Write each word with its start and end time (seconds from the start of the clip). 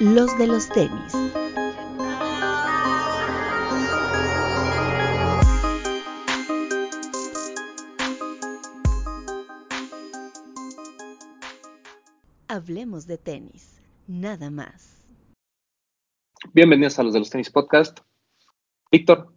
los 0.00 0.38
de 0.38 0.46
los 0.46 0.68
tenis. 0.68 1.12
Hablemos 12.46 13.06
de 13.06 13.18
tenis, 13.18 13.80
nada 14.06 14.50
más. 14.50 15.04
Bienvenidos 16.52 16.98
a 16.98 17.02
los 17.02 17.12
de 17.12 17.18
los 17.18 17.30
tenis 17.30 17.50
podcast. 17.50 17.98
Víctor, 18.90 19.32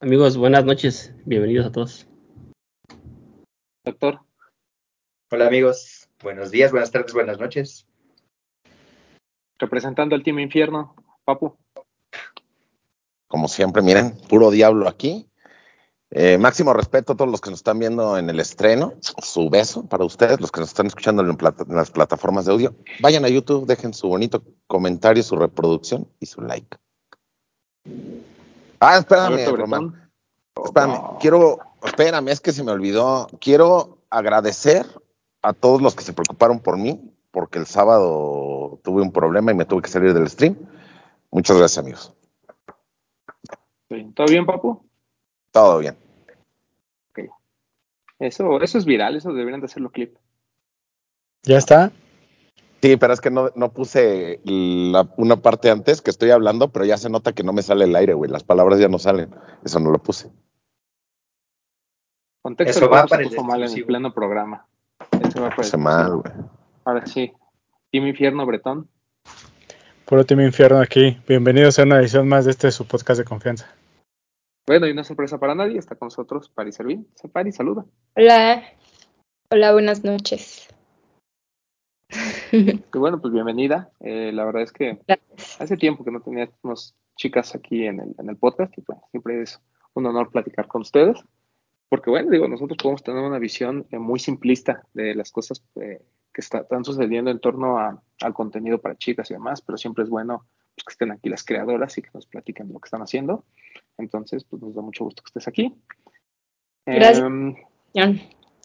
Amigos, 0.00 0.36
buenas 0.36 0.64
noches. 0.64 1.14
Bienvenidos 1.24 1.66
a 1.66 1.72
todos. 1.72 2.06
doctor, 3.84 4.20
Hola 5.30 5.46
amigos, 5.46 6.10
buenos 6.22 6.50
días, 6.50 6.70
buenas 6.70 6.90
tardes, 6.90 7.14
buenas 7.14 7.38
noches. 7.38 7.86
Representando 9.68 10.14
al 10.14 10.22
Team 10.22 10.38
Infierno, 10.40 10.94
Papu. 11.24 11.56
Como 13.28 13.48
siempre, 13.48 13.82
miren, 13.82 14.16
puro 14.28 14.50
diablo 14.50 14.88
aquí. 14.88 15.28
Eh, 16.10 16.38
máximo 16.38 16.72
respeto 16.72 17.14
a 17.14 17.16
todos 17.16 17.30
los 17.30 17.40
que 17.40 17.50
nos 17.50 17.58
están 17.58 17.78
viendo 17.80 18.16
en 18.16 18.30
el 18.30 18.38
estreno. 18.38 18.92
Su 19.00 19.50
beso 19.50 19.84
para 19.86 20.04
ustedes, 20.04 20.40
los 20.40 20.52
que 20.52 20.60
nos 20.60 20.68
están 20.68 20.86
escuchando 20.86 21.22
en, 21.22 21.36
plata- 21.36 21.64
en 21.68 21.74
las 21.74 21.90
plataformas 21.90 22.44
de 22.44 22.52
audio. 22.52 22.74
Vayan 23.00 23.24
a 23.24 23.28
YouTube, 23.28 23.66
dejen 23.66 23.92
su 23.94 24.08
bonito 24.08 24.44
comentario, 24.68 25.22
su 25.24 25.34
reproducción 25.34 26.06
y 26.20 26.26
su 26.26 26.40
like. 26.42 26.76
Ah, 28.78 28.98
espérame, 28.98 29.56
Román. 29.56 30.10
Espérame, 30.64 30.92
No. 30.92 31.18
quiero, 31.20 31.58
espérame, 31.82 32.28
es 32.28 32.40
que 32.40 32.52
se 32.52 32.62
me 32.62 32.70
olvidó. 32.70 33.26
Quiero 33.40 33.98
agradecer 34.10 34.86
a 35.42 35.52
todos 35.52 35.82
los 35.82 35.96
que 35.96 36.04
se 36.04 36.12
preocuparon 36.12 36.60
por 36.60 36.76
mí, 36.78 37.12
porque 37.34 37.58
el 37.58 37.66
sábado 37.66 38.78
tuve 38.84 39.02
un 39.02 39.12
problema 39.12 39.50
y 39.50 39.54
me 39.56 39.64
tuve 39.64 39.82
que 39.82 39.90
salir 39.90 40.14
del 40.14 40.28
stream. 40.30 40.56
Muchas 41.32 41.58
gracias, 41.58 41.78
amigos. 41.84 42.14
Sí, 43.90 44.12
¿Todo 44.14 44.26
bien, 44.28 44.46
Papu? 44.46 44.82
Todo 45.50 45.78
bien. 45.78 45.96
Eso, 48.20 48.60
eso 48.62 48.78
es 48.78 48.84
viral, 48.84 49.16
eso 49.16 49.32
deberían 49.32 49.60
de 49.60 49.66
hacerlo 49.66 49.90
clip. 49.90 50.16
¿Ya 51.42 51.58
está? 51.58 51.90
Sí, 52.80 52.96
pero 52.96 53.12
es 53.12 53.20
que 53.20 53.30
no, 53.30 53.50
no 53.56 53.72
puse 53.72 54.40
la- 54.44 55.12
una 55.16 55.36
parte 55.36 55.68
antes 55.68 56.00
que 56.00 56.10
estoy 56.10 56.30
hablando, 56.30 56.68
pero 56.70 56.84
ya 56.84 56.96
se 56.96 57.10
nota 57.10 57.32
que 57.32 57.42
no 57.42 57.52
me 57.52 57.62
sale 57.62 57.86
el 57.86 57.96
aire, 57.96 58.14
güey. 58.14 58.30
Las 58.30 58.44
palabras 58.44 58.78
ya 58.78 58.88
no 58.88 59.00
salen. 59.00 59.34
Eso 59.64 59.80
no 59.80 59.90
lo 59.90 59.98
puse. 59.98 60.30
Contexto 62.40 62.78
Eso 62.78 62.88
va 62.88 63.04
para 63.06 63.22
el 63.22 63.28
puso 63.30 63.42
mal 63.42 63.64
en 63.64 63.72
el 63.72 63.84
pleno 63.84 64.14
programa. 64.14 64.66
Eso 65.20 65.42
va 65.42 65.48
para 65.48 65.48
el 65.48 65.56
Puse 65.56 65.76
mal, 65.76 66.16
güey. 66.18 66.32
Ahora 66.84 67.06
sí. 67.06 67.32
Team 67.90 68.06
Infierno, 68.06 68.44
Bretón. 68.44 68.88
Puro 70.04 70.24
Team 70.26 70.42
Infierno 70.42 70.80
aquí. 70.80 71.16
Bienvenidos 71.26 71.78
a 71.78 71.84
una 71.84 71.98
edición 71.98 72.28
más 72.28 72.44
de 72.44 72.50
este 72.50 72.70
su 72.70 72.86
podcast 72.86 73.18
de 73.18 73.24
confianza. 73.24 73.74
Bueno, 74.66 74.86
y 74.86 74.90
una 74.90 75.04
sorpresa 75.04 75.38
para 75.38 75.54
nadie, 75.54 75.78
está 75.78 75.94
con 75.94 76.06
nosotros 76.06 76.50
Pari 76.50 76.72
Servín. 76.72 77.08
Se 77.14 77.28
Pari, 77.28 77.52
saluda. 77.52 77.86
Hola, 78.16 78.64
hola, 79.50 79.72
buenas 79.72 80.04
noches. 80.04 80.68
Y 82.52 82.98
bueno, 82.98 83.20
pues 83.20 83.32
bienvenida. 83.32 83.90
Eh, 84.00 84.30
la 84.32 84.44
verdad 84.44 84.62
es 84.62 84.70
que 84.70 85.00
Gracias. 85.08 85.60
hace 85.60 85.76
tiempo 85.76 86.04
que 86.04 86.12
no 86.12 86.20
teníamos 86.20 86.94
chicas 87.16 87.54
aquí 87.54 87.86
en 87.86 87.98
el, 87.98 88.14
en 88.16 88.28
el 88.28 88.36
podcast 88.36 88.76
y 88.78 88.82
pues 88.82 88.98
siempre 89.10 89.42
es 89.42 89.58
un 89.94 90.06
honor 90.06 90.30
platicar 90.30 90.68
con 90.68 90.82
ustedes. 90.82 91.18
Porque 91.88 92.10
bueno, 92.10 92.30
digo, 92.30 92.46
nosotros 92.46 92.76
podemos 92.80 93.02
tener 93.02 93.24
una 93.24 93.38
visión 93.38 93.86
eh, 93.90 93.98
muy 93.98 94.20
simplista 94.20 94.84
de 94.92 95.14
las 95.14 95.32
cosas 95.32 95.64
eh, 95.76 96.00
que 96.34 96.40
está- 96.40 96.58
están 96.58 96.84
sucediendo 96.84 97.30
en 97.30 97.38
torno 97.38 97.78
a- 97.78 98.02
al 98.20 98.34
contenido 98.34 98.78
para 98.80 98.96
chicas 98.96 99.30
y 99.30 99.34
demás, 99.34 99.62
pero 99.62 99.78
siempre 99.78 100.04
es 100.04 100.10
bueno 100.10 100.44
pues, 100.74 100.84
que 100.84 100.92
estén 100.92 101.12
aquí 101.12 101.28
las 101.28 101.44
creadoras 101.44 101.96
y 101.96 102.02
que 102.02 102.10
nos 102.12 102.26
platiquen 102.26 102.72
lo 102.72 102.80
que 102.80 102.86
están 102.88 103.00
haciendo. 103.00 103.44
Entonces, 103.96 104.42
pues 104.44 104.60
nos 104.60 104.74
da 104.74 104.82
mucho 104.82 105.04
gusto 105.04 105.22
que 105.22 105.28
estés 105.28 105.46
aquí. 105.46 105.72
Gracias. 106.84 107.24
Em, 107.24 107.54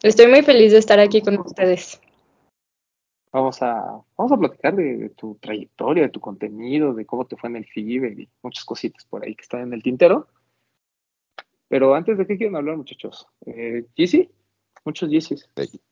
Estoy 0.02 0.28
muy 0.28 0.42
feliz 0.42 0.72
de 0.72 0.80
estar 0.80 1.00
aquí 1.00 1.22
con 1.22 1.38
ustedes. 1.40 2.02
Vamos 3.32 3.62
a, 3.62 4.02
vamos 4.18 4.32
a 4.32 4.38
platicar 4.38 4.76
de, 4.76 4.98
de 4.98 5.10
tu 5.10 5.36
trayectoria, 5.36 6.04
de 6.04 6.10
tu 6.10 6.20
contenido, 6.20 6.94
de 6.96 7.06
cómo 7.06 7.26
te 7.28 7.36
fue 7.36 7.50
en 7.50 7.58
el 7.58 7.66
FIBE 7.66 8.16
y 8.24 8.30
muchas 8.42 8.66
cositas 8.66 9.06
por 9.06 9.24
ahí 9.24 9.36
que 9.36 9.44
están 9.44 9.62
en 9.62 9.74
el 9.74 9.84
tintero. 9.84 10.28
Pero 11.68 11.94
antes 11.94 12.18
de 12.18 12.26
qué 12.26 12.38
quieren 12.38 12.56
hablar, 12.56 12.78
muchachos. 12.78 13.28
Eh, 13.46 13.86
¿Yeezy? 13.96 14.32
Muchos 14.86 15.10
Yeezys. 15.10 15.48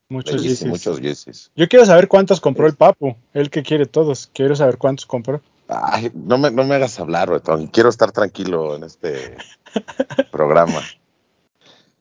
Muchos 0.10 0.42
Yeezys. 0.42 0.68
Muchos. 0.68 1.52
Yo 1.56 1.68
quiero 1.68 1.86
saber 1.86 2.08
cuántos 2.08 2.40
compró 2.40 2.68
el 2.68 2.76
Papu. 2.76 3.16
Él 3.34 3.50
que 3.50 3.64
quiere 3.64 3.86
todos. 3.86 4.30
Quiero 4.34 4.56
saber 4.56 4.78
cuántos 4.78 5.06
compró. 5.06 5.42
Ay, 5.68 6.12
no 6.14 6.38
me, 6.38 6.50
no 6.50 6.64
me 6.64 6.76
hagas 6.76 7.00
hablar, 7.00 7.30
Betón. 7.30 7.68
Quiero 7.68 7.90
estar 7.90 8.12
tranquilo 8.12 8.76
en 8.76 8.84
este 8.84 9.36
programa. 10.32 10.82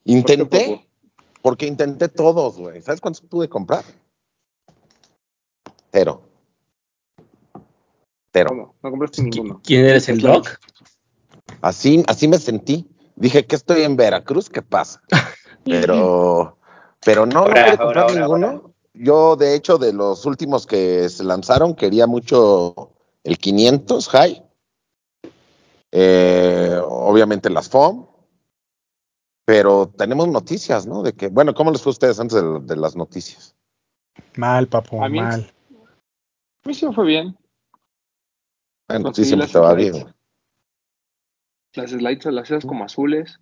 Intenté, 0.05 0.87
porque 1.41 1.67
intenté 1.67 2.07
todos, 2.07 2.57
güey. 2.57 2.81
¿Sabes 2.81 3.01
cuántos 3.01 3.21
pude 3.21 3.49
comprar? 3.49 3.83
Cero. 5.91 6.21
Cero. 8.31 8.49
¿Cómo? 8.49 8.75
No 8.81 8.89
compraste 8.89 9.21
ninguno. 9.21 9.61
¿Quién 9.63 9.85
eres 9.85 10.07
el 10.07 10.21
doc? 10.21 10.47
Así, 11.61 12.03
así 12.07 12.27
me 12.27 12.37
sentí. 12.37 12.87
Dije 13.17 13.45
que 13.45 13.55
estoy 13.55 13.81
en 13.81 13.97
Veracruz, 13.97 14.49
¿qué 14.49 14.61
pasa? 14.61 15.01
Pero, 15.65 16.56
pero 17.07 17.25
no, 17.25 17.45
no 17.45 17.53
pude 17.53 17.77
comprar 17.77 17.97
ahora, 18.03 18.19
ninguno. 18.19 18.47
ahora. 18.47 18.61
Yo, 18.93 19.35
de 19.37 19.55
hecho, 19.55 19.77
de 19.77 19.93
los 19.93 20.25
últimos 20.25 20.67
que 20.67 21.07
se 21.07 21.23
lanzaron, 21.23 21.73
quería 21.73 22.05
mucho 22.05 22.91
el 23.23 23.37
500 23.37 24.09
High. 24.09 24.43
Eh, 25.91 26.77
obviamente 26.83 27.49
las 27.49 27.69
FOM. 27.69 28.07
Pero 29.45 29.87
tenemos 29.97 30.27
noticias, 30.27 30.85
¿no? 30.85 31.01
De 31.01 31.13
que, 31.13 31.29
bueno, 31.29 31.53
¿cómo 31.53 31.71
les 31.71 31.81
fue 31.81 31.91
a 31.91 31.93
ustedes 31.93 32.19
antes 32.19 32.35
de, 32.43 32.59
de 32.59 32.75
las 32.75 32.97
noticias? 32.97 33.55
Mal, 34.35 34.67
Papu, 34.67 35.01
A 35.01 35.07
mí- 35.07 35.21
mal. 35.21 35.49
A 36.65 36.67
mí 36.67 36.73
sí 36.73 36.85
me 36.85 36.93
fue 36.93 37.05
bien. 37.05 37.37
Bueno, 38.89 39.05
Conseguí 39.05 39.23
sí, 39.23 39.29
siempre 39.29 39.45
las 39.45 39.53
te 39.53 39.59
va 39.59 39.71
slides. 39.73 39.93
bien. 39.93 40.15
Las 41.75 41.91
slides, 41.91 42.25
las 42.25 42.51
esas 42.51 42.65
como 42.65 42.83
azules. 42.83 43.39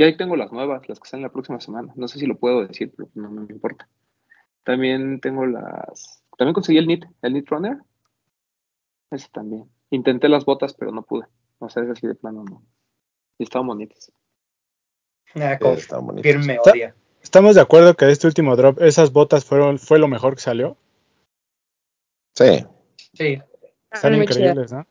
Ya 0.00 0.06
ahí 0.06 0.16
tengo 0.16 0.34
las 0.34 0.50
nuevas, 0.50 0.88
las 0.88 0.98
que 0.98 1.06
salen 1.10 1.24
la 1.24 1.28
próxima 1.30 1.60
semana. 1.60 1.92
No 1.94 2.08
sé 2.08 2.18
si 2.18 2.24
lo 2.26 2.38
puedo 2.38 2.66
decir, 2.66 2.90
pero 2.96 3.10
no, 3.12 3.28
no 3.28 3.42
me 3.42 3.52
importa. 3.52 3.86
También 4.64 5.20
tengo 5.20 5.44
las... 5.44 6.22
También 6.38 6.54
conseguí 6.54 6.78
el 6.78 6.86
NIT, 6.86 7.04
el 7.20 7.34
NIT 7.34 7.48
Runner. 7.50 7.76
Ese 9.10 9.28
también. 9.30 9.70
Intenté 9.90 10.30
las 10.30 10.46
botas, 10.46 10.72
pero 10.72 10.90
no 10.90 11.02
pude. 11.02 11.26
O 11.58 11.68
sea, 11.68 11.82
es 11.82 11.90
así 11.90 12.06
de 12.06 12.14
plano, 12.14 12.44
no. 12.48 12.62
Y 13.36 13.42
estaban 13.44 13.66
bonitas. 13.66 14.10
Ah, 15.34 15.58
Sí, 15.60 15.66
está 15.68 15.98
bonito. 15.98 16.14
confirme, 16.26 16.54
Está- 16.54 16.70
odia. 16.70 16.94
¿Estamos 17.22 17.54
de 17.54 17.60
acuerdo 17.60 17.94
que 17.94 18.06
de 18.06 18.12
este 18.12 18.26
último 18.26 18.56
drop 18.56 18.80
esas 18.80 19.12
botas 19.12 19.44
fueron 19.44 19.78
fue 19.78 19.98
lo 19.98 20.08
mejor 20.08 20.34
que 20.34 20.40
salió? 20.40 20.78
Sí. 22.34 22.64
Sí, 23.12 23.38
Están 23.92 24.14
Muy 24.14 24.22
increíbles, 24.22 24.72
¿no? 24.72 24.86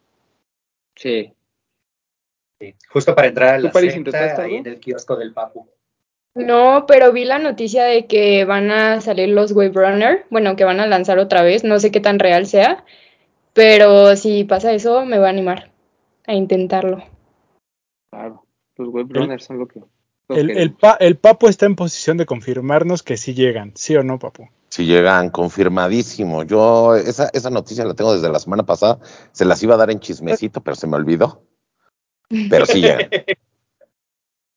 Sí. 0.95 1.33
Sí. 2.59 2.75
Justo 2.89 3.15
para 3.15 3.27
entrar 3.27 3.55
a 3.55 3.57
¿Tú, 3.57 3.63
la 3.65 3.71
Paris, 3.71 3.93
secta, 3.93 4.41
ahí 4.43 4.55
en 4.55 4.67
el 4.67 4.79
kiosco 4.79 5.15
del 5.15 5.33
Papu. 5.33 5.67
No, 6.35 6.85
pero 6.87 7.11
vi 7.11 7.25
la 7.25 7.39
noticia 7.39 7.83
de 7.83 8.05
que 8.05 8.45
van 8.45 8.71
a 8.71 9.01
salir 9.01 9.29
los 9.29 9.51
Wave 9.51 9.71
Runner. 9.73 10.25
Bueno, 10.29 10.55
que 10.55 10.63
van 10.63 10.79
a 10.79 10.87
lanzar 10.87 11.17
otra 11.19 11.41
vez. 11.41 11.63
No 11.63 11.79
sé 11.79 11.91
qué 11.91 11.99
tan 11.99 12.19
real 12.19 12.45
sea. 12.45 12.85
Pero 13.53 14.15
si 14.15 14.43
pasa 14.43 14.71
eso, 14.73 15.05
me 15.05 15.17
va 15.17 15.27
a 15.27 15.31
animar 15.31 15.71
a 16.27 16.33
intentarlo. 16.33 17.03
Claro. 18.11 18.45
Los 18.77 18.89
web 18.89 19.07
runners 19.09 19.43
son 19.43 19.57
lo 19.59 19.67
que... 19.67 19.79
lo 19.79 20.35
El, 20.35 20.47
que- 20.47 20.61
el, 20.61 20.73
pa- 20.73 20.97
el 20.99 21.17
Papu 21.17 21.47
está 21.47 21.65
en 21.65 21.75
posición 21.75 22.17
de 22.17 22.25
confirmarnos 22.25 23.03
que 23.03 23.17
sí 23.17 23.33
llegan. 23.33 23.73
¿Sí 23.75 23.95
o 23.95 24.03
no, 24.03 24.19
Papu? 24.19 24.47
Si 24.69 24.85
llegan, 24.85 25.31
confirmadísimo. 25.31 26.43
Yo 26.43 26.95
esa, 26.95 27.29
esa 27.33 27.49
noticia 27.49 27.83
la 27.85 27.95
tengo 27.95 28.13
desde 28.13 28.29
la 28.29 28.39
semana 28.39 28.63
pasada. 28.65 28.99
Se 29.31 29.43
las 29.43 29.61
iba 29.63 29.73
a 29.73 29.77
dar 29.77 29.89
en 29.89 29.99
chismecito, 29.99 30.61
pero 30.61 30.75
se 30.75 30.85
me 30.87 30.95
olvidó. 30.95 31.41
Pero 32.49 32.65
sí 32.65 32.81
llegan. 32.81 33.09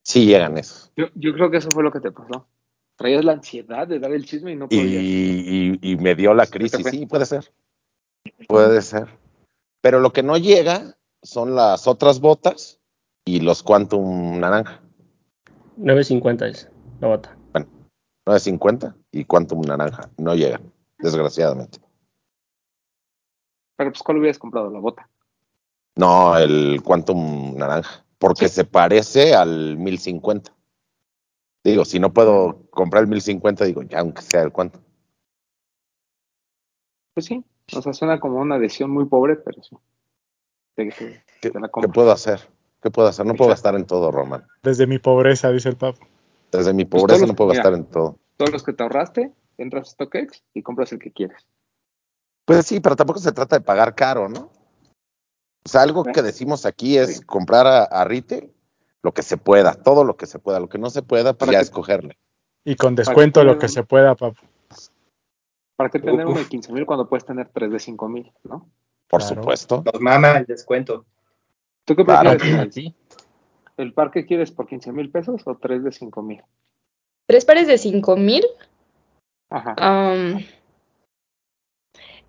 Sí 0.05 0.25
llegan 0.25 0.57
esos. 0.57 0.91
yo, 0.97 1.05
yo 1.15 1.33
creo 1.33 1.49
que 1.49 1.57
eso 1.57 1.69
fue 1.73 1.81
lo 1.81 1.89
que 1.89 2.01
te 2.01 2.11
pasó. 2.11 2.45
Traías 2.97 3.23
la 3.23 3.31
ansiedad 3.31 3.87
de 3.87 3.99
dar 3.99 4.11
el 4.11 4.25
chisme 4.25 4.51
y 4.51 4.55
no 4.57 4.65
Y, 4.69 4.77
podías. 4.77 5.01
y- 5.01 5.79
y 5.93 5.95
me 5.95 6.13
dio 6.13 6.33
la 6.33 6.45
crisis. 6.45 6.85
Sí, 6.89 7.05
puede 7.05 7.25
ser. 7.25 7.53
Puede 8.49 8.81
ser. 8.81 9.07
Pero 9.79 10.01
lo 10.01 10.11
que 10.11 10.21
no 10.21 10.37
llega 10.37 10.97
son 11.21 11.55
las 11.55 11.87
otras 11.87 12.19
botas 12.19 12.81
y 13.23 13.39
los 13.39 13.63
Quantum 13.63 14.41
naranja. 14.41 14.81
9.50 15.77 16.49
es 16.49 16.69
la 16.99 17.07
bota. 17.07 17.37
950 18.25 18.95
y 19.11 19.23
Quantum 19.23 19.61
naranja. 19.61 20.09
No 20.17 20.35
llegan, 20.35 20.69
desgraciadamente. 20.99 21.79
Pero 23.77 23.91
pues, 23.91 24.03
¿cuál 24.03 24.17
hubieras 24.17 24.37
comprado? 24.37 24.69
La 24.69 24.79
bota. 24.79 25.09
No, 25.95 26.37
el 26.37 26.81
Quantum 26.83 27.55
naranja. 27.55 28.03
Porque 28.17 28.47
se 28.47 28.63
parece 28.65 29.35
al 29.35 29.77
1050. 29.77 30.53
Digo, 31.63 31.85
si 31.85 31.99
no 31.99 32.13
puedo 32.13 32.67
comprar 32.71 33.03
el 33.03 33.09
1050, 33.09 33.65
digo, 33.65 33.83
ya, 33.83 33.99
aunque 33.99 34.21
sea 34.21 34.41
el 34.41 34.51
Quantum. 34.51 34.81
Pues 37.13 37.25
sí, 37.27 37.43
O 37.75 37.81
sea, 37.81 37.93
suena 37.93 38.19
como 38.19 38.39
una 38.39 38.55
adhesión 38.55 38.89
muy 38.89 39.05
pobre, 39.05 39.35
pero 39.35 39.61
sí. 39.61 39.77
Te, 40.75 40.89
te- 40.89 41.23
¿Qué, 41.41 41.51
te 41.51 41.59
la 41.59 41.67
qué 41.67 41.71
compro. 41.71 41.91
puedo 41.93 42.11
hacer? 42.11 42.41
¿Qué 42.81 42.89
puedo 42.89 43.07
hacer? 43.07 43.25
No 43.25 43.35
puedo 43.35 43.51
Exacto. 43.51 43.67
gastar 43.69 43.79
en 43.79 43.85
todo, 43.85 44.11
Roman. 44.11 44.47
Desde 44.63 44.87
mi 44.87 44.99
pobreza, 44.99 45.51
dice 45.51 45.69
el 45.69 45.77
Papu. 45.77 46.05
Desde 46.51 46.73
mi 46.73 46.85
Pues 46.85 47.03
pobreza 47.03 47.25
no 47.27 47.35
puedo 47.35 47.51
mira. 47.51 47.63
gastar 47.63 47.79
en 47.79 47.85
todo. 47.85 48.17
Todos 48.37 48.51
los 48.51 48.63
que 48.63 48.73
te 48.73 48.83
ahorraste, 48.83 49.31
entras 49.57 49.89
a 49.89 49.91
StockX 49.91 50.43
y 50.53 50.63
compras 50.63 50.91
el 50.91 50.99
que 50.99 51.11
quieres. 51.11 51.47
Pues 52.45 52.65
sí, 52.65 52.79
pero 52.79 52.95
tampoco 52.95 53.19
se 53.19 53.31
trata 53.31 53.57
de 53.57 53.61
pagar 53.63 53.95
caro, 53.95 54.27
¿no? 54.27 54.51
O 55.65 55.69
sea, 55.69 55.81
algo 55.81 56.03
que 56.03 56.21
decimos 56.21 56.65
aquí 56.65 56.97
es 56.97 57.17
Sí. 57.17 57.23
comprar 57.23 57.65
a, 57.67 57.83
a 57.83 58.03
retail 58.05 58.51
lo 59.01 59.13
que 59.13 59.23
se 59.23 59.37
pueda, 59.37 59.73
todo 59.75 60.03
lo 60.03 60.17
que 60.17 60.25
se 60.25 60.39
pueda. 60.39 60.59
Lo 60.59 60.69
que 60.69 60.77
no 60.77 60.89
se 60.89 61.01
pueda, 61.01 61.33
pues 61.33 61.37
Para 61.39 61.51
ya 61.53 61.57
que- 61.59 61.63
escogerle. 61.63 62.17
Y 62.65 62.75
con 62.75 62.95
descuento 62.95 63.41
que 63.41 63.45
lo 63.45 63.57
que 63.59 63.67
se 63.67 63.83
pueda, 63.83 64.15
Papu. 64.15 64.41
¿Para 65.75 65.89
qué 65.89 65.99
tener 65.99 66.25
uno 66.25 66.37
de 66.39 66.47
15 66.47 66.71
mil 66.71 66.85
cuando 66.85 67.09
puedes 67.09 67.25
tener 67.25 67.49
tres 67.49 67.71
de 67.71 67.79
5 67.79 68.07
mil? 68.07 68.31
¿no? 68.43 68.69
Por 69.09 69.21
Claro. 69.21 69.35
supuesto. 69.35 69.83
Nos 69.91 69.99
mama 70.01 70.37
el 70.37 70.45
descuento. 70.45 71.05
¿Tú 71.85 71.95
qué 71.95 72.05
Claro. 72.05 72.29
prefieres? 72.31 72.73
Ti. 72.73 72.95
¿El 73.75 73.93
par 73.93 74.11
que 74.11 74.25
quieres 74.25 74.51
por 74.51 74.67
15 74.67 74.91
mil 74.93 75.09
pesos 75.11 75.41
o 75.45 75.55
tres 75.57 75.83
de 75.83 75.91
5 75.91 76.21
mil? 76.21 76.41
¿Tres 77.25 77.43
pares 77.45 77.67
de 77.67 77.77
cinco 77.77 78.15
mil? 78.17 78.45
Ajá. 79.49 79.75
Am, 79.77 80.45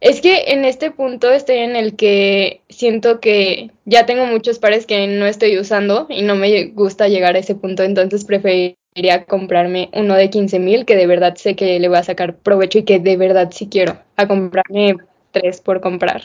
es 0.05 0.21
que 0.21 0.53
en 0.53 0.67
este 0.67 0.91
punto 0.91 1.33
estoy 1.33 1.57
en 1.57 1.77
el 1.77 1.97
que 1.97 2.61
siento 2.69 3.21
que 3.21 3.71
ya 3.87 4.05
tengo 4.05 4.27
muchos 4.27 4.59
pares 4.59 4.85
que 4.85 5.07
no 5.07 5.25
estoy 5.25 5.59
usando 5.59 6.07
y 6.11 6.21
no 6.21 6.35
me 6.35 6.67
gusta 6.67 7.09
llegar 7.09 7.37
a 7.37 7.39
ese 7.39 7.55
punto, 7.55 7.83
entonces 7.83 8.27
preferiría 8.27 9.25
comprarme 9.27 9.89
uno 9.95 10.15
de 10.15 10.29
15 10.29 10.59
mil 10.59 10.85
que 10.85 10.95
de 10.95 11.07
verdad 11.07 11.37
sé 11.37 11.57
que 11.57 11.81
le 11.81 11.89
voy 11.89 11.97
a 11.97 12.05
sacar 12.05 12.37
provecho 12.37 12.81
y 12.81 12.83
que 12.83 13.01
de 13.01 13.17
verdad 13.17 13.49
sí 13.51 13.71
quiero, 13.71 13.99
a 14.17 14.29
comprarme 14.29 14.99
tres 15.33 15.63
por 15.63 15.81
comprar. 15.81 16.21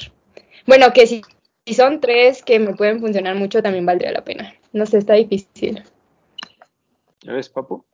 Bueno, 0.67 0.91
que 0.91 1.07
si, 1.07 1.21
si 1.65 1.73
son 1.73 2.01
tres 2.01 2.43
que 2.43 2.59
me 2.59 2.75
pueden 2.75 2.99
funcionar 2.99 3.35
mucho, 3.35 3.63
también 3.63 3.85
valdría 3.85 4.11
la 4.11 4.25
pena. 4.25 4.55
No 4.73 4.85
sé, 4.87 4.97
está 4.97 5.13
difícil. 5.13 5.85
¿Ya 7.21 7.31
ves, 7.31 7.47
papu? 7.47 7.85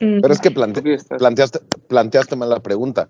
Mm. 0.00 0.22
Pero 0.22 0.32
es 0.32 0.40
que 0.40 0.50
planteaste, 0.50 1.58
planteaste 1.86 2.34
mal 2.34 2.48
la 2.48 2.60
pregunta. 2.60 3.08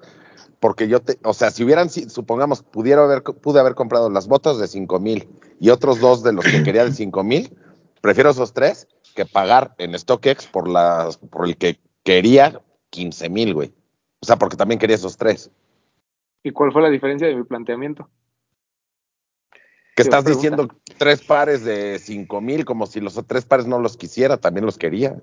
Porque 0.65 0.89
yo 0.89 1.01
te, 1.01 1.19
o 1.25 1.35
sea, 1.35 1.51
si 1.51 1.63
hubieran, 1.63 1.91
si- 1.91 2.09
supongamos, 2.09 2.63
pudiera 2.63 3.05
haber, 3.05 3.23
pude 3.23 3.61
haber 3.61 3.75
comprado 3.75 4.09
las 4.09 4.27
botas 4.29 4.57
de 4.59 4.67
5 4.67 4.99
mil 4.99 5.29
y 5.61 5.69
otros 5.69 6.01
dos 6.01 6.23
de 6.23 6.33
los 6.33 6.43
que 6.47 6.63
quería 6.63 6.87
de 6.87 6.93
5 6.93 7.23
mil, 7.23 7.55
prefiero 8.01 8.31
esos 8.31 8.55
tres 8.55 8.89
que 9.15 9.27
pagar 9.27 9.75
en 9.77 9.93
StockX 9.99 10.47
por 10.47 10.67
las, 10.67 11.19
por 11.19 11.45
el 11.47 11.59
que 11.59 11.79
quería 12.03 12.63
15 12.89 13.29
mil, 13.29 13.53
güey. 13.53 13.75
O 14.23 14.25
sea, 14.27 14.37
porque 14.37 14.57
también 14.57 14.79
quería 14.79 14.97
esos 14.97 15.19
tres. 15.19 15.51
¿Y 16.43 16.51
cuál 16.53 16.73
fue 16.73 16.81
la 16.81 16.89
diferencia 16.89 17.29
de 17.29 17.35
mi 17.37 17.45
planteamiento? 17.45 18.09
Que 19.95 20.03
estás 20.03 20.25
pregunta. 20.25 20.49
diciendo 20.49 20.75
tres 20.97 21.21
pares 21.21 21.63
de 21.63 21.99
5 21.99 22.41
mil, 22.41 22.65
como 22.65 22.87
si 22.87 23.01
los 23.01 23.23
tres 23.27 23.45
pares 23.45 23.67
no 23.67 23.79
los 23.81 23.99
quisiera, 23.99 24.39
también 24.39 24.65
los 24.65 24.79
quería. 24.79 25.21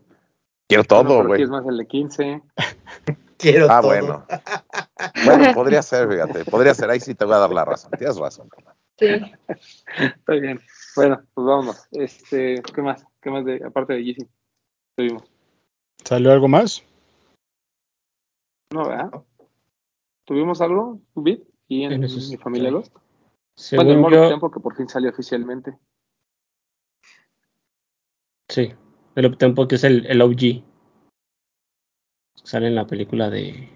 Quiero 0.70 0.84
todo, 0.84 1.24
güey. 1.26 1.34
aquí 1.34 1.44
es 1.46 1.50
más 1.50 1.66
el 1.68 1.78
de 1.78 1.88
15. 1.88 2.42
Quiero 3.38 3.66
Ah, 3.72 3.82
todo. 3.82 3.88
bueno. 3.90 4.26
Bueno, 5.26 5.54
podría 5.54 5.82
ser, 5.82 6.10
fíjate. 6.10 6.46
Podría 6.46 6.74
ser. 6.74 6.90
Ahí 6.90 7.00
sí 7.00 7.16
te 7.16 7.26
voy 7.26 7.36
a 7.36 7.40
dar 7.40 7.52
la 7.52 7.66
razón. 7.66 7.92
Tienes 7.98 8.18
razón. 8.18 8.50
Sí. 8.98 9.08
Está 9.98 10.34
bien. 10.34 10.60
Bueno, 10.96 11.22
pues 11.34 11.48
vámonos. 11.48 11.88
Este, 11.92 12.62
¿qué 12.62 12.82
más? 12.82 13.06
¿Qué 13.22 13.30
más 13.30 13.46
de, 13.46 13.62
aparte 13.66 13.94
de 13.94 14.04
Yeezy? 14.04 14.28
Tuvimos. 14.96 15.24
¿Salió 16.04 16.32
algo 16.32 16.48
más? 16.48 16.84
No, 18.74 18.88
¿verdad? 18.88 19.12
¿Tuvimos 20.26 20.62
algo, 20.62 21.00
Bit? 21.16 21.44
¿Y 21.68 21.84
en 21.84 22.00
mi 22.00 22.38
familia 22.38 22.70
estoy. 22.70 22.72
Lost? 22.72 22.94
Bueno, 22.94 23.92
el 23.92 23.98
Según 23.98 24.12
yo, 24.12 24.30
Tempo 24.30 24.52
que 24.52 24.60
por 24.60 24.76
fin 24.76 24.88
salió 24.88 25.10
oficialmente. 25.10 25.78
sí. 28.50 28.74
El 29.14 29.26
uptempo 29.26 29.68
que 29.68 29.76
es 29.76 29.84
el, 29.84 30.06
el 30.06 30.22
OG. 30.22 30.64
Sale 32.44 32.68
en 32.68 32.76
la 32.76 32.88
película 32.88 33.30
de. 33.30 33.70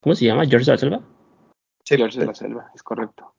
¿Cómo 0.00 0.14
se 0.14 0.24
llama? 0.24 0.46
George 0.46 0.66
de 0.66 0.72
la 0.72 0.78
Selva. 0.78 1.02
Sí, 1.84 1.96
George 1.96 2.18
de 2.20 2.26
la 2.26 2.34
Selva, 2.34 2.70
es 2.74 2.82
correcto. 2.82 3.34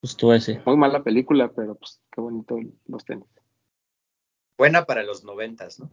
Justo 0.00 0.34
ese. 0.34 0.60
Muy 0.66 0.76
mala 0.76 1.02
película, 1.02 1.48
pero 1.48 1.74
pues 1.74 2.00
qué 2.12 2.20
bonito 2.20 2.58
los 2.86 3.04
tenis. 3.04 3.26
Buena 4.58 4.84
para 4.84 5.02
los 5.02 5.24
noventas, 5.24 5.80
¿no? 5.80 5.90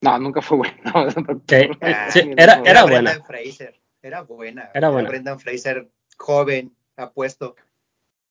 No, 0.00 0.18
nunca 0.18 0.40
fue 0.42 0.58
Ah, 0.84 2.10
sí, 2.10 2.24
Ni 2.24 2.34
era, 2.36 2.62
era 2.64 2.84
buena. 2.84 3.10
Brendan 3.10 3.24
Fraser. 3.24 3.80
Era 4.00 4.22
buena. 4.22 4.70
Era 4.74 4.90
buena. 4.90 5.08
Brendan 5.08 5.40
Fraser, 5.40 5.90
joven, 6.16 6.76
apuesto. 6.96 7.56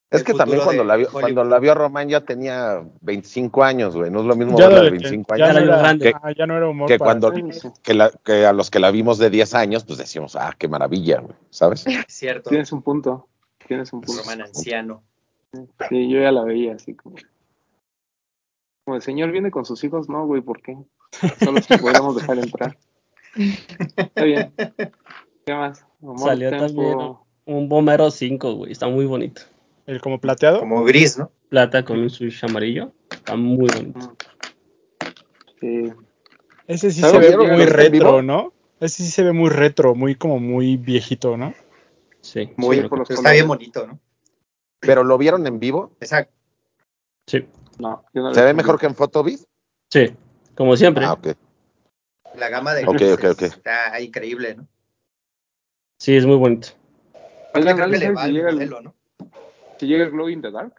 Es 0.10 0.24
que 0.24 0.34
también 0.34 0.62
cuando 0.64 0.86
la, 0.86 0.96
vio, 0.96 1.10
cuando 1.12 1.44
la 1.44 1.60
vio 1.60 1.76
Román 1.76 2.08
ya 2.08 2.22
tenía 2.22 2.82
25 3.02 3.62
años, 3.64 3.94
güey. 3.96 4.10
No 4.10 4.22
es 4.22 4.26
lo 4.26 4.36
mismo 4.38 4.58
Ya, 4.58 4.68
verla 4.70 4.84
de 4.84 4.92
le- 4.92 4.92
25 5.00 5.36
ya 5.36 5.46
años 5.48 5.56
no 5.56 5.60
Ya 5.60 5.66
la 5.66 5.74
era, 5.74 5.82
grande. 5.82 6.14
ah, 6.24 6.32
ya 6.32 6.48
no 6.48 6.56
era 6.58 6.70
humor 6.70 6.88
que 6.88 6.98
cuando 6.98 7.34
que, 7.84 7.94
la- 7.94 8.12
que 8.24 8.46
a 8.46 8.54
los 8.54 8.72
que 8.72 8.80
la 8.80 8.90
vimos 8.92 9.18
de 9.18 9.30
10 9.30 9.54
años, 9.54 9.84
pues 9.84 9.98
decíamos, 10.00 10.38
ah, 10.38 10.56
qué 10.58 10.70
maravilla, 10.70 11.20
güey. 11.20 11.36
¿Sabes? 11.50 11.84
Cierto. 12.08 12.50
Tienes 12.50 12.72
un 12.72 12.82
punto. 12.84 13.28
Tienes 13.68 13.92
un 13.92 14.00
punto. 14.00 14.22
Roman 14.22 14.42
anciano. 14.44 15.04
Sí, 15.90 16.10
yo 16.10 16.22
ya 16.22 16.32
la 16.32 16.44
veía 16.44 16.76
así 16.76 16.94
como. 16.94 17.16
Como 18.86 18.96
el 18.96 19.02
señor 19.02 19.32
viene 19.32 19.52
con 19.52 19.66
sus 19.66 19.84
hijos, 19.84 20.08
no, 20.08 20.26
güey, 20.26 20.42
¿por 20.42 20.62
qué? 20.62 20.78
Solo 21.44 21.62
si 21.62 21.78
podemos 21.78 22.16
dejar 22.16 22.38
entrar. 22.40 22.78
Está 23.98 24.24
bien. 24.24 24.54
¿Qué 25.46 25.54
más? 25.54 25.86
Amor, 26.02 26.20
Salió 26.20 26.50
Tempo. 26.50 26.66
también 26.66 26.98
un 27.46 27.68
Bomero 27.70 28.10
5, 28.10 28.54
güey. 28.54 28.72
Está 28.72 28.88
muy 28.88 29.06
bonito. 29.06 29.42
El 29.88 30.02
como 30.02 30.20
plateado. 30.20 30.60
Como 30.60 30.84
gris, 30.84 31.18
¿no? 31.18 31.32
Plata 31.50 31.84
con 31.84 32.00
un 32.00 32.10
switch 32.10 32.44
amarillo. 32.44 32.92
Está 33.10 33.36
muy 33.38 33.68
bonito. 33.68 34.18
Sí. 35.60 35.92
Ese 36.68 36.92
sí 36.92 37.02
se 37.02 37.18
ve 37.18 37.28
¿Vieron 37.30 37.50
muy 37.54 37.66
retro? 37.66 38.22
¿no? 38.22 38.54
Ese 38.82 39.04
sí 39.04 39.10
se 39.10 39.24
ve 39.24 39.32
muy 39.32 39.50
retro, 39.50 39.96
muy 39.96 40.16
como 40.16 40.40
muy 40.40 40.76
viejito, 40.76 41.38
¿no? 41.38 41.54
Sí. 42.22 42.52
Muy, 42.58 42.82
sí, 42.82 42.88
por 42.90 43.00
los 43.00 43.10
está 43.10 43.32
bien 43.32 43.48
bonito, 43.48 43.88
¿no? 43.88 44.00
Pero 44.82 45.04
lo 45.06 45.18
vieron 45.18 45.48
en 45.48 45.60
vivo. 45.60 45.96
Exacto. 46.02 46.34
sí. 47.26 47.48
No, 47.80 48.04
¿Se 48.12 48.42
ve 48.42 48.52
vi. 48.52 48.58
mejor 48.58 48.80
que 48.80 48.88
en 48.88 48.96
Photobit? 48.96 49.40
Sí, 49.90 50.12
como 50.56 50.76
siempre. 50.76 51.06
Ah, 51.06 51.14
ok. 51.14 51.28
La 52.36 52.50
gama 52.50 52.74
de 52.74 52.84
Ok, 52.86 52.96
grises 52.96 53.14
ok, 53.14 53.24
ok. 53.32 53.42
está 53.44 54.02
increíble, 54.02 54.56
¿no? 54.56 54.68
Sí, 56.00 56.16
es 56.16 56.26
muy 56.26 56.38
bonito. 56.38 56.70
Oigan, 57.54 57.76
creo 57.76 57.76
que 57.76 57.82
¿alguien 57.84 58.00
le 58.00 58.12
va 58.12 58.26
el, 58.26 58.56
modelo, 58.56 58.82
¿no? 58.82 58.97
Si 59.80 59.88
llega 59.88 60.04
el 60.04 60.12
glow 60.12 60.30
in 60.30 60.42
the 60.42 60.52
dark? 60.52 60.74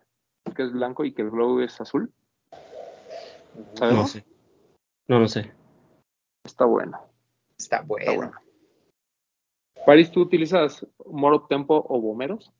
Que 0.54 0.62
es 0.62 0.72
blanco 0.72 1.04
y 1.04 1.12
que 1.12 1.22
el 1.22 1.30
glow 1.30 1.60
es 1.60 1.80
azul. 1.80 2.12
No 2.52 3.76
¿Sabemos? 3.76 4.10
sé. 4.12 4.24
No, 5.06 5.18
no 5.18 5.28
sé. 5.28 5.52
Está 6.44 6.64
bueno. 6.64 6.98
Está 7.58 7.76
Está 7.76 7.86
bueno. 7.86 8.14
bueno. 8.14 8.32
Paris, 9.86 10.10
¿tú 10.10 10.20
utilizas 10.22 10.86
Moro 11.06 11.42
Tempo 11.42 11.84
o 11.88 12.00
Bomeros? 12.00 12.52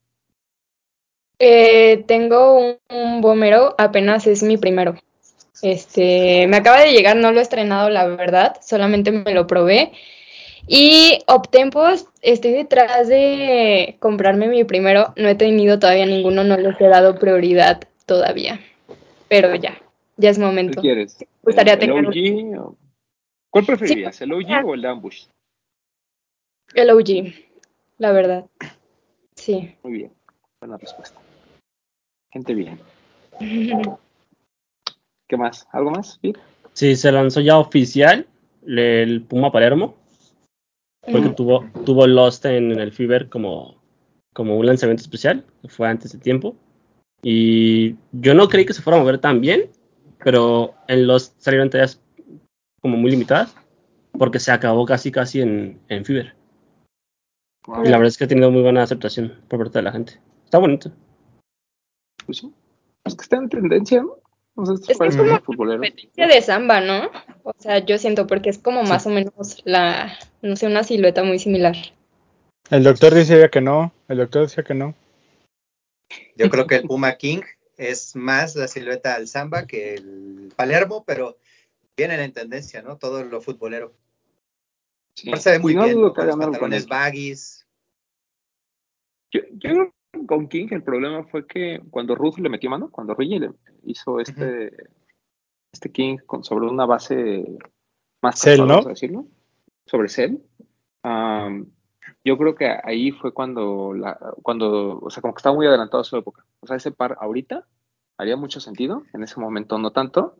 Eh, 1.39 2.05
tengo 2.07 2.59
un, 2.59 2.79
un 2.91 3.21
Bomero, 3.21 3.75
apenas 3.79 4.27
es 4.27 4.43
mi 4.43 4.57
primero. 4.57 4.95
Este, 5.63 6.47
me 6.49 6.57
acaba 6.57 6.81
de 6.81 6.93
llegar, 6.93 7.17
no 7.17 7.33
lo 7.33 7.39
he 7.39 7.43
estrenado, 7.43 7.91
la 7.91 8.07
verdad, 8.07 8.57
solamente 8.61 9.13
me 9.13 9.35
lo 9.35 9.47
probé. 9.47 9.93
Y 10.71 11.21
Optempos, 11.27 12.07
estoy 12.21 12.53
detrás 12.53 13.09
de 13.09 13.97
comprarme 14.01 14.49
mi 14.49 14.65
primero. 14.65 15.15
No 15.17 15.29
he 15.29 15.35
tenido 15.35 15.79
todavía 15.79 16.05
ninguno, 16.05 16.45
no 16.45 16.57
les 16.59 16.79
he 16.81 16.89
dado 16.89 17.19
prioridad 17.19 17.81
todavía. 18.05 18.61
Pero 19.29 19.55
ya, 19.55 19.81
ya 20.19 20.31
es 20.31 20.37
¿Qué 20.39 20.45
momento. 20.45 20.81
quieres? 20.83 21.17
gustaría 21.43 21.75
¿El, 21.75 21.91
OG? 21.91 22.61
o- 22.61 22.77
¿Cuál 23.51 23.65
preferirías? 23.65 24.21
¿El 24.21 24.33
OG 24.33 24.65
o 24.67 24.75
el 24.75 24.85
Ambush? 24.85 25.25
El 26.75 26.91
OG, 26.91 27.33
la 27.97 28.13
verdad. 28.13 28.45
Sí. 29.37 29.75
Muy 29.83 29.93
bien. 29.95 30.13
Buena 30.61 30.77
respuesta. 30.77 31.19
Gente 32.31 32.53
bien. 32.55 32.79
¿Qué 35.29 35.37
más? 35.39 35.67
¿Algo 35.73 35.93
más? 35.93 36.19
¿Sí? 36.21 36.35
Sí, 36.75 36.95
se 36.97 37.11
lanzó 37.11 37.41
ya 37.41 37.57
oficial 37.59 38.27
el 38.67 39.23
Puma 39.23 39.51
Palermo. 39.51 39.95
Porque 41.11 41.31
tuvo, 41.31 41.65
tuvo 41.85 42.07
Lost 42.07 42.45
en, 42.45 42.73
en 42.73 42.81
el 42.81 42.93
Fever 42.93 43.29
como, 43.29 43.81
como 44.35 44.57
un 44.57 44.67
lanzamiento 44.67 45.03
especial, 45.03 45.45
que 45.63 45.69
fue 45.69 45.89
antes 45.89 46.13
de 46.13 46.19
tiempo. 46.19 46.57
Y 47.23 47.97
yo 48.13 48.35
no 48.35 48.49
creí 48.49 48.65
que 48.65 48.75
se 48.75 48.83
fuera 48.83 48.99
a 48.99 49.01
mover 49.01 49.19
tan 49.19 49.41
bien, 49.41 49.71
pero 50.23 50.75
en 50.87 51.07
Lost 51.07 51.35
salieron 51.39 51.71
tallas 51.71 52.01
como 52.81 52.97
muy 52.97 53.11
limitadas, 53.11 53.55
porque 54.13 54.39
se 54.39 54.53
acabó 54.53 54.87
casi 54.87 55.11
casi 55.11 55.41
en, 55.41 55.81
en 55.89 56.05
Fever. 56.05 56.35
Wow. 57.67 57.85
Y 57.85 57.89
la 57.89 57.99
verdad 57.99 58.09
es 58.09 58.19
que 58.19 58.25
ha 58.25 58.29
tenido 58.29 58.51
muy 58.51 58.63
buena 58.63 58.83
aceptación 58.83 59.35
por 59.49 59.59
parte 59.59 59.79
de 59.79 59.83
la 59.83 59.93
gente. 59.93 60.21
Está 60.45 60.59
bonito. 60.59 60.91
Pues 62.25 62.39
sí. 62.39 62.53
Es 63.05 63.15
que 63.15 63.23
está 63.23 63.37
en 63.37 63.49
tendencia, 63.49 64.03
¿no? 64.03 64.17
O 64.61 64.67
sea, 64.67 64.75
estos 64.75 64.91
Es 64.91 64.97
que 64.97 64.99
parecen 64.99 65.21
es 65.21 65.41
como 65.41 65.69
competencia 65.69 66.27
de 66.27 66.43
samba, 66.43 66.81
¿no? 66.81 67.13
O 67.45 67.55
sea, 67.61 67.79
yo 67.79 67.97
siento 67.97 68.27
porque 68.27 68.51
es 68.51 68.59
como 68.59 68.83
más 68.83 69.07
o 69.07 69.11
menos 69.11 69.63
la, 69.65 70.19
no 70.43 70.57
sé, 70.57 70.67
una 70.67 70.83
silueta 70.83 71.23
muy 71.23 71.39
similar. 71.39 71.77
El 72.69 72.83
doctor 72.83 73.15
decía 73.15 73.49
que 73.51 73.61
no, 73.61 73.93
el 74.09 74.19
doctor 74.19 74.43
decía 74.43 74.65
que 74.65 74.75
no. 74.75 74.97
Yo 76.35 76.51
creo 76.51 76.67
que 76.67 76.75
el 76.75 76.89
Puma 76.89 77.17
King 77.17 77.43
es 77.77 78.17
más 78.17 78.57
la 78.57 78.67
silueta 78.67 79.17
del 79.17 79.29
samba 79.29 79.65
que 79.65 79.95
el 79.95 80.53
Palermo, 80.57 81.05
pero 81.07 81.39
vienen 81.97 82.19
en 82.19 82.33
tendencia, 82.33 82.83
¿no? 82.83 82.97
Todo 82.97 83.23
lo 83.23 83.41
futbolero. 83.41 83.95
Sí. 85.15 85.31
Se 85.37 85.53
ve 85.53 85.59
muy 85.61 85.77
no 85.77 85.85
bien, 85.85 85.95
que 85.95 86.15
Con 86.15 86.27
los 86.27 86.37
pantalones 86.37 86.89
baggies. 86.89 87.65
Yo, 89.31 89.43
yo 89.53 89.71
creo 89.71 89.91
que 89.93 89.98
con 90.27 90.49
King 90.49 90.69
el 90.71 90.83
problema 90.83 91.25
fue 91.25 91.47
que 91.47 91.81
cuando 91.91 92.15
Ruth 92.15 92.39
le 92.39 92.49
metió 92.49 92.71
mano, 92.71 92.91
cuando 92.91 93.15
Reggie 93.15 93.41
le 93.41 93.51
hizo 93.85 94.21
este, 94.21 94.73
este 95.73 95.93
King 95.93 96.19
con, 96.27 96.45
sobre 96.45 96.67
una 96.67 96.87
base 96.87 97.45
más 98.23 98.41
Cell, 98.41 98.67
¿no? 98.67 98.83
decirlo, 98.83 99.27
sobre 99.87 100.09
Cell, 100.09 100.39
yo 102.25 102.39
creo 102.39 102.55
que 102.55 102.67
ahí 102.83 103.11
fue 103.13 103.33
cuando, 103.33 103.93
la, 103.95 104.19
cuando, 104.43 104.99
o 105.01 105.11
sea, 105.11 105.21
como 105.21 105.35
que 105.35 105.39
estaba 105.39 105.57
muy 105.57 105.67
adelantado 105.67 106.01
a 106.01 106.05
su 106.05 106.17
época. 106.17 106.45
O 106.61 106.67
sea, 106.67 106.77
ese 106.77 106.91
par 106.91 107.17
ahorita 107.21 107.67
haría 108.19 108.37
mucho 108.37 108.61
sentido, 108.61 109.05
en 109.13 109.23
ese 109.23 109.41
momento 109.41 109.79
no 109.79 109.93
tanto, 109.93 110.37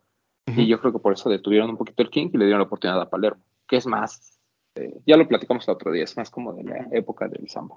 y 0.47 0.67
yo 0.67 0.81
creo 0.81 0.93
que 0.93 0.99
por 0.99 1.13
eso 1.13 1.29
detuvieron 1.29 1.71
un 1.71 1.77
poquito 1.77 2.03
el 2.03 2.11
King 2.11 2.31
y 2.33 2.39
le 2.39 2.47
dieron 2.47 2.61
la 2.61 2.67
oportunidad 2.67 3.01
a 3.01 3.11
Palermo, 3.11 3.43
que 3.67 3.77
es 3.77 3.87
más, 3.87 4.41
eh, 4.77 4.99
ya 5.07 5.17
lo 5.17 5.29
platicamos 5.29 5.69
el 5.69 5.75
otro 5.75 5.93
día, 5.93 6.05
es 6.05 6.17
más 6.17 6.31
como 6.31 6.55
de 6.55 6.65
la 6.65 6.89
época 6.93 7.29
del 7.29 7.49
samba. 7.49 7.77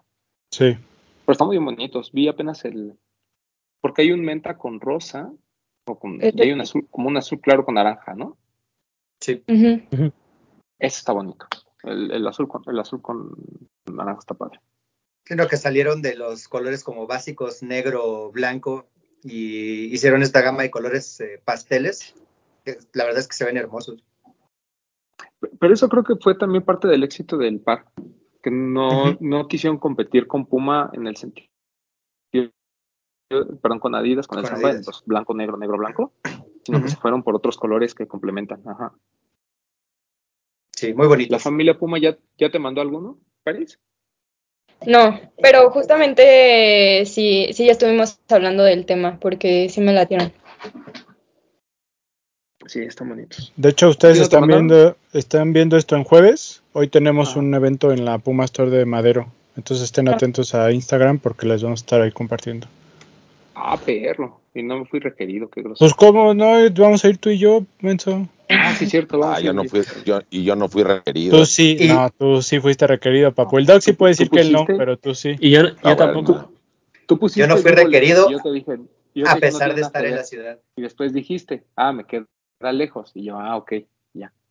Sí. 0.51 0.77
Pero 1.25 1.33
están 1.33 1.47
muy 1.47 1.57
bonitos. 1.57 2.11
Vi 2.11 2.27
apenas 2.27 2.65
el. 2.65 2.97
Porque 3.81 4.03
hay 4.03 4.11
un 4.11 4.21
menta 4.21 4.57
con 4.57 4.79
rosa. 4.79 5.31
O 5.85 5.97
con, 5.99 6.21
El- 6.21 6.39
hay 6.39 6.51
un 6.51 6.61
azul, 6.61 6.87
como 6.91 7.07
un 7.09 7.17
azul 7.17 7.39
claro 7.41 7.65
con 7.65 7.75
naranja, 7.75 8.13
¿no? 8.13 8.37
Sí. 9.19 9.43
Ese 9.47 10.97
está 10.99 11.11
bonito. 11.13 11.45
El, 11.83 12.11
el 12.11 12.27
azul 12.27 12.47
con 12.47 12.63
el 12.67 12.79
azul 12.79 13.01
con 13.01 13.31
naranja 13.85 14.19
está 14.19 14.33
padre. 14.35 14.59
Sino 15.25 15.47
que 15.47 15.57
salieron 15.57 16.01
de 16.01 16.15
los 16.15 16.47
colores 16.47 16.83
como 16.83 17.07
básicos 17.07 17.61
negro, 17.63 18.31
blanco 18.31 18.87
y 19.23 19.85
hicieron 19.93 20.23
esta 20.23 20.41
gama 20.41 20.63
de 20.63 20.71
colores 20.71 21.19
eh, 21.21 21.41
pasteles. 21.43 22.15
que 22.65 22.77
La 22.93 23.05
verdad 23.05 23.19
es 23.21 23.27
que 23.27 23.35
se 23.35 23.45
ven 23.45 23.57
hermosos. 23.57 24.03
Pero 25.59 25.73
eso 25.73 25.89
creo 25.89 26.03
que 26.03 26.15
fue 26.15 26.35
también 26.35 26.63
parte 26.63 26.87
del 26.87 27.03
éxito 27.03 27.37
del 27.37 27.59
par. 27.59 27.85
Que 28.41 28.51
no, 28.51 29.17
no 29.19 29.47
quisieron 29.47 29.77
competir 29.77 30.27
con 30.27 30.45
Puma 30.45 30.89
en 30.93 31.07
el 31.07 31.15
sentido. 31.15 31.47
Perdón, 33.29 33.79
con 33.79 33.95
Adidas, 33.95 34.27
con 34.27 34.39
el 34.39 34.43
Con 34.43 34.53
samba, 34.53 34.69
Adidas. 34.69 34.87
los 34.87 35.05
blanco, 35.05 35.33
negro, 35.33 35.57
negro, 35.57 35.77
blanco. 35.77 36.13
Sino 36.65 36.81
que 36.81 36.89
se 36.89 36.97
fueron 36.97 37.23
por 37.23 37.35
otros 37.35 37.57
colores 37.57 37.95
que 37.95 38.07
complementan. 38.07 38.61
Ajá. 38.67 38.93
Sí, 40.73 40.93
muy 40.93 41.03
¿La 41.05 41.09
bonitos. 41.09 41.43
familia 41.43 41.77
Puma 41.77 41.99
ya, 41.99 42.17
ya 42.37 42.49
te 42.49 42.59
mandó 42.59 42.81
alguno, 42.81 43.19
París? 43.43 43.79
No, 44.85 45.19
pero 45.41 45.69
justamente 45.69 47.05
sí, 47.05 47.49
sí 47.53 47.65
ya 47.65 47.73
estuvimos 47.73 48.19
hablando 48.29 48.63
del 48.63 48.85
tema, 48.85 49.19
porque 49.19 49.69
sí 49.69 49.79
me 49.79 49.93
latieron. 49.93 50.33
Sí, 52.65 52.79
están 52.81 53.09
bonitos. 53.09 53.53
De 53.55 53.69
hecho, 53.69 53.89
ustedes 53.89 54.17
¿Sí 54.17 54.23
no 54.23 54.29
te 54.29 54.35
están 54.35 54.47
viendo, 54.47 54.97
están 55.13 55.53
viendo 55.53 55.77
esto 55.77 55.95
en 55.95 56.03
jueves. 56.03 56.60
Hoy 56.73 56.87
tenemos 56.87 57.31
Ajá. 57.31 57.39
un 57.39 57.53
evento 57.53 57.91
en 57.91 58.05
la 58.05 58.17
Puma 58.17 58.45
Store 58.45 58.69
de 58.69 58.85
Madero. 58.85 59.27
Entonces 59.57 59.85
estén 59.85 60.07
Ah. 60.07 60.13
atentos 60.13 60.55
a 60.55 60.71
Instagram 60.71 61.19
porque 61.19 61.45
les 61.45 61.61
vamos 61.63 61.81
a 61.81 61.83
estar 61.83 62.01
ahí 62.01 62.11
compartiendo. 62.11 62.67
Ah, 63.55 63.77
perro. 63.77 64.39
Y 64.53 64.63
no 64.63 64.79
me 64.79 64.85
fui 64.85 64.99
requerido, 64.99 65.49
qué 65.49 65.61
grosero. 65.61 65.79
Pues 65.79 65.93
cómo 65.93 66.33
no, 66.33 66.53
vamos 66.77 67.03
a 67.05 67.09
ir 67.09 67.17
tú 67.17 67.29
y 67.29 67.37
yo, 67.37 67.63
Menso. 67.81 68.27
Ah, 68.49 68.73
sí, 68.77 68.85
cierto. 68.85 69.17
Vamos 69.19 69.37
Ah, 69.37 69.41
yo 69.41 69.53
no 69.53 69.63
fui, 69.65 69.81
yo, 70.05 70.19
y 70.29 70.43
yo 70.43 70.55
no 70.55 70.67
fui 70.67 70.83
requerido. 70.83 71.37
Tú 71.37 71.45
sí, 71.45 71.77
Y- 71.79 71.87
no, 71.87 72.09
tú 72.09 72.41
sí 72.41 72.59
fuiste 72.59 72.85
requerido, 72.87 73.33
papu. 73.33 73.57
El 73.59 73.65
Doc 73.65 73.81
sí 73.81 73.91
¿Tú- 73.91 73.97
puede 73.97 74.13
tú 74.13 74.23
decir 74.23 74.29
que 74.29 74.41
él 74.41 74.51
no, 74.51 74.65
pero 74.65 74.97
tú 74.97 75.13
sí. 75.15 75.35
Y 75.39 75.51
yo, 75.51 75.63
yo 75.63 75.69
Ah, 75.83 75.95
bueno, 75.95 75.97
tampoco. 75.97 76.51
Tú 77.05 77.19
pusiste 77.19 77.41
Yo 77.41 77.47
no 77.47 77.57
fui 77.57 77.71
requerido 77.71 78.29
y 78.29 78.33
Yo 78.33 78.39
te 78.39 78.51
dije, 78.51 78.71
yo 79.15 79.23
te 79.25 79.29
A 79.29 79.35
no 79.35 79.39
pesar 79.41 79.75
de 79.75 79.81
estar 79.81 80.05
en 80.05 80.15
la 80.15 80.23
ciudad. 80.23 80.59
Y 80.75 80.81
después 80.81 81.13
dijiste, 81.13 81.63
ah, 81.75 81.91
me 81.93 82.05
queda 82.05 82.25
lejos. 82.73 83.11
Y 83.13 83.25
yo, 83.25 83.37
ah, 83.39 83.55
ok, 83.57 83.73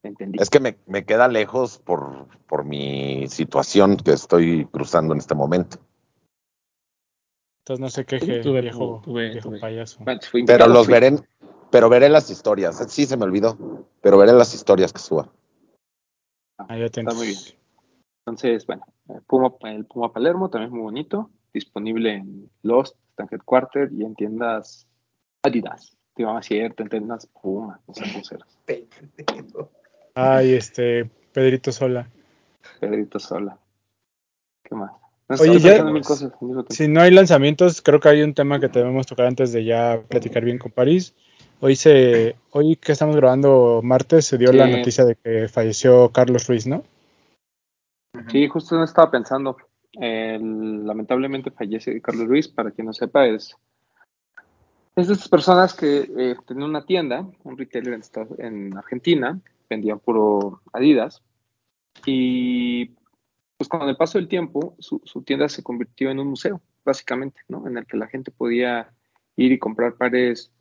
entendí. 0.08 0.38
Es 0.40 0.50
que 0.50 0.60
me, 0.60 0.76
me 0.86 1.04
queda 1.04 1.28
lejos 1.28 1.78
por, 1.78 2.26
por 2.46 2.64
mi 2.64 3.28
situación 3.28 3.96
que 3.96 4.12
estoy 4.12 4.66
cruzando 4.66 5.12
en 5.14 5.18
este 5.20 5.34
momento. 5.34 5.78
Entonces 7.60 7.80
no 7.80 7.90
se 7.90 8.04
queje, 8.04 8.40
Tuve, 8.40 8.62
viejo, 8.62 9.00
tuve, 9.04 9.30
viejo 9.30 9.48
tuve. 9.50 9.60
payaso. 9.60 10.02
Pero 10.46 10.66
los 10.66 10.86
fui. 10.86 10.94
veré, 10.94 11.16
pero 11.70 11.88
veré 11.88 12.08
las 12.08 12.30
historias. 12.30 12.76
Sí, 12.88 13.06
se 13.06 13.16
me 13.16 13.24
olvidó, 13.24 13.86
pero 14.00 14.18
veré 14.18 14.32
las 14.32 14.54
historias 14.54 14.92
que 14.92 14.98
suba. 14.98 15.30
Ahí 16.56 16.82
atentos. 16.82 17.14
Está 17.14 17.14
muy 17.14 17.26
bien. 17.28 17.38
Entonces, 18.26 18.66
bueno, 18.66 18.84
el 19.08 19.22
Puma, 19.22 19.52
el 19.64 19.86
Puma 19.86 20.12
Palermo 20.12 20.50
también 20.50 20.68
es 20.68 20.72
muy 20.72 20.82
bonito. 20.82 21.30
Disponible 21.52 22.14
en 22.14 22.50
Lost, 22.62 22.96
está 23.10 23.24
en 23.24 23.28
Headquarter 23.32 23.90
y 23.92 24.04
en 24.04 24.14
tiendas 24.14 24.86
Adidas. 25.42 25.96
Te 26.14 26.22
iba 26.22 26.36
a 26.36 26.42
cierto, 26.42 26.82
en 26.82 26.88
tiendas 26.88 27.26
Puma, 27.26 27.80
no 27.86 27.94
sé. 27.94 28.38
Ay, 30.14 30.54
este, 30.54 31.10
Pedrito 31.32 31.72
Sola. 31.72 32.08
Pedrito 32.80 33.18
Sola. 33.18 33.58
¿Qué 34.62 34.74
más? 34.74 34.90
No, 35.28 35.36
Oye, 35.38 35.60
ya- 35.60 35.84
cosas. 36.02 36.32
Si 36.70 36.88
no 36.88 37.00
hay 37.00 37.12
lanzamientos, 37.12 37.82
creo 37.82 38.00
que 38.00 38.08
hay 38.08 38.22
un 38.22 38.34
tema 38.34 38.58
que 38.58 38.68
debemos 38.68 39.06
tocar 39.06 39.26
antes 39.26 39.52
de 39.52 39.64
ya 39.64 40.02
platicar 40.08 40.44
bien 40.44 40.58
con 40.58 40.72
París. 40.72 41.14
Hoy 41.60 41.76
se, 41.76 42.36
hoy 42.50 42.76
que 42.76 42.92
estamos 42.92 43.14
grabando 43.14 43.80
martes, 43.82 44.24
se 44.26 44.38
dio 44.38 44.52
la 44.52 44.66
noticia 44.66 45.04
de 45.04 45.14
que 45.14 45.48
falleció 45.48 46.10
Carlos 46.10 46.48
Ruiz, 46.48 46.66
¿no? 46.66 46.82
Sí, 48.28 48.48
justo 48.48 48.76
no 48.76 48.84
estaba 48.84 49.10
pensando. 49.10 49.56
Lamentablemente 49.92 51.50
fallece 51.50 52.00
Carlos 52.00 52.26
Luis, 52.26 52.48
para 52.48 52.70
quien 52.70 52.86
no 52.86 52.92
sepa, 52.92 53.26
es, 53.26 53.56
es 54.96 55.08
de 55.08 55.14
estas 55.14 55.28
personas 55.28 55.74
que 55.74 56.10
eh, 56.16 56.36
tenía 56.46 56.64
una 56.64 56.84
tienda, 56.84 57.26
un 57.44 57.58
retailer 57.58 57.94
en, 57.94 58.02
en 58.38 58.76
Argentina, 58.76 59.38
vendían 59.70 60.00
puro 60.00 60.60
Adidas, 60.72 61.22
y 62.04 62.86
pues 63.56 63.68
con 63.68 63.88
el 63.88 63.96
paso 63.96 64.18
del 64.18 64.28
tiempo 64.28 64.74
su, 64.78 65.00
su 65.04 65.22
tienda 65.22 65.48
se 65.48 65.62
convirtió 65.62 66.10
en 66.10 66.18
un 66.18 66.28
museo, 66.28 66.60
básicamente, 66.84 67.40
¿no? 67.48 67.66
En 67.66 67.78
el 67.78 67.86
que 67.86 67.96
la 67.96 68.08
gente 68.08 68.30
podía 68.30 68.92
ir 69.36 69.52
y 69.52 69.58
comprar 69.58 69.94
pares 69.94 70.52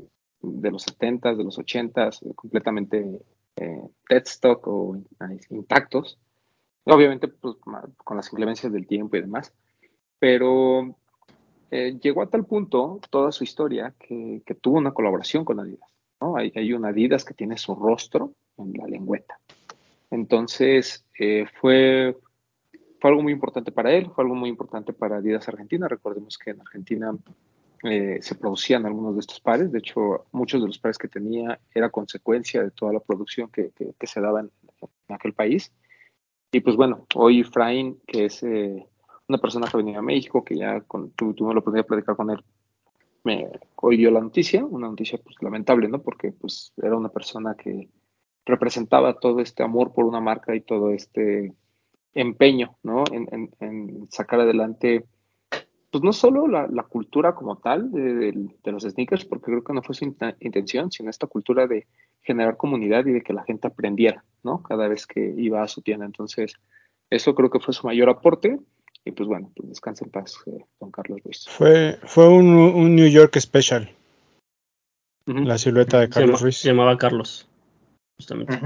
de 0.41 0.71
los 0.71 0.85
70s, 0.85 1.35
de 1.35 1.43
los 1.43 1.57
80s, 1.57 2.25
eh, 2.25 2.33
completamente 2.35 3.21
eh, 3.55 3.81
dead 4.09 4.23
stock 4.25 4.67
o 4.67 4.97
intactos. 5.49 6.19
Obviamente, 6.85 7.27
pues, 7.27 7.55
con 7.57 8.17
las 8.17 8.31
inclemencias 8.31 8.71
del 8.71 8.87
tiempo 8.87 9.17
y 9.17 9.21
demás. 9.21 9.53
Pero 10.17 10.95
eh, 11.71 11.97
llegó 12.01 12.21
a 12.21 12.29
tal 12.29 12.45
punto 12.45 12.99
toda 13.09 13.31
su 13.31 13.43
historia 13.43 13.93
que, 13.99 14.41
que 14.45 14.55
tuvo 14.55 14.77
una 14.77 14.93
colaboración 14.93 15.45
con 15.45 15.59
Adidas. 15.59 15.89
¿no? 16.19 16.35
Hay, 16.35 16.51
hay 16.55 16.73
un 16.73 16.85
Adidas 16.85 17.25
que 17.25 17.33
tiene 17.33 17.57
su 17.57 17.75
rostro 17.75 18.33
en 18.59 18.73
la 18.73 18.87
lengüeta. 18.87 19.39
Entonces, 20.11 21.05
eh, 21.19 21.45
fue, 21.59 22.17
fue 22.99 23.09
algo 23.09 23.21
muy 23.21 23.33
importante 23.33 23.71
para 23.71 23.91
él, 23.91 24.09
fue 24.13 24.23
algo 24.23 24.35
muy 24.35 24.49
importante 24.49 24.93
para 24.93 25.17
Adidas 25.17 25.47
Argentina. 25.47 25.87
Recordemos 25.87 26.37
que 26.37 26.51
en 26.51 26.61
Argentina 26.61 27.15
eh, 27.83 28.19
se 28.21 28.35
producían 28.35 28.85
algunos 28.85 29.13
de 29.15 29.21
estos 29.21 29.39
pares. 29.39 29.71
De 29.71 29.79
hecho, 29.79 30.25
muchos 30.31 30.61
de 30.61 30.67
los 30.67 30.79
pares 30.79 30.97
que 30.97 31.07
tenía 31.07 31.59
era 31.73 31.89
consecuencia 31.89 32.63
de 32.63 32.71
toda 32.71 32.93
la 32.93 32.99
producción 32.99 33.49
que, 33.49 33.71
que- 33.71 33.93
que 33.97 34.07
se 34.07 34.19
daba 34.19 34.41
en, 34.41 34.51
en 35.07 35.15
aquel 35.15 35.33
país. 35.33 35.71
Y 36.51 36.61
pues 36.61 36.75
bueno, 36.75 37.05
hoy 37.15 37.43
Fraín, 37.43 37.99
que 38.07 38.25
es 38.25 38.41
eh, 38.43 38.85
una 39.27 39.37
persona 39.37 39.67
que 39.69 39.77
venía 39.77 39.99
a 39.99 40.01
México, 40.01 40.43
que 40.43 40.57
ya 40.57 40.81
con, 40.81 41.11
tu, 41.11 41.33
tuve 41.35 41.53
la 41.53 41.59
oportunidad 41.59 41.83
de 41.85 41.87
platicar 41.87 42.15
con 42.15 42.31
él, 42.31 42.43
me, 43.23 43.47
hoy 43.75 43.97
dio 43.97 44.09
la 44.09 44.21
noticia, 44.21 44.65
una 44.65 44.87
noticia 44.87 45.19
pues 45.23 45.35
lamentable, 45.41 45.87
¿no? 45.87 46.01
Porque 46.01 46.31
pues 46.31 46.73
era 46.77 46.97
una 46.97 47.09
persona 47.09 47.53
que 47.55 47.87
representaba 48.45 49.19
todo 49.19 49.39
este 49.41 49.63
amor 49.63 49.93
por 49.93 50.05
una 50.05 50.19
marca 50.21 50.55
y 50.55 50.61
todo 50.61 50.91
este 50.91 51.53
empeño, 52.13 52.75
¿no? 52.83 53.03
En, 53.11 53.27
en- 53.31 53.49
en 53.59 54.07
sacar 54.11 54.39
adelante, 54.41 55.05
pues 55.91 56.03
no 56.03 56.11
solo 56.13 56.47
la, 56.47 56.67
la 56.67 56.83
cultura 56.83 57.33
como 57.35 57.57
tal 57.57 57.91
de, 57.91 58.13
de- 58.15 58.49
de 58.63 58.71
los 58.71 58.83
sneakers, 58.83 59.25
porque 59.25 59.45
creo 59.45 59.63
que 59.63 59.73
no 59.73 59.81
fue 59.83 59.95
su 59.95 60.05
inten- 60.05 60.35
intención, 60.39 60.91
sino 60.91 61.09
esta 61.09 61.27
cultura 61.27 61.67
de 61.67 61.87
generar 62.21 62.57
comunidad 62.57 63.05
y 63.05 63.11
de 63.11 63.21
que 63.21 63.33
la 63.33 63.43
gente 63.43 63.67
aprendiera, 63.67 64.23
¿no? 64.43 64.61
Cada 64.63 64.87
vez 64.87 65.05
que 65.07 65.33
iba 65.37 65.61
a 65.63 65.67
su 65.67 65.81
tienda. 65.81 66.05
Entonces, 66.05 66.53
eso 67.09 67.33
creo 67.35 67.49
que 67.49 67.59
fue 67.59 67.73
su 67.73 67.85
mayor 67.87 68.09
aporte. 68.09 68.59
Y 69.05 69.11
pues 69.11 69.29
bueno, 69.29 69.49
pues 69.55 69.69
descansa 69.69 70.03
en 70.05 70.11
paz, 70.11 70.35
eh, 70.47 70.65
don 70.79 70.91
Carlos 70.91 71.19
Luis. 71.23 71.47
Fue, 71.49 71.97
fue 72.03 72.27
un, 72.27 72.47
un 72.47 72.95
New 72.95 73.07
York 73.07 73.39
Special, 73.39 73.89
la 75.25 75.57
silueta 75.57 75.99
de 76.01 76.07
Se, 76.07 76.11
Carlos 76.13 76.29
llama- 76.31 76.41
Ruiz. 76.43 76.57
se 76.57 76.67
llamaba 76.67 76.97
Carlos. 76.97 77.48
Justamente. 78.19 78.59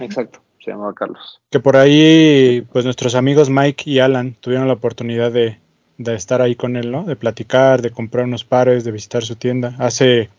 Exacto, 0.00 0.40
se 0.58 0.70
llamaba 0.70 0.94
Carlos. 0.94 1.40
Que 1.50 1.60
por 1.60 1.76
ahí, 1.76 2.66
pues 2.72 2.84
nuestros 2.86 3.14
amigos 3.14 3.50
Mike 3.50 3.84
y 3.90 3.98
Alan 3.98 4.34
tuvieron 4.40 4.66
la 4.66 4.72
oportunidad 4.74 5.30
de, 5.30 5.58
de 5.98 6.14
estar 6.14 6.40
ahí 6.40 6.54
con 6.56 6.76
él, 6.76 6.90
¿no? 6.90 7.04
De 7.04 7.14
platicar, 7.14 7.82
de 7.82 7.90
comprar 7.90 8.24
unos 8.24 8.44
pares, 8.44 8.84
de 8.84 8.92
visitar 8.92 9.22
su 9.22 9.36
tienda. 9.36 9.74
Hace 9.78 10.30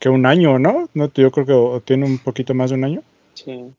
que 0.00 0.08
un 0.08 0.26
año, 0.26 0.58
¿no? 0.58 0.88
no 0.94 1.12
yo 1.12 1.30
creo 1.30 1.46
que 1.46 1.52
o- 1.52 1.80
tiene 1.80 2.04
un 2.06 2.18
poquito 2.18 2.52
más 2.52 2.70
de 2.70 2.76
un 2.76 2.84
año. 2.84 3.02
Sí. 3.34 3.72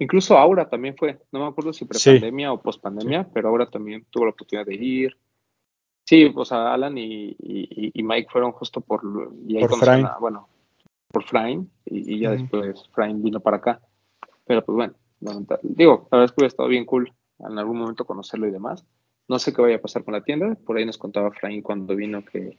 Incluso 0.00 0.36
Aura 0.36 0.68
también 0.68 0.96
fue, 0.96 1.18
no 1.30 1.40
me 1.40 1.46
acuerdo 1.46 1.72
si 1.72 1.84
pre-pandemia 1.84 2.52
o 2.52 2.60
post-pandemia, 2.60 3.28
pero 3.32 3.50
Aura 3.50 3.66
también 3.66 4.04
tuvo 4.10 4.24
la 4.24 4.30
oportunidad 4.30 4.66
de 4.66 4.74
ir. 4.74 5.16
Sí, 6.04 6.32
o 6.34 6.44
sea, 6.44 6.72
Alan 6.72 6.96
y, 6.98 7.36
y, 7.38 8.02
Mike 8.02 8.30
fueron 8.32 8.50
justo 8.52 8.80
por... 8.80 9.02
Y 9.46 9.58
ahí 9.58 9.60
por 9.60 9.78
Frain. 9.78 10.08
bueno, 10.18 10.48
por 11.10 11.24
Frain, 11.24 11.70
y, 11.84 12.20
ya 12.20 12.30
después 12.30 12.88
Frain 12.92 13.22
vino 13.22 13.40
para 13.40 13.58
acá. 13.58 13.80
Pero 14.46 14.64
pues 14.64 14.76
bueno, 14.76 14.94
digo, 15.62 16.08
la 16.10 16.18
verdad 16.18 16.24
es 16.24 16.30
que 16.32 16.36
hubiera 16.38 16.48
estado 16.48 16.68
bien 16.68 16.84
cool 16.84 17.12
en 17.38 17.58
algún 17.58 17.78
momento 17.78 18.04
conocerlo 18.04 18.46
y 18.46 18.50
demás. 18.50 18.84
No 19.28 19.38
sé 19.38 19.52
qué 19.52 19.62
vaya 19.62 19.76
a 19.76 19.80
pasar 19.80 20.04
con 20.04 20.14
la 20.14 20.22
tienda, 20.22 20.56
por 20.66 20.76
ahí 20.76 20.84
nos 20.84 20.98
contaba 20.98 21.30
Frain 21.30 21.62
cuando 21.62 21.94
vino 21.94 22.24
que 22.24 22.58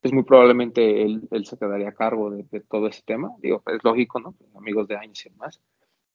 pues 0.00 0.12
muy 0.12 0.22
probablemente 0.22 1.02
él, 1.02 1.28
se 1.44 1.56
quedaría 1.56 1.88
a 1.88 1.94
cargo 1.94 2.30
de, 2.30 2.44
todo 2.60 2.86
ese 2.86 3.02
tema. 3.04 3.32
Digo, 3.38 3.62
es 3.66 3.82
lógico, 3.82 4.20
¿no? 4.20 4.34
Amigos 4.56 4.86
de 4.86 4.96
años 4.96 5.24
y 5.26 5.30
demás. 5.30 5.60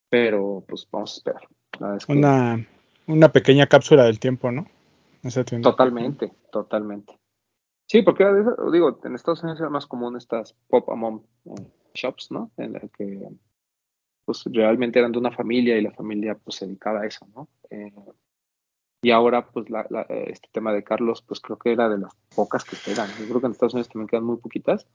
Pero 0.09 0.63
pues 0.67 0.87
vamos 0.91 1.13
a 1.13 1.17
esperar. 1.17 1.99
una, 2.07 2.65
una 3.07 3.31
pequeña 3.31 3.67
cápsula 3.67 4.05
del 4.05 4.19
tiempo, 4.19 4.51
¿no? 4.51 4.67
Totalmente, 5.69 6.31
totalmente. 6.51 7.20
Sí, 7.91 8.03
porque 8.03 8.23
digo, 8.71 9.01
en 9.03 9.15
Estados 9.15 9.43
Unidos 9.43 9.59
era 9.59 9.69
más 9.69 9.85
común 9.85 10.15
estas 10.15 10.55
pop 10.69 10.89
a 10.89 10.95
mom 10.95 11.23
eh, 11.43 11.71
shops, 11.93 12.31
¿no? 12.31 12.49
En 12.55 12.71
las 12.71 12.89
que 12.89 13.27
pues 14.23 14.45
realmente 14.45 14.97
eran 14.97 15.11
de 15.11 15.19
una 15.19 15.33
familia 15.33 15.77
y 15.77 15.81
la 15.81 15.91
familia 15.91 16.35
pues 16.35 16.55
se 16.55 16.67
dedicaba 16.67 17.01
a 17.01 17.05
eso, 17.05 17.27
¿no? 17.35 17.49
Eh, 17.69 17.91
y 19.01 19.11
ahora 19.11 19.45
pues 19.45 19.69
la, 19.69 19.81
este 20.09 20.47
tema 20.53 20.71
de 20.71 20.85
Carlos 20.85 21.21
pues 21.21 21.41
creo 21.41 21.59
que 21.59 21.73
era 21.73 21.89
de 21.89 21.97
las 21.97 22.15
pocas 22.33 22.63
que 22.63 22.77
quedan. 22.77 23.09
Yo 23.19 23.27
creo 23.27 23.41
que 23.41 23.47
en 23.47 23.51
Estados 23.51 23.73
Unidos 23.73 23.89
también 23.89 24.07
quedan 24.07 24.23
muy 24.23 24.37
poquitas 24.37 24.87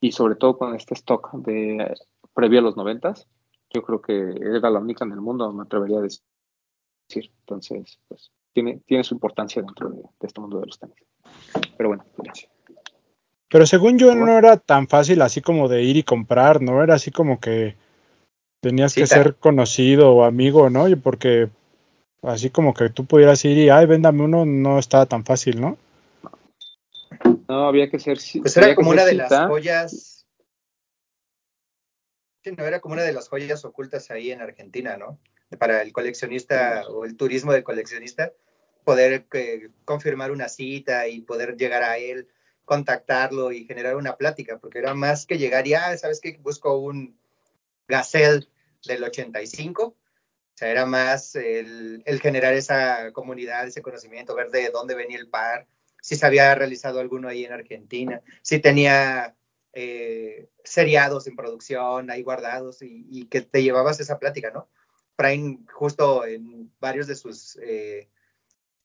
y 0.00 0.10
sobre 0.10 0.34
todo 0.34 0.58
con 0.58 0.74
este 0.74 0.94
stock 0.94 1.32
de 1.34 1.94
previo 2.34 2.58
a 2.58 2.62
los 2.62 2.76
noventas, 2.76 3.28
yo 3.72 3.84
creo 3.84 4.02
que 4.02 4.12
era 4.40 4.70
la 4.70 4.80
única 4.80 5.04
en 5.04 5.12
el 5.12 5.20
mundo, 5.20 5.52
me 5.52 5.62
atrevería 5.62 5.98
a 5.98 6.02
decir. 6.02 7.30
Entonces, 7.46 8.00
pues 8.08 8.32
tiene, 8.52 8.80
tiene 8.86 9.04
su 9.04 9.14
importancia 9.14 9.62
dentro 9.62 9.90
de, 9.90 10.02
este 10.20 10.40
mundo 10.40 10.60
de 10.60 10.66
los 10.66 10.78
tenis. 10.78 10.96
Pero 11.76 11.90
bueno, 11.90 12.04
gracias. 12.16 12.50
Pero 13.48 13.66
según 13.66 13.98
yo 13.98 14.14
no 14.14 14.38
era 14.38 14.56
tan 14.56 14.86
fácil 14.86 15.22
así 15.22 15.40
como 15.40 15.68
de 15.68 15.82
ir 15.82 15.96
y 15.96 16.02
comprar, 16.04 16.62
¿no? 16.62 16.82
Era 16.82 16.94
así 16.94 17.10
como 17.10 17.40
que 17.40 17.76
tenías 18.60 18.94
que 18.94 19.06
ser 19.06 19.34
conocido 19.36 20.12
o 20.12 20.24
amigo, 20.24 20.70
¿no? 20.70 20.88
Y 20.88 20.94
porque 20.94 21.50
así 22.22 22.50
como 22.50 22.74
que 22.74 22.90
tú 22.90 23.06
pudieras 23.06 23.44
ir 23.44 23.58
y, 23.58 23.68
ay, 23.68 23.86
véndame 23.86 24.22
uno, 24.22 24.44
no 24.44 24.78
estaba 24.78 25.06
tan 25.06 25.24
fácil, 25.24 25.60
¿no? 25.60 25.78
No, 27.48 27.66
había 27.66 27.90
que 27.90 27.98
ser... 27.98 28.18
Pues 28.40 28.56
era 28.56 28.74
como 28.76 28.90
una 28.90 29.04
de 29.04 29.14
las 29.14 29.48
joyas... 29.48 30.26
Sí, 32.44 32.52
no, 32.56 32.64
era 32.64 32.80
como 32.80 32.94
una 32.94 33.02
de 33.02 33.12
las 33.12 33.28
joyas 33.28 33.64
ocultas 33.64 34.10
ahí 34.10 34.30
en 34.30 34.40
Argentina, 34.40 34.96
¿no? 34.96 35.18
Para 35.58 35.82
el 35.82 35.92
coleccionista 35.92 36.84
o 36.88 37.04
el 37.04 37.16
turismo 37.16 37.52
del 37.52 37.64
coleccionista, 37.64 38.32
poder 38.84 39.26
eh, 39.32 39.68
confirmar 39.84 40.30
una 40.30 40.48
cita 40.48 41.08
y 41.08 41.20
poder 41.20 41.56
llegar 41.56 41.82
a 41.82 41.98
él, 41.98 42.28
contactarlo 42.64 43.52
y 43.52 43.64
generar 43.64 43.96
una 43.96 44.16
plática, 44.16 44.58
porque 44.58 44.78
era 44.78 44.94
más 44.94 45.26
que 45.26 45.38
llegar 45.38 45.66
y, 45.66 45.74
ah, 45.74 45.96
¿sabes 45.98 46.20
qué? 46.20 46.38
Busco 46.40 46.78
un 46.78 47.18
Gazelle 47.88 48.46
del 48.86 49.04
85. 49.04 49.82
O 49.84 49.96
sea, 50.54 50.68
era 50.68 50.86
más 50.86 51.34
el, 51.34 52.02
generar 52.20 52.54
esa 52.54 53.12
comunidad, 53.12 53.66
ese 53.66 53.82
conocimiento, 53.82 54.34
ver 54.34 54.50
de 54.50 54.70
dónde 54.70 54.94
venía 54.94 55.18
el 55.18 55.28
par, 55.28 55.66
si 56.02 56.16
se 56.16 56.26
había 56.26 56.54
realizado 56.54 57.00
alguno 57.00 57.28
ahí 57.28 57.44
en 57.44 57.52
Argentina, 57.52 58.22
si 58.42 58.58
tenía 58.58 59.36
eh, 59.72 60.48
seriados 60.64 61.26
en 61.26 61.36
producción 61.36 62.10
ahí 62.10 62.22
guardados 62.22 62.82
y, 62.82 63.26
que 63.26 63.40
te 63.42 63.62
llevabas 63.62 64.00
esa 64.00 64.18
plática, 64.18 64.50
¿no? 64.50 64.68
Prime, 65.20 65.58
justo 65.70 66.24
en 66.24 66.72
varios 66.80 67.06
de 67.06 67.14
sus, 67.14 67.58
eh, 67.62 68.08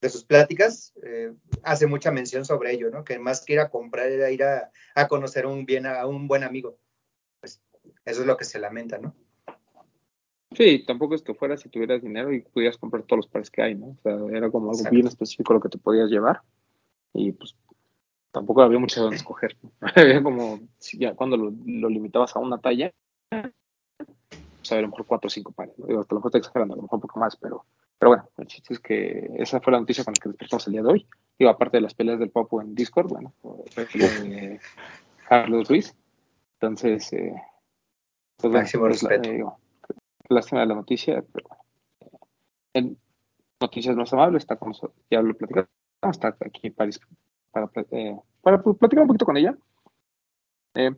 de 0.02 0.08
sus 0.10 0.24
pláticas, 0.24 0.92
eh, 1.02 1.32
hace 1.62 1.86
mucha 1.86 2.10
mención 2.10 2.44
sobre 2.44 2.72
ello, 2.72 2.90
¿no? 2.90 3.04
Que 3.04 3.18
más 3.18 3.42
que 3.42 3.54
ir 3.54 3.60
a 3.60 3.70
comprar 3.70 4.08
era 4.08 4.30
ir 4.30 4.44
a, 4.44 4.70
a 4.94 5.08
conocer 5.08 5.46
un 5.46 5.64
bien, 5.64 5.86
a 5.86 6.06
un 6.06 6.28
buen 6.28 6.44
amigo. 6.44 6.78
Pues 7.40 7.62
eso 8.04 8.20
es 8.20 8.26
lo 8.26 8.36
que 8.36 8.44
se 8.44 8.58
lamenta, 8.58 8.98
¿no? 8.98 9.14
Sí, 10.52 10.84
tampoco 10.86 11.14
es 11.14 11.22
que 11.22 11.32
fueras 11.32 11.60
si 11.62 11.70
tuvieras 11.70 12.02
dinero 12.02 12.30
y 12.32 12.42
pudieras 12.42 12.76
comprar 12.76 13.04
todos 13.04 13.24
los 13.24 13.28
pares 13.28 13.50
que 13.50 13.62
hay, 13.62 13.74
¿no? 13.74 13.88
O 13.88 13.96
sea, 14.02 14.36
era 14.36 14.50
como 14.50 14.70
algo 14.70 14.90
bien 14.90 15.06
específico 15.06 15.54
lo 15.54 15.60
que 15.60 15.70
te 15.70 15.78
podías 15.78 16.10
llevar 16.10 16.42
y 17.14 17.32
pues 17.32 17.56
tampoco 18.30 18.60
había 18.60 18.78
mucho 18.78 19.00
donde 19.00 19.16
escoger. 19.16 19.56
había 19.80 20.22
como, 20.22 20.60
ya 20.98 21.14
cuando 21.14 21.38
lo, 21.38 21.88
limitabas 21.88 22.36
a 22.36 22.40
una 22.40 22.58
talla, 22.58 22.92
pues 24.66 24.72
a 24.72 24.74
ver, 24.76 24.84
a 24.84 24.86
lo 24.88 24.90
mejor 24.90 25.06
cuatro 25.06 25.28
o 25.28 25.30
cinco 25.30 25.52
pares. 25.52 25.78
¿no? 25.78 25.86
Digo, 25.86 26.00
a 26.00 26.06
lo 26.08 26.16
mejor 26.16 26.28
estoy 26.28 26.38
exagerando, 26.40 26.74
a 26.74 26.76
lo 26.76 26.82
mejor 26.82 26.96
un 26.96 27.00
poco 27.02 27.20
más, 27.20 27.36
pero, 27.36 27.64
pero 27.98 28.10
bueno, 28.10 28.28
el 28.38 28.46
chiste 28.46 28.74
es 28.74 28.80
que 28.80 29.30
esa 29.36 29.60
fue 29.60 29.72
la 29.72 29.80
noticia 29.80 30.04
con 30.04 30.12
la 30.12 30.20
que 30.20 30.28
despertamos 30.28 30.66
el 30.66 30.72
día 30.72 30.82
de 30.82 30.88
hoy. 30.88 31.06
Digo, 31.38 31.50
aparte 31.50 31.76
de 31.76 31.82
las 31.82 31.94
peleas 31.94 32.18
del 32.18 32.30
Popo 32.30 32.60
en 32.60 32.74
Discord, 32.74 33.08
bueno, 33.08 33.32
de 33.42 34.60
Carlos 35.28 35.68
Ruiz. 35.68 35.94
Entonces, 36.54 37.12
eh, 37.12 37.34
pues, 38.36 38.52
Máximo 38.52 38.84
pues, 38.84 39.02
respeto. 39.02 39.30
Eh, 39.30 39.44
lástima 40.28 40.62
de 40.62 40.66
la 40.66 40.74
noticia, 40.74 41.24
pero 41.32 41.48
bueno. 41.48 41.64
En 42.74 42.98
Noticias 43.60 43.96
Más 43.96 44.12
Amables 44.12 44.42
está 44.42 44.56
con 44.56 44.68
nosotros, 44.68 44.98
ya 45.10 45.22
lo 45.22 45.34
platicamos, 45.34 45.68
está 46.10 46.36
aquí 46.40 46.66
en 46.66 46.74
París 46.74 47.00
para, 47.50 47.70
eh, 47.90 48.18
para 48.42 48.62
platicar 48.62 49.02
un 49.02 49.08
poquito 49.08 49.24
con 49.24 49.36
ella. 49.36 49.56
Eh, 50.74 50.94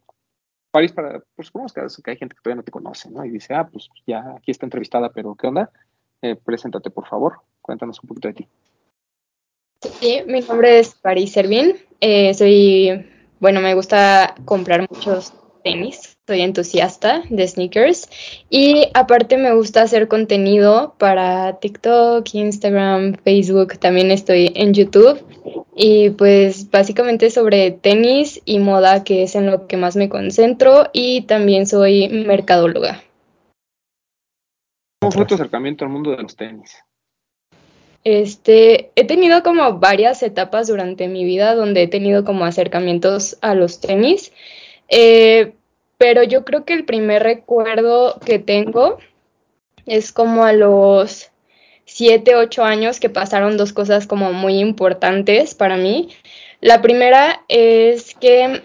París, 0.78 0.92
para, 0.92 1.20
pues 1.34 1.48
supongo 1.48 1.66
que, 1.74 2.10
hay 2.10 2.16
gente 2.16 2.36
que 2.36 2.40
todavía 2.40 2.60
no 2.60 2.62
te 2.62 2.70
conoce, 2.70 3.10
¿no? 3.10 3.24
Y 3.24 3.30
dice, 3.30 3.52
ah, 3.52 3.66
pues 3.66 3.88
ya 4.06 4.34
aquí 4.36 4.52
está 4.52 4.64
entrevistada, 4.64 5.10
pero 5.10 5.34
¿qué 5.34 5.48
onda? 5.48 5.72
Eh, 6.22 6.36
preséntate, 6.36 6.88
por 6.90 7.08
favor, 7.08 7.40
cuéntanos 7.60 8.00
un 8.00 8.08
poquito 8.08 8.28
de 8.28 8.34
ti. 8.34 8.48
Sí, 9.80 10.22
mi 10.28 10.40
nombre 10.40 10.78
es 10.78 10.94
París 10.94 11.32
Servín, 11.32 11.74
eh, 12.00 12.32
soy, 12.32 13.10
bueno, 13.40 13.60
me 13.60 13.74
gusta 13.74 14.36
comprar 14.44 14.86
muchos 14.88 15.32
tenis, 15.64 16.17
soy 16.28 16.42
entusiasta 16.42 17.22
de 17.30 17.48
sneakers 17.48 18.10
y 18.50 18.88
aparte 18.92 19.38
me 19.38 19.54
gusta 19.54 19.80
hacer 19.80 20.08
contenido 20.08 20.94
para 20.98 21.58
TikTok, 21.58 22.26
Instagram, 22.34 23.14
Facebook, 23.24 23.78
también 23.78 24.10
estoy 24.10 24.52
en 24.54 24.74
YouTube 24.74 25.24
y 25.74 26.10
pues 26.10 26.70
básicamente 26.70 27.30
sobre 27.30 27.70
tenis 27.70 28.42
y 28.44 28.58
moda 28.58 29.04
que 29.04 29.22
es 29.22 29.36
en 29.36 29.50
lo 29.50 29.66
que 29.66 29.78
más 29.78 29.96
me 29.96 30.10
concentro 30.10 30.90
y 30.92 31.22
también 31.22 31.66
soy 31.66 32.10
mercadóloga. 32.10 33.02
¿Cómo 35.00 35.12
fue 35.12 35.24
tu 35.24 35.34
acercamiento 35.34 35.86
al 35.86 35.90
mundo 35.90 36.10
de 36.10 36.18
los 36.18 36.36
tenis? 36.36 36.76
Este, 38.04 38.90
he 38.96 39.04
tenido 39.06 39.42
como 39.42 39.78
varias 39.78 40.22
etapas 40.22 40.66
durante 40.66 41.08
mi 41.08 41.24
vida 41.24 41.54
donde 41.54 41.84
he 41.84 41.88
tenido 41.88 42.22
como 42.26 42.44
acercamientos 42.44 43.38
a 43.40 43.54
los 43.54 43.80
tenis. 43.80 44.30
Eh, 44.90 45.54
pero 45.98 46.22
yo 46.22 46.44
creo 46.44 46.64
que 46.64 46.72
el 46.72 46.84
primer 46.84 47.24
recuerdo 47.24 48.18
que 48.24 48.38
tengo 48.38 48.98
es 49.84 50.12
como 50.12 50.44
a 50.44 50.52
los 50.52 51.30
siete, 51.84 52.36
ocho 52.36 52.64
años 52.64 53.00
que 53.00 53.10
pasaron 53.10 53.56
dos 53.56 53.72
cosas 53.72 54.06
como 54.06 54.32
muy 54.32 54.58
importantes 54.60 55.54
para 55.54 55.76
mí. 55.76 56.10
La 56.60 56.80
primera 56.82 57.42
es 57.48 58.14
que 58.14 58.62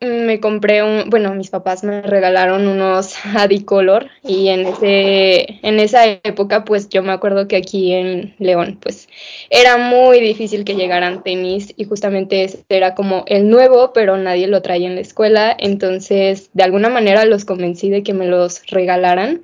me 0.00 0.40
compré 0.40 0.82
un, 0.82 1.08
bueno, 1.08 1.34
mis 1.34 1.48
papás 1.48 1.82
me 1.82 2.02
regalaron 2.02 2.68
unos 2.68 3.14
Adicolor 3.34 4.08
y 4.22 4.48
en 4.48 4.66
ese, 4.66 5.58
en 5.62 5.80
esa 5.80 6.04
época, 6.06 6.64
pues 6.64 6.88
yo 6.88 7.02
me 7.02 7.12
acuerdo 7.12 7.48
que 7.48 7.56
aquí 7.56 7.92
en 7.92 8.34
León, 8.38 8.78
pues 8.80 9.08
era 9.48 9.78
muy 9.78 10.20
difícil 10.20 10.64
que 10.64 10.74
llegaran 10.74 11.22
tenis 11.22 11.72
y 11.76 11.84
justamente 11.84 12.44
ese 12.44 12.64
era 12.68 12.94
como 12.94 13.24
el 13.26 13.48
nuevo, 13.48 13.92
pero 13.92 14.16
nadie 14.18 14.48
lo 14.48 14.62
traía 14.62 14.88
en 14.88 14.96
la 14.96 15.00
escuela, 15.00 15.56
entonces 15.58 16.50
de 16.52 16.64
alguna 16.64 16.88
manera 16.90 17.24
los 17.24 17.44
convencí 17.44 17.88
de 17.88 18.02
que 18.02 18.12
me 18.12 18.26
los 18.26 18.66
regalaran 18.66 19.42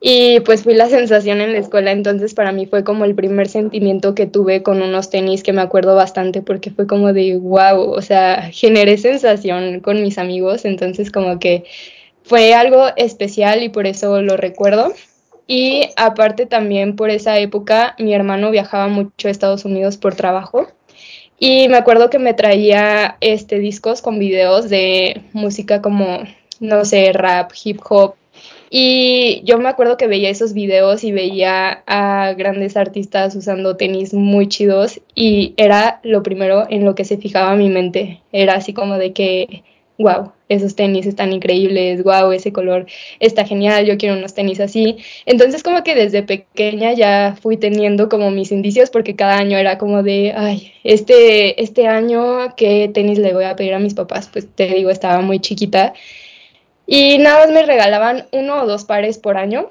y 0.00 0.40
pues 0.40 0.62
fui 0.62 0.74
la 0.74 0.88
sensación 0.88 1.40
en 1.40 1.52
la 1.52 1.58
escuela, 1.58 1.90
entonces 1.90 2.32
para 2.34 2.52
mí 2.52 2.66
fue 2.66 2.84
como 2.84 3.04
el 3.04 3.16
primer 3.16 3.48
sentimiento 3.48 4.14
que 4.14 4.26
tuve 4.26 4.62
con 4.62 4.80
unos 4.80 5.10
tenis 5.10 5.42
que 5.42 5.52
me 5.52 5.62
acuerdo 5.62 5.96
bastante 5.96 6.40
porque 6.40 6.70
fue 6.70 6.86
como 6.86 7.12
de 7.12 7.36
wow, 7.36 7.90
o 7.90 8.02
sea, 8.02 8.50
generé 8.52 8.96
sensación 8.98 9.80
con 9.80 10.00
mis 10.02 10.18
amigos, 10.18 10.64
entonces 10.64 11.10
como 11.10 11.40
que 11.40 11.64
fue 12.22 12.54
algo 12.54 12.86
especial 12.96 13.62
y 13.62 13.70
por 13.70 13.86
eso 13.86 14.20
lo 14.22 14.36
recuerdo. 14.36 14.92
Y 15.46 15.88
aparte 15.96 16.44
también 16.44 16.94
por 16.94 17.10
esa 17.10 17.38
época 17.38 17.96
mi 17.98 18.14
hermano 18.14 18.50
viajaba 18.50 18.88
mucho 18.88 19.28
a 19.28 19.30
Estados 19.30 19.64
Unidos 19.64 19.96
por 19.96 20.14
trabajo 20.14 20.68
y 21.38 21.68
me 21.68 21.76
acuerdo 21.78 22.10
que 22.10 22.18
me 22.18 22.34
traía 22.34 23.16
este 23.20 23.58
discos 23.58 24.02
con 24.02 24.18
videos 24.18 24.68
de 24.68 25.22
música 25.32 25.80
como 25.80 26.20
no 26.60 26.84
sé, 26.84 27.12
rap, 27.12 27.52
hip 27.64 27.80
hop, 27.88 28.14
y 28.70 29.42
yo 29.44 29.58
me 29.58 29.68
acuerdo 29.68 29.96
que 29.96 30.06
veía 30.06 30.30
esos 30.30 30.52
videos 30.52 31.04
y 31.04 31.12
veía 31.12 31.82
a 31.86 32.34
grandes 32.34 32.76
artistas 32.76 33.34
usando 33.34 33.76
tenis 33.76 34.14
muy 34.14 34.48
chidos 34.48 35.00
y 35.14 35.54
era 35.56 36.00
lo 36.02 36.22
primero 36.22 36.66
en 36.68 36.84
lo 36.84 36.94
que 36.94 37.04
se 37.04 37.18
fijaba 37.18 37.56
mi 37.56 37.68
mente. 37.70 38.22
Era 38.32 38.54
así 38.54 38.72
como 38.72 38.98
de 38.98 39.12
que 39.12 39.62
wow, 39.98 40.32
esos 40.48 40.76
tenis 40.76 41.06
están 41.06 41.32
increíbles, 41.32 42.02
wow, 42.04 42.30
ese 42.32 42.52
color 42.52 42.86
está 43.18 43.44
genial, 43.44 43.84
yo 43.84 43.98
quiero 43.98 44.16
unos 44.16 44.32
tenis 44.32 44.60
así. 44.60 44.98
Entonces 45.26 45.62
como 45.62 45.82
que 45.82 45.94
desde 45.94 46.22
pequeña 46.22 46.92
ya 46.92 47.36
fui 47.40 47.56
teniendo 47.56 48.08
como 48.08 48.30
mis 48.30 48.52
indicios 48.52 48.90
porque 48.90 49.16
cada 49.16 49.36
año 49.38 49.58
era 49.58 49.76
como 49.76 50.02
de, 50.02 50.32
ay, 50.36 50.72
este, 50.84 51.60
este 51.62 51.88
año, 51.88 52.54
¿qué 52.56 52.88
tenis 52.94 53.18
le 53.18 53.34
voy 53.34 53.44
a 53.44 53.56
pedir 53.56 53.74
a 53.74 53.80
mis 53.80 53.94
papás? 53.94 54.30
Pues 54.32 54.48
te 54.54 54.68
digo, 54.68 54.90
estaba 54.90 55.20
muy 55.20 55.40
chiquita. 55.40 55.92
Y 56.90 57.18
nada 57.18 57.44
más 57.44 57.52
me 57.52 57.66
regalaban 57.66 58.24
uno 58.32 58.62
o 58.62 58.66
dos 58.66 58.84
pares 58.84 59.18
por 59.18 59.36
año. 59.36 59.68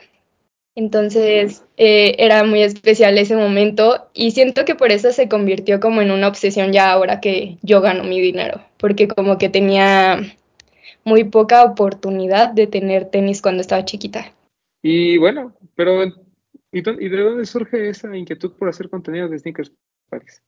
Entonces 0.76 1.64
eh, 1.76 2.14
era 2.20 2.44
muy 2.44 2.62
especial 2.62 3.18
ese 3.18 3.36
momento 3.36 4.08
y 4.14 4.30
siento 4.30 4.66
que 4.66 4.76
por 4.76 4.92
eso 4.92 5.12
se 5.12 5.28
convirtió 5.28 5.80
como 5.80 6.04
en 6.04 6.12
una 6.12 6.28
obsesión 6.28 6.72
ya 6.72 6.92
ahora 6.92 7.20
que 7.20 7.58
yo 7.64 7.82
gano 7.82 8.04
mi 8.04 8.22
dinero, 8.22 8.62
porque 8.78 9.08
como 9.08 9.40
que 9.40 9.50
tenía 9.50 10.20
muy 11.04 11.24
poca 11.24 11.64
oportunidad 11.64 12.52
de 12.52 12.68
tener 12.68 13.10
tenis 13.10 13.42
cuando 13.42 13.62
estaba 13.62 13.84
chiquita. 13.84 14.32
Y 14.84 15.18
bueno, 15.18 15.56
pero 15.74 16.04
¿y, 16.72 16.82
de 16.82 17.24
dónde 17.24 17.48
surge 17.48 17.90
esa 17.90 18.16
inquietud 18.16 18.52
por 18.52 18.70
hacer 18.70 18.92
contenido 18.92 19.28
de 19.28 19.40
sneakers, 19.40 19.74
Paris? 20.08 20.44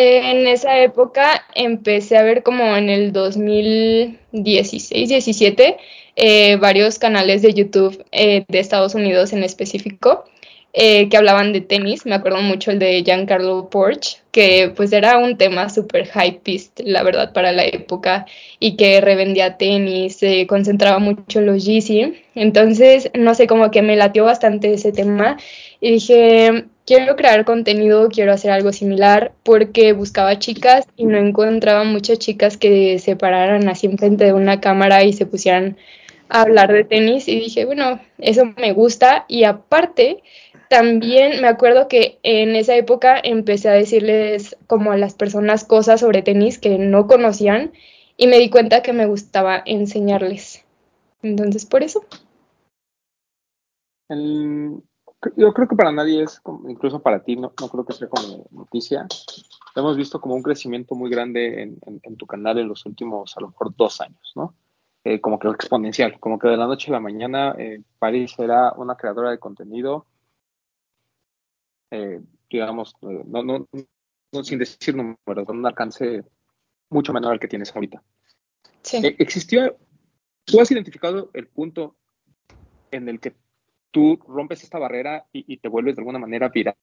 En 0.00 0.46
esa 0.46 0.78
época 0.78 1.44
empecé 1.56 2.16
a 2.16 2.22
ver 2.22 2.44
como 2.44 2.76
en 2.76 2.88
el 2.88 3.12
2016, 3.12 5.08
17, 5.08 5.76
eh, 6.14 6.54
varios 6.54 7.00
canales 7.00 7.42
de 7.42 7.52
YouTube 7.52 8.06
eh, 8.12 8.44
de 8.46 8.60
Estados 8.60 8.94
Unidos 8.94 9.32
en 9.32 9.42
específico 9.42 10.24
eh, 10.72 11.08
que 11.08 11.16
hablaban 11.16 11.52
de 11.52 11.62
tenis. 11.62 12.06
Me 12.06 12.14
acuerdo 12.14 12.40
mucho 12.42 12.70
el 12.70 12.78
de 12.78 13.02
Giancarlo 13.02 13.70
Porch, 13.70 14.22
que 14.30 14.72
pues 14.76 14.92
era 14.92 15.18
un 15.18 15.36
tema 15.36 15.68
súper 15.68 16.08
hypeist, 16.08 16.78
la 16.84 17.02
verdad, 17.02 17.32
para 17.32 17.50
la 17.50 17.64
época 17.64 18.24
y 18.60 18.76
que 18.76 19.00
revendía 19.00 19.56
tenis, 19.56 20.14
se 20.14 20.46
concentraba 20.46 21.00
mucho 21.00 21.40
en 21.40 21.46
los 21.46 21.64
Yeezy. 21.64 22.22
Entonces, 22.36 23.10
no 23.14 23.34
sé, 23.34 23.48
como 23.48 23.72
que 23.72 23.82
me 23.82 23.96
latió 23.96 24.24
bastante 24.24 24.72
ese 24.72 24.92
tema 24.92 25.38
y 25.80 25.90
dije, 25.90 26.66
quiero 26.88 27.16
crear 27.16 27.44
contenido, 27.44 28.08
quiero 28.08 28.32
hacer 28.32 28.50
algo 28.50 28.72
similar, 28.72 29.32
porque 29.42 29.92
buscaba 29.92 30.38
chicas 30.38 30.86
y 30.96 31.04
no 31.04 31.18
encontraba 31.18 31.84
muchas 31.84 32.18
chicas 32.18 32.56
que 32.56 32.98
se 32.98 33.14
pararan 33.14 33.68
así 33.68 33.86
enfrente 33.86 34.24
de 34.24 34.32
una 34.32 34.62
cámara 34.62 35.04
y 35.04 35.12
se 35.12 35.26
pusieran 35.26 35.76
a 36.30 36.40
hablar 36.40 36.72
de 36.72 36.84
tenis. 36.84 37.28
Y 37.28 37.38
dije, 37.40 37.66
bueno, 37.66 38.00
eso 38.16 38.46
me 38.56 38.72
gusta 38.72 39.26
y 39.28 39.44
aparte 39.44 40.22
también 40.70 41.42
me 41.42 41.48
acuerdo 41.48 41.88
que 41.88 42.20
en 42.22 42.56
esa 42.56 42.74
época 42.74 43.20
empecé 43.22 43.68
a 43.68 43.72
decirles 43.72 44.56
como 44.66 44.90
a 44.90 44.96
las 44.96 45.12
personas 45.12 45.64
cosas 45.64 46.00
sobre 46.00 46.22
tenis 46.22 46.58
que 46.58 46.78
no 46.78 47.06
conocían 47.06 47.72
y 48.16 48.28
me 48.28 48.38
di 48.38 48.48
cuenta 48.48 48.82
que 48.82 48.94
me 48.94 49.04
gustaba 49.04 49.62
enseñarles. 49.66 50.64
Entonces, 51.22 51.66
por 51.66 51.82
eso 51.82 52.02
yo 55.36 55.52
creo 55.52 55.68
que 55.68 55.76
para 55.76 55.92
nadie 55.92 56.22
es, 56.22 56.40
incluso 56.68 57.00
para 57.00 57.24
ti, 57.24 57.36
no, 57.36 57.52
no 57.60 57.68
creo 57.68 57.84
que 57.84 57.92
sea 57.92 58.08
como 58.08 58.46
noticia. 58.50 59.06
Hemos 59.74 59.96
visto 59.96 60.20
como 60.20 60.34
un 60.34 60.42
crecimiento 60.42 60.94
muy 60.94 61.10
grande 61.10 61.62
en, 61.62 62.16
tu 62.16 62.26
canal 62.26 62.58
en 62.58 62.68
los 62.68 62.86
últimos, 62.86 63.36
a 63.36 63.40
lo 63.40 63.48
mejor, 63.48 63.74
dos 63.76 64.00
años, 64.00 64.32
¿no? 64.36 64.54
Eh, 65.04 65.20
como 65.20 65.38
que 65.38 65.48
exponencial, 65.48 66.18
como 66.20 66.38
que 66.38 66.48
de 66.48 66.56
la 66.56 66.66
noche 66.66 66.90
a 66.90 66.94
la 66.94 67.00
mañana 67.00 67.54
eh, 67.58 67.82
Paris 67.98 68.34
era 68.38 68.72
una 68.72 68.96
creadora 68.96 69.30
de 69.30 69.38
contenido, 69.38 70.06
eh, 71.90 72.20
digamos, 72.50 72.94
no, 73.00 73.42
no, 73.42 73.66
no, 74.32 74.44
sin 74.44 74.58
decir 74.58 74.94
números, 74.94 75.46
con 75.46 75.58
un 75.58 75.66
alcance 75.66 76.24
mucho 76.90 77.12
menor 77.12 77.32
al 77.32 77.40
que 77.40 77.48
tienes 77.48 77.74
ahorita. 77.74 78.02
Sí. 78.82 79.00
existió, 79.18 79.76
tú 80.44 80.60
has 80.60 80.70
identificado 80.70 81.30
el 81.32 81.48
punto 81.48 81.96
en 82.90 83.08
el 83.08 83.20
que 83.20 83.34
tú 83.90 84.18
rompes 84.26 84.62
esta 84.62 84.78
barrera 84.78 85.26
y, 85.32 85.56
te 85.58 85.68
vuelves 85.68 85.96
de 85.96 86.00
alguna 86.00 86.18
manera 86.18 86.48
viral. 86.48 86.76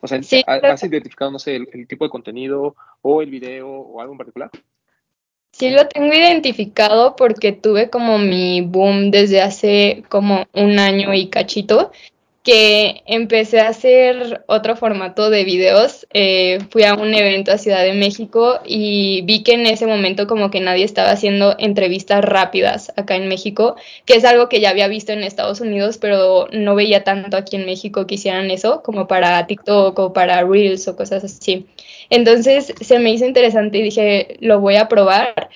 O 0.00 0.06
sea, 0.06 0.18
¿has 0.18 0.82
identificado, 0.84 1.30
no 1.30 1.38
sé, 1.38 1.56
el, 1.56 1.86
tipo 1.88 2.04
de 2.04 2.10
contenido 2.10 2.76
o 3.02 3.22
el 3.22 3.30
video 3.30 3.68
o 3.68 4.00
algo 4.00 4.12
en 4.12 4.18
particular? 4.18 4.50
Sí, 5.52 5.70
lo 5.70 5.88
tengo 5.88 6.12
identificado 6.12 7.16
porque 7.16 7.52
tuve 7.52 7.90
como 7.90 8.18
mi 8.18 8.60
boom 8.60 9.10
desde 9.10 9.40
hace 9.40 10.04
como 10.08 10.46
un 10.52 10.78
año 10.78 11.14
y 11.14 11.30
cachito 11.30 11.90
que 12.48 13.02
empecé 13.04 13.60
a 13.60 13.68
hacer 13.68 14.42
otro 14.46 14.74
formato 14.74 15.28
de 15.28 15.44
videos. 15.44 16.06
Eh, 16.14 16.60
fui 16.70 16.82
a 16.82 16.94
un 16.94 17.12
evento 17.12 17.52
a 17.52 17.58
Ciudad 17.58 17.84
de 17.84 17.92
México 17.92 18.60
y 18.64 19.20
vi 19.26 19.42
que 19.42 19.52
en 19.52 19.66
ese 19.66 19.86
momento 19.86 20.26
como 20.26 20.50
que 20.50 20.60
nadie 20.60 20.84
estaba 20.84 21.10
haciendo 21.10 21.56
entrevistas 21.58 22.24
rápidas 22.24 22.90
acá 22.96 23.16
en 23.16 23.28
México, 23.28 23.76
que 24.06 24.14
es 24.14 24.24
algo 24.24 24.48
que 24.48 24.60
ya 24.60 24.70
había 24.70 24.88
visto 24.88 25.12
en 25.12 25.24
Estados 25.24 25.60
Unidos, 25.60 25.98
pero 25.98 26.48
no 26.50 26.74
veía 26.74 27.04
tanto 27.04 27.36
aquí 27.36 27.56
en 27.56 27.66
México 27.66 28.06
que 28.06 28.14
hicieran 28.14 28.50
eso, 28.50 28.82
como 28.82 29.06
para 29.06 29.46
TikTok 29.46 29.98
o 29.98 30.12
para 30.14 30.42
Reels 30.42 30.88
o 30.88 30.96
cosas 30.96 31.24
así. 31.24 31.66
Entonces 32.08 32.72
se 32.80 32.98
me 32.98 33.10
hizo 33.10 33.26
interesante 33.26 33.76
y 33.76 33.82
dije, 33.82 34.38
lo 34.40 34.58
voy 34.58 34.76
a 34.76 34.88
probar. 34.88 35.50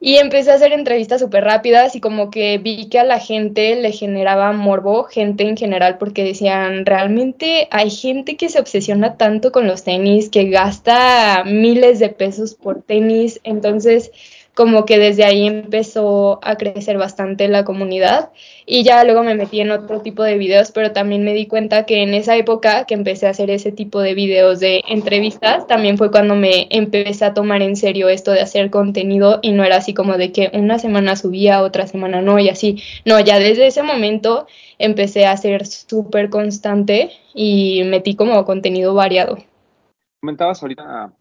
Y 0.00 0.16
empecé 0.16 0.52
a 0.52 0.54
hacer 0.54 0.72
entrevistas 0.72 1.20
súper 1.20 1.42
rápidas 1.42 1.96
y 1.96 2.00
como 2.00 2.30
que 2.30 2.58
vi 2.58 2.88
que 2.88 3.00
a 3.00 3.04
la 3.04 3.18
gente 3.18 3.74
le 3.74 3.90
generaba 3.90 4.52
morbo, 4.52 5.04
gente 5.04 5.42
en 5.42 5.56
general, 5.56 5.98
porque 5.98 6.22
decían, 6.22 6.86
realmente 6.86 7.66
hay 7.72 7.90
gente 7.90 8.36
que 8.36 8.48
se 8.48 8.60
obsesiona 8.60 9.16
tanto 9.16 9.50
con 9.50 9.66
los 9.66 9.82
tenis, 9.82 10.28
que 10.28 10.50
gasta 10.50 11.42
miles 11.44 11.98
de 11.98 12.10
pesos 12.10 12.54
por 12.54 12.82
tenis, 12.82 13.40
entonces 13.42 14.12
como 14.58 14.86
que 14.86 14.98
desde 14.98 15.22
ahí 15.22 15.46
empezó 15.46 16.40
a 16.42 16.56
crecer 16.56 16.98
bastante 16.98 17.46
la 17.46 17.64
comunidad 17.64 18.30
y 18.66 18.82
ya 18.82 19.04
luego 19.04 19.22
me 19.22 19.36
metí 19.36 19.60
en 19.60 19.70
otro 19.70 20.00
tipo 20.00 20.24
de 20.24 20.36
videos, 20.36 20.72
pero 20.72 20.90
también 20.90 21.22
me 21.22 21.32
di 21.32 21.46
cuenta 21.46 21.86
que 21.86 22.02
en 22.02 22.12
esa 22.12 22.34
época 22.34 22.84
que 22.84 22.94
empecé 22.94 23.28
a 23.28 23.30
hacer 23.30 23.50
ese 23.50 23.70
tipo 23.70 24.00
de 24.00 24.14
videos 24.14 24.58
de 24.58 24.82
entrevistas, 24.88 25.68
también 25.68 25.96
fue 25.96 26.10
cuando 26.10 26.34
me 26.34 26.66
empecé 26.70 27.24
a 27.24 27.34
tomar 27.34 27.62
en 27.62 27.76
serio 27.76 28.08
esto 28.08 28.32
de 28.32 28.40
hacer 28.40 28.68
contenido 28.68 29.38
y 29.42 29.52
no 29.52 29.62
era 29.62 29.76
así 29.76 29.94
como 29.94 30.16
de 30.16 30.32
que 30.32 30.50
una 30.52 30.80
semana 30.80 31.14
subía, 31.14 31.62
otra 31.62 31.86
semana 31.86 32.20
no 32.20 32.40
y 32.40 32.48
así. 32.48 32.82
No, 33.04 33.20
ya 33.20 33.38
desde 33.38 33.68
ese 33.68 33.84
momento 33.84 34.48
empecé 34.80 35.24
a 35.26 35.36
ser 35.36 35.66
súper 35.66 36.30
constante 36.30 37.12
y 37.32 37.84
metí 37.84 38.16
como 38.16 38.44
contenido 38.44 38.92
variado. 38.92 39.38
Comentabas 40.20 40.60
ahorita 40.60 41.12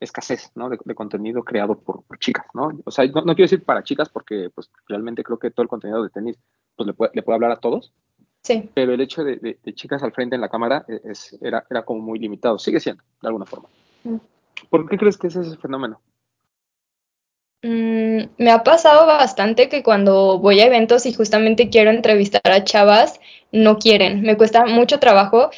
escasez, 0.00 0.50
¿no? 0.54 0.68
De, 0.68 0.78
contenido 0.94 1.42
creado 1.42 1.78
por, 1.78 2.02
chicas, 2.18 2.46
¿no? 2.54 2.70
O 2.84 2.90
sea, 2.90 3.06
no, 3.06 3.12
quiero 3.12 3.44
decir 3.44 3.64
para 3.64 3.82
chicas 3.82 4.08
porque, 4.08 4.50
pues, 4.54 4.70
realmente 4.88 5.22
creo 5.22 5.38
que 5.38 5.50
todo 5.50 5.62
el 5.62 5.68
contenido 5.68 6.02
de 6.02 6.10
tenis, 6.10 6.38
pues, 6.76 6.86
le 6.86 6.94
puede, 6.94 7.12
le 7.14 7.22
puede 7.22 7.36
hablar 7.36 7.52
a 7.52 7.60
todos. 7.60 7.92
Sí. 8.42 8.70
Pero 8.74 8.92
el 8.92 9.00
hecho 9.00 9.24
de, 9.24 9.58
chicas 9.74 10.02
al 10.02 10.12
frente 10.12 10.34
en 10.34 10.40
la 10.40 10.48
cámara 10.48 10.84
e, 10.88 11.00
es, 11.04 11.36
era, 11.40 11.66
era 11.68 11.84
como 11.84 12.00
muy 12.00 12.18
limitado. 12.18 12.58
Sigue 12.58 12.80
siendo, 12.80 13.02
de 13.22 13.28
alguna 13.28 13.46
forma. 13.46 13.68
Mm. 14.04 14.16
¿Por 14.70 14.88
qué 14.88 14.98
crees 14.98 15.16
que 15.16 15.26
es 15.26 15.36
ese 15.36 15.56
fenómeno? 15.56 16.00
Mm, 17.62 18.28
me 18.38 18.50
ha 18.50 18.62
pasado 18.62 19.06
bastante 19.06 19.68
que 19.68 19.82
cuando 19.82 20.38
voy 20.38 20.60
a 20.60 20.66
eventos 20.66 21.06
y 21.06 21.12
justamente 21.12 21.70
quiero 21.70 21.90
entrevistar 21.90 22.42
a 22.44 22.64
chavas, 22.64 23.18
no 23.50 23.78
quieren. 23.78 24.22
Me 24.22 24.36
cuesta 24.36 24.66
mucho 24.66 25.00
trabajo 25.00 25.50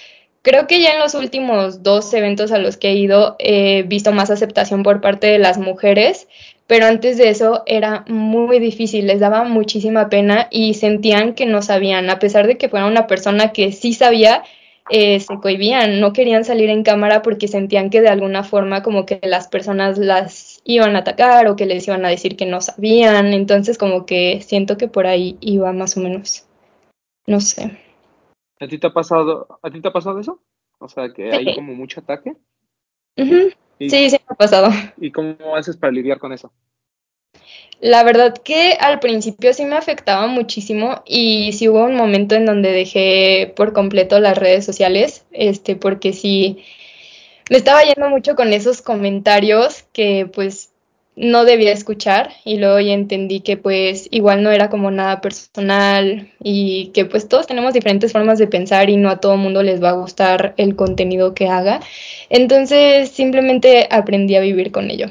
Creo 0.49 0.67
que 0.67 0.81
ya 0.81 0.93
en 0.93 0.99
los 0.99 1.13
últimos 1.13 1.83
dos 1.83 2.15
eventos 2.15 2.53
a 2.53 2.59
los 2.59 2.79
que 2.79 2.89
he 2.89 2.95
ido 2.95 3.37
he 3.39 3.83
visto 3.83 4.13
más 4.13 4.31
aceptación 4.31 4.83
por 4.83 5.03
parte 5.03 5.27
de 5.27 5.39
las 5.39 5.59
mujeres, 5.59 6.27
pero 6.67 6.87
antes 6.87 7.19
de 7.19 7.29
eso 7.29 7.65
era 7.67 8.07
muy 8.09 8.59
difícil, 8.59 9.07
les 9.07 9.21
daba 9.21 9.45
muchísima 9.45 10.09
pena 10.09 10.49
y 10.51 10.73
sentían 10.73 11.35
que 11.35 11.45
no 11.45 11.61
sabían, 11.61 12.09
a 12.09 12.19
pesar 12.19 12.47
de 12.47 12.57
que 12.57 12.71
fuera 12.71 12.87
una 12.87 13.07
persona 13.07 13.53
que 13.53 13.73
sí 13.73 13.93
sabía, 13.93 14.43
eh, 14.89 15.21
se 15.21 15.39
cohibían, 15.39 16.01
no 16.01 16.15
querían 16.15 16.47
salir 16.47 16.71
en 16.71 16.83
cámara 16.83 17.21
porque 17.21 17.47
sentían 17.47 17.91
que 17.91 18.01
de 18.01 18.09
alguna 18.09 18.43
forma 18.43 18.83
como 18.83 19.05
que 19.05 19.21
las 19.25 19.49
personas 19.49 19.99
las 19.99 20.63
iban 20.65 20.97
a 20.97 21.01
atacar 21.01 21.47
o 21.49 21.57
que 21.57 21.67
les 21.67 21.87
iban 21.87 22.07
a 22.07 22.09
decir 22.09 22.37
que 22.37 22.47
no 22.47 22.63
sabían, 22.63 23.35
entonces 23.35 23.77
como 23.77 24.07
que 24.07 24.41
siento 24.41 24.79
que 24.79 24.89
por 24.89 25.07
ahí 25.07 25.37
iba 25.43 25.75
más 25.75 25.99
o 25.99 26.01
menos, 26.01 26.47
no 27.27 27.43
sé. 27.43 27.88
¿A 28.61 28.66
ti 28.66 28.79
te 28.79 28.87
ha 28.87 28.92
pasado, 28.92 29.59
a 29.62 29.71
ti 29.71 29.81
te 29.81 29.88
ha 29.88 29.92
pasado 29.92 30.18
eso? 30.18 30.40
O 30.79 30.88
sea, 30.88 31.12
que 31.12 31.33
hay 31.33 31.55
como 31.55 31.75
mucho 31.75 32.01
ataque. 32.01 32.37
sí, 33.16 33.55
sí 33.79 34.11
me 34.11 34.21
ha 34.29 34.35
pasado. 34.35 34.71
¿Y 34.97 35.11
cómo 35.12 35.57
haces 35.57 35.77
para 35.77 35.92
lidiar 35.92 36.18
con 36.18 36.33
eso? 36.33 36.53
La 37.81 38.03
verdad 38.03 38.35
que 38.37 38.73
al 38.81 38.99
principio 38.99 39.55
sí 39.55 39.64
me 39.64 39.77
afectaba 39.77 40.27
muchísimo 40.27 41.03
y 41.07 41.53
sí 41.53 41.68
hubo 41.68 41.85
un 41.85 41.94
momento 41.94 42.35
en 42.35 42.44
donde 42.44 42.73
dejé 42.73 43.53
por 43.55 43.73
completo 43.73 44.18
las 44.18 44.37
redes 44.37 44.64
sociales, 44.64 45.25
este, 45.31 45.77
porque 45.77 46.12
sí 46.12 46.64
me 47.51 47.57
estaba 47.57 47.83
yendo 47.85 48.09
mucho 48.11 48.35
con 48.35 48.53
esos 48.53 48.83
comentarios 48.83 49.85
que 49.92 50.29
pues 50.33 50.68
no 51.19 51.45
debía 51.45 51.73
escuchar 51.73 52.31
y 52.45 52.59
luego 52.59 52.79
ya 52.79 52.93
entendí 52.93 53.41
que 53.41 53.57
pues 53.57 54.07
igual 54.13 54.45
no 54.45 54.53
era 54.53 54.71
como 54.71 54.91
nada 54.93 55.21
personal 55.21 56.31
y 56.41 56.91
que 56.95 57.05
pues 57.05 57.29
todos 57.29 57.49
tenemos 57.49 57.75
diferentes 57.75 58.13
formas 58.13 58.39
de 58.39 58.47
pensar 58.47 58.89
y 58.89 58.97
no 58.97 59.11
a 59.11 59.19
todo 59.19 59.37
mundo 59.37 59.63
les 59.65 59.83
va 59.83 59.91
a 59.91 59.95
gustar 59.95 60.55
el 60.57 60.77
contenido 60.77 61.35
que 61.35 61.49
haga. 61.49 61.81
Entonces 62.31 63.11
simplemente 63.11 63.89
aprendí 63.91 64.37
a 64.37 64.41
vivir 64.41 64.71
con 64.71 64.91
ello. 64.91 65.09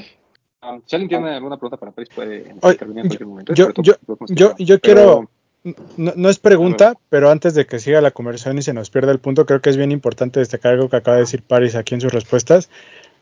si 0.86 0.96
alguien 0.96 1.10
tiene 1.10 1.36
alguna 1.36 1.58
pregunta 1.58 1.78
para 1.78 1.91
Paris, 1.91 2.10
puede 2.15 2.38
intervenir 2.50 3.04
en 3.04 3.08
cualquier 3.08 3.28
momento. 3.28 3.54
yo, 3.54 3.74
yo, 3.82 3.93
yo, 4.30 4.56
yo 4.58 4.80
Pero- 4.80 4.80
quiero, 4.80 5.30
no, 5.98 6.13
no 6.15 6.30
es 6.30 6.39
pregunta, 6.39 6.93
pero 7.10 7.30
antes 7.30 7.54
de 7.54 7.65
que 7.65 7.80
siga 7.80 8.00
la 8.00 8.12
conversación 8.12 8.58
y 8.58 8.62
se 8.62 8.74
nos 8.74 8.89
pierda 8.89 9.12
el 9.12 9.20
punto, 9.20 9.46
creo 9.46 9.60
que 9.60 9.70
es 9.70 9.76
bien 9.76 9.91
importante 9.91 10.39
destacar 10.39 10.74
algo 10.74 10.88
que 10.88 10.96
acaba 10.96 11.17
de 11.17 11.24
decir 11.24 11.43
Paris 11.43 11.76
aquí 11.76 11.96
en 11.96 12.00
sus 12.02 12.13
respuestas, 12.13 12.70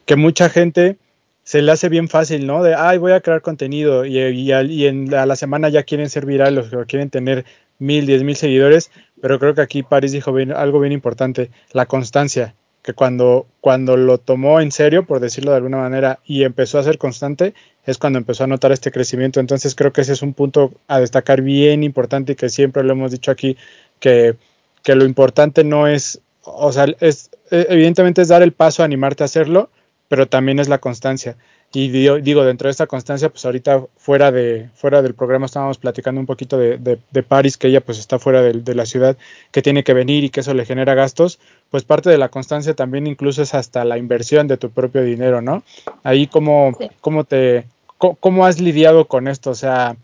que 0.06 0.16
mucha 0.16 0.50
gente 0.50 0.98
se 1.46 1.62
le 1.62 1.72
hace 1.72 1.88
bien 1.88 2.10
fácil, 2.10 2.46
¿no? 2.46 2.62
De, 2.64 2.76
ay, 2.76 2.98
voy 2.98 3.14
a 3.14 3.22
crear 3.22 3.42
contenido 3.42 4.06
y, 4.06 4.20
y, 4.20 4.86
en, 4.86 5.14
a 5.14 5.26
la 5.26 5.38
semana 5.38 5.70
ya 5.70 5.84
quieren 5.84 6.10
ser 6.10 6.26
virales 6.26 6.74
o 6.74 6.86
quieren 6.86 7.10
tener 7.10 7.46
mil, 7.80 8.06
diez 8.06 8.24
mil 8.24 8.36
seguidores, 8.36 8.92
pero 9.22 9.40
creo 9.40 9.56
que 9.56 9.62
aquí 9.62 9.84
Paris 9.84 10.12
dijo 10.12 10.34
bien- 10.34 10.52
algo 10.52 10.82
bien 10.82 10.92
importante, 10.92 11.52
la 11.72 11.86
constancia, 11.86 12.56
que 12.82 12.94
cuando, 12.94 13.48
cuando 13.62 13.96
lo 13.98 14.18
tomó 14.18 14.60
en 14.62 14.72
serio, 14.72 15.06
por 15.06 15.20
decirlo 15.20 15.52
de 15.52 15.58
alguna 15.58 15.78
manera, 15.78 16.20
y 16.26 16.44
empezó 16.44 16.78
a 16.80 16.84
ser 16.84 16.98
constante, 16.98 17.54
es 17.86 17.98
cuando 17.98 18.20
empezó 18.20 18.44
a 18.44 18.48
notar 18.48 18.72
este 18.72 18.92
crecimiento. 18.92 19.40
Entonces 19.40 19.76
creo 19.76 19.92
que 19.94 20.02
ese 20.02 20.14
es 20.14 20.22
un 20.22 20.34
punto 20.34 20.74
a 20.88 21.00
destacar 21.00 21.42
bien 21.42 21.84
importante 21.84 22.34
y 22.34 22.36
que 22.36 22.50
siempre 22.50 22.84
lo 22.84 22.94
hemos 22.94 23.12
dicho 23.12 23.32
aquí, 23.32 23.58
que, 24.00 24.36
que 24.84 24.96
lo 24.96 25.06
importante 25.06 25.64
no 25.64 25.88
es, 25.88 26.22
o 26.44 26.72
sea, 26.72 26.86
es, 27.00 27.30
eh, 27.52 27.66
evidentemente 27.70 28.22
es 28.22 28.28
dar 28.28 28.42
el 28.44 28.52
paso, 28.52 28.84
animarte 28.84 29.24
a 29.24 29.26
hacerlo, 29.26 29.70
pero 30.16 30.30
también 30.30 30.60
es 30.60 30.70
la 30.70 30.78
constancia. 30.78 31.36
Y 31.74 31.90
digo, 31.90 32.16
digo, 32.20 32.46
dentro 32.46 32.70
de 32.70 32.72
esta 32.72 32.88
constancia, 32.88 33.28
pues 33.28 33.44
ahorita 33.44 33.84
fuera 33.98 34.32
de 34.32 34.70
fuera 34.74 35.02
del 35.02 35.14
programa 35.14 35.46
estábamos 35.46 35.78
platicando 35.78 36.22
un 36.22 36.26
poquito 36.26 36.58
de, 36.58 36.78
de, 36.78 37.00
de 37.12 37.22
Paris, 37.22 37.58
que 37.58 37.68
ella 37.68 37.82
pues 37.82 38.00
está 38.00 38.18
fuera 38.18 38.42
de, 38.42 38.54
de, 38.54 38.76
la 38.76 38.86
ciudad, 38.86 39.18
que 39.52 39.62
tiene 39.62 39.84
que 39.84 39.94
venir 39.94 40.24
y 40.24 40.30
que 40.30 40.40
eso 40.40 40.54
le 40.54 40.64
genera 40.64 40.94
gastos, 40.94 41.38
pues 41.70 41.84
parte 41.84 42.10
de 42.10 42.18
la 42.18 42.30
constancia 42.30 42.74
también 42.76 43.08
incluso 43.08 43.42
es 43.42 43.54
hasta 43.54 43.84
la 43.84 43.98
inversión 43.98 44.48
de 44.48 44.56
tu 44.56 44.70
propio 44.70 45.04
dinero, 45.04 45.42
¿no? 45.42 45.64
Ahí 46.04 46.28
cómo, 46.28 46.78
Sí. 46.80 46.88
cómo 47.02 47.26
te, 47.26 47.66
cómo, 47.98 48.16
cómo 48.16 48.46
has 48.46 48.62
lidiado 48.62 49.10
con 49.10 49.28
esto, 49.28 49.50
o 49.50 49.56
sea, 49.56 49.98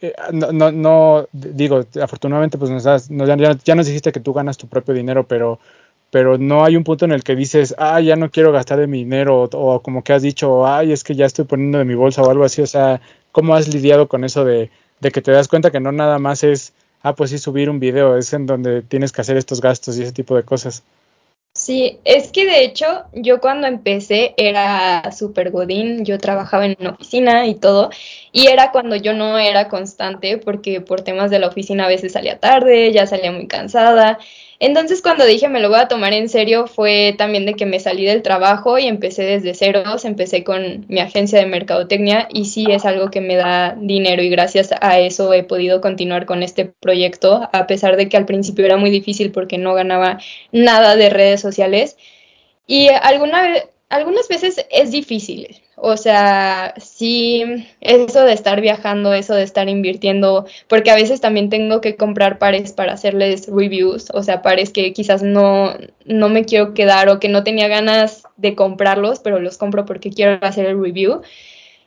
eh, 0.00 0.14
no, 0.32 0.50
no, 0.50 0.72
no 0.72 1.28
digo, 1.32 1.84
afortunadamente 2.02 2.58
pues 2.58 2.72
nos 2.72 2.82
ya, 2.82 3.56
ya 3.64 3.74
nos 3.76 3.86
dijiste 3.86 4.10
que 4.10 4.18
tú 4.18 4.32
ganas 4.32 4.58
tu 4.58 4.66
propio 4.66 4.94
dinero, 4.94 5.28
pero 5.28 5.60
pero 6.10 6.38
no 6.38 6.64
hay 6.64 6.76
un 6.76 6.84
punto 6.84 7.04
en 7.04 7.12
el 7.12 7.22
que 7.22 7.36
dices, 7.36 7.74
ah, 7.78 8.00
ya 8.00 8.16
no 8.16 8.30
quiero 8.30 8.52
gastar 8.52 8.78
de 8.78 8.86
mi 8.86 8.98
dinero, 8.98 9.48
o, 9.52 9.82
como 9.82 10.02
que 10.02 10.12
has 10.12 10.22
dicho, 10.22 10.66
ay, 10.66 10.92
es 10.92 11.04
que 11.04 11.14
ya 11.14 11.26
estoy 11.26 11.44
poniendo 11.44 11.78
de 11.78 11.84
mi 11.84 11.94
bolsa 11.94 12.22
o 12.22 12.30
algo 12.30 12.44
así, 12.44 12.62
o 12.62 12.66
sea, 12.66 13.00
¿cómo 13.32 13.54
has 13.54 13.68
lidiado 13.68 14.08
con 14.08 14.24
eso 14.24 14.44
de, 14.44 14.70
de 15.00 15.10
que 15.10 15.22
te 15.22 15.32
das 15.32 15.48
cuenta 15.48 15.70
que 15.70 15.80
no 15.80 15.92
nada 15.92 16.18
más 16.18 16.44
es, 16.44 16.72
ah, 17.02 17.14
pues 17.14 17.30
sí, 17.30 17.38
subir 17.38 17.70
un 17.70 17.80
video, 17.80 18.16
es 18.16 18.32
en 18.32 18.46
donde 18.46 18.82
tienes 18.82 19.12
que 19.12 19.20
hacer 19.20 19.36
estos 19.36 19.60
gastos 19.60 19.98
y 19.98 20.02
ese 20.02 20.12
tipo 20.12 20.34
de 20.34 20.44
cosas? 20.44 20.82
Sí, 21.54 21.98
es 22.04 22.30
que 22.30 22.46
de 22.46 22.62
hecho 22.62 22.86
yo 23.12 23.40
cuando 23.40 23.66
empecé 23.66 24.32
era 24.36 25.10
súper 25.10 25.50
godín, 25.50 26.04
yo 26.04 26.18
trabajaba 26.18 26.66
en 26.66 26.76
una 26.78 26.90
oficina 26.90 27.46
y 27.46 27.56
todo, 27.56 27.90
y 28.30 28.46
era 28.46 28.70
cuando 28.70 28.94
yo 28.94 29.12
no 29.12 29.38
era 29.38 29.68
constante 29.68 30.38
porque 30.38 30.80
por 30.80 31.00
temas 31.02 31.32
de 31.32 31.40
la 31.40 31.48
oficina 31.48 31.86
a 31.86 31.88
veces 31.88 32.12
salía 32.12 32.38
tarde, 32.38 32.92
ya 32.92 33.08
salía 33.08 33.32
muy 33.32 33.48
cansada. 33.48 34.18
Entonces 34.60 35.02
cuando 35.02 35.24
dije 35.24 35.48
me 35.48 35.60
lo 35.60 35.68
voy 35.68 35.78
a 35.78 35.86
tomar 35.86 36.12
en 36.12 36.28
serio 36.28 36.66
fue 36.66 37.14
también 37.16 37.46
de 37.46 37.54
que 37.54 37.64
me 37.64 37.78
salí 37.78 38.04
del 38.04 38.22
trabajo 38.22 38.76
y 38.78 38.86
empecé 38.86 39.22
desde 39.22 39.54
ceros, 39.54 40.04
empecé 40.04 40.42
con 40.42 40.84
mi 40.88 40.98
agencia 40.98 41.38
de 41.38 41.46
mercadotecnia 41.46 42.26
y 42.32 42.46
sí 42.46 42.66
es 42.68 42.84
algo 42.84 43.10
que 43.10 43.20
me 43.20 43.36
da 43.36 43.76
dinero 43.80 44.20
y 44.22 44.30
gracias 44.30 44.70
a 44.80 44.98
eso 44.98 45.32
he 45.32 45.44
podido 45.44 45.80
continuar 45.80 46.26
con 46.26 46.42
este 46.42 46.64
proyecto 46.66 47.48
a 47.52 47.66
pesar 47.68 47.96
de 47.96 48.08
que 48.08 48.16
al 48.16 48.26
principio 48.26 48.64
era 48.64 48.76
muy 48.76 48.90
difícil 48.90 49.30
porque 49.30 49.58
no 49.58 49.74
ganaba 49.74 50.18
nada 50.50 50.96
de 50.96 51.10
redes 51.10 51.40
sociales. 51.40 51.96
Y 52.66 52.88
alguna 52.88 53.48
algunas 53.88 54.28
veces 54.28 54.66
es 54.70 54.90
difícil, 54.90 55.62
o 55.76 55.96
sea, 55.96 56.74
sí, 56.78 57.42
eso 57.80 58.24
de 58.24 58.32
estar 58.32 58.60
viajando, 58.60 59.14
eso 59.14 59.34
de 59.34 59.44
estar 59.44 59.68
invirtiendo, 59.68 60.46
porque 60.68 60.90
a 60.90 60.94
veces 60.94 61.20
también 61.20 61.48
tengo 61.48 61.80
que 61.80 61.96
comprar 61.96 62.38
pares 62.38 62.72
para 62.72 62.92
hacerles 62.92 63.46
reviews, 63.46 64.08
o 64.12 64.22
sea, 64.22 64.42
pares 64.42 64.70
que 64.70 64.92
quizás 64.92 65.22
no, 65.22 65.74
no 66.04 66.28
me 66.28 66.44
quiero 66.44 66.74
quedar 66.74 67.08
o 67.08 67.20
que 67.20 67.28
no 67.28 67.44
tenía 67.44 67.68
ganas 67.68 68.24
de 68.36 68.54
comprarlos, 68.54 69.20
pero 69.20 69.40
los 69.40 69.56
compro 69.56 69.86
porque 69.86 70.10
quiero 70.10 70.38
hacer 70.42 70.66
el 70.66 70.80
review. 70.80 71.22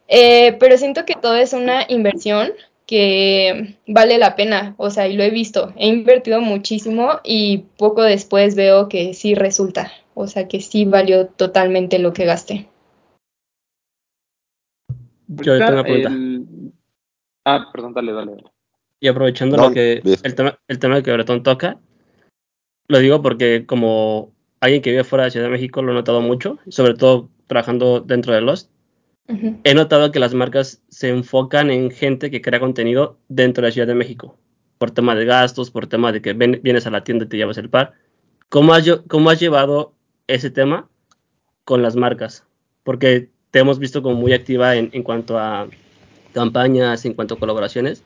Eh, 0.07 0.57
pero 0.59 0.77
siento 0.77 1.05
que 1.05 1.13
todo 1.13 1.37
es 1.37 1.53
una 1.53 1.85
inversión 1.87 2.51
que 2.85 3.75
vale 3.87 4.17
la 4.17 4.35
pena, 4.35 4.75
o 4.77 4.89
sea, 4.89 5.07
y 5.07 5.13
lo 5.13 5.23
he 5.23 5.29
visto, 5.29 5.73
he 5.77 5.87
invertido 5.87 6.41
muchísimo 6.41 7.21
y 7.23 7.59
poco 7.77 8.01
después 8.01 8.55
veo 8.55 8.89
que 8.89 9.13
sí 9.13 9.33
resulta, 9.35 9.93
o 10.13 10.27
sea, 10.27 10.47
que 10.47 10.61
sí 10.61 10.85
valió 10.85 11.27
totalmente 11.27 11.99
lo 11.99 12.13
que 12.13 12.25
gasté. 12.25 12.69
Yo 15.27 15.57
tengo 15.57 15.71
una 15.73 15.83
pregunta. 15.83 16.09
El... 16.09 16.73
Ah, 17.45 17.69
perdón, 17.71 17.93
dale, 17.93 18.11
dale. 18.11 18.31
dale. 18.31 18.43
Y 18.99 19.07
aprovechando 19.07 19.57
No, 19.57 19.69
lo 19.69 19.73
que 19.73 20.01
el 20.23 20.35
tema, 20.35 20.59
el 20.67 20.79
tema 20.79 21.01
que 21.01 21.11
Bretón 21.11 21.41
toca, 21.41 21.79
lo 22.87 22.99
digo 22.99 23.21
porque 23.21 23.65
como 23.65 24.31
alguien 24.59 24.81
que 24.81 24.91
vive 24.91 25.03
fuera 25.03 25.23
de 25.25 25.31
Ciudad 25.31 25.47
de 25.47 25.51
México 25.51 25.81
lo 25.81 25.91
he 25.91 25.95
notado 25.95 26.21
mucho, 26.21 26.59
sobre 26.67 26.93
todo 26.93 27.29
trabajando 27.47 28.01
dentro 28.01 28.33
de 28.33 28.41
Lost, 28.41 28.69
he 29.63 29.73
notado 29.73 30.11
que 30.11 30.19
las 30.19 30.33
marcas 30.33 30.83
se 30.89 31.09
enfocan 31.09 31.71
en 31.71 31.89
gente 31.89 32.29
que 32.29 32.41
crea 32.41 32.59
contenido 32.59 33.17
dentro 33.29 33.61
de 33.61 33.69
la 33.69 33.71
Ciudad 33.71 33.87
de 33.87 33.95
México, 33.95 34.37
por 34.77 34.91
tema 34.91 35.15
de 35.15 35.25
gastos, 35.25 35.71
por 35.71 35.87
tema 35.87 36.11
de 36.11 36.21
que 36.21 36.33
ven- 36.33 36.59
vienes 36.61 36.85
a 36.85 36.91
la 36.91 37.03
tienda 37.03 37.25
y 37.25 37.27
te 37.29 37.37
llevas 37.37 37.57
el 37.57 37.69
par. 37.69 37.93
¿Cómo 38.49 38.73
has, 38.73 38.85
cómo 39.07 39.29
has 39.29 39.39
llevado 39.39 39.93
ese 40.33 40.49
tema 40.49 40.89
con 41.65 41.81
las 41.81 41.95
marcas? 41.95 42.43
Porque 42.83 43.29
te 43.51 43.59
hemos 43.59 43.79
visto 43.79 44.01
como 44.01 44.15
muy 44.15 44.33
activa 44.33 44.75
en, 44.75 44.89
en 44.93 45.03
cuanto 45.03 45.37
a 45.37 45.67
campañas, 46.33 47.05
en 47.05 47.13
cuanto 47.13 47.35
a 47.35 47.39
colaboraciones. 47.39 48.03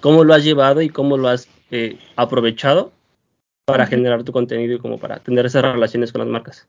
¿Cómo 0.00 0.24
lo 0.24 0.34
has 0.34 0.44
llevado 0.44 0.80
y 0.82 0.88
cómo 0.88 1.16
lo 1.16 1.28
has 1.28 1.48
eh, 1.70 1.98
aprovechado 2.16 2.92
para 3.66 3.86
generar 3.86 4.24
tu 4.24 4.32
contenido 4.32 4.74
y 4.74 4.78
como 4.78 4.98
para 4.98 5.18
tener 5.20 5.46
esas 5.46 5.62
relaciones 5.62 6.10
con 6.12 6.20
las 6.20 6.28
marcas? 6.28 6.66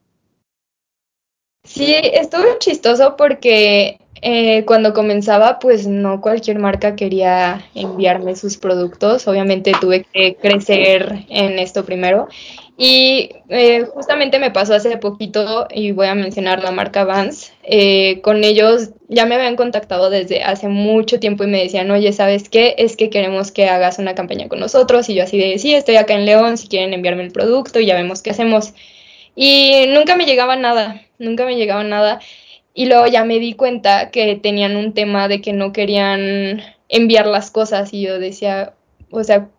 Sí, 1.63 1.95
estuvo 1.95 2.43
chistoso 2.59 3.15
porque 3.15 3.99
eh, 4.21 4.65
cuando 4.65 4.93
comenzaba, 4.93 5.59
pues 5.59 5.87
no 5.87 6.19
cualquier 6.19 6.59
marca 6.59 6.95
quería 6.95 7.65
enviarme 7.75 8.35
sus 8.35 8.57
productos. 8.57 9.27
Obviamente 9.27 9.71
tuve 9.79 10.05
que 10.11 10.35
crecer 10.35 11.25
en 11.29 11.59
esto 11.59 11.85
primero. 11.85 12.27
Y 12.83 13.29
eh, 13.49 13.85
justamente 13.93 14.39
me 14.39 14.49
pasó 14.49 14.73
hace 14.73 14.97
poquito, 14.97 15.67
y 15.71 15.91
voy 15.91 16.07
a 16.07 16.15
mencionar 16.15 16.63
la 16.63 16.71
marca 16.71 17.03
Vans. 17.03 17.53
eh, 17.61 18.21
con 18.21 18.43
ellos 18.43 18.89
ya 19.07 19.27
me 19.27 19.35
habían 19.35 19.55
contactado 19.55 20.09
desde 20.09 20.41
hace 20.41 20.67
mucho 20.67 21.19
tiempo 21.19 21.43
y 21.43 21.47
me 21.47 21.61
decían, 21.61 21.91
oye, 21.91 22.11
¿sabes 22.11 22.49
qué? 22.49 22.73
Es 22.79 22.97
que 22.97 23.11
queremos 23.11 23.51
que 23.51 23.69
hagas 23.69 23.99
una 23.99 24.15
campaña 24.15 24.47
con 24.49 24.59
nosotros. 24.59 25.09
Y 25.09 25.13
yo 25.13 25.23
así 25.23 25.37
de, 25.37 25.59
sí, 25.59 25.75
estoy 25.75 25.97
acá 25.97 26.15
en 26.15 26.25
León, 26.25 26.57
si 26.57 26.67
quieren 26.69 26.91
enviarme 26.95 27.21
el 27.21 27.31
producto 27.31 27.79
y 27.79 27.85
ya 27.85 27.93
vemos 27.93 28.23
qué 28.23 28.31
hacemos. 28.31 28.73
Y 29.35 29.85
nunca 29.89 30.15
me 30.15 30.25
llegaba 30.25 30.55
nada, 30.55 31.03
nunca 31.19 31.45
me 31.45 31.57
llegaba 31.57 31.83
nada. 31.83 32.19
Y 32.73 32.87
luego 32.87 33.05
ya 33.05 33.23
me 33.25 33.37
di 33.37 33.53
cuenta 33.53 34.09
que 34.09 34.37
tenían 34.37 34.75
un 34.75 34.93
tema 34.95 35.27
de 35.27 35.39
que 35.39 35.53
no 35.53 35.71
querían 35.71 36.63
enviar 36.89 37.27
las 37.27 37.51
cosas 37.51 37.93
y 37.93 38.01
yo 38.01 38.17
decía, 38.17 38.73
o 39.11 39.23
sea, 39.23 39.49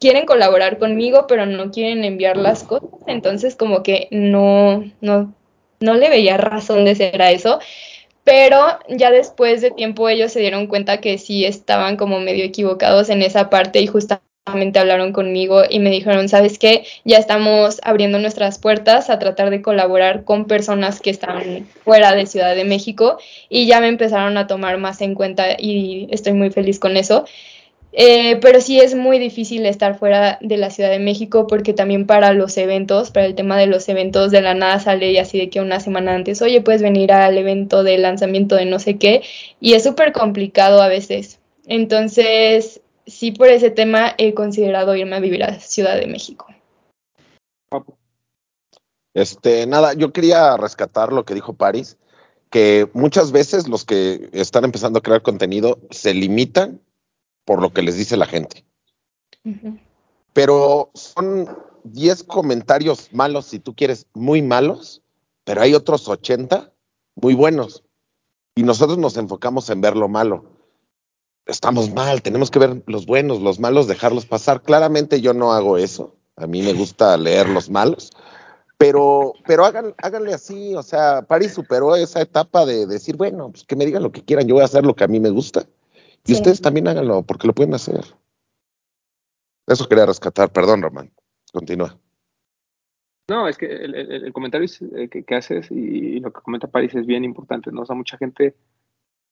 quieren 0.00 0.26
colaborar 0.26 0.78
conmigo, 0.78 1.26
pero 1.28 1.46
no 1.46 1.70
quieren 1.70 2.04
enviar 2.04 2.36
las 2.36 2.64
cosas. 2.64 2.88
Entonces 3.06 3.54
como 3.54 3.82
que 3.82 4.08
no, 4.10 4.90
no, 5.00 5.34
no 5.78 5.94
le 5.94 6.08
veía 6.08 6.36
razón 6.38 6.84
de 6.84 6.96
ser 6.96 7.22
a 7.22 7.30
eso. 7.30 7.60
Pero 8.24 8.78
ya 8.88 9.10
después 9.10 9.60
de 9.60 9.70
tiempo 9.70 10.08
ellos 10.08 10.32
se 10.32 10.40
dieron 10.40 10.66
cuenta 10.66 11.00
que 11.00 11.18
sí 11.18 11.44
estaban 11.44 11.96
como 11.96 12.18
medio 12.20 12.44
equivocados 12.44 13.10
en 13.10 13.22
esa 13.22 13.50
parte 13.50 13.80
y 13.80 13.86
justamente 13.86 14.78
hablaron 14.78 15.12
conmigo 15.12 15.62
y 15.68 15.78
me 15.80 15.90
dijeron, 15.90 16.28
¿sabes 16.28 16.58
qué? 16.58 16.84
Ya 17.04 17.18
estamos 17.18 17.80
abriendo 17.82 18.18
nuestras 18.18 18.58
puertas 18.58 19.10
a 19.10 19.18
tratar 19.18 19.50
de 19.50 19.62
colaborar 19.62 20.24
con 20.24 20.46
personas 20.46 21.00
que 21.00 21.10
están 21.10 21.66
fuera 21.84 22.14
de 22.14 22.26
Ciudad 22.26 22.54
de 22.54 22.64
México 22.64 23.18
y 23.48 23.66
ya 23.66 23.80
me 23.80 23.88
empezaron 23.88 24.36
a 24.36 24.46
tomar 24.46 24.78
más 24.78 25.00
en 25.00 25.14
cuenta 25.14 25.56
y 25.58 26.08
estoy 26.10 26.32
muy 26.32 26.50
feliz 26.50 26.78
con 26.78 26.96
eso. 26.96 27.24
Eh, 27.92 28.36
pero 28.40 28.60
sí 28.60 28.80
es 28.80 28.94
muy 28.94 29.18
difícil 29.18 29.66
estar 29.66 29.98
fuera 29.98 30.38
de 30.40 30.56
la 30.56 30.70
Ciudad 30.70 30.90
de 30.90 31.00
México 31.00 31.46
porque 31.48 31.72
también 31.72 32.06
para 32.06 32.32
los 32.32 32.56
eventos, 32.56 33.10
para 33.10 33.26
el 33.26 33.34
tema 33.34 33.58
de 33.58 33.66
los 33.66 33.88
eventos 33.88 34.30
de 34.30 34.42
la 34.42 34.54
nada 34.54 34.78
sale 34.78 35.10
y 35.10 35.18
así 35.18 35.38
de 35.38 35.50
que 35.50 35.60
una 35.60 35.80
semana 35.80 36.14
antes, 36.14 36.40
oye, 36.40 36.60
puedes 36.60 36.82
venir 36.82 37.12
al 37.12 37.36
evento 37.36 37.82
de 37.82 37.98
lanzamiento 37.98 38.54
de 38.54 38.66
no 38.66 38.78
sé 38.78 38.96
qué 38.96 39.22
y 39.60 39.72
es 39.74 39.82
súper 39.82 40.12
complicado 40.12 40.80
a 40.82 40.88
veces. 40.88 41.40
Entonces, 41.66 42.80
sí 43.06 43.32
por 43.32 43.48
ese 43.48 43.70
tema 43.70 44.14
he 44.18 44.34
considerado 44.34 44.94
irme 44.94 45.16
a 45.16 45.20
vivir 45.20 45.42
a 45.42 45.58
Ciudad 45.58 45.98
de 45.98 46.06
México. 46.06 46.46
Este, 49.14 49.66
nada, 49.66 49.94
yo 49.94 50.12
quería 50.12 50.56
rescatar 50.56 51.12
lo 51.12 51.24
que 51.24 51.34
dijo 51.34 51.54
Paris, 51.54 51.98
que 52.50 52.88
muchas 52.92 53.32
veces 53.32 53.66
los 53.68 53.84
que 53.84 54.28
están 54.32 54.64
empezando 54.64 55.00
a 55.00 55.02
crear 55.02 55.22
contenido 55.22 55.80
se 55.90 56.14
limitan 56.14 56.80
por 57.50 57.60
lo 57.60 57.72
que 57.72 57.82
les 57.82 57.96
dice 57.96 58.16
la 58.16 58.26
gente. 58.26 58.64
Pero 60.32 60.92
son 60.94 61.48
10 61.82 62.22
comentarios 62.22 63.08
malos, 63.12 63.46
si 63.46 63.58
tú 63.58 63.74
quieres, 63.74 64.06
muy 64.14 64.40
malos, 64.40 65.02
pero 65.42 65.60
hay 65.60 65.74
otros 65.74 66.06
80 66.06 66.72
muy 67.16 67.34
buenos. 67.34 67.82
Y 68.54 68.62
nosotros 68.62 68.98
nos 68.98 69.16
enfocamos 69.16 69.68
en 69.68 69.80
ver 69.80 69.96
lo 69.96 70.08
malo. 70.08 70.44
Estamos 71.44 71.92
mal, 71.92 72.22
tenemos 72.22 72.52
que 72.52 72.60
ver 72.60 72.84
los 72.86 73.04
buenos, 73.04 73.42
los 73.42 73.58
malos, 73.58 73.88
dejarlos 73.88 74.26
pasar. 74.26 74.62
Claramente 74.62 75.20
yo 75.20 75.34
no 75.34 75.52
hago 75.52 75.76
eso. 75.76 76.14
A 76.36 76.46
mí 76.46 76.62
me 76.62 76.72
gusta 76.72 77.16
leer 77.16 77.48
los 77.48 77.68
malos. 77.68 78.12
Pero, 78.78 79.32
pero 79.44 79.64
hagan, 79.64 79.92
háganle 79.98 80.34
así, 80.34 80.76
o 80.76 80.84
sea, 80.84 81.22
Paris 81.22 81.54
superó 81.54 81.96
esa 81.96 82.20
etapa 82.20 82.64
de 82.64 82.86
decir, 82.86 83.16
bueno, 83.16 83.50
pues 83.50 83.64
que 83.64 83.74
me 83.74 83.86
digan 83.86 84.04
lo 84.04 84.12
que 84.12 84.24
quieran, 84.24 84.46
yo 84.46 84.54
voy 84.54 84.62
a 84.62 84.66
hacer 84.66 84.86
lo 84.86 84.94
que 84.94 85.02
a 85.02 85.08
mí 85.08 85.18
me 85.18 85.30
gusta. 85.30 85.66
Y 86.30 86.34
ustedes 86.34 86.60
también 86.60 86.86
háganlo, 86.86 87.22
porque 87.22 87.48
lo 87.48 87.54
pueden 87.54 87.74
hacer. 87.74 88.04
Eso 89.66 89.88
quería 89.88 90.06
rescatar, 90.06 90.52
perdón, 90.52 90.80
Román. 90.80 91.12
Continúa. 91.52 91.98
No, 93.28 93.48
es 93.48 93.56
que 93.56 93.66
el, 93.66 94.32
comentario 94.32 94.68
eh, 94.96 95.08
que, 95.08 95.34
haces 95.34 95.70
y, 95.70 96.20
lo 96.20 96.32
que 96.32 96.40
comenta 96.40 96.68
Paris 96.68 96.94
es 96.94 97.06
bien 97.06 97.24
importante, 97.24 97.72
¿no? 97.72 97.82
O 97.82 97.86
sea, 97.86 97.96
mucha 97.96 98.16
gente 98.16 98.54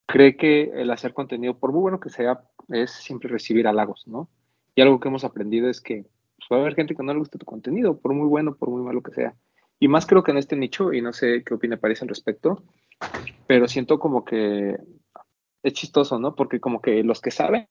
cree 0.07 0.37
que 0.37 0.73
el 0.75 0.91
hacer 0.91 1.15
contenido, 1.15 1.59
por 1.59 1.73
muy 1.73 1.83
bueno 1.83 2.01
que 2.01 2.11
sea, 2.11 2.43
es 2.69 2.91
siempre 2.91 3.29
recibir 3.29 3.69
halagos, 3.69 4.07
¿no? 4.07 4.29
Y 4.75 4.81
algo 4.81 4.99
que 4.99 5.09
hemos 5.09 5.23
aprendido 5.23 5.69
es 5.69 5.81
que 5.81 6.05
pues, 6.37 6.49
va 6.51 6.57
a 6.57 6.61
haber 6.61 6.75
gente 6.75 6.97
que 6.97 7.03
no 7.03 7.13
le 7.13 7.21
guste 7.21 7.39
tu 7.39 7.47
contenido, 7.47 7.99
por 7.99 8.13
muy 8.13 8.27
bueno, 8.27 8.57
por 8.57 8.71
muy 8.71 8.83
malo 8.83 9.03
que 9.03 9.13
sea. 9.13 9.35
Y 9.79 9.87
más 9.87 10.07
creo 10.07 10.25
que 10.25 10.33
en 10.33 10.39
este 10.39 10.57
nicho, 10.57 10.93
y 10.93 11.01
no 11.01 11.13
sé 11.13 11.45
qué 11.45 11.55
opina 11.55 11.77
Paris 11.77 12.03
al 12.03 12.09
respecto, 12.09 12.63
pero 13.47 13.69
siento 13.69 14.01
como 14.01 14.25
que 14.25 14.77
es 15.63 15.73
chistoso, 15.73 16.19
¿no? 16.19 16.35
Porque 16.35 16.61
como 16.61 16.81
que 16.81 17.03
los 17.03 17.21
que 17.21 17.31
saben, 17.31 17.69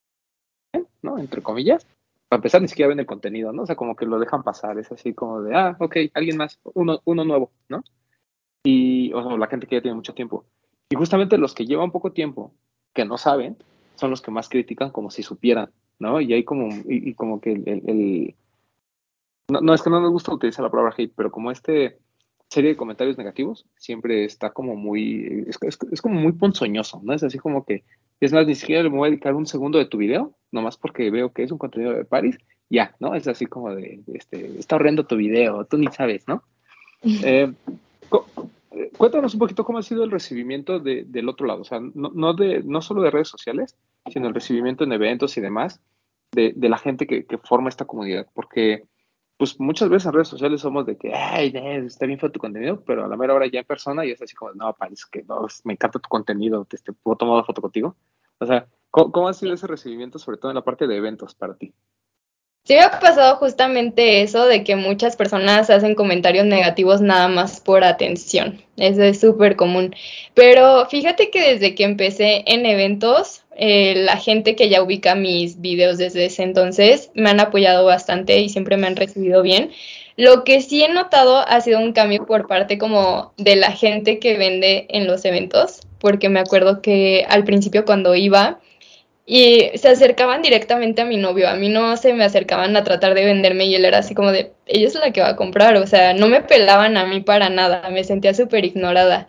¿no? 1.01 1.17
Entre 1.17 1.41
comillas, 1.41 1.87
para 2.27 2.39
empezar, 2.39 2.61
ni 2.61 2.67
siquiera 2.67 2.89
ven 2.89 2.99
el 2.99 3.05
contenido, 3.05 3.53
¿no? 3.53 3.63
O 3.63 3.65
sea, 3.65 3.75
como 3.75 3.95
que 3.95 4.05
lo 4.05 4.19
dejan 4.19 4.43
pasar, 4.43 4.77
es 4.77 4.91
así 4.91 5.13
como 5.13 5.41
de, 5.41 5.55
ah, 5.55 5.77
ok, 5.79 5.97
alguien 6.13 6.37
más, 6.37 6.59
uno, 6.73 7.01
uno 7.05 7.23
nuevo, 7.23 7.51
¿no? 7.69 7.83
Y, 8.63 9.13
o 9.13 9.23
sea, 9.23 9.37
la 9.37 9.47
gente 9.47 9.67
que 9.67 9.75
ya 9.75 9.81
tiene 9.81 9.95
mucho 9.95 10.13
tiempo. 10.13 10.45
Y 10.89 10.95
justamente 10.95 11.37
los 11.37 11.53
que 11.53 11.65
llevan 11.65 11.91
poco 11.91 12.11
tiempo, 12.11 12.51
que 12.93 13.05
no 13.05 13.17
saben, 13.17 13.57
son 13.95 14.09
los 14.09 14.21
que 14.21 14.31
más 14.31 14.49
critican 14.49 14.91
como 14.91 15.09
si 15.09 15.23
supieran, 15.23 15.71
¿no? 15.99 16.19
Y 16.19 16.33
hay 16.33 16.43
como, 16.43 16.69
y, 16.87 17.13
como 17.13 17.39
que 17.39 17.53
el, 17.53 18.35
no, 19.49 19.61
no, 19.61 19.73
es 19.73 19.81
que 19.81 19.89
no 19.89 20.01
me 20.01 20.09
gusta 20.09 20.33
utilizar 20.33 20.63
la 20.63 20.71
palabra 20.71 20.93
hate, 20.97 21.13
pero 21.15 21.31
como 21.31 21.51
este 21.51 21.97
serie 22.49 22.71
de 22.71 22.77
comentarios 22.77 23.17
negativos 23.17 23.65
siempre 23.75 24.25
está 24.25 24.51
como 24.51 24.75
muy, 24.75 25.45
es, 25.47 25.77
es 25.91 26.01
como 26.01 26.19
muy 26.19 26.31
ponzoñoso, 26.31 27.01
¿no? 27.03 27.13
Es 27.13 27.23
así 27.23 27.37
como 27.37 27.65
que 27.65 27.83
es 28.19 28.33
más, 28.33 28.47
ni 28.47 28.55
siquiera 28.55 28.83
le 28.83 28.89
voy 28.89 29.07
a 29.07 29.11
dedicar 29.11 29.35
un 29.35 29.45
segundo 29.45 29.77
de 29.77 29.85
tu 29.85 29.97
video, 29.97 30.33
nomás 30.51 30.77
porque 30.77 31.11
veo 31.11 31.31
que 31.31 31.43
es 31.43 31.51
un 31.51 31.57
contenido 31.57 31.93
de 31.93 32.05
Paris. 32.05 32.37
Ya, 32.69 32.95
¿no? 32.99 33.15
Es 33.15 33.27
así 33.27 33.45
como 33.45 33.73
de, 33.73 34.01
este, 34.13 34.59
está 34.59 34.75
horrendo 34.75 35.05
tu 35.05 35.15
video, 35.15 35.65
tú 35.65 35.77
ni 35.77 35.87
sabes, 35.87 36.27
¿no? 36.27 36.43
Eh, 38.79 38.89
cuéntanos 38.97 39.33
un 39.33 39.39
poquito 39.39 39.63
cómo 39.63 39.79
ha 39.79 39.83
sido 39.83 40.03
el 40.03 40.11
recibimiento 40.11 40.79
del 40.79 41.29
otro 41.29 41.45
lado, 41.47 41.61
o 41.61 41.63
sea, 41.63 41.79
no, 41.79 42.33
de, 42.33 42.63
no 42.63 42.81
solo 42.81 43.01
de 43.01 43.11
redes 43.11 43.27
sociales, 43.27 43.75
sino 44.11 44.27
el 44.27 44.33
recibimiento 44.33 44.83
en 44.83 44.91
eventos 44.91 45.37
y 45.37 45.41
demás 45.41 45.79
de, 46.31 46.53
la 46.57 46.77
gente 46.77 47.07
que, 47.07 47.25
forma 47.43 47.69
esta 47.69 47.85
comunidad, 47.85 48.27
porque 48.33 48.83
pues 49.37 49.59
muchas 49.59 49.89
veces 49.89 50.07
en 50.07 50.13
redes 50.13 50.27
sociales 50.27 50.61
somos 50.61 50.85
de 50.85 50.97
que, 50.97 51.13
ay, 51.13 51.53
está 51.85 52.05
bien 52.05 52.19
fue 52.19 52.31
tu 52.31 52.39
contenido, 52.39 52.83
pero 52.85 53.05
a 53.05 53.07
la 53.07 53.15
mera 53.15 53.35
hora 53.35 53.47
ya 53.47 53.59
en 53.59 53.65
persona 53.65 54.05
y 54.05 54.11
es 54.11 54.21
así 54.21 54.35
como, 54.35 54.51
no, 54.53 54.73
parece 54.73 55.03
que 55.11 55.23
no, 55.23 55.47
me 55.63 55.73
encanta 55.73 55.99
tu 55.99 56.09
contenido, 56.09 56.65
te, 56.65 56.77
te 56.77 56.91
puedo 56.91 57.17
tomar 57.17 57.35
una 57.35 57.43
foto 57.43 57.61
contigo. 57.61 57.95
O 58.39 58.45
sea, 58.45 58.67
¿cómo, 58.89 59.27
ha 59.27 59.33
sido 59.33 59.53
ese 59.53 59.67
recibimiento, 59.67 60.19
sobre 60.19 60.37
todo 60.37 60.51
en 60.51 60.55
la 60.55 60.63
parte 60.63 60.87
de 60.87 60.97
eventos 60.97 61.35
para 61.35 61.55
ti? 61.55 61.73
Sí 62.63 62.73
me 62.73 62.81
ha 62.81 62.99
pasado 62.99 63.37
justamente 63.37 64.21
eso 64.21 64.45
de 64.45 64.65
que 64.65 64.75
muchas 64.75 65.15
personas 65.15 65.69
hacen 65.69 65.95
comentarios 65.95 66.45
negativos 66.45 66.99
nada 66.99 67.29
más 67.29 67.61
por 67.61 67.85
atención. 67.85 68.61
Eso 68.75 69.03
es 69.03 69.21
súper 69.21 69.55
común. 69.55 69.95
Pero 70.33 70.85
fíjate 70.87 71.29
que 71.29 71.53
desde 71.53 71.75
que 71.75 71.85
empecé 71.85 72.43
en 72.45 72.65
eventos, 72.65 73.45
eh, 73.57 73.95
la 73.95 74.17
gente 74.17 74.55
que 74.55 74.69
ya 74.69 74.81
ubica 74.83 75.15
mis 75.15 75.59
videos 75.59 75.97
desde 75.97 76.25
ese 76.25 76.43
entonces 76.43 77.11
me 77.15 77.29
han 77.29 77.39
apoyado 77.39 77.85
bastante 77.85 78.39
y 78.39 78.49
siempre 78.49 78.77
me 78.77 78.87
han 78.87 78.95
recibido 78.95 79.41
bien. 79.41 79.71
Lo 80.15 80.43
que 80.43 80.61
sí 80.61 80.83
he 80.83 80.89
notado 80.89 81.37
ha 81.37 81.61
sido 81.61 81.79
un 81.79 81.93
cambio 81.93 82.25
por 82.25 82.47
parte 82.47 82.77
como 82.77 83.33
de 83.37 83.55
la 83.55 83.71
gente 83.71 84.19
que 84.19 84.37
vende 84.37 84.85
en 84.89 85.07
los 85.07 85.25
eventos, 85.25 85.81
porque 85.99 86.29
me 86.29 86.39
acuerdo 86.39 86.81
que 86.81 87.25
al 87.29 87.43
principio 87.43 87.85
cuando 87.85 88.15
iba, 88.15 88.59
y 89.29 89.71
se 89.75 89.89
acercaban 89.89 90.41
directamente 90.41 91.01
a 91.01 91.05
mi 91.05 91.17
novio, 91.17 91.49
a 91.49 91.55
mí 91.55 91.67
no 91.67 91.97
se 91.97 92.13
me 92.13 92.23
acercaban 92.23 92.75
a 92.77 92.83
tratar 92.85 93.13
de 93.13 93.25
venderme 93.25 93.65
y 93.65 93.75
él 93.75 93.83
era 93.83 93.99
así 93.99 94.15
como 94.15 94.31
de, 94.31 94.53
ella 94.65 94.87
es 94.87 94.95
la 94.95 95.11
que 95.11 95.21
va 95.21 95.29
a 95.29 95.35
comprar, 95.35 95.75
o 95.75 95.85
sea, 95.85 96.13
no 96.13 96.27
me 96.29 96.41
pelaban 96.41 96.95
a 96.95 97.05
mí 97.05 97.19
para 97.19 97.49
nada, 97.49 97.89
me 97.89 98.05
sentía 98.05 98.33
súper 98.33 98.63
ignorada. 98.65 99.27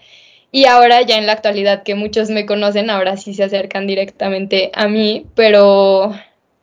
Y 0.51 0.65
ahora 0.65 1.03
ya 1.03 1.19
en 1.19 1.27
la 1.27 1.33
actualidad 1.33 1.83
que 1.83 1.95
muchos 1.95 2.31
me 2.31 2.47
conocen, 2.47 2.89
ahora 2.89 3.17
sí 3.17 3.35
se 3.35 3.45
acercan 3.45 3.87
directamente 3.87 4.71
a 4.75 4.89
mí, 4.89 5.27
pero 5.35 6.13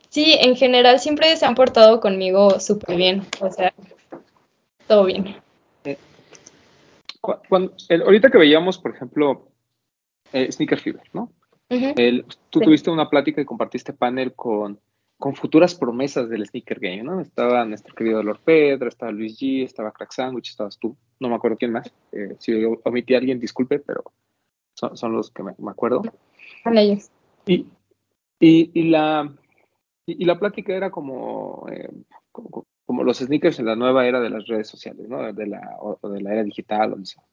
sí, 0.10 0.36
en 0.40 0.56
general 0.56 1.00
siempre 1.00 1.36
se 1.36 1.46
han 1.46 1.56
portado 1.56 2.00
conmigo 2.00 2.60
súper 2.60 2.96
bien, 2.96 3.24
o 3.42 3.52
sea, 3.52 3.74
todo 4.88 5.06
bien. 5.06 5.36
Cuando, 7.22 7.74
ahorita 7.90 8.30
que 8.30 8.38
veíamos, 8.38 8.78
por 8.78 8.96
ejemplo, 8.96 9.50
eh, 10.34 10.52
Sneaker 10.52 10.80
Fever, 10.80 11.04
¿no? 11.14 11.32
tú 12.50 12.60
tuviste 12.60 12.92
una 12.92 13.10
plática 13.10 13.42
y 13.42 13.46
compartiste 13.46 13.92
panel 13.94 14.34
con, 14.34 14.80
con 15.18 15.36
futuras 15.36 15.76
promesas 15.76 16.30
del 16.30 16.46
sneaker 16.46 16.80
game, 16.80 17.04
¿no? 17.04 17.22
Estaba 17.22 17.66
nuestro 17.66 17.96
querido 17.96 18.22
Lord 18.22 18.42
Pedro, 18.44 18.88
estaba 18.88 19.12
Luis 19.12 19.40
G, 19.40 19.64
estaba 19.64 19.92
Crack 19.92 20.12
Sandwich, 20.12 20.50
estabas 20.50 20.78
tú, 20.78 20.96
no 21.20 21.30
me 21.30 21.36
acuerdo 21.36 21.58
quién 21.58 21.72
más. 21.72 21.92
Eh, 22.12 22.36
si 22.40 22.64
omití 22.84 23.14
a 23.14 23.18
alguien, 23.18 23.40
disculpe, 23.40 23.80
pero 23.80 24.04
son, 24.74 25.14
los 25.14 25.32
que 25.32 25.44
me, 25.44 25.54
acuerdo. 25.70 26.02
Son 26.64 26.78
ellos. 26.78 27.10
Y, 27.46 27.68
y, 28.40 28.84
la, 28.90 29.34
y, 30.06 30.26
la 30.26 30.38
plática 30.38 30.74
era 30.76 30.92
como, 30.92 31.66
eh, 31.72 31.90
como, 32.32 33.04
los 33.04 33.20
sneakers 33.20 33.60
en 33.60 33.66
la 33.66 33.76
nueva 33.76 34.06
era 34.08 34.20
de 34.20 34.30
las 34.30 34.46
redes 34.48 34.68
sociales, 34.68 35.08
¿no? 35.08 35.32
De 35.32 35.48
la, 35.48 35.78
o, 35.80 36.10
de 36.10 36.22
la 36.22 36.34
era 36.34 36.44
digital, 36.44 36.94
o 36.94 37.06
sea. 37.06 37.24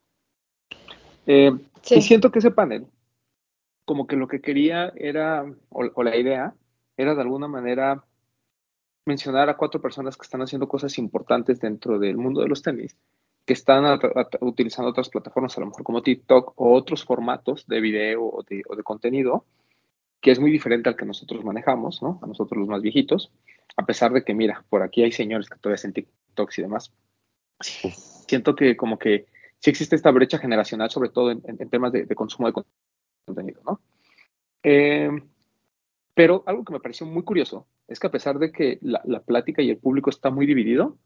Eh, 1.27 1.53
y 1.90 2.03
siento 2.03 2.31
que 2.31 2.38
ese 2.38 2.51
panel 2.51 2.87
como 3.85 4.07
que 4.07 4.16
lo 4.16 4.29
que 4.29 4.40
quería 4.40 4.92
era, 4.97 5.45
o, 5.68 6.03
la 6.03 6.16
idea, 6.16 6.55
era 6.97 7.14
de 7.14 7.21
alguna 7.21 7.49
manera 7.49 8.05
mencionar 9.05 9.49
a 9.49 9.57
cuatro 9.57 9.81
personas 9.81 10.16
que 10.16 10.23
están 10.23 10.42
haciendo 10.42 10.68
cosas 10.68 10.99
importantes 10.99 11.61
dentro 11.61 11.99
del 11.99 12.16
mundo 12.16 12.40
de 12.40 12.49
los 12.49 12.62
tenis, 12.62 12.97
que 13.45 13.53
están 13.53 13.99
utilizando 14.41 14.91
otras 14.91 15.09
plataformas, 15.09 15.57
a 15.57 15.61
lo 15.61 15.67
mejor 15.67 15.83
como 15.83 16.03
TikTok 16.03 16.53
o 16.57 16.75
otros 16.75 17.05
formatos 17.05 17.67
de 17.67 17.81
video 17.81 18.25
o 18.25 18.43
de, 18.45 18.63
contenido, 18.85 19.45
que 20.21 20.31
es 20.31 20.39
muy 20.39 20.53
diferente 20.53 20.89
al 20.89 20.97
que 20.97 21.05
nosotros 21.05 21.45
manejamos, 21.45 22.03
¿no? 22.03 22.21
A 22.23 22.27
nosotros 22.27 22.59
los 22.61 22.69
más 22.69 22.83
viejitos, 22.83 23.33
a 23.77 23.85
pesar 23.85 24.13
de 24.13 24.25
que, 24.25 24.35
mira, 24.35 24.65
por 24.69 24.83
aquí 24.83 25.03
hay 25.03 25.11
señores 25.11 25.49
que 25.49 25.59
todavía 25.59 25.75
hacen 25.75 25.93
TikToks 25.93 26.59
y 26.59 26.63
demás. 26.63 26.93
Siento 27.61 28.55
que 28.55 28.77
como 28.77 28.99
que 28.99 29.27
sí 29.59 29.71
existe 29.71 29.97
esta 29.97 30.13
brecha 30.13 30.39
generacional, 30.39 30.91
sobre 30.91 31.11
todo 31.11 31.33
en, 31.33 31.69
temas 31.69 31.93
de, 31.93 32.05
de 32.07 32.15
consumo 32.15 32.47
de 32.49 32.63
contenido 33.25 33.61
¿no? 33.65 33.81
Eh, 34.63 35.11
pero 36.15 36.43
algo 36.47 36.65
que 36.65 36.73
me 36.73 36.81
pareció 36.81 37.07
muy 37.07 37.23
curioso 37.25 37.67
es 37.89 37.99
que 37.99 38.07
a 38.07 38.11
pesar 38.11 38.39
de 38.39 38.53
que 38.53 38.79
la, 38.83 39.21
plática 39.21 39.63
y 39.63 39.71
el 39.71 39.79
público 39.79 40.11
está 40.11 40.31
muy 40.31 40.47
dividido, 40.47 40.99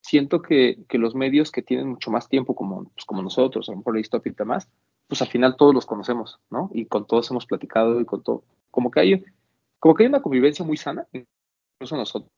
siento 0.00 0.42
que, 0.42 0.84
los 0.92 1.14
medios 1.14 1.50
que 1.50 1.62
tienen 1.62 1.88
mucho 1.88 2.10
más 2.10 2.28
tiempo, 2.28 2.54
como, 2.54 2.84
pues, 2.84 3.04
como 3.04 3.22
nosotros, 3.22 3.68
a 3.68 3.72
lo 3.72 3.78
mejor 3.78 3.98
Stop 3.98 4.26
y 4.26 4.30
demás, 4.30 4.68
pues 5.06 5.22
al 5.22 5.28
final 5.28 5.56
todos 5.56 5.74
los 5.74 5.86
conocemos, 5.86 6.38
¿no? 6.50 6.70
Y 6.72 6.86
con 6.86 7.06
todos 7.06 7.30
hemos 7.30 7.46
platicado 7.46 8.00
y 8.00 8.04
con 8.04 8.22
todo, 8.22 8.44
como 8.70 8.90
que 8.90 9.00
hay, 9.00 9.24
como 9.78 9.94
que 9.94 10.04
hay 10.04 10.08
una 10.08 10.22
convivencia 10.22 10.64
muy 10.64 10.76
sana, 10.76 11.06
incluso 11.12 11.96
nosotros, 11.96 12.30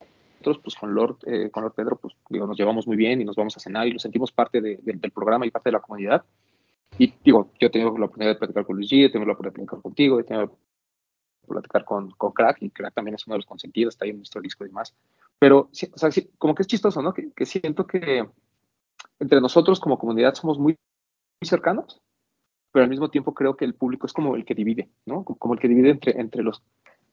pues 0.62 0.76
con 0.76 0.94
Lord, 0.94 1.18
eh, 1.26 1.50
con 1.50 1.64
Lord 1.64 1.74
Pedro, 1.74 1.96
pues 1.96 2.14
digo, 2.28 2.46
nos 2.46 2.56
llevamos 2.56 2.86
muy 2.86 2.96
bien 2.96 3.20
y 3.20 3.24
nos 3.24 3.36
vamos 3.36 3.56
a 3.56 3.60
cenar 3.60 3.86
y 3.86 3.92
lo 3.92 3.98
sentimos 3.98 4.32
parte 4.32 4.60
del 4.60 5.12
programa 5.12 5.46
y 5.46 5.50
parte 5.50 5.70
de 5.70 5.74
la 5.74 5.80
comunidad. 5.80 6.24
Y 6.98 7.12
digo, 7.24 7.50
yo 7.58 7.70
tengo 7.70 7.96
la 7.98 8.06
oportunidad 8.06 8.32
de 8.32 8.38
platicar 8.38 8.64
con 8.66 8.76
Luigi, 8.76 9.10
tengo 9.10 9.24
la 9.24 9.32
oportunidad 9.32 9.54
de 9.54 9.66
platicar 9.66 9.82
contigo, 9.82 10.24
tengo 10.24 10.40
la 10.40 10.44
oportunidad 10.46 10.68
de 11.42 11.48
platicar 11.48 11.84
con, 11.84 12.10
con, 12.12 12.32
Crack, 12.32 12.62
y 12.62 12.70
Crack 12.70 12.94
también 12.94 13.14
es 13.14 13.26
uno 13.26 13.34
de 13.34 13.38
los 13.38 13.46
consentidos, 13.46 13.94
está 13.94 14.04
ahí 14.04 14.10
en 14.10 14.18
nuestro 14.18 14.40
disco 14.40 14.64
y 14.64 14.68
demás. 14.68 14.94
Pero, 15.40 15.70
como 16.38 16.54
que 16.54 16.62
es 16.62 16.68
chistoso, 16.68 17.02
¿no? 17.02 17.12
Que, 17.12 17.46
siento 17.46 17.86
que 17.86 18.28
entre 19.18 19.40
nosotros 19.40 19.80
como 19.80 19.98
comunidad 19.98 20.34
somos 20.34 20.58
muy, 20.58 20.76
muy, 21.40 21.48
cercanos, 21.48 22.00
pero 22.70 22.84
al 22.84 22.90
mismo 22.90 23.10
tiempo 23.10 23.34
creo 23.34 23.56
que 23.56 23.64
el 23.64 23.74
público 23.74 24.06
es 24.06 24.12
como 24.12 24.36
el 24.36 24.44
que 24.44 24.54
divide, 24.54 24.90
¿no? 25.06 25.24
Como, 25.24 25.54
el 25.54 25.60
que 25.60 25.68
divide 25.68 25.90
entre, 25.90 26.20
entre, 26.20 26.42
los, 26.42 26.62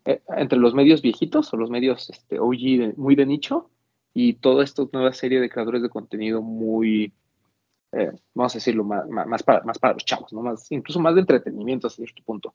eh, 0.06 0.22
entre 0.36 0.60
los 0.60 0.76
medios 0.76 1.02
viejitos 1.02 1.52
o 1.54 1.58
los 1.58 1.72
medios 1.72 2.10
este, 2.12 2.38
OG 2.39 2.97
muy 2.97 3.16
de 3.16 3.26
nicho 3.26 3.72
y 4.14 4.34
toda 4.34 4.64
esta 4.64 4.84
nueva 4.91 5.14
serie 5.14 5.39
de 5.39 5.49
creadores 5.49 5.82
de 5.82 5.89
contenido 5.89 6.41
muy 6.41 7.14
eh, 7.93 8.12
vamos 8.34 8.54
a 8.54 8.58
decirlo, 8.58 8.84
más, 8.84 9.08
más, 9.08 9.43
para, 9.43 9.64
más 9.64 9.80
para 9.80 9.93
los 9.93 10.06
chavos, 10.06 10.34
¿no? 10.34 10.43
incluso 10.70 10.99
más 10.99 11.16
de 11.16 11.22
entretenimiento 11.22 11.88
hasta 11.88 12.04
cierto 12.04 12.22
punto. 12.24 12.54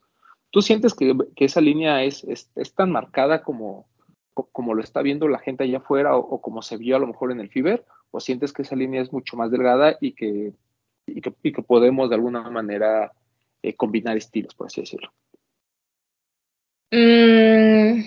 ¿Tú 0.51 0.61
sientes 0.61 0.95
que, 0.95 1.17
esa 1.37 1.61
línea 1.63 2.05
es, 2.05 2.25
es, 2.25 2.75
tan 2.75 2.91
marcada 2.91 3.43
como, 3.43 3.87
como 4.35 4.75
lo 4.75 4.83
está 4.83 5.03
viendo 5.03 5.29
la 5.29 5.39
gente 5.39 5.65
allá 5.65 5.79
afuera 5.79 6.17
o, 6.17 6.41
como 6.41 6.63
se 6.63 6.77
vio 6.77 6.97
a 6.97 6.99
lo 6.99 7.07
mejor 7.07 7.33
en 7.33 7.41
el 7.41 7.51
FIBER? 7.51 7.85
¿O 8.11 8.21
sientes 8.21 8.53
que 8.53 8.63
esa 8.63 8.77
línea 8.77 9.03
es 9.03 9.13
mucho 9.13 9.37
más 9.37 9.51
delgada 9.51 9.97
y 10.01 10.13
que, 10.13 10.53
y 11.07 11.21
que, 11.21 11.63
podemos 11.63 12.09
de 12.09 12.17
alguna 12.17 12.49
manera 12.51 13.13
eh, 13.63 13.75
combinar 13.75 14.17
estilos, 14.17 14.55
por 14.55 14.67
así 14.67 14.81
decirlo? 14.83 15.13
Mm, 16.91 18.05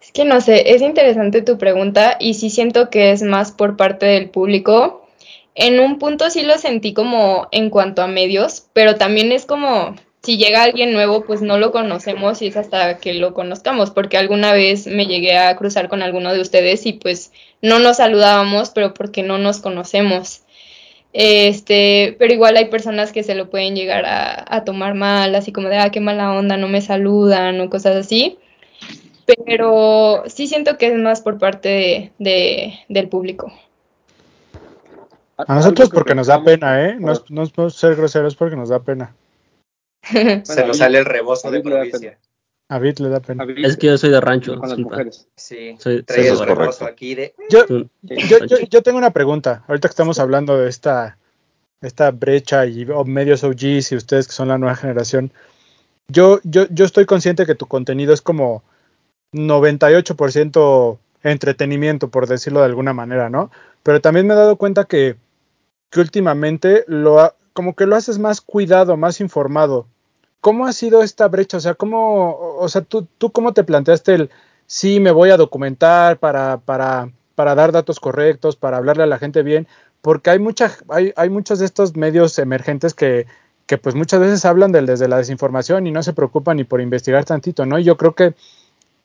es 0.00 0.12
que 0.12 0.24
no 0.24 0.40
sé, 0.40 0.74
es 0.74 0.82
interesante 0.82 1.42
tu 1.42 1.56
pregunta 1.58 2.16
y 2.18 2.34
sí 2.34 2.50
siento 2.50 2.90
que 2.90 3.12
es 3.12 3.22
más 3.22 3.52
por 3.52 3.76
parte 3.76 4.06
del 4.06 4.30
público. 4.30 5.06
En 5.54 5.80
un 5.80 5.98
punto 5.98 6.30
sí 6.30 6.42
lo 6.42 6.58
sentí 6.58 6.92
como 6.92 7.48
en 7.50 7.70
cuanto 7.70 8.02
a 8.02 8.08
medios, 8.08 8.68
pero 8.72 8.96
también 8.96 9.32
es 9.32 9.46
como 9.46 9.94
si 10.26 10.38
llega 10.38 10.64
alguien 10.64 10.92
nuevo, 10.92 11.24
pues 11.24 11.40
no 11.40 11.56
lo 11.56 11.70
conocemos 11.70 12.42
y 12.42 12.48
es 12.48 12.56
hasta 12.56 12.98
que 12.98 13.14
lo 13.14 13.32
conozcamos, 13.32 13.92
porque 13.92 14.18
alguna 14.18 14.52
vez 14.52 14.88
me 14.88 15.06
llegué 15.06 15.38
a 15.38 15.54
cruzar 15.54 15.88
con 15.88 16.02
alguno 16.02 16.34
de 16.34 16.40
ustedes 16.40 16.84
y 16.84 16.94
pues 16.94 17.32
no 17.62 17.78
nos 17.78 17.98
saludábamos, 17.98 18.70
pero 18.70 18.92
porque 18.92 19.22
no 19.22 19.38
nos 19.38 19.60
conocemos. 19.60 20.42
Este, 21.12 22.16
pero 22.18 22.34
igual 22.34 22.56
hay 22.56 22.64
personas 22.64 23.12
que 23.12 23.22
se 23.22 23.36
lo 23.36 23.50
pueden 23.50 23.76
llegar 23.76 24.04
a, 24.04 24.64
tomar 24.64 24.94
mal, 24.94 25.32
así 25.36 25.52
como 25.52 25.68
de, 25.68 25.78
ah, 25.78 25.90
qué 25.90 26.00
mala 26.00 26.32
onda, 26.32 26.56
no 26.56 26.66
me 26.66 26.80
saludan 26.80 27.60
o 27.60 27.70
cosas 27.70 27.94
así. 27.94 28.36
Pero 29.46 30.24
sí 30.26 30.48
siento 30.48 30.76
que 30.76 30.88
es 30.88 30.98
más 30.98 31.20
por 31.20 31.38
parte 31.38 32.12
de, 32.18 32.80
del 32.88 33.08
público. 33.08 33.52
A 35.36 35.54
nosotros 35.54 35.88
porque 35.88 36.16
nos 36.16 36.26
da 36.26 36.42
pena, 36.42 36.84
¿eh? 36.84 36.96
No, 36.98 37.12
no 37.28 37.70
ser 37.70 37.94
groseros 37.94 38.34
porque 38.34 38.56
nos 38.56 38.70
da 38.70 38.80
pena. 38.80 39.14
Se 40.44 40.66
nos 40.66 40.78
sale 40.78 40.98
el 40.98 41.04
rebozo 41.04 41.50
de 41.50 41.60
provincia. 41.60 42.18
A 42.68 42.78
Bit 42.78 42.98
le 42.98 43.08
da 43.08 43.20
pena. 43.20 43.46
Es 43.58 43.76
que 43.76 43.86
yo 43.86 43.98
soy 43.98 44.10
de 44.10 44.20
rancho. 44.20 44.58
Con 44.58 44.68
las 44.68 44.78
mujeres. 44.78 45.28
Sí, 45.36 45.76
soy, 45.78 46.02
trae 46.02 46.28
el 46.28 46.38
rebozo 46.38 46.84
aquí 46.84 47.14
de... 47.14 47.34
Yo, 47.48 47.64
yo, 48.68 48.82
tengo 48.82 48.98
una 48.98 49.12
pregunta. 49.12 49.64
Ahorita 49.68 49.88
que 49.88 49.92
estamos 49.92 50.18
hablando 50.18 50.58
de 50.58 50.68
esta, 50.68 51.16
esta 51.80 52.10
brecha 52.10 52.66
y 52.66 52.84
medios 53.04 53.44
OGs 53.44 53.92
y 53.92 53.96
ustedes 53.96 54.26
que 54.26 54.32
son 54.32 54.48
la 54.48 54.58
nueva 54.58 54.74
generación, 54.74 55.32
yo, 56.08 56.40
yo, 56.42 56.66
yo 56.70 56.84
estoy 56.84 57.06
consciente 57.06 57.46
que 57.46 57.54
tu 57.54 57.66
contenido 57.66 58.12
es 58.12 58.20
como 58.20 58.64
98% 59.32 60.98
entretenimiento, 61.22 62.08
por 62.08 62.26
decirlo 62.26 62.60
de 62.60 62.66
alguna 62.66 62.92
manera, 62.92 63.30
¿no? 63.30 63.50
Pero 63.82 64.00
también 64.00 64.26
me 64.26 64.34
he 64.34 64.36
dado 64.36 64.56
cuenta 64.56 64.84
que, 64.84 65.16
que 65.90 66.00
últimamente 66.00 66.84
lo 66.88 67.34
como 67.52 67.74
que 67.74 67.86
lo 67.86 67.96
haces 67.96 68.18
más 68.18 68.40
cuidado, 68.40 68.96
más 68.96 69.20
informado. 69.20 69.86
¿Cómo 70.40 70.66
ha 70.66 70.72
sido 70.72 71.02
esta 71.02 71.28
brecha? 71.28 71.56
O 71.56 71.60
sea, 71.60 71.74
¿cómo, 71.74 72.36
o 72.58 72.68
sea, 72.68 72.82
tú, 72.82 73.06
tú 73.18 73.32
cómo 73.32 73.52
te 73.52 73.64
planteaste 73.64 74.14
el 74.14 74.30
sí 74.66 75.00
me 75.00 75.10
voy 75.10 75.30
a 75.30 75.36
documentar 75.36 76.18
para, 76.18 76.58
para, 76.58 77.10
para 77.34 77.54
dar 77.54 77.72
datos 77.72 78.00
correctos, 78.00 78.56
para 78.56 78.76
hablarle 78.76 79.02
a 79.04 79.06
la 79.06 79.18
gente 79.18 79.42
bien? 79.42 79.66
Porque 80.02 80.30
hay 80.30 80.38
mucha, 80.38 80.72
hay, 80.88 81.12
hay 81.16 81.30
muchos 81.30 81.58
de 81.58 81.66
estos 81.66 81.96
medios 81.96 82.38
emergentes 82.38 82.94
que, 82.94 83.26
que 83.66 83.78
pues 83.78 83.94
muchas 83.94 84.20
veces 84.20 84.44
hablan 84.44 84.72
desde 84.72 85.08
la 85.08 85.18
desinformación 85.18 85.86
y 85.86 85.90
no 85.90 86.02
se 86.02 86.12
preocupan 86.12 86.56
ni 86.58 86.64
por 86.64 86.80
investigar 86.80 87.24
tantito, 87.24 87.66
¿no? 87.66 87.78
Y 87.78 87.84
yo 87.84 87.96
creo 87.96 88.14
que 88.14 88.34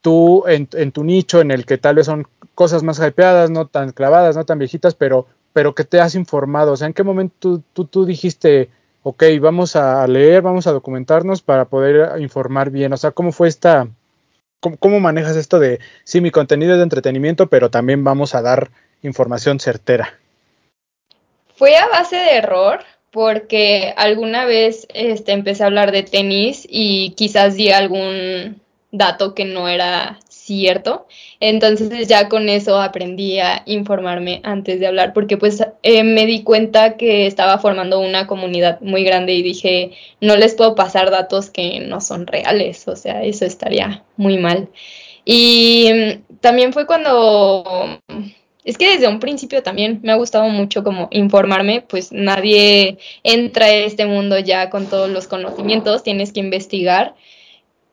tú 0.00 0.44
en, 0.46 0.68
en, 0.72 0.92
tu 0.92 1.04
nicho, 1.04 1.40
en 1.40 1.50
el 1.50 1.66
que 1.66 1.78
tal 1.78 1.96
vez 1.96 2.06
son 2.06 2.26
cosas 2.54 2.82
más 2.82 3.00
hypeadas, 3.00 3.50
no 3.50 3.66
tan 3.66 3.92
clavadas, 3.92 4.36
no 4.36 4.44
tan 4.44 4.58
viejitas, 4.58 4.94
pero, 4.94 5.26
pero 5.52 5.74
que 5.74 5.84
te 5.84 6.00
has 6.00 6.14
informado. 6.14 6.72
O 6.72 6.76
sea, 6.76 6.86
¿en 6.86 6.92
qué 6.92 7.02
momento 7.02 7.62
tú, 7.72 7.86
tú 7.86 8.04
dijiste, 8.04 8.70
ok, 9.02 9.24
vamos 9.40 9.76
a 9.76 10.06
leer, 10.06 10.42
vamos 10.42 10.66
a 10.66 10.72
documentarnos 10.72 11.42
para 11.42 11.66
poder 11.66 12.20
informar 12.20 12.70
bien. 12.70 12.92
O 12.92 12.96
sea, 12.96 13.10
¿cómo 13.10 13.32
fue 13.32 13.48
esta, 13.48 13.88
cómo, 14.60 15.00
manejas 15.00 15.36
esto 15.36 15.58
de, 15.58 15.80
sí, 16.04 16.20
mi 16.20 16.30
contenido 16.30 16.72
es 16.72 16.78
de 16.78 16.84
entretenimiento, 16.84 17.48
pero 17.48 17.70
también 17.70 18.04
vamos 18.04 18.34
a 18.34 18.42
dar 18.42 18.70
información 19.02 19.60
certera? 19.60 20.18
Fue 21.56 21.76
a 21.76 21.88
base 21.88 22.16
de 22.16 22.36
error, 22.36 22.80
porque 23.10 23.92
alguna 23.96 24.44
vez 24.44 24.86
este, 24.94 25.32
empecé 25.32 25.62
a 25.62 25.66
hablar 25.66 25.92
de 25.92 26.02
tenis 26.02 26.66
y 26.68 27.10
quizás 27.10 27.56
di 27.56 27.70
algún 27.70 28.60
dato 28.90 29.34
que 29.34 29.44
no 29.44 29.68
era 29.68 30.18
cierto. 30.44 31.06
Entonces 31.40 32.08
ya 32.08 32.28
con 32.28 32.48
eso 32.48 32.80
aprendí 32.80 33.38
a 33.38 33.62
informarme 33.66 34.40
antes 34.44 34.80
de 34.80 34.86
hablar 34.86 35.12
porque 35.12 35.36
pues 35.36 35.64
eh, 35.82 36.04
me 36.04 36.26
di 36.26 36.42
cuenta 36.42 36.96
que 36.96 37.26
estaba 37.26 37.58
formando 37.58 38.00
una 38.00 38.26
comunidad 38.26 38.80
muy 38.80 39.04
grande 39.04 39.34
y 39.34 39.42
dije, 39.42 39.92
no 40.20 40.36
les 40.36 40.54
puedo 40.54 40.74
pasar 40.74 41.10
datos 41.10 41.50
que 41.50 41.80
no 41.80 42.00
son 42.00 42.26
reales, 42.26 42.86
o 42.88 42.96
sea, 42.96 43.22
eso 43.22 43.44
estaría 43.44 44.04
muy 44.16 44.38
mal. 44.38 44.68
Y 45.24 45.90
mm, 45.92 46.38
también 46.40 46.72
fue 46.72 46.86
cuando 46.86 48.00
es 48.64 48.78
que 48.78 48.90
desde 48.90 49.08
un 49.08 49.20
principio 49.20 49.62
también 49.62 50.00
me 50.02 50.12
ha 50.12 50.16
gustado 50.16 50.48
mucho 50.48 50.84
como 50.84 51.08
informarme, 51.10 51.84
pues 51.88 52.12
nadie 52.12 52.98
entra 53.24 53.66
a 53.66 53.72
este 53.72 54.06
mundo 54.06 54.38
ya 54.38 54.70
con 54.70 54.86
todos 54.86 55.10
los 55.10 55.26
conocimientos, 55.26 56.02
tienes 56.02 56.32
que 56.32 56.40
investigar 56.40 57.14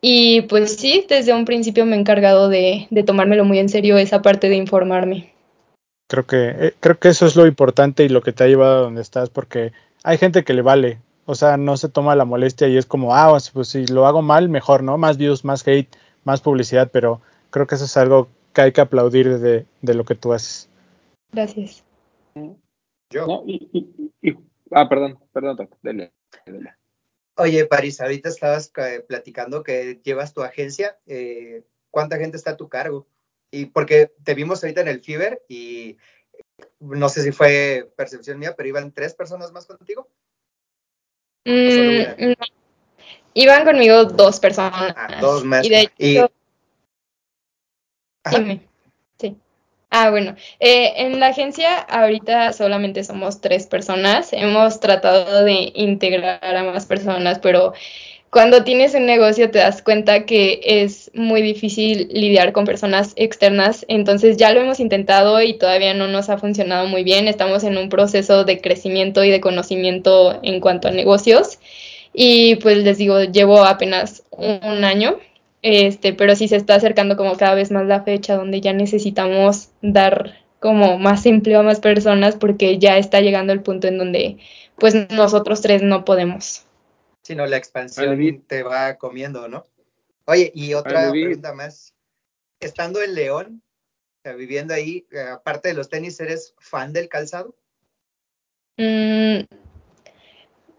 y 0.02 0.42
pues 0.44 0.76
sí, 0.76 1.06
desde 1.08 1.34
un 1.34 1.46
principio 1.46 1.86
me 1.86 1.96
he 1.96 2.00
encargado 2.00 2.50
de, 2.50 2.88
tomármelo 3.06 3.46
muy 3.46 3.60
en 3.60 3.70
serio 3.70 3.98
esa 3.98 4.22
parte 4.22 4.50
de 4.50 4.56
informarme. 4.56 5.34
Creo 6.08 6.26
que, 6.26 6.50
eh, 6.50 6.74
creo 6.80 6.98
que 6.98 7.10
eso 7.10 7.26
es 7.26 7.36
lo 7.36 7.46
importante 7.46 8.04
y 8.04 8.10
lo 8.10 8.22
que 8.22 8.34
te 8.34 8.44
ha 8.44 8.48
llevado 8.48 8.78
a 8.78 8.82
donde 8.82 9.02
estás, 9.02 9.30
porque 9.30 9.74
hay 10.04 10.18
gente 10.18 10.44
que 10.44 10.54
le 10.54 10.62
vale, 10.62 11.00
o 11.26 11.36
sea, 11.36 11.58
no 11.58 11.78
se 11.78 11.90
toma 11.90 12.16
la 12.16 12.26
molestia 12.26 12.68
y 12.68 12.78
es 12.78 12.86
como, 12.86 13.16
ah, 13.16 13.38
pues 13.54 13.68
si 13.68 13.86
lo 13.88 14.08
hago 14.08 14.22
mal, 14.22 14.50
mejor, 14.50 14.82
¿no? 14.82 14.98
Más 14.98 15.18
views, 15.18 15.46
más 15.46 15.68
hate, 15.68 15.94
más 16.24 16.42
publicidad, 16.42 16.90
pero 16.92 17.22
creo 17.52 17.68
que 17.68 17.76
eso 17.76 17.86
es 17.86 17.98
algo 17.98 18.30
que 18.54 18.62
hay 18.62 18.72
que 18.72 18.82
aplaudir 18.82 19.40
de, 19.40 19.66
de 19.82 19.94
lo 19.94 20.06
que 20.06 20.16
tú 20.16 20.34
haces. 20.34 20.70
Gracias. 21.32 21.84
Yo. 23.12 23.44
ah, 24.72 24.90
perdón, 24.90 25.20
perdón, 25.34 25.70
dale, 25.84 26.12
dale. 26.46 26.79
Oye, 27.40 27.66
París, 27.66 28.02
ahorita 28.02 28.28
estabas 28.28 28.70
eh, 28.76 29.00
platicando 29.08 29.64
que 29.64 30.02
llevas 30.04 30.34
tu 30.34 30.44
agencia. 30.44 31.00
Eh, 31.08 31.64
¿Cuánta 31.90 32.18
gente 32.18 32.36
está 32.36 32.52
a 32.52 32.58
tu 32.58 32.68
cargo? 32.68 33.08
Y 33.50 33.68
porque 33.68 34.12
te 34.26 34.34
vimos 34.34 34.62
ahorita 34.62 34.82
en 34.82 34.90
el 34.90 35.02
Fiber 35.02 35.42
y 35.48 35.98
no 36.80 37.08
sé 37.08 37.24
si 37.24 37.32
fue 37.32 37.90
percepción 37.96 38.40
mía, 38.40 38.56
pero 38.58 38.68
iban 38.68 38.92
tres 38.92 39.14
personas 39.14 39.54
más 39.54 39.66
contigo. 39.66 40.10
Mm, 41.46 42.34
iban 43.36 43.64
conmigo 43.64 44.04
dos 44.04 44.40
personas. 44.42 44.94
Ah, 44.98 45.20
dos 45.22 45.46
más. 45.46 45.66
Y 45.66 45.70
de 45.70 45.90
hecho, 45.98 46.32
Ah, 49.92 50.12
bueno, 50.12 50.36
eh, 50.60 50.94
en 50.98 51.20
la 51.20 51.28
agencia 51.28 51.80
ahorita 51.80 52.54
solamente 52.54 53.04
somos 53.04 53.42
tres 53.42 53.66
personas. 53.66 54.34
Hemos 54.34 54.80
tratado 54.80 55.44
de 55.44 55.72
integrar 55.74 56.40
a 56.44 56.64
más 56.64 56.86
personas, 56.86 57.40
pero 57.40 57.74
cuando 58.30 58.64
tienes 58.64 58.94
un 58.94 59.08
negocio 59.08 59.50
te 59.50 59.58
das 59.58 59.82
cuenta 59.82 60.28
que 60.28 60.62
es 60.64 61.10
muy 61.16 61.42
difícil 61.42 62.08
lidiar 62.12 62.52
con 62.54 62.66
personas 62.66 63.14
externas. 63.16 63.84
Entonces 63.88 64.38
ya 64.38 64.52
lo 64.52 64.62
hemos 64.62 64.80
intentado 64.80 65.42
y 65.42 65.58
todavía 65.58 65.96
no 65.96 66.08
nos 66.08 66.30
ha 66.30 66.38
funcionado 66.38 66.86
muy 66.88 67.04
bien. 67.04 67.28
Estamos 67.28 67.64
en 67.64 67.78
un 67.80 67.90
proceso 67.90 68.44
de 68.44 68.62
crecimiento 68.62 69.24
y 69.24 69.32
de 69.32 69.42
conocimiento 69.42 70.40
en 70.44 70.60
cuanto 70.60 70.90
a 70.90 70.92
negocios. 70.92 71.58
Y 72.14 72.58
pues 72.58 72.78
les 72.78 73.00
digo, 73.00 73.24
llevo 73.24 73.64
apenas 73.66 74.24
un 74.32 74.84
año 74.84 75.20
este, 75.62 76.14
pero 76.14 76.36
sí 76.36 76.48
se 76.48 76.56
está 76.56 76.76
acercando 76.76 77.18
como 77.18 77.38
cada 77.38 77.56
vez 77.56 77.72
más 77.72 77.86
la 77.86 78.04
fecha 78.04 78.36
donde 78.36 78.62
ya 78.62 78.74
necesitamos 78.74 79.70
dar 79.82 80.38
como 80.60 80.98
más 80.98 81.26
empleo 81.26 81.60
a 81.60 81.64
más 81.64 81.80
personas 81.80 82.36
porque 82.36 82.80
ya 82.80 82.98
está 82.98 83.22
llegando 83.22 83.54
el 83.54 83.62
punto 83.62 83.88
en 83.88 83.98
donde 83.98 84.38
pues 84.76 84.94
nosotros 85.12 85.62
tres 85.62 85.82
no 85.82 86.06
podemos. 86.06 86.66
Si 87.22 87.36
no, 87.36 87.46
la 87.46 87.58
expansión 87.58 88.44
te 88.48 88.64
va 88.64 88.96
comiendo, 88.96 89.48
¿no? 89.48 89.66
Oye, 90.26 90.52
y 90.54 90.74
otra 90.74 91.12
pregunta 91.12 91.54
más. 91.54 91.94
Estando 92.60 93.02
en 93.02 93.16
León, 93.16 93.64
viviendo 94.24 94.74
ahí, 94.74 95.06
eh, 95.12 95.22
aparte 95.22 95.70
de 95.70 95.74
los 95.74 95.90
tenis, 95.90 96.20
¿eres 96.20 96.54
fan 96.60 96.94
del 96.94 97.10
calzado? 97.10 97.56
Mm, 98.78 99.42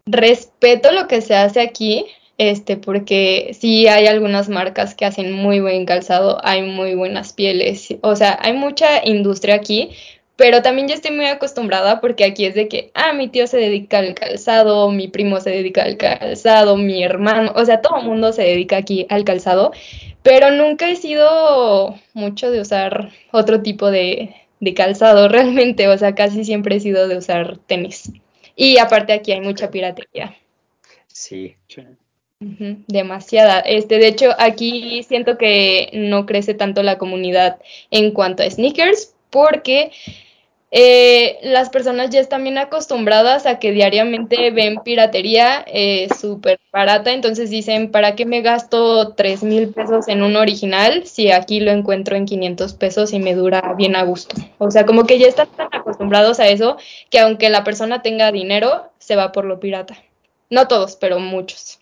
respeto 0.05 0.91
lo 0.91 1.07
que 1.07 1.21
se 1.21 1.35
hace 1.35 1.61
aquí, 1.61 2.05
este, 2.41 2.75
porque 2.75 3.55
sí 3.59 3.87
hay 3.87 4.07
algunas 4.07 4.49
marcas 4.49 4.95
que 4.95 5.05
hacen 5.05 5.31
muy 5.31 5.59
buen 5.59 5.85
calzado, 5.85 6.39
hay 6.43 6.63
muy 6.63 6.95
buenas 6.95 7.33
pieles, 7.33 7.95
o 8.01 8.15
sea, 8.15 8.39
hay 8.41 8.53
mucha 8.53 9.05
industria 9.05 9.53
aquí, 9.53 9.91
pero 10.37 10.63
también 10.63 10.87
yo 10.87 10.95
estoy 10.95 11.11
muy 11.11 11.27
acostumbrada 11.27 12.01
porque 12.01 12.25
aquí 12.25 12.45
es 12.45 12.55
de 12.55 12.67
que, 12.67 12.89
ah, 12.95 13.13
mi 13.13 13.27
tío 13.27 13.45
se 13.45 13.57
dedica 13.57 13.99
al 13.99 14.15
calzado, 14.15 14.89
mi 14.89 15.07
primo 15.07 15.39
se 15.39 15.51
dedica 15.51 15.83
al 15.83 15.97
calzado, 15.97 16.77
mi 16.77 17.03
hermano, 17.03 17.53
o 17.55 17.63
sea, 17.63 17.79
todo 17.81 17.99
el 17.99 18.05
mundo 18.05 18.33
se 18.33 18.41
dedica 18.41 18.77
aquí 18.77 19.05
al 19.09 19.23
calzado, 19.23 19.71
pero 20.23 20.49
nunca 20.49 20.89
he 20.89 20.95
sido 20.95 21.95
mucho 22.13 22.49
de 22.49 22.61
usar 22.61 23.11
otro 23.31 23.61
tipo 23.61 23.91
de, 23.91 24.33
de 24.59 24.73
calzado 24.73 25.27
realmente, 25.29 25.87
o 25.89 25.97
sea, 25.97 26.15
casi 26.15 26.43
siempre 26.43 26.77
he 26.77 26.79
sido 26.79 27.07
de 27.07 27.17
usar 27.17 27.59
tenis. 27.67 28.11
Y 28.55 28.79
aparte 28.79 29.13
aquí 29.13 29.31
hay 29.31 29.41
mucha 29.41 29.69
piratería. 29.69 30.35
Sí 31.07 31.55
demasiada. 32.87 33.59
Este, 33.59 33.99
de 33.99 34.07
hecho, 34.07 34.31
aquí 34.37 35.03
siento 35.03 35.37
que 35.37 35.89
no 35.93 36.25
crece 36.25 36.53
tanto 36.53 36.81
la 36.83 36.97
comunidad 36.97 37.59
en 37.91 38.11
cuanto 38.11 38.43
a 38.43 38.49
sneakers, 38.49 39.13
porque 39.29 39.91
eh, 40.73 41.37
las 41.43 41.69
personas 41.69 42.11
ya 42.11 42.21
están 42.21 42.43
bien 42.43 42.57
acostumbradas 42.57 43.45
a 43.45 43.59
que 43.59 43.73
diariamente 43.73 44.51
ven 44.51 44.77
piratería 44.77 45.65
eh, 45.67 46.07
súper 46.17 46.61
barata, 46.71 47.11
entonces 47.11 47.49
dicen, 47.49 47.91
¿para 47.91 48.15
qué 48.15 48.25
me 48.25 48.41
gasto 48.41 49.13
3 49.13 49.43
mil 49.43 49.69
pesos 49.73 50.07
en 50.07 50.23
un 50.23 50.37
original 50.37 51.05
si 51.05 51.29
aquí 51.29 51.59
lo 51.59 51.71
encuentro 51.71 52.15
en 52.15 52.25
500 52.25 52.73
pesos 52.73 53.11
y 53.11 53.19
me 53.19 53.35
dura 53.35 53.73
bien 53.77 53.97
a 53.97 54.03
gusto? 54.03 54.35
O 54.59 54.71
sea, 54.71 54.85
como 54.85 55.05
que 55.05 55.19
ya 55.19 55.27
están 55.27 55.49
tan 55.57 55.67
acostumbrados 55.73 56.39
a 56.39 56.47
eso 56.47 56.77
que 57.09 57.19
aunque 57.19 57.49
la 57.49 57.65
persona 57.65 58.01
tenga 58.01 58.31
dinero, 58.31 58.91
se 58.97 59.17
va 59.17 59.33
por 59.33 59.43
lo 59.43 59.59
pirata. 59.59 59.97
No 60.49 60.69
todos, 60.69 60.95
pero 60.95 61.19
muchos. 61.19 61.80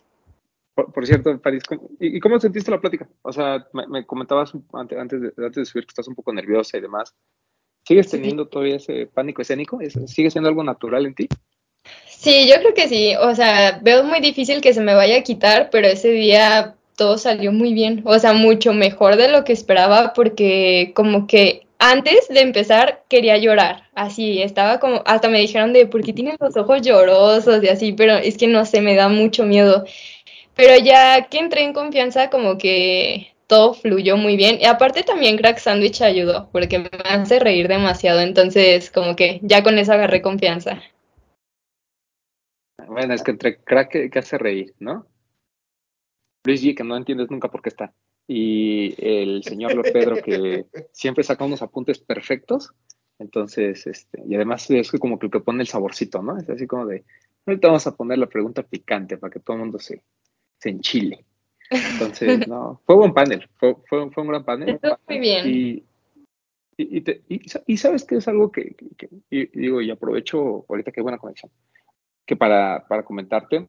Por, 0.74 1.06
cierto, 1.06 1.38
París, 1.40 1.62
¿y, 1.98 2.20
cómo 2.20 2.38
sentiste 2.38 2.70
la 2.70 2.80
plática? 2.80 3.08
O 3.22 3.32
sea, 3.32 3.66
me, 3.72 4.06
comentabas 4.06 4.52
antes, 4.72 4.98
antes, 4.98 5.20
de, 5.20 5.28
antes 5.36 5.56
de 5.56 5.64
subir 5.64 5.84
que 5.84 5.90
estás 5.90 6.08
un 6.08 6.14
poco 6.14 6.32
nerviosa 6.32 6.78
y 6.78 6.80
demás. 6.80 7.14
¿Sigues 7.86 8.10
teniendo 8.10 8.46
todavía 8.46 8.76
ese 8.76 9.06
pánico 9.06 9.42
escénico? 9.42 9.78
¿Sigue 10.06 10.30
siendo 10.30 10.48
algo 10.48 10.62
natural 10.62 11.06
en 11.06 11.14
ti? 11.14 11.28
Sí, 12.06 12.48
yo 12.48 12.56
creo 12.60 12.74
que 12.74 12.88
sí. 12.88 13.14
O 13.20 13.34
sea, 13.34 13.80
veo 13.82 14.04
muy 14.04 14.20
difícil 14.20 14.60
que 14.60 14.74
se 14.74 14.80
me 14.80 14.94
vaya 14.94 15.18
a 15.18 15.22
quitar, 15.22 15.70
pero 15.70 15.88
ese 15.88 16.10
día 16.10 16.76
todo 16.96 17.18
salió 17.18 17.50
muy 17.50 17.72
bien. 17.72 18.02
O 18.04 18.18
sea, 18.18 18.32
mucho 18.32 18.72
mejor 18.72 19.16
de 19.16 19.28
lo 19.28 19.42
que 19.42 19.52
esperaba 19.52 20.12
porque 20.12 20.92
como 20.94 21.26
que 21.26 21.66
antes 21.78 22.28
de 22.28 22.40
empezar 22.40 23.04
quería 23.08 23.38
llorar. 23.38 23.84
Así, 23.94 24.42
estaba 24.42 24.78
como, 24.78 25.02
hasta 25.06 25.28
me 25.28 25.40
dijeron 25.40 25.72
de, 25.72 25.86
¿por 25.86 26.04
qué 26.04 26.12
tienes 26.12 26.36
los 26.38 26.54
ojos 26.58 26.82
llorosos 26.82 27.64
y 27.64 27.68
así? 27.68 27.92
Pero 27.92 28.16
es 28.16 28.36
que 28.36 28.46
no 28.46 28.66
sé, 28.66 28.82
me 28.82 28.94
da 28.94 29.08
mucho 29.08 29.44
miedo. 29.44 29.84
Pero 30.54 30.82
ya 30.82 31.28
que 31.28 31.38
entré 31.38 31.62
en 31.62 31.72
confianza, 31.72 32.30
como 32.30 32.58
que 32.58 33.34
todo 33.50 33.74
fluyó 33.74 34.16
muy 34.16 34.36
bien. 34.36 34.58
Y 34.60 34.64
aparte 34.64 35.02
también 35.02 35.36
Crack 35.36 35.58
Sandwich 35.58 36.00
ayudó, 36.02 36.48
porque 36.52 36.78
me 36.78 36.88
hace 37.04 37.40
reír 37.40 37.66
demasiado. 37.66 38.20
Entonces, 38.20 38.90
como 38.92 39.16
que 39.16 39.40
ya 39.42 39.64
con 39.64 39.76
eso 39.76 39.92
agarré 39.92 40.22
confianza. 40.22 40.80
Bueno, 42.86 43.12
es 43.12 43.24
que 43.24 43.32
entre 43.32 43.58
Crack 43.58 44.10
que, 44.10 44.18
hace 44.18 44.38
reír, 44.38 44.74
¿no? 44.78 45.04
Luis 46.44 46.62
G, 46.62 46.76
que 46.76 46.84
no 46.84 46.96
entiendes 46.96 47.28
nunca 47.28 47.48
por 47.48 47.60
qué 47.60 47.70
está. 47.70 47.92
Y 48.28 48.94
el 49.04 49.42
señor 49.42 49.74
Lord 49.74 49.92
Pedro, 49.92 50.22
que 50.22 50.66
siempre 50.92 51.24
saca 51.24 51.44
unos 51.44 51.60
apuntes 51.60 51.98
perfectos. 51.98 52.72
Entonces, 53.18 53.84
este, 53.86 54.22
y 54.26 54.36
además 54.36 54.70
es 54.70 54.92
como 54.92 55.18
que 55.18 55.28
propone 55.28 55.62
el 55.62 55.68
saborcito, 55.68 56.22
¿no? 56.22 56.38
Es 56.38 56.48
así 56.48 56.68
como 56.68 56.86
de, 56.86 57.04
ahorita 57.46 57.66
vamos 57.66 57.86
a 57.86 57.96
poner 57.96 58.18
la 58.18 58.28
pregunta 58.28 58.62
picante 58.62 59.18
para 59.18 59.32
que 59.32 59.40
todo 59.40 59.56
el 59.56 59.62
mundo 59.62 59.78
se, 59.78 60.02
se 60.60 60.70
enchile. 60.70 61.24
Entonces, 61.70 62.46
no, 62.48 62.80
fue 62.84 62.96
buen 62.96 63.14
panel, 63.14 63.48
fue, 63.56 63.76
fue, 63.88 64.02
un 64.02 64.28
gran 64.28 64.44
panel. 64.44 64.78
muy 65.08 65.18
bien. 65.18 65.48
Y, 65.48 65.84
y, 67.66 67.76
sabes 67.76 68.04
que 68.04 68.16
es 68.16 68.28
algo 68.28 68.50
que, 68.50 68.74
digo, 69.30 69.80
y 69.82 69.90
aprovecho 69.90 70.64
ahorita 70.68 70.92
que 70.92 71.02
buena 71.02 71.18
conexión, 71.18 71.52
que 72.24 72.36
para, 72.36 72.86
para 72.88 73.02
comentarte 73.02 73.68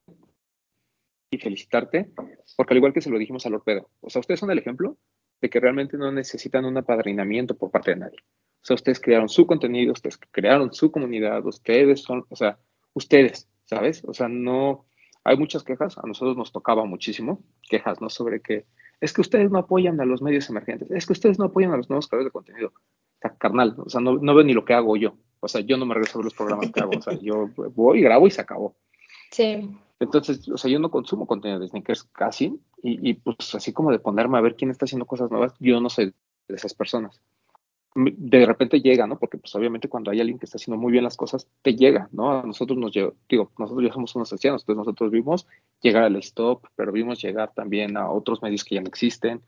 y 1.29 1.37
felicitarte, 1.37 2.11
porque 2.55 2.73
al 2.73 2.77
igual 2.77 2.93
que 2.93 3.01
se 3.01 3.09
lo 3.09 3.19
dijimos 3.19 3.45
a 3.45 3.49
Lord 3.49 3.63
Pedro, 3.63 3.89
o 3.99 4.09
sea, 4.09 4.21
ustedes 4.21 4.39
son 4.39 4.51
el 4.51 4.59
ejemplo 4.59 4.97
de 5.41 5.49
que 5.49 5.59
realmente 5.59 5.97
no 5.97 6.11
necesitan 6.11 6.65
un 6.65 6.77
apadrinamiento 6.77 7.57
por 7.57 7.71
parte 7.71 7.91
de 7.91 7.97
nadie. 7.97 8.19
O 8.61 8.65
sea, 8.65 8.75
ustedes 8.75 8.99
crearon 8.99 9.27
su 9.27 9.47
contenido, 9.47 9.93
ustedes 9.93 10.19
crearon 10.29 10.71
su 10.71 10.91
comunidad, 10.91 11.45
ustedes 11.45 12.01
son, 12.01 12.25
o 12.29 12.35
sea, 12.35 12.59
ustedes, 12.93 13.49
¿sabes? 13.65 14.03
O 14.05 14.13
sea, 14.13 14.27
no, 14.27 14.85
hay 15.23 15.37
muchas 15.37 15.63
quejas, 15.63 15.97
a 15.97 16.07
nosotros 16.07 16.35
nos 16.37 16.51
tocaba 16.51 16.85
muchísimo 16.85 17.43
quejas, 17.69 18.01
¿no? 18.01 18.09
Sobre 18.09 18.41
que 18.41 18.65
es 18.99 19.13
que 19.13 19.21
ustedes 19.21 19.51
no 19.51 19.59
apoyan 19.59 19.99
a 19.99 20.05
los 20.05 20.21
medios 20.21 20.49
emergentes, 20.49 20.89
es 20.91 21.05
que 21.05 21.13
ustedes 21.13 21.39
no 21.39 21.45
apoyan 21.45 21.71
a 21.71 21.77
los 21.77 21.89
nuevos 21.89 22.07
creadores 22.07 22.29
de 22.29 22.31
contenido. 22.31 22.73
Sea, 23.21 23.35
carnal, 23.35 23.75
o 23.77 23.89
sea, 23.89 24.01
no, 24.01 24.17
no 24.17 24.35
ven 24.35 24.47
ni 24.47 24.53
lo 24.53 24.65
que 24.65 24.73
hago 24.73 24.97
yo. 24.97 25.15
O 25.39 25.47
sea, 25.47 25.61
yo 25.61 25.77
no 25.77 25.85
me 25.85 25.93
regreso 25.93 26.17
a 26.17 26.19
ver 26.19 26.25
los 26.25 26.33
programas 26.33 26.71
que 26.71 26.79
hago. 26.79 26.91
O 26.97 27.01
sea, 27.01 27.13
yo 27.21 27.49
voy, 27.75 28.01
grabo 28.01 28.27
y 28.27 28.31
se 28.31 28.41
acabó. 28.41 28.75
Sí. 29.31 29.69
Entonces, 29.99 30.47
o 30.49 30.57
sea, 30.57 30.69
yo 30.69 30.79
no 30.79 30.89
consumo 30.89 31.27
contenido 31.27 31.59
de 31.59 31.67
sneakers 31.67 32.03
casi, 32.03 32.59
y, 32.81 33.09
y 33.09 33.13
pues 33.13 33.53
así 33.53 33.71
como 33.73 33.91
de 33.91 33.99
ponerme 33.99 34.37
a 34.37 34.41
ver 34.41 34.55
quién 34.55 34.71
está 34.71 34.85
haciendo 34.85 35.05
cosas 35.05 35.29
nuevas, 35.29 35.53
yo 35.59 35.79
no 35.79 35.89
soy 35.89 36.13
de 36.47 36.55
esas 36.55 36.73
personas 36.73 37.21
de 37.93 38.45
repente 38.45 38.79
llega, 38.79 39.05
¿no? 39.05 39.19
Porque 39.19 39.37
pues 39.37 39.53
obviamente 39.55 39.89
cuando 39.89 40.11
hay 40.11 40.21
alguien 40.21 40.39
que 40.39 40.45
está 40.45 40.57
haciendo 40.57 40.79
muy 40.79 40.91
bien 40.91 41.03
las 41.03 41.17
cosas, 41.17 41.47
te 41.61 41.75
llega, 41.75 42.07
¿no? 42.11 42.39
A 42.39 42.43
nosotros 42.43 42.77
nos 42.77 42.93
llegó, 42.93 43.15
digo, 43.27 43.51
nosotros 43.57 43.85
ya 43.85 43.93
somos 43.93 44.15
unos 44.15 44.31
ancianos, 44.31 44.61
entonces 44.61 44.77
nosotros 44.77 45.11
vimos 45.11 45.47
llegar 45.81 46.03
al 46.03 46.15
stop, 46.17 46.65
pero 46.75 46.91
vimos 46.91 47.21
llegar 47.21 47.51
también 47.53 47.97
a 47.97 48.09
otros 48.09 48.41
medios 48.41 48.63
que 48.63 48.75
ya 48.75 48.81
no 48.81 48.87
existen, 48.87 49.41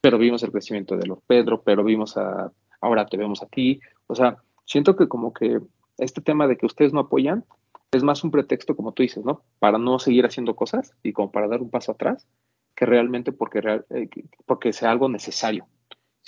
pero 0.00 0.16
vimos 0.16 0.42
el 0.42 0.50
crecimiento 0.50 0.96
de 0.96 1.06
los 1.06 1.20
Pedro, 1.26 1.62
pero 1.62 1.84
vimos 1.84 2.16
a, 2.16 2.50
ahora 2.80 3.06
te 3.06 3.18
vemos 3.18 3.42
a 3.42 3.46
ti, 3.46 3.80
o 4.06 4.14
sea, 4.14 4.38
siento 4.64 4.96
que 4.96 5.06
como 5.06 5.34
que 5.34 5.60
este 5.98 6.22
tema 6.22 6.46
de 6.46 6.56
que 6.56 6.66
ustedes 6.66 6.94
no 6.94 7.00
apoyan 7.00 7.44
es 7.92 8.02
más 8.02 8.24
un 8.24 8.30
pretexto, 8.30 8.76
como 8.76 8.92
tú 8.92 9.02
dices, 9.02 9.24
¿no? 9.24 9.42
Para 9.58 9.76
no 9.76 9.98
seguir 9.98 10.24
haciendo 10.24 10.54
cosas 10.54 10.94
y 11.02 11.12
como 11.12 11.30
para 11.32 11.48
dar 11.48 11.60
un 11.60 11.70
paso 11.70 11.92
atrás, 11.92 12.26
que 12.74 12.86
realmente 12.86 13.32
porque, 13.32 13.60
real, 13.60 13.84
eh, 13.90 14.08
porque 14.46 14.72
sea 14.72 14.90
algo 14.90 15.08
necesario, 15.08 15.66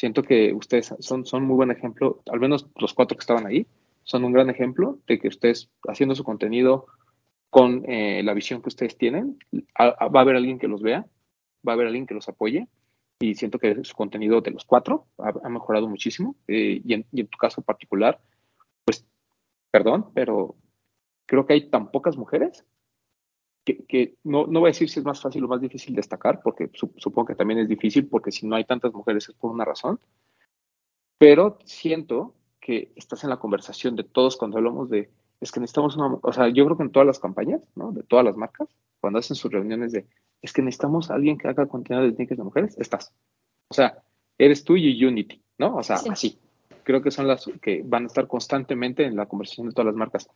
siento 0.02 0.24
que 0.24 0.52
ustedes 0.52 0.92
son, 0.98 1.24
son 1.24 1.44
muy 1.44 1.54
buen 1.54 1.70
ejemplo, 1.70 2.22
al 2.32 2.40
menos 2.40 2.66
los 2.74 2.92
cuatro 2.92 3.16
que 3.16 3.20
estaban 3.20 3.46
ahí, 3.46 3.68
son 4.02 4.24
un 4.24 4.32
gran 4.32 4.50
ejemplo 4.50 4.98
de 5.06 5.20
que 5.20 5.28
ustedes 5.28 5.70
haciendo 5.86 6.16
su 6.16 6.24
contenido 6.24 6.86
con 7.50 7.84
eh, 7.88 8.20
la 8.24 8.34
visión 8.34 8.62
que 8.62 8.68
ustedes 8.68 8.98
tienen, 8.98 9.38
va 9.80 9.94
a 10.00 10.20
haber 10.20 10.34
alguien 10.34 10.58
que 10.58 10.66
los 10.66 10.82
vea, 10.82 11.06
va 11.64 11.72
a 11.72 11.74
haber 11.74 11.86
alguien 11.86 12.08
que 12.08 12.14
los 12.14 12.28
apoye 12.28 12.66
y 13.20 13.36
siento 13.36 13.60
que 13.60 13.84
su 13.84 13.94
contenido 13.94 14.40
de 14.40 14.50
los 14.50 14.64
cuatro 14.64 15.06
ha, 15.18 15.48
mejorado 15.48 15.88
muchísimo 15.88 16.34
eh, 16.48 16.80
y, 16.84 16.94
en, 16.94 17.06
y, 17.12 17.20
en, 17.20 17.28
tu 17.28 17.38
caso 17.38 17.62
particular, 17.62 18.20
pues, 18.84 19.06
perdón, 19.70 20.10
pero 20.14 20.56
creo 21.26 21.46
que 21.46 21.52
hay 21.52 21.70
tan 21.70 21.92
pocas 21.92 22.16
mujeres 22.16 22.64
que, 23.64 24.16
no, 24.24 24.46
no 24.46 24.60
voy 24.60 24.68
a 24.68 24.72
decir 24.72 24.88
si 24.88 24.98
es 24.98 25.04
más 25.04 25.20
fácil 25.20 25.44
o 25.44 25.48
más 25.48 25.60
difícil 25.60 25.94
destacar, 25.94 26.40
porque 26.42 26.70
supongo 26.72 27.26
que 27.26 27.34
también 27.34 27.60
es 27.60 27.68
difícil, 27.68 28.06
porque 28.08 28.32
si 28.32 28.46
no 28.46 28.56
hay 28.56 28.64
tantas 28.64 28.92
mujeres 28.92 29.28
es 29.28 29.34
por 29.34 29.52
una 29.52 29.64
razón, 29.64 30.00
pero 31.18 31.58
siento 31.64 32.34
que 32.60 32.92
estás 32.96 33.24
en 33.24 33.30
la 33.30 33.38
conversación 33.38 33.96
de 33.96 34.04
todos 34.04 34.36
cuando 34.36 34.58
hablamos 34.58 34.90
de, 34.90 35.10
es 35.40 35.52
que 35.52 35.60
necesitamos 35.60 35.96
una, 35.96 36.18
o 36.20 36.32
sea, 36.32 36.48
yo 36.48 36.64
creo 36.64 36.76
que 36.76 36.84
en 36.84 36.92
todas 36.92 37.06
las 37.06 37.18
campañas, 37.18 37.62
¿no? 37.74 37.92
De 37.92 38.02
todas 38.02 38.24
las 38.24 38.36
marcas, 38.36 38.68
cuando 39.00 39.18
hacen 39.18 39.36
sus 39.36 39.50
reuniones 39.50 39.92
de, 39.92 40.06
es 40.40 40.52
que 40.52 40.62
necesitamos 40.62 41.10
a 41.10 41.14
alguien 41.14 41.38
que 41.38 41.48
haga 41.48 41.66
contenido 41.66 42.04
de 42.04 42.12
técnicas 42.12 42.38
de 42.38 42.44
mujeres, 42.44 42.78
estás. 42.78 43.12
O 43.68 43.74
sea, 43.74 44.02
eres 44.38 44.64
tú 44.64 44.76
y 44.76 45.04
Unity, 45.04 45.42
¿no? 45.58 45.76
O 45.76 45.82
sea, 45.82 45.96
así. 45.96 46.38
Creo 46.84 47.00
que 47.00 47.12
son 47.12 47.28
las 47.28 47.48
que 47.60 47.82
van 47.84 48.04
a 48.04 48.06
estar 48.06 48.26
constantemente 48.26 49.04
en 49.04 49.14
la 49.14 49.26
conversación 49.26 49.68
de 49.68 49.72
todas 49.72 49.86
las 49.86 49.94
marcas. 49.94 50.28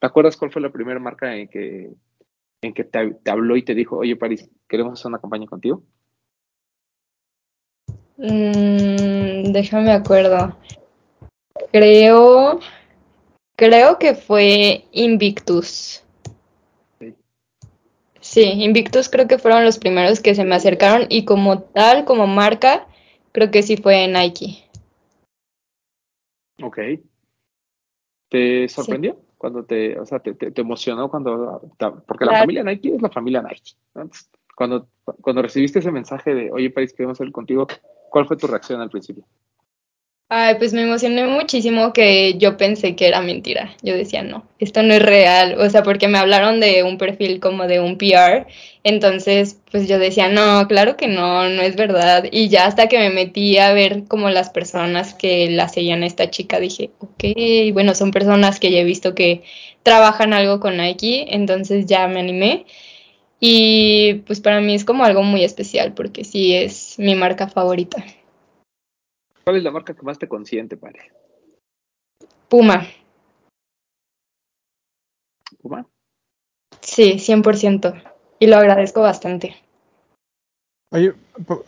¿Te 0.00 0.06
acuerdas 0.06 0.36
cuál 0.36 0.50
fue 0.50 0.60
la 0.60 0.70
primera 0.70 0.98
marca 0.98 1.36
en 1.36 1.46
que 1.46 1.92
en 2.62 2.72
que 2.72 2.84
te, 2.84 3.30
habló 3.30 3.56
y 3.56 3.64
te 3.64 3.74
dijo, 3.74 3.98
oye, 3.98 4.16
París, 4.16 4.48
queremos 4.68 4.98
hacer 4.98 5.08
una 5.08 5.20
campaña 5.20 5.46
contigo? 5.46 5.82
Mm, 8.16 9.52
déjame 9.52 9.90
acuerdo. 9.90 10.56
Creo, 11.72 12.60
creo 13.56 13.98
que 13.98 14.14
fue 14.14 14.84
Invictus. 14.92 16.04
Sí. 17.00 17.14
sí, 18.20 18.42
Invictus 18.42 19.08
creo 19.08 19.26
que 19.26 19.38
fueron 19.38 19.64
los 19.64 19.78
primeros 19.78 20.20
que 20.20 20.36
se 20.36 20.44
me 20.44 20.54
acercaron 20.54 21.06
y 21.08 21.24
como 21.24 21.62
tal, 21.62 22.04
como 22.04 22.28
marca, 22.28 22.86
creo 23.32 23.50
que 23.50 23.64
sí 23.64 23.76
fue 23.76 24.06
Nike. 24.06 24.68
Ok. 26.62 26.78
¿Te 28.28 28.68
sorprendió? 28.68 29.20
Cuando 29.42 29.64
te, 29.64 29.98
o 29.98 30.06
sea, 30.06 30.20
te, 30.20 30.34
te, 30.34 30.60
emocionó 30.60 31.10
cuando, 31.10 31.68
porque 32.06 32.24
la 32.24 32.38
familia 32.38 32.62
Nike 32.62 32.94
es 32.94 33.02
la 33.02 33.10
familia 33.10 33.42
Nike. 33.42 33.72
Cuando, 34.54 34.86
cuando 35.20 35.42
recibiste 35.42 35.80
ese 35.80 35.90
mensaje 35.90 36.32
de, 36.32 36.52
oye, 36.52 36.70
Paris, 36.70 36.92
queremos 36.92 37.18
salir 37.18 37.32
contigo, 37.32 37.66
¿cuál 38.08 38.24
fue 38.28 38.36
tu 38.36 38.46
reacción 38.46 38.80
al 38.80 38.88
principio? 38.88 39.24
Ay, 40.34 40.54
pues 40.54 40.72
me 40.72 40.80
emocioné 40.80 41.26
muchísimo 41.26 41.92
que 41.92 42.38
yo 42.38 42.56
pensé 42.56 42.96
que 42.96 43.06
era 43.06 43.20
mentira. 43.20 43.76
Yo 43.82 43.94
decía, 43.94 44.22
no, 44.22 44.46
esto 44.58 44.82
no 44.82 44.94
es 44.94 45.02
real. 45.02 45.60
O 45.60 45.68
sea, 45.68 45.82
porque 45.82 46.08
me 46.08 46.16
hablaron 46.16 46.58
de 46.58 46.82
un 46.84 46.96
perfil 46.96 47.38
como 47.38 47.66
de 47.66 47.80
un 47.80 47.98
PR. 47.98 48.46
Entonces, 48.82 49.60
pues 49.70 49.86
yo 49.88 49.98
decía, 49.98 50.30
no, 50.30 50.66
claro 50.68 50.96
que 50.96 51.06
no, 51.06 51.50
no 51.50 51.60
es 51.60 51.76
verdad. 51.76 52.24
Y 52.32 52.48
ya 52.48 52.64
hasta 52.64 52.88
que 52.88 52.98
me 52.98 53.10
metí 53.10 53.58
a 53.58 53.74
ver 53.74 54.04
como 54.08 54.30
las 54.30 54.48
personas 54.48 55.12
que 55.12 55.50
la 55.50 55.68
seguían 55.68 56.02
a 56.02 56.06
esta 56.06 56.30
chica, 56.30 56.60
dije, 56.60 56.92
ok, 57.00 57.74
bueno, 57.74 57.94
son 57.94 58.10
personas 58.10 58.58
que 58.58 58.70
ya 58.70 58.78
he 58.78 58.84
visto 58.84 59.14
que 59.14 59.42
trabajan 59.82 60.32
algo 60.32 60.60
con 60.60 60.78
Nike. 60.78 61.26
Entonces 61.28 61.84
ya 61.84 62.08
me 62.08 62.20
animé. 62.20 62.64
Y 63.38 64.22
pues 64.26 64.40
para 64.40 64.62
mí 64.62 64.74
es 64.74 64.86
como 64.86 65.04
algo 65.04 65.22
muy 65.24 65.44
especial 65.44 65.92
porque 65.92 66.24
sí 66.24 66.54
es 66.54 66.98
mi 66.98 67.14
marca 67.16 67.48
favorita. 67.48 68.02
¿Cuál 69.44 69.56
es 69.56 69.62
la 69.62 69.70
marca 69.70 69.94
que 69.94 70.02
más 70.02 70.18
te 70.18 70.28
consiente, 70.28 70.76
padre? 70.76 71.12
Puma. 72.48 72.86
¿Puma? 75.60 75.86
Sí, 76.80 77.18
100%. 77.18 78.02
Y 78.38 78.46
lo 78.46 78.56
agradezco 78.56 79.00
bastante. 79.00 79.56
Oye, 80.90 81.14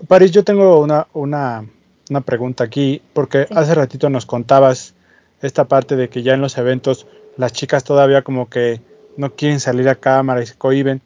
París, 0.07 0.33
yo 0.33 0.45
tengo 0.45 0.81
una, 0.81 1.07
una, 1.15 1.67
una 2.11 2.21
pregunta 2.21 2.65
aquí, 2.65 3.01
porque 3.13 3.47
hace 3.51 3.75
ratito 3.75 4.11
nos 4.11 4.27
contabas 4.27 4.95
esta 5.41 5.65
parte 5.65 5.97
de 5.97 6.09
que 6.09 6.23
ya 6.23 6.35
en 6.35 6.41
los 6.41 6.59
eventos 6.59 7.07
las 7.37 7.53
chicas 7.53 7.85
todavía 7.85 8.23
como 8.23 8.49
que 8.49 8.81
no 9.17 9.35
quieren 9.35 9.61
salir 9.61 9.89
a 9.89 9.95
cámara 9.95 10.43
y 10.43 10.47
se 10.47 10.57
cohiben, 10.57 11.01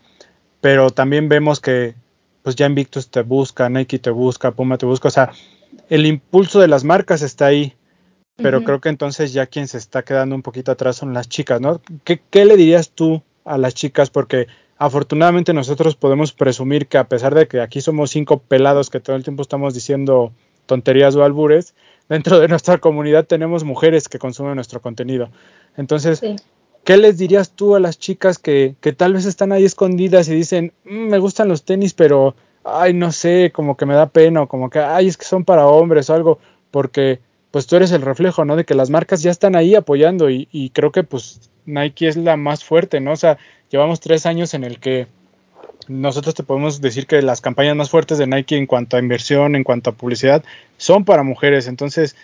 pero 0.61 0.91
también 0.91 1.29
vemos 1.29 1.61
que 1.61 1.95
pues 2.43 2.57
ya 2.57 2.67
Invictus 2.67 3.11
te 3.11 3.23
busca, 3.23 3.69
Nike 3.69 3.99
te 3.99 4.11
busca, 4.11 4.53
Puma 4.53 4.79
te 4.79 4.87
busca, 4.87 5.09
o 5.09 5.11
sea, 5.11 5.33
el 5.89 6.07
impulso 6.07 6.61
de 6.61 6.69
las 6.69 6.85
marcas 6.85 7.23
está 7.23 7.47
ahí, 7.47 7.75
pero 8.37 8.63
creo 8.63 8.81
que 8.81 8.89
entonces 8.89 9.33
ya 9.33 9.47
quien 9.47 9.67
se 9.67 9.79
está 9.79 10.05
quedando 10.05 10.35
un 10.35 10.43
poquito 10.43 10.71
atrás 10.71 10.97
son 10.97 11.13
las 11.13 11.29
chicas, 11.29 11.61
¿no? 11.61 11.81
¿Qué, 12.05 12.21
¿Qué, 12.31 12.45
le 12.45 12.57
dirías 12.57 12.91
tú 12.91 13.23
a 13.45 13.59
las 13.59 13.75
chicas? 13.75 14.11
Porque 14.11 14.47
afortunadamente 14.77 15.53
nosotros 15.53 15.97
podemos 15.97 16.33
presumir 16.33 16.87
que 16.87 16.99
a 16.99 17.09
pesar 17.09 17.35
de 17.35 17.49
que 17.49 17.61
aquí 17.61 17.81
somos 17.81 18.11
cinco 18.11 18.39
pelados 18.39 18.91
que 18.91 19.01
todo 19.01 19.17
el 19.17 19.25
tiempo 19.25 19.43
estamos 19.43 19.75
diciendo 19.75 20.33
tonterías 20.67 21.17
o 21.17 21.25
albures, 21.25 21.75
dentro 22.09 22.39
de 22.39 22.49
nuestra 22.49 22.79
comunidad 22.79 23.27
tenemos 23.27 23.65
mujeres 23.65 24.09
que 24.09 24.19
consumen 24.19 24.55
nuestro 24.55 24.81
contenido. 24.81 25.31
Entonces, 25.77 26.23
¿qué 26.85 26.97
les 26.97 27.19
dirías 27.19 27.51
tú 27.51 27.75
a 27.75 27.81
las 27.81 27.99
chicas 27.99 28.39
que, 28.39 28.77
que 28.81 28.93
tal 28.93 29.15
vez 29.15 29.27
están 29.27 29.51
ahí 29.51 29.65
escondidas 29.65 30.29
y 30.29 30.35
dicen, 30.35 30.73
mm, 30.85 31.09
me 31.09 31.19
gustan 31.19 31.49
los 31.49 31.65
tenis, 31.65 31.93
pero, 31.93 32.37
ay, 32.65 32.95
no 32.95 33.13
sé, 33.13 33.53
como 33.55 33.77
que 33.77 33.87
me 33.87 33.95
da 33.95 34.07
pena, 34.07 34.43
o 34.43 34.49
como 34.49 34.71
que, 34.71 34.79
ay, 34.79 35.09
es 35.09 35.17
que 35.17 35.25
son 35.25 35.45
para 35.45 35.67
hombres 35.67 36.11
o 36.11 36.15
algo, 36.15 36.39
porque 36.71 37.21
pues 37.51 37.67
tú 37.67 37.77
eres 37.77 37.93
el 37.93 38.03
reflejo, 38.03 38.45
¿no? 38.45 38.57
De 38.57 38.65
que 38.65 38.75
las 38.75 38.91
marcas 38.91 39.23
ya 39.23 39.31
están 39.31 39.57
ahí 39.57 39.75
apoyando 39.75 40.31
y, 40.31 40.49
y 40.53 40.71
creo 40.71 40.93
que 40.93 41.03
pues 41.03 41.51
Nike 41.67 42.09
es 42.09 42.17
la 42.17 42.37
más 42.37 42.65
fuerte, 42.65 43.01
¿no? 43.01 43.13
O 43.13 43.17
sea, 43.17 43.39
llevamos 43.71 44.01
tres 44.01 44.27
años 44.27 44.55
en 44.55 44.65
el 44.65 44.79
que 44.79 45.07
nosotros 45.89 46.35
te 46.35 46.43
podemos 46.43 46.81
decir 46.81 47.07
que 47.07 47.23
las 47.23 47.41
campañas 47.41 47.77
más 47.77 47.91
fuertes 47.91 48.19
de 48.19 48.27
Nike 48.27 48.57
en 48.57 48.67
cuanto 48.67 48.97
a 48.97 49.01
inversión, 49.01 49.57
en 49.57 49.65
cuanto 49.65 49.91
a 49.91 49.95
publicidad, 49.95 50.45
son 50.77 51.05
para 51.05 51.23
mujeres. 51.23 51.67
Entonces, 51.67 52.15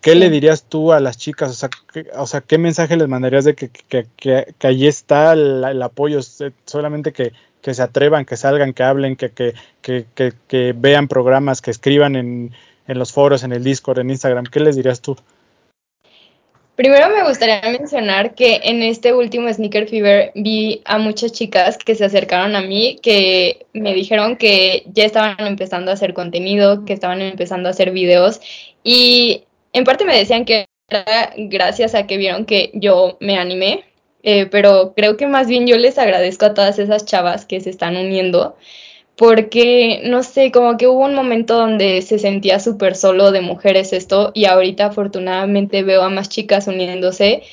¿qué 0.00 0.14
le 0.14 0.28
dirías 0.30 0.64
tú 0.64 0.92
a 0.92 1.00
las 1.00 1.16
chicas? 1.16 1.50
O 1.50 1.54
sea, 1.54 1.70
¿qué, 1.92 2.06
o 2.14 2.26
sea, 2.26 2.42
¿qué 2.42 2.58
mensaje 2.58 2.96
les 2.96 3.08
mandarías 3.08 3.44
de 3.44 3.54
que, 3.54 3.68
que, 3.68 4.06
que, 4.16 4.54
que 4.58 4.66
allí 4.66 4.86
está 4.86 5.32
el, 5.32 5.64
el, 5.64 5.82
apoyo? 5.82 6.20
Solamente 6.66 7.12
que, 7.12 7.32
que 7.66 7.74
se 7.74 7.82
atrevan, 7.82 8.24
que 8.24 8.36
salgan, 8.36 8.72
que 8.72 8.84
hablen, 8.84 9.16
que, 9.16 9.32
que, 9.32 9.54
que, 9.82 10.32
que 10.46 10.72
vean 10.72 11.08
programas, 11.08 11.60
que 11.60 11.72
escriban 11.72 12.14
en, 12.14 12.52
en 12.86 12.96
los 12.96 13.10
foros, 13.12 13.42
en 13.42 13.50
el 13.50 13.64
Discord, 13.64 13.98
en 13.98 14.10
Instagram. 14.10 14.44
¿Qué 14.44 14.60
les 14.60 14.76
dirías 14.76 15.00
tú? 15.00 15.16
Primero 16.76 17.08
me 17.08 17.24
gustaría 17.24 17.60
mencionar 17.62 18.36
que 18.36 18.60
en 18.62 18.84
este 18.84 19.12
último 19.12 19.52
Sneaker 19.52 19.88
Fever 19.88 20.30
vi 20.36 20.80
a 20.84 20.98
muchas 20.98 21.32
chicas 21.32 21.76
que 21.76 21.96
se 21.96 22.04
acercaron 22.04 22.54
a 22.54 22.60
mí, 22.60 23.00
que 23.02 23.66
me 23.72 23.94
dijeron 23.94 24.36
que 24.36 24.84
ya 24.86 25.04
estaban 25.04 25.44
empezando 25.44 25.90
a 25.90 25.94
hacer 25.94 26.14
contenido, 26.14 26.84
que 26.84 26.92
estaban 26.92 27.20
empezando 27.20 27.68
a 27.68 27.72
hacer 27.72 27.90
videos 27.90 28.40
y 28.84 29.42
en 29.72 29.82
parte 29.82 30.04
me 30.04 30.16
decían 30.16 30.44
que 30.44 30.66
era 30.88 31.32
gracias 31.36 31.96
a 31.96 32.06
que 32.06 32.16
vieron 32.16 32.44
que 32.44 32.70
yo 32.74 33.16
me 33.18 33.36
animé, 33.38 33.82
eh, 34.26 34.46
pero 34.46 34.92
creo 34.96 35.16
que 35.16 35.28
más 35.28 35.46
bien 35.46 35.68
yo 35.68 35.76
les 35.78 35.98
agradezco 35.98 36.46
a 36.46 36.54
todas 36.54 36.80
esas 36.80 37.06
chavas 37.06 37.46
que 37.46 37.60
se 37.60 37.70
están 37.70 37.96
uniendo 37.96 38.56
porque, 39.16 40.02
no 40.04 40.22
sé, 40.22 40.52
como 40.52 40.76
que 40.76 40.88
hubo 40.88 41.04
un 41.04 41.14
momento 41.14 41.54
donde 41.56 42.02
se 42.02 42.18
sentía 42.18 42.60
súper 42.60 42.96
solo 42.96 43.30
de 43.32 43.40
mujeres 43.40 43.92
esto 43.92 44.32
y 44.34 44.46
ahorita 44.46 44.86
afortunadamente 44.86 45.82
veo 45.84 46.02
a 46.02 46.10
más 46.10 46.28
chicas 46.28 46.66
uniéndose 46.66 47.44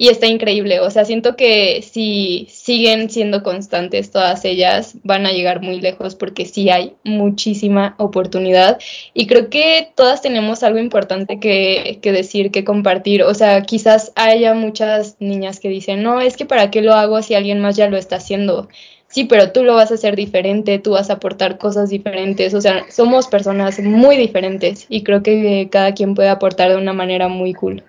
y 0.00 0.08
está 0.08 0.26
increíble, 0.28 0.80
o 0.80 0.88
sea, 0.88 1.04
siento 1.04 1.36
que 1.36 1.82
si 1.82 2.46
siguen 2.48 3.10
siendo 3.10 3.42
constantes 3.42 4.10
todas 4.10 4.46
ellas 4.46 4.94
van 5.04 5.26
a 5.26 5.32
llegar 5.32 5.60
muy 5.60 5.78
lejos 5.78 6.14
porque 6.14 6.46
sí 6.46 6.70
hay 6.70 6.94
muchísima 7.04 7.96
oportunidad. 7.98 8.78
Y 9.12 9.26
creo 9.26 9.50
que 9.50 9.92
todas 9.94 10.22
tenemos 10.22 10.62
algo 10.62 10.78
importante 10.78 11.38
que, 11.38 11.98
que 12.00 12.12
decir, 12.12 12.50
que 12.50 12.64
compartir, 12.64 13.24
o 13.24 13.34
sea, 13.34 13.60
quizás 13.60 14.12
haya 14.16 14.54
muchas 14.54 15.16
niñas 15.20 15.60
que 15.60 15.68
dicen, 15.68 16.02
no, 16.02 16.22
es 16.22 16.38
que 16.38 16.46
para 16.46 16.70
qué 16.70 16.80
lo 16.80 16.94
hago 16.94 17.20
si 17.20 17.34
alguien 17.34 17.60
más 17.60 17.76
ya 17.76 17.90
lo 17.90 17.98
está 17.98 18.16
haciendo 18.16 18.68
sí, 19.10 19.24
pero 19.24 19.52
tú 19.52 19.64
lo 19.64 19.74
vas 19.74 19.90
a 19.90 19.94
hacer 19.94 20.16
diferente, 20.16 20.78
tú 20.78 20.92
vas 20.92 21.10
a 21.10 21.14
aportar 21.14 21.58
cosas 21.58 21.90
diferentes, 21.90 22.54
o 22.54 22.60
sea, 22.60 22.86
somos 22.90 23.26
personas 23.28 23.78
muy 23.80 24.16
diferentes 24.16 24.86
y 24.88 25.02
creo 25.02 25.22
que 25.22 25.68
cada 25.70 25.92
quien 25.92 26.14
puede 26.14 26.30
aportar 26.30 26.70
de 26.70 26.76
una 26.76 26.94
manera 26.94 27.28
muy 27.28 27.52
cool. 27.52 27.82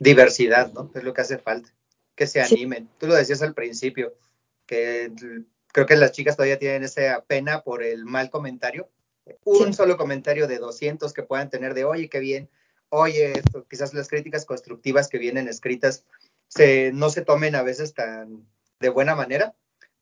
Diversidad, 0.00 0.72
¿no? 0.72 0.90
Es 0.94 1.04
lo 1.04 1.14
que 1.14 1.20
hace 1.20 1.38
falta, 1.38 1.72
que 2.16 2.26
se 2.26 2.40
animen. 2.40 2.84
Sí. 2.84 2.90
Tú 2.98 3.06
lo 3.06 3.14
decías 3.14 3.42
al 3.42 3.54
principio, 3.54 4.16
que 4.66 5.12
creo 5.68 5.86
que 5.86 5.96
las 5.96 6.12
chicas 6.12 6.36
todavía 6.36 6.58
tienen 6.58 6.82
esa 6.82 7.22
pena 7.26 7.62
por 7.62 7.84
el 7.84 8.04
mal 8.06 8.30
comentario. 8.30 8.90
Un 9.44 9.68
sí. 9.68 9.72
solo 9.74 9.96
comentario 9.96 10.48
de 10.48 10.58
200 10.58 11.12
que 11.12 11.22
puedan 11.22 11.50
tener 11.50 11.74
de, 11.74 11.84
oye, 11.84 12.08
qué 12.08 12.18
bien, 12.18 12.50
oye, 12.88 13.32
esto, 13.32 13.66
quizás 13.68 13.94
las 13.94 14.08
críticas 14.08 14.44
constructivas 14.44 15.08
que 15.08 15.18
vienen 15.18 15.48
escritas 15.48 16.04
se, 16.48 16.92
no 16.92 17.10
se 17.10 17.22
tomen 17.22 17.54
a 17.54 17.62
veces 17.62 17.94
tan, 17.94 18.48
de 18.80 18.88
buena 18.88 19.14
manera 19.14 19.54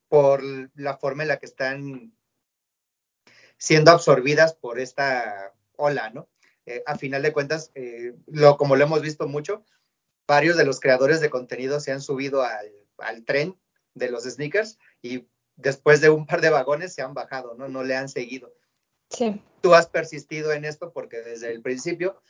por 0.09 0.43
la 0.75 0.97
forma 0.97 1.25
en 1.25 1.29
la 1.29 1.39
que 1.39 1.47
están 1.47 2.13
siendo 3.59 3.91
absorbidas 3.91 4.55
por 4.55 4.79
esta 4.79 5.53
ola, 5.77 6.11
¿no? 6.11 6.29
Eh, 6.65 6.83
a 6.87 6.97
final 6.97 7.23
de 7.23 7.33
cuentas, 7.33 7.71
eh, 7.75 8.15
lo, 8.27 8.57
como 8.57 8.77
lo 8.77 8.85
hemos 8.85 9.03
visto 9.03 9.27
mucho, 9.27 9.65
varios 10.29 10.57
de 10.57 10.65
los 10.65 10.79
creadores 10.79 11.21
de 11.21 11.31
contenido 11.31 11.81
se 11.81 11.91
han 11.91 12.01
subido 12.01 12.43
al, 12.43 12.71
al, 12.99 13.25
tren 13.25 13.59
de 13.95 14.11
los 14.11 14.25
sneakers 14.25 14.79
y 15.03 15.27
después 15.57 16.01
de 16.01 16.11
un 16.11 16.27
par 16.27 16.41
de 16.41 16.51
vagones 16.51 16.95
se 16.95 17.03
han 17.03 17.15
bajado, 17.15 17.55
¿no? 17.55 17.67
No 17.67 17.83
le 17.83 17.97
han 17.97 18.09
seguido. 18.09 18.55
Sí. 19.11 19.43
Tú 19.63 19.75
has 19.75 19.89
persistido 19.89 20.53
en 20.53 20.65
esto 20.65 20.93
porque 20.93 21.23
desde 21.23 21.51
el 21.51 21.63
principio 21.63 22.23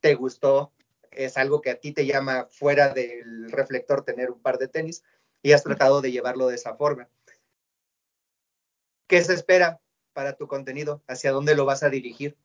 te 0.00 0.14
gustó, 0.16 0.72
es 1.10 1.36
algo 1.36 1.62
que 1.62 1.70
a 1.70 1.80
ti 1.80 1.92
te 1.92 2.04
llama 2.04 2.48
fuera 2.50 2.92
del 2.92 3.50
reflector 3.50 4.04
tener 4.04 4.30
un 4.30 4.42
par 4.42 4.58
de 4.58 4.68
tenis, 4.68 5.02
y 5.42 5.52
has 5.52 5.62
tratado 5.62 6.00
de 6.00 6.10
llevarlo 6.10 6.48
de 6.48 6.56
esa 6.56 6.74
forma. 6.74 7.08
¿Qué 9.06 9.22
se 9.22 9.34
espera 9.34 9.80
para 10.12 10.34
tu 10.34 10.48
contenido? 10.48 11.02
¿Hacia 11.06 11.32
dónde 11.32 11.54
lo 11.54 11.64
vas 11.64 11.82
a 11.82 11.88
dirigir? 11.88 12.36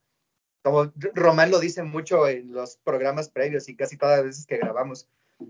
Como 0.64 0.94
Román 1.14 1.52
lo 1.52 1.60
dice 1.60 1.84
mucho 1.84 2.28
en 2.28 2.54
los 2.54 2.78
programas 2.78 3.30
previos 3.30 3.68
y 3.68 3.76
casi 3.76 3.98
todas 3.98 4.18
las 4.18 4.26
veces 4.26 4.46
que 4.46 4.58
grabamos, 4.58 5.10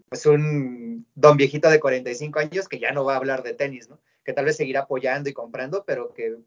es 0.09 0.25
un 0.25 1.05
don 1.13 1.37
viejito 1.37 1.69
de 1.69 1.79
45 1.79 2.39
años 2.39 2.67
que 2.67 2.79
ya 2.79 2.91
no 2.91 3.05
va 3.05 3.13
a 3.13 3.17
hablar 3.17 3.43
de 3.43 3.53
tenis, 3.53 3.89
¿no? 3.89 3.99
Que 4.23 4.33
tal 4.33 4.45
vez 4.45 4.57
seguirá 4.57 4.81
apoyando 4.81 5.29
y 5.29 5.33
comprando, 5.33 5.85
pero 5.85 6.13
que 6.13 6.37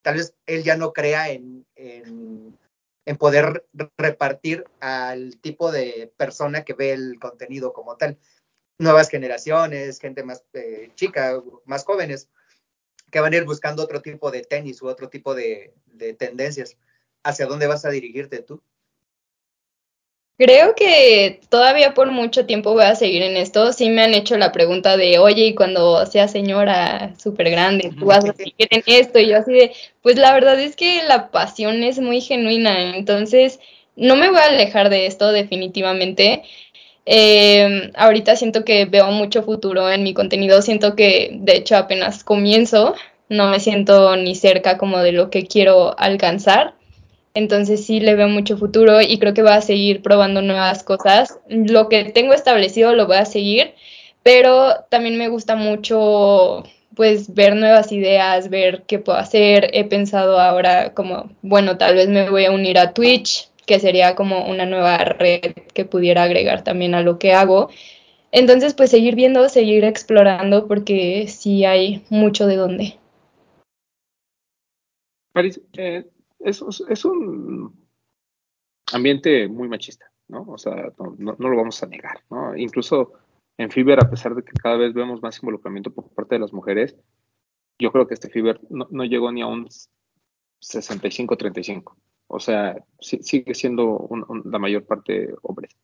tal 0.00 0.16
vez 0.16 0.34
él 0.46 0.62
ya 0.62 0.76
no 0.76 0.94
crea 0.94 1.30
en, 1.30 1.66
en, 1.74 2.56
poder 3.18 3.66
repartir 3.98 4.64
al 4.80 5.36
tipo 5.38 5.70
de 5.70 6.12
persona 6.16 6.64
que 6.64 6.72
ve 6.72 6.92
el 6.92 7.18
contenido 7.20 7.72
como 7.72 7.96
tal 7.96 8.18
nuevas 8.78 9.08
generaciones, 9.08 10.00
gente 10.00 10.22
más 10.22 10.44
eh, 10.54 10.90
chica, 10.94 11.42
más 11.64 11.84
jóvenes, 11.84 12.28
que 13.10 13.20
van 13.20 13.32
a 13.32 13.36
ir 13.36 13.44
buscando 13.44 13.82
otro 13.82 14.00
tipo 14.00 14.30
de 14.30 14.42
tenis 14.42 14.80
u 14.80 14.88
otro 14.88 15.08
tipo 15.08 15.34
de 15.34 15.74
tendencias. 16.18 16.76
¿Hacia 17.26 17.46
dónde 17.46 17.66
vas 17.66 17.84
a 17.84 17.90
dirigirte 17.90 18.40
tú? 18.40 18.62
Creo 20.38 20.76
que 20.76 21.40
todavía 21.48 21.92
por 21.92 22.12
mucho 22.12 22.46
tiempo 22.46 22.72
voy 22.72 22.84
a 22.84 22.94
seguir 22.94 23.22
en 23.22 23.36
esto. 23.36 23.72
Sí 23.72 23.90
me 23.90 24.02
han 24.02 24.14
hecho 24.14 24.38
la 24.38 24.52
pregunta 24.52 24.96
de, 24.96 25.18
oye, 25.18 25.46
y 25.46 25.54
cuando 25.56 26.06
sea 26.06 26.28
señora 26.28 27.14
súper 27.18 27.50
grande, 27.50 27.92
tú 27.98 28.06
vas 28.06 28.24
a 28.24 28.32
seguir 28.32 28.68
en 28.70 28.84
esto. 28.86 29.18
Y 29.18 29.26
yo 29.26 29.38
así 29.38 29.52
de, 29.52 29.72
pues 30.02 30.16
la 30.18 30.32
verdad 30.34 30.60
es 30.60 30.76
que 30.76 31.02
la 31.08 31.32
pasión 31.32 31.82
es 31.82 31.98
muy 31.98 32.20
genuina. 32.20 32.94
Entonces, 32.96 33.58
no 33.96 34.14
me 34.14 34.30
voy 34.30 34.38
a 34.38 34.50
alejar 34.50 34.88
de 34.88 35.06
esto 35.06 35.32
definitivamente. 35.32 36.44
Eh, 37.06 37.90
ahorita 37.96 38.36
siento 38.36 38.64
que 38.64 38.84
veo 38.84 39.10
mucho 39.10 39.42
futuro 39.42 39.90
en 39.90 40.04
mi 40.04 40.14
contenido, 40.14 40.62
siento 40.62 40.94
que 40.94 41.30
de 41.32 41.56
hecho 41.56 41.76
apenas 41.76 42.22
comienzo, 42.22 42.94
no 43.28 43.48
me 43.48 43.58
siento 43.58 44.16
ni 44.16 44.36
cerca 44.36 44.78
como 44.78 44.98
de 44.98 45.12
lo 45.12 45.30
que 45.30 45.46
quiero 45.46 45.98
alcanzar, 45.98 46.75
entonces 47.36 47.84
sí 47.84 48.00
le 48.00 48.14
veo 48.14 48.28
mucho 48.28 48.56
futuro 48.56 49.02
y 49.02 49.18
creo 49.18 49.34
que 49.34 49.42
voy 49.42 49.52
a 49.52 49.60
seguir 49.60 50.00
probando 50.00 50.40
nuevas 50.40 50.82
cosas. 50.82 51.38
Lo 51.48 51.90
que 51.90 52.04
tengo 52.04 52.32
establecido 52.32 52.94
lo 52.94 53.06
voy 53.06 53.18
a 53.18 53.26
seguir, 53.26 53.74
pero 54.22 54.86
también 54.88 55.18
me 55.18 55.28
gusta 55.28 55.54
mucho 55.54 56.64
pues 56.94 57.34
ver 57.34 57.54
nuevas 57.54 57.92
ideas, 57.92 58.48
ver 58.48 58.84
qué 58.86 58.98
puedo 58.98 59.18
hacer. 59.18 59.68
He 59.74 59.84
pensado 59.84 60.40
ahora 60.40 60.94
como, 60.94 61.30
bueno, 61.42 61.76
tal 61.76 61.94
vez 61.96 62.08
me 62.08 62.30
voy 62.30 62.46
a 62.46 62.52
unir 62.52 62.78
a 62.78 62.94
Twitch, 62.94 63.50
que 63.66 63.80
sería 63.80 64.14
como 64.14 64.46
una 64.46 64.64
nueva 64.64 64.96
red 64.96 65.52
que 65.74 65.84
pudiera 65.84 66.22
agregar 66.22 66.64
también 66.64 66.94
a 66.94 67.02
lo 67.02 67.18
que 67.18 67.34
hago. 67.34 67.68
Entonces, 68.32 68.72
pues 68.72 68.90
seguir 68.90 69.14
viendo, 69.14 69.50
seguir 69.50 69.84
explorando, 69.84 70.66
porque 70.66 71.26
sí 71.28 71.66
hay 71.66 72.02
mucho 72.08 72.46
de 72.46 72.56
dónde. 72.56 72.98
Paris, 75.34 75.60
eh, 75.76 76.06
es, 76.46 76.62
es, 76.88 77.04
un 77.04 77.74
ambiente 78.92 79.48
muy 79.48 79.68
machista, 79.68 80.10
¿no? 80.28 80.42
O 80.48 80.58
sea, 80.58 80.92
no, 80.98 81.14
no, 81.18 81.36
no, 81.38 81.48
lo 81.48 81.56
vamos 81.56 81.82
a 81.82 81.86
negar, 81.86 82.20
¿no? 82.30 82.56
Incluso 82.56 83.14
en 83.58 83.70
Fiber, 83.70 83.98
a 84.00 84.08
pesar 84.08 84.34
de 84.34 84.42
que 84.42 84.52
cada 84.52 84.76
vez 84.76 84.94
vemos 84.94 85.22
más 85.22 85.38
involucramiento 85.42 85.92
por 85.92 86.08
parte 86.10 86.36
de 86.36 86.40
las 86.40 86.52
mujeres, 86.52 86.96
yo 87.78 87.90
creo 87.92 88.06
que 88.06 88.14
este 88.14 88.30
Fiber 88.30 88.60
no, 88.70 88.86
no 88.90 89.04
llegó 89.04 89.32
ni 89.32 89.42
a 89.42 89.46
un 89.46 89.68
65-35. 90.60 91.96
O 92.28 92.40
sea, 92.40 92.84
sigue 93.00 93.54
siendo 93.54 94.08
la 94.44 94.58
mayor 94.58 94.84
parte 94.84 95.34
hombres. 95.42 95.76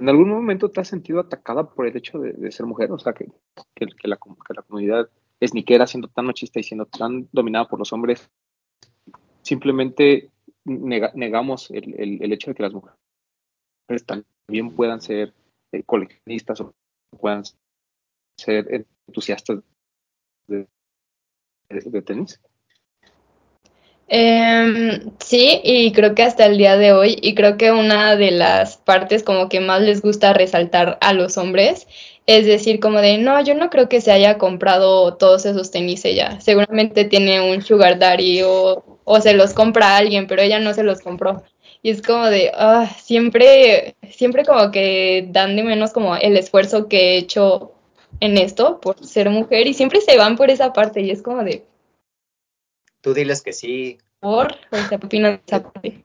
¿En 0.00 0.08
algún 0.08 0.28
momento 0.28 0.70
te 0.70 0.80
has 0.80 0.88
sentido 0.88 1.20
atacada 1.20 1.68
por 1.70 1.86
el 1.86 1.96
hecho 1.96 2.18
de, 2.18 2.52
ser 2.52 2.66
mujer? 2.66 2.92
O 2.92 2.98
sea, 2.98 3.12
que, 3.12 3.26
que, 3.74 3.86
la, 3.86 4.18
que 4.18 4.54
la 4.54 4.62
comunidad 4.62 5.08
siendo 5.86 6.08
tan 6.08 6.26
machista 6.26 6.60
y 6.60 6.62
siendo 6.62 6.86
tan 6.86 7.28
dominada 7.32 7.66
por 7.68 7.78
los 7.78 7.92
hombres, 7.92 8.30
simplemente 9.48 10.30
negamos 10.64 11.70
el, 11.70 12.20
el, 12.20 12.32
hecho 12.32 12.50
de 12.50 12.54
que 12.54 12.62
las 12.62 12.74
mujeres 12.74 14.04
también 14.04 14.76
puedan 14.76 15.00
ser 15.00 15.32
eh, 15.72 15.82
coleccionistas 15.84 16.60
o 16.60 16.74
puedan 17.18 17.44
ser 18.38 18.86
entusiastas 19.06 19.60
de, 20.46 20.66
tenis. 22.02 22.40
Eh, 24.08 25.00
sí, 25.20 25.60
y 25.64 25.92
creo 25.92 26.14
que 26.14 26.22
hasta 26.22 26.46
el 26.46 26.58
día 26.58 26.76
de 26.76 26.92
hoy, 26.92 27.16
y 27.20 27.34
creo 27.34 27.56
que 27.56 27.72
una 27.72 28.16
de 28.16 28.30
las 28.30 28.76
partes 28.76 29.22
como 29.22 29.48
que 29.48 29.60
más 29.60 29.80
les 29.80 30.02
gusta 30.02 30.34
resaltar 30.34 30.98
a 31.00 31.14
los 31.14 31.38
hombres 31.38 31.86
es 32.28 32.44
decir, 32.44 32.78
como 32.78 33.00
de, 33.00 33.16
no, 33.16 33.42
yo 33.42 33.54
no 33.54 33.70
creo 33.70 33.88
que 33.88 34.02
se 34.02 34.12
haya 34.12 34.36
comprado 34.36 35.14
todos 35.14 35.46
esos 35.46 35.70
tenis 35.70 36.04
ella, 36.04 36.38
seguramente 36.42 37.06
tiene 37.06 37.40
un 37.40 37.62
sugar 37.62 37.98
daddy 37.98 38.42
o, 38.42 38.97
o 39.08 39.20
se 39.20 39.34
los 39.34 39.54
compra 39.54 39.94
a 39.94 39.96
alguien, 39.98 40.26
pero 40.26 40.42
ella 40.42 40.60
no 40.60 40.74
se 40.74 40.82
los 40.82 41.00
compró. 41.00 41.42
Y 41.82 41.90
es 41.90 42.02
como 42.02 42.26
de, 42.26 42.50
ah, 42.54 42.86
siempre, 43.00 43.96
siempre 44.10 44.44
como 44.44 44.70
que 44.70 45.26
dan 45.30 45.56
de 45.56 45.62
menos 45.62 45.92
como 45.92 46.16
el 46.16 46.36
esfuerzo 46.36 46.88
que 46.88 47.14
he 47.14 47.18
hecho 47.18 47.72
en 48.20 48.36
esto 48.36 48.80
por 48.80 49.04
ser 49.04 49.30
mujer 49.30 49.66
y 49.66 49.74
siempre 49.74 50.00
se 50.00 50.16
van 50.16 50.36
por 50.36 50.50
esa 50.50 50.72
parte 50.72 51.00
y 51.00 51.10
es 51.10 51.22
como 51.22 51.44
de, 51.44 51.64
Tú 53.00 53.14
diles 53.14 53.42
que 53.42 53.52
sí. 53.52 53.98
¿Por? 54.20 54.54
O 54.72 54.76
sea, 54.88 54.98
opinan 55.02 55.40
esa 55.46 55.62
parte. 55.62 56.02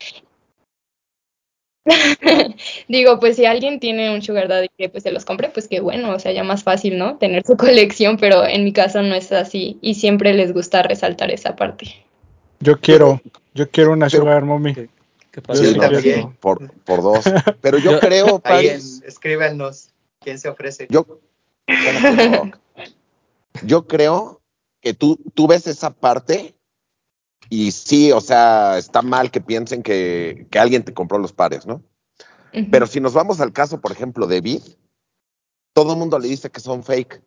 Digo, 2.87 3.19
pues 3.19 3.35
si 3.35 3.45
alguien 3.45 3.79
tiene 3.79 4.13
un 4.13 4.21
sugar 4.21 4.47
daddy 4.47 4.69
que 4.77 4.89
pues 4.89 5.03
se 5.03 5.11
los 5.11 5.25
compre, 5.25 5.49
pues 5.49 5.67
qué 5.67 5.79
bueno, 5.79 6.13
o 6.13 6.19
sea, 6.19 6.31
ya 6.31 6.43
más 6.43 6.63
fácil, 6.63 6.97
¿no? 6.97 7.17
Tener 7.17 7.43
su 7.43 7.57
colección, 7.57 8.17
pero 8.17 8.45
en 8.45 8.63
mi 8.63 8.71
caso 8.73 9.01
no 9.01 9.15
es 9.15 9.31
así 9.31 9.79
y 9.81 9.95
siempre 9.95 10.33
les 10.33 10.53
gusta 10.53 10.83
resaltar 10.83 11.31
esa 11.31 11.55
parte. 11.55 12.02
Yo 12.63 12.79
quiero, 12.79 13.21
yo 13.53 13.69
quiero 13.69 13.91
una 13.91 14.09
sugar 14.09 14.45
mommy. 14.45 14.73
¿Qué 14.73 15.41
pasa? 15.41 15.63
por, 16.39 16.71
por, 16.83 17.01
dos. 17.01 17.25
Pero 17.61 17.77
yo 17.77 17.99
creo, 17.99 18.39
Paris, 18.39 19.01
escríbanos, 19.05 19.89
¿quién 20.21 20.39
se 20.39 20.47
ofrece? 20.47 20.87
Yo, 20.89 21.19
yo 23.63 23.85
creo 23.85 24.41
que 24.79 24.93
tú, 24.93 25.19
tú 25.33 25.47
ves 25.47 25.67
esa 25.67 25.89
parte 25.89 26.55
y 27.49 27.71
sí, 27.71 28.13
o 28.13 28.21
sea, 28.21 28.77
está 28.77 29.01
mal 29.01 29.29
que 29.29 29.41
piensen 29.41 29.83
que, 29.83 30.47
alguien 30.57 30.83
te 30.83 30.93
compró 30.93 31.17
los 31.17 31.33
pares, 31.33 31.65
¿no? 31.65 31.83
Pero 32.71 32.87
si 32.87 33.01
nos 33.01 33.13
vamos 33.13 33.41
al 33.41 33.51
caso, 33.51 33.81
por 33.81 33.91
ejemplo, 33.91 34.27
de 34.27 34.39
Vid, 34.39 34.61
todo 35.73 35.93
el 35.93 35.99
mundo 35.99 36.17
le 36.17 36.29
dice 36.29 36.49
que 36.51 36.59
son 36.59 36.83
fake. 36.83 37.21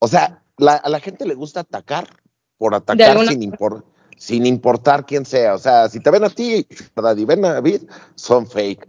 O 0.00 0.08
sea, 0.08 0.42
a 0.58 0.88
la 0.88 1.00
gente 1.00 1.24
le 1.24 1.34
gusta 1.34 1.60
atacar 1.60 2.08
por 2.58 2.74
atacar 2.74 3.26
sin, 3.26 3.52
sin 4.22 4.46
importar 4.46 5.04
quién 5.04 5.26
sea. 5.26 5.54
O 5.54 5.58
sea, 5.58 5.88
si 5.88 5.98
te 5.98 6.08
ven 6.08 6.22
a 6.22 6.30
ti, 6.30 6.64
¿verdad? 6.94 7.16
Y 7.16 7.24
ven 7.24 7.44
a 7.44 7.60
son 8.14 8.46
fake. 8.46 8.88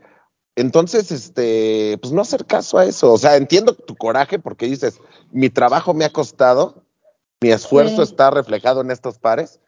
Entonces, 0.55 1.11
este, 1.11 1.97
pues 1.99 2.13
no 2.13 2.21
hacer 2.21 2.45
caso 2.45 2.77
a 2.77 2.85
eso. 2.85 3.11
O 3.11 3.17
sea, 3.17 3.35
entiendo 3.35 3.73
tu 3.73 3.95
coraje 3.95 4.37
porque 4.37 4.67
dices, 4.67 4.99
mi 5.31 5.49
trabajo 5.49 5.95
me 5.95 6.05
ha 6.05 6.11
costado, 6.11 6.83
mi 7.41 7.49
esfuerzo 7.49 8.03
está 8.03 8.29
reflejado 8.29 8.81
en 8.81 8.91
estos 8.91 9.17
pares, 9.17 9.59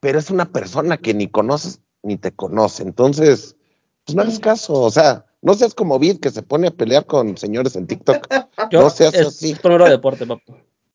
pero 0.00 0.18
es 0.18 0.28
una 0.28 0.52
persona 0.52 0.98
que 0.98 1.14
ni 1.14 1.28
conoces 1.28 1.80
ni 2.02 2.18
te 2.18 2.32
conoce. 2.32 2.82
Entonces, 2.82 3.56
pues 4.04 4.14
no 4.14 4.20
hagas 4.20 4.38
caso, 4.38 4.74
o 4.74 4.90
sea, 4.90 5.24
no 5.40 5.54
seas 5.54 5.74
como 5.74 5.98
Vid 5.98 6.20
que 6.20 6.30
se 6.30 6.42
pone 6.42 6.68
a 6.68 6.72
pelear 6.72 7.06
con 7.06 7.38
señores 7.38 7.74
en 7.74 7.86
TikTok. 7.86 8.26
no 8.70 8.90
seas 8.90 9.14
es 9.14 9.28
así. 9.28 9.52
Es 9.52 9.64
un 9.64 9.78
deporte, 9.88 10.26
papá. 10.26 10.42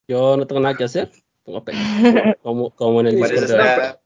Yo 0.08 0.38
no 0.38 0.46
tengo 0.46 0.62
nada 0.62 0.78
que 0.78 0.84
hacer. 0.84 1.10
Como, 2.44 2.70
como 2.72 3.02
en 3.02 3.08
el 3.08 3.16
Discord. 3.16 4.01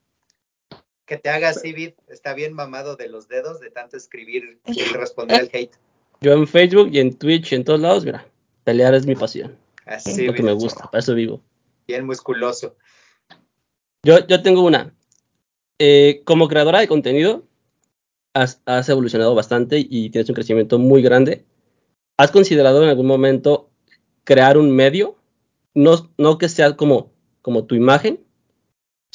Que 1.06 1.18
te 1.18 1.30
haga 1.30 1.50
así, 1.50 1.72
Vid, 1.74 1.94
está 2.08 2.34
bien 2.34 2.54
mamado 2.54 2.96
de 2.96 3.10
los 3.10 3.28
dedos 3.28 3.60
de 3.60 3.70
tanto 3.70 3.98
escribir 3.98 4.60
y 4.66 4.74
responder 4.94 5.40
al 5.40 5.50
hate. 5.54 5.76
Yo 6.22 6.34
en 6.34 6.48
Facebook 6.48 6.90
y 6.92 7.00
en 7.00 7.14
Twitch 7.14 7.52
y 7.52 7.56
en 7.56 7.64
todos 7.64 7.80
lados, 7.80 8.06
mira, 8.06 8.28
pelear 8.64 8.96
es 8.96 9.06
mi 9.06 9.16
pasión. 9.16 9.58
Así, 9.86 10.12
es 10.12 10.20
lo 10.20 10.34
que 10.34 10.42
me 10.42 10.54
gusta, 10.54 10.86
para 10.86 11.00
eso 11.00 11.14
vivo. 11.14 11.42
Bien 11.88 12.06
musculoso. 12.06 12.76
Yo, 14.04 14.26
yo 14.28 14.42
tengo 14.42 14.64
una. 14.64 14.96
Eh, 15.78 16.22
como 16.26 16.48
creadora 16.48 16.80
de 16.80 16.88
contenido, 16.88 17.44
has, 18.36 18.90
evolucionado 18.90 19.34
bastante 19.34 19.80
y 19.80 20.10
tienes 20.10 20.30
un 20.30 20.36
crecimiento 20.36 20.78
muy 20.78 21.02
grande. 21.02 21.46
¿Has 22.18 22.32
considerado 22.32 22.84
en 22.84 22.90
algún 22.90 23.08
momento 23.08 23.70
crear 24.24 24.58
un 24.58 24.72
medio? 24.72 25.18
No, 25.74 26.12
no 26.18 26.38
que 26.38 26.50
sea 26.50 26.76
como, 26.76 27.12
como 27.42 27.66
tu 27.66 27.76
imagen, 27.76 28.25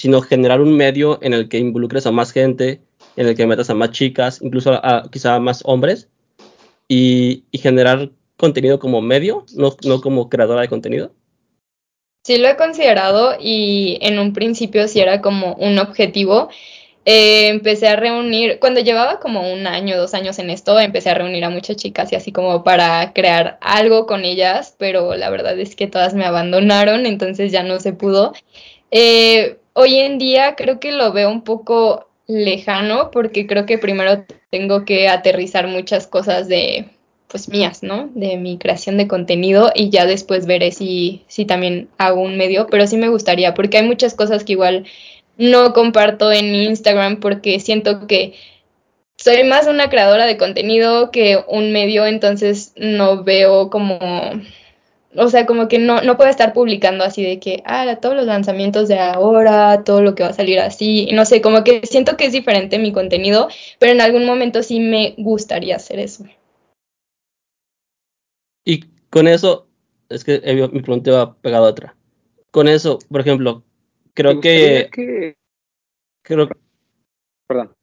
sino 0.01 0.23
generar 0.23 0.63
un 0.63 0.75
medio 0.79 1.19
en 1.21 1.35
el 1.35 1.51
que 1.51 1.59
involucres 1.59 2.07
a 2.07 2.11
más 2.11 2.33
gente, 2.33 2.81
en 3.17 3.27
el 3.27 3.37
que 3.37 3.47
metas 3.47 3.69
a 3.69 3.75
más 3.75 3.91
chicas, 3.91 4.41
incluso 4.41 4.81
quizá 5.13 5.35
a 5.35 5.41
más 5.41 5.61
hombres, 5.67 6.09
y, 6.89 7.45
generar 7.53 8.11
contenido 8.39 8.79
como 8.79 9.03
medio, 9.03 9.45
no, 9.55 9.77
no 9.85 10.01
como 10.01 10.31
creadora 10.31 10.63
de 10.63 10.69
contenido? 10.69 11.13
Sí 12.25 12.39
lo 12.39 12.49
he 12.49 12.57
considerado 12.57 13.35
y 13.39 13.99
en 14.01 14.19
un 14.19 14.33
principio 14.33 14.89
sí 14.89 15.01
era 15.01 15.21
como 15.21 15.53
un 15.57 15.79
objetivo. 15.79 16.49
Eh, 17.05 17.49
empecé 17.49 17.89
a 17.89 17.97
reunir, 17.97 18.59
cuando 18.59 18.81
llevaba 18.81 19.21
como 19.21 19.53
un 19.53 19.67
año, 19.67 19.99
dos 19.99 20.15
años 20.15 20.39
en 20.39 20.49
esto, 20.49 20.81
empecé 20.81 21.11
a 21.11 21.15
reunir 21.15 21.45
a 21.45 21.51
muchas 21.51 21.77
chicas 21.77 22.11
y 22.11 22.17
así 22.17 22.33
como 22.33 22.65
para 22.65 23.13
crear 23.13 23.59
algo 23.61 24.07
con 24.07 24.25
ellas, 24.25 24.75
pero 24.79 25.15
la 25.15 25.29
verdad 25.29 25.59
es 25.61 25.77
que 25.77 25.89
todas 25.89 26.15
me 26.15 26.25
abandonaron, 26.25 27.05
entonces 27.05 27.53
ya 27.53 27.63
no 27.63 27.81
se 27.81 27.93
pudo. 27.93 28.33
Eh, 28.91 29.59
hoy 29.81 29.97
en 29.97 30.19
día 30.19 30.57
creo 30.57 30.79
que 30.79 30.93
lo 30.93 31.13
veo 31.13 31.31
un 31.31 31.43
poco 31.43 32.07
lejano 32.27 33.11
porque 33.11 33.47
creo 33.47 33.65
que 33.65 33.79
primero 33.79 34.25
tengo 34.51 34.85
que 34.85 35.09
aterrizar 35.09 35.67
muchas 35.67 36.07
cosas 36.07 36.49
de 36.49 36.91
pues 37.29 37.49
mías, 37.49 37.83
¿no? 37.83 38.11
De 38.15 38.37
mi 38.37 38.59
creación 38.59 38.99
de 38.99 39.09
contenido 39.09 39.71
y 39.75 39.89
ya 39.89 40.05
después 40.05 40.47
veré 40.47 40.73
si, 40.73 41.25
si 41.29 41.47
también 41.47 41.89
hago 41.97 42.21
un 42.21 42.37
medio, 42.37 42.67
pero 42.67 42.87
sí 42.87 42.97
me 42.97 43.09
gustaría 43.09 43.55
porque 43.55 43.79
hay 43.79 43.87
muchas 43.87 44.15
cosas 44.15 44.45
que 44.45 44.53
igual 44.53 44.85
no 45.39 45.73
comparto 45.73 46.31
en 46.31 46.55
Instagram 46.55 47.21
porque 47.21 47.59
siento 47.61 48.07
que 48.07 48.35
soy 49.17 49.45
más 49.45 49.67
una 49.67 49.89
creadora 49.89 50.27
de 50.27 50.37
contenido 50.37 51.11
que 51.11 51.39
un 51.47 51.73
medio, 51.73 52.05
entonces 52.05 52.73
no 52.77 53.23
veo 53.23 53.71
como, 53.71 53.99
o 55.17 55.29
sea, 55.29 55.47
como 55.47 55.69
que 55.69 55.79
no, 55.79 56.03
no 56.03 56.17
puedo 56.17 56.31
estar 56.31 56.53
publicando 56.53 57.05
así 57.05 57.23
de 57.23 57.39
que, 57.39 57.63
ah, 57.67 57.99
todos 58.01 58.15
los 58.15 58.27
lanzamientos 58.27 58.89
de 58.89 58.99
ahora, 58.99 59.83
todo 59.85 60.03
lo 60.03 60.15
que 60.15 60.23
va 60.23 60.31
a 60.31 60.35
salir 60.35 60.61
así, 60.61 61.09
no 61.13 61.25
sé, 61.25 61.41
como 61.41 61.65
que 61.65 61.87
siento 61.87 62.17
que 62.17 62.27
es 62.27 62.33
diferente 62.33 62.79
mi 62.79 62.93
contenido, 62.93 63.49
pero 63.79 63.93
en 63.93 64.01
algún 64.01 64.27
momento 64.27 64.63
sí 64.63 64.81
me 64.81 65.15
gustaría 65.19 65.77
hacer 65.77 65.99
eso. 65.99 66.25
Y 68.65 68.85
con 69.11 69.27
eso, 69.27 69.67
es 70.09 70.25
que 70.25 70.41
mi 70.73 70.83
pregunta 70.83 71.11
va 71.11 71.35
pegado 71.35 71.67
a 71.67 71.71
otra. 71.71 71.97
Con 72.51 72.69
eso, 72.69 72.99
por 73.09 73.21
ejemplo, 73.21 73.65
creo 74.15 74.41
que, 74.41 75.37
Creo, 76.23 76.49
perdón. 77.47 77.75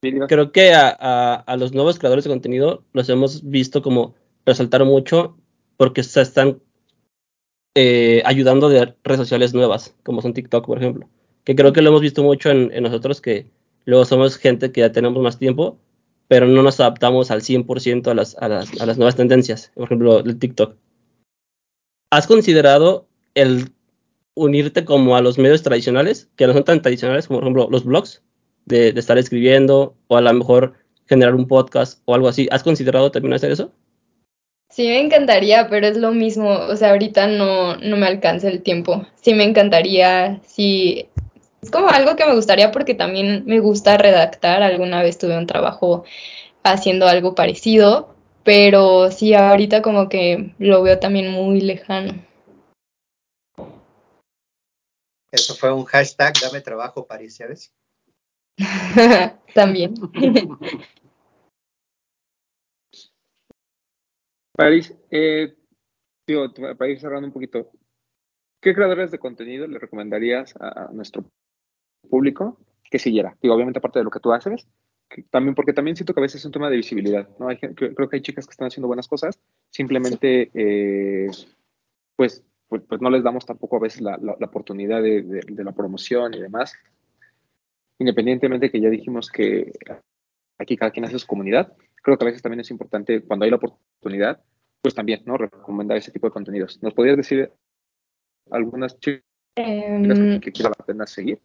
Creo 0.00 0.52
que 0.52 0.72
a, 0.74 1.56
los 1.58 1.72
nuevos 1.72 1.98
creadores 1.98 2.24
de 2.24 2.30
contenido 2.30 2.84
los 2.92 3.08
hemos 3.08 3.48
visto 3.48 3.82
como 3.82 4.14
resaltar 4.44 4.84
mucho 4.84 5.38
porque 5.76 6.02
se 6.02 6.20
están 6.20 6.60
eh, 7.74 8.22
ayudando 8.24 8.68
de 8.68 8.94
redes 9.04 9.20
sociales 9.20 9.54
nuevas, 9.54 9.94
como 10.02 10.22
son 10.22 10.34
TikTok, 10.34 10.66
por 10.66 10.78
ejemplo. 10.78 11.08
Que 11.44 11.54
creo 11.54 11.72
que 11.72 11.82
lo 11.82 11.90
hemos 11.90 12.00
visto 12.00 12.22
mucho 12.22 12.50
en, 12.50 12.72
en 12.72 12.82
nosotros, 12.82 13.20
que 13.20 13.50
luego 13.84 14.04
somos 14.04 14.36
gente 14.36 14.72
que 14.72 14.80
ya 14.80 14.92
tenemos 14.92 15.22
más 15.22 15.38
tiempo 15.38 15.78
pero 16.28 16.46
no 16.46 16.62
nos 16.62 16.80
adaptamos 16.80 17.30
al 17.30 17.42
100% 17.42 18.08
a 18.08 18.14
las, 18.14 18.36
a, 18.38 18.48
las, 18.48 18.80
a 18.80 18.86
las 18.86 18.96
nuevas 18.98 19.16
tendencias, 19.16 19.70
por 19.74 19.84
ejemplo, 19.84 20.20
el 20.20 20.38
TikTok. 20.38 20.76
¿Has 22.10 22.26
considerado 22.26 23.06
el 23.34 23.72
unirte 24.34 24.84
como 24.84 25.16
a 25.16 25.22
los 25.22 25.38
medios 25.38 25.62
tradicionales, 25.62 26.28
que 26.36 26.46
no 26.46 26.52
son 26.52 26.64
tan 26.64 26.82
tradicionales 26.82 27.26
como, 27.26 27.40
por 27.40 27.44
ejemplo, 27.44 27.68
los 27.70 27.84
blogs, 27.84 28.22
de, 28.64 28.92
de 28.92 29.00
estar 29.00 29.18
escribiendo 29.18 29.96
o 30.08 30.16
a 30.16 30.20
lo 30.20 30.32
mejor 30.32 30.74
generar 31.06 31.34
un 31.34 31.46
podcast 31.46 32.02
o 32.04 32.14
algo 32.14 32.28
así? 32.28 32.48
¿Has 32.50 32.62
considerado 32.62 33.10
también 33.10 33.34
hacer 33.34 33.52
eso? 33.52 33.72
Sí, 34.76 34.88
me 34.88 35.00
encantaría, 35.00 35.68
pero 35.70 35.86
es 35.86 35.96
lo 35.96 36.12
mismo, 36.12 36.50
o 36.50 36.76
sea, 36.76 36.90
ahorita 36.90 37.28
no, 37.28 37.76
no 37.76 37.96
me 37.96 38.06
alcanza 38.06 38.48
el 38.48 38.62
tiempo. 38.62 39.06
Sí, 39.22 39.32
me 39.32 39.44
encantaría, 39.44 40.42
sí, 40.46 41.08
es 41.62 41.70
como 41.70 41.88
algo 41.88 42.14
que 42.14 42.26
me 42.26 42.34
gustaría 42.34 42.72
porque 42.72 42.92
también 42.92 43.44
me 43.46 43.58
gusta 43.60 43.96
redactar. 43.96 44.62
Alguna 44.62 45.02
vez 45.02 45.16
tuve 45.16 45.38
un 45.38 45.46
trabajo 45.46 46.04
haciendo 46.62 47.08
algo 47.08 47.34
parecido, 47.34 48.14
pero 48.44 49.10
sí, 49.10 49.32
ahorita 49.32 49.80
como 49.80 50.10
que 50.10 50.54
lo 50.58 50.82
veo 50.82 50.98
también 50.98 51.30
muy 51.30 51.62
lejano. 51.62 52.12
Eso 55.32 55.54
fue 55.54 55.72
un 55.72 55.86
hashtag, 55.86 56.34
dame 56.42 56.60
trabajo, 56.60 57.06
París, 57.06 57.36
¿sabes? 57.36 57.72
También. 59.54 59.94
París, 64.56 64.94
eh, 65.10 65.54
para 66.78 66.90
ir 66.90 66.98
cerrando 66.98 67.26
un 67.26 67.32
poquito, 67.32 67.70
¿qué 68.60 68.74
creadores 68.74 69.10
de 69.10 69.18
contenido 69.18 69.66
le 69.66 69.78
recomendarías 69.78 70.54
a, 70.58 70.90
nuestro 70.92 71.24
público 72.08 72.58
que 72.90 72.98
siguiera? 72.98 73.36
Digo, 73.42 73.54
obviamente 73.54 73.78
aparte 73.78 73.98
de 73.98 74.04
lo 74.04 74.10
que 74.10 74.20
tú 74.20 74.32
haces, 74.32 74.66
también 75.30 75.54
porque 75.54 75.72
también 75.72 75.94
siento 75.94 76.14
que 76.14 76.20
a 76.20 76.22
veces 76.22 76.40
es 76.40 76.46
un 76.46 76.52
tema 76.52 76.70
de 76.70 76.76
visibilidad, 76.76 77.28
¿no? 77.38 77.48
Hay, 77.48 77.58
creo 77.58 78.08
que 78.08 78.16
hay 78.16 78.22
chicas 78.22 78.46
que 78.46 78.52
están 78.52 78.68
haciendo 78.68 78.88
buenas 78.88 79.06
cosas, 79.06 79.38
simplemente, 79.70 80.50
eh, 80.54 81.28
pues, 82.16 82.42
pues, 82.66 82.82
pues, 82.88 83.00
no 83.00 83.10
les 83.10 83.22
damos 83.22 83.46
tampoco 83.46 83.76
a 83.76 83.80
veces 83.80 84.00
la, 84.00 84.18
oportunidad 84.40 85.02
de, 85.02 85.22
de, 85.22 85.64
la 85.64 85.72
promoción 85.72 86.34
y 86.34 86.40
demás. 86.40 86.74
Independientemente 87.98 88.70
que 88.70 88.80
ya 88.80 88.88
dijimos 88.88 89.30
que 89.30 89.72
aquí 90.58 90.76
cada 90.76 90.90
quien 90.90 91.04
hace 91.04 91.18
su 91.18 91.26
comunidad, 91.26 91.76
creo 92.06 92.16
que 92.16 92.24
a 92.24 92.26
veces 92.26 92.42
también 92.42 92.60
es 92.60 92.70
importante, 92.70 93.20
cuando 93.20 93.44
hay 93.44 93.50
la 93.50 93.56
oportunidad, 93.56 94.40
pues 94.80 94.94
también, 94.94 95.22
¿no? 95.26 95.36
Recomendar 95.36 95.96
ese 95.96 96.12
tipo 96.12 96.28
de 96.28 96.32
contenidos. 96.32 96.80
¿Nos 96.80 96.94
podrías 96.94 97.16
decir 97.16 97.50
algunas 98.48 98.96
chicas 99.00 99.24
em, 99.56 100.38
que, 100.38 100.52
que 100.52 100.62
la 100.62 100.70
pena 100.70 101.04
seguir? 101.04 101.40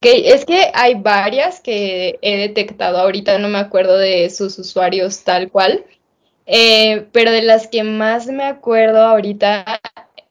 es 0.00 0.46
que 0.46 0.70
hay 0.72 0.94
varias 0.94 1.60
que 1.60 2.18
he 2.22 2.38
detectado, 2.38 2.96
ahorita 2.96 3.38
no 3.38 3.48
me 3.48 3.58
acuerdo 3.58 3.98
de 3.98 4.30
sus 4.30 4.58
usuarios 4.58 5.24
tal 5.24 5.50
cual, 5.50 5.84
eh, 6.46 7.06
pero 7.12 7.30
de 7.30 7.42
las 7.42 7.68
que 7.68 7.84
más 7.84 8.26
me 8.28 8.44
acuerdo 8.44 9.00
ahorita, 9.00 9.78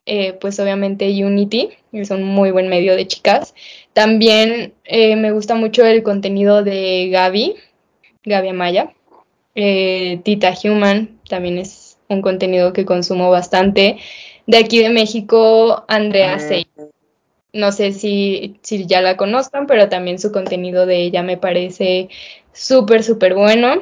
eh, 0.06 0.32
pues 0.40 0.58
obviamente 0.58 1.06
Unity, 1.24 1.70
es 1.92 2.10
un 2.10 2.24
muy 2.24 2.50
buen 2.50 2.68
medio 2.68 2.96
de 2.96 3.06
chicas. 3.06 3.54
También 3.92 4.74
eh, 4.82 5.14
me 5.14 5.30
gusta 5.30 5.54
mucho 5.54 5.86
el 5.86 6.02
contenido 6.02 6.64
de 6.64 7.08
Gaby, 7.12 7.54
Gaby 8.24 8.48
Amaya. 8.48 8.92
Tita 9.54 10.54
Human 10.64 11.18
también 11.28 11.58
es 11.58 11.98
un 12.08 12.22
contenido 12.22 12.72
que 12.72 12.84
consumo 12.84 13.30
bastante. 13.30 13.98
De 14.46 14.58
aquí 14.58 14.80
de 14.80 14.90
México, 14.90 15.84
Andrea 15.88 16.38
Sey. 16.38 16.66
No 17.52 17.72
sé 17.72 17.92
si, 17.92 18.58
si 18.62 18.86
ya 18.86 19.00
la 19.00 19.16
conozcan, 19.16 19.66
pero 19.66 19.88
también 19.88 20.18
su 20.18 20.30
contenido 20.30 20.86
de 20.86 21.02
ella 21.02 21.22
me 21.22 21.36
parece 21.36 22.08
súper, 22.52 23.02
súper 23.02 23.34
bueno. 23.34 23.80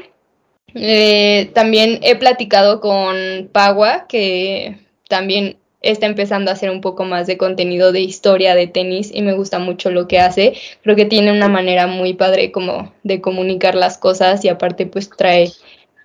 Eh, 0.75 1.51
también 1.55 2.01
he 2.03 2.17
platicado 2.17 2.81
con 2.81 3.49
Pagua, 3.53 4.07
que 4.09 4.79
también 5.09 5.59
está 5.83 6.07
empezando 6.07 6.51
a 6.51 6.55
hacer 6.55 6.71
un 6.71 6.81
poco 6.81 7.05
más 7.05 7.27
de 7.27 7.37
contenido 7.39 7.93
de 7.93 8.01
historia 8.01 8.55
de 8.55 8.67
tenis 8.67 9.11
y 9.13 9.23
me 9.23 9.35
gusta 9.35 9.59
mucho 9.59 9.91
lo 9.91 10.09
que 10.09 10.19
hace. 10.19 10.55
Creo 10.83 10.97
que 10.97 11.05
tiene 11.05 11.33
una 11.33 11.49
manera 11.49 11.87
muy 11.87 12.15
padre 12.15 12.51
como 12.53 12.93
de 13.05 13.21
comunicar 13.21 13.75
las 13.75 13.99
cosas 13.99 14.45
y 14.45 14.49
aparte 14.49 14.87
pues 14.87 15.11
trae 15.11 15.53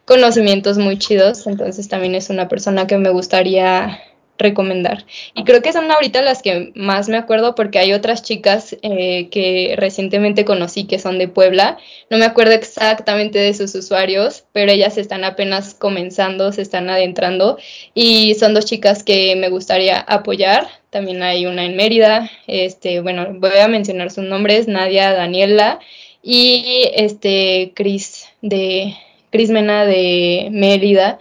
conocimientos 0.05 0.77
muy 0.77 0.97
chidos, 0.97 1.47
entonces 1.47 1.87
también 1.87 2.15
es 2.15 2.29
una 2.29 2.47
persona 2.49 2.87
que 2.87 2.97
me 2.97 3.09
gustaría 3.09 3.99
recomendar. 4.43 5.05
Y 5.33 5.43
creo 5.43 5.61
que 5.61 5.73
son 5.73 5.89
ahorita 5.89 6.21
las 6.21 6.43
que 6.43 6.71
más 6.75 7.09
me 7.09 7.17
acuerdo 7.17 7.55
porque 7.55 7.79
hay 7.79 7.93
otras 7.93 8.21
chicas 8.21 8.77
eh, 8.83 9.29
que 9.29 9.73
recientemente 9.77 10.45
conocí 10.45 10.85
que 10.85 10.99
son 10.99 11.17
de 11.17 11.27
Puebla. 11.27 11.77
No 12.09 12.17
me 12.17 12.25
acuerdo 12.25 12.53
exactamente 12.53 13.39
de 13.39 13.53
sus 13.55 13.73
usuarios, 13.73 14.43
pero 14.51 14.71
ellas 14.71 14.97
están 14.97 15.23
apenas 15.23 15.73
comenzando, 15.73 16.51
se 16.51 16.61
están 16.61 16.89
adentrando 16.89 17.57
y 17.95 18.35
son 18.35 18.53
dos 18.53 18.65
chicas 18.65 19.03
que 19.03 19.35
me 19.35 19.49
gustaría 19.49 19.99
apoyar. 19.99 20.67
También 20.91 21.23
hay 21.23 21.47
una 21.47 21.65
en 21.65 21.75
Mérida, 21.75 22.29
este, 22.45 22.99
bueno, 23.01 23.27
voy 23.33 23.57
a 23.59 23.67
mencionar 23.67 24.11
sus 24.11 24.25
nombres, 24.25 24.67
Nadia, 24.67 25.13
Daniela 25.13 25.79
y 26.21 26.89
este 26.93 27.71
Cris 27.73 28.27
de 28.41 28.95
Cris 29.31 29.49
Mena 29.49 29.85
de 29.85 30.49
Mérida 30.51 31.17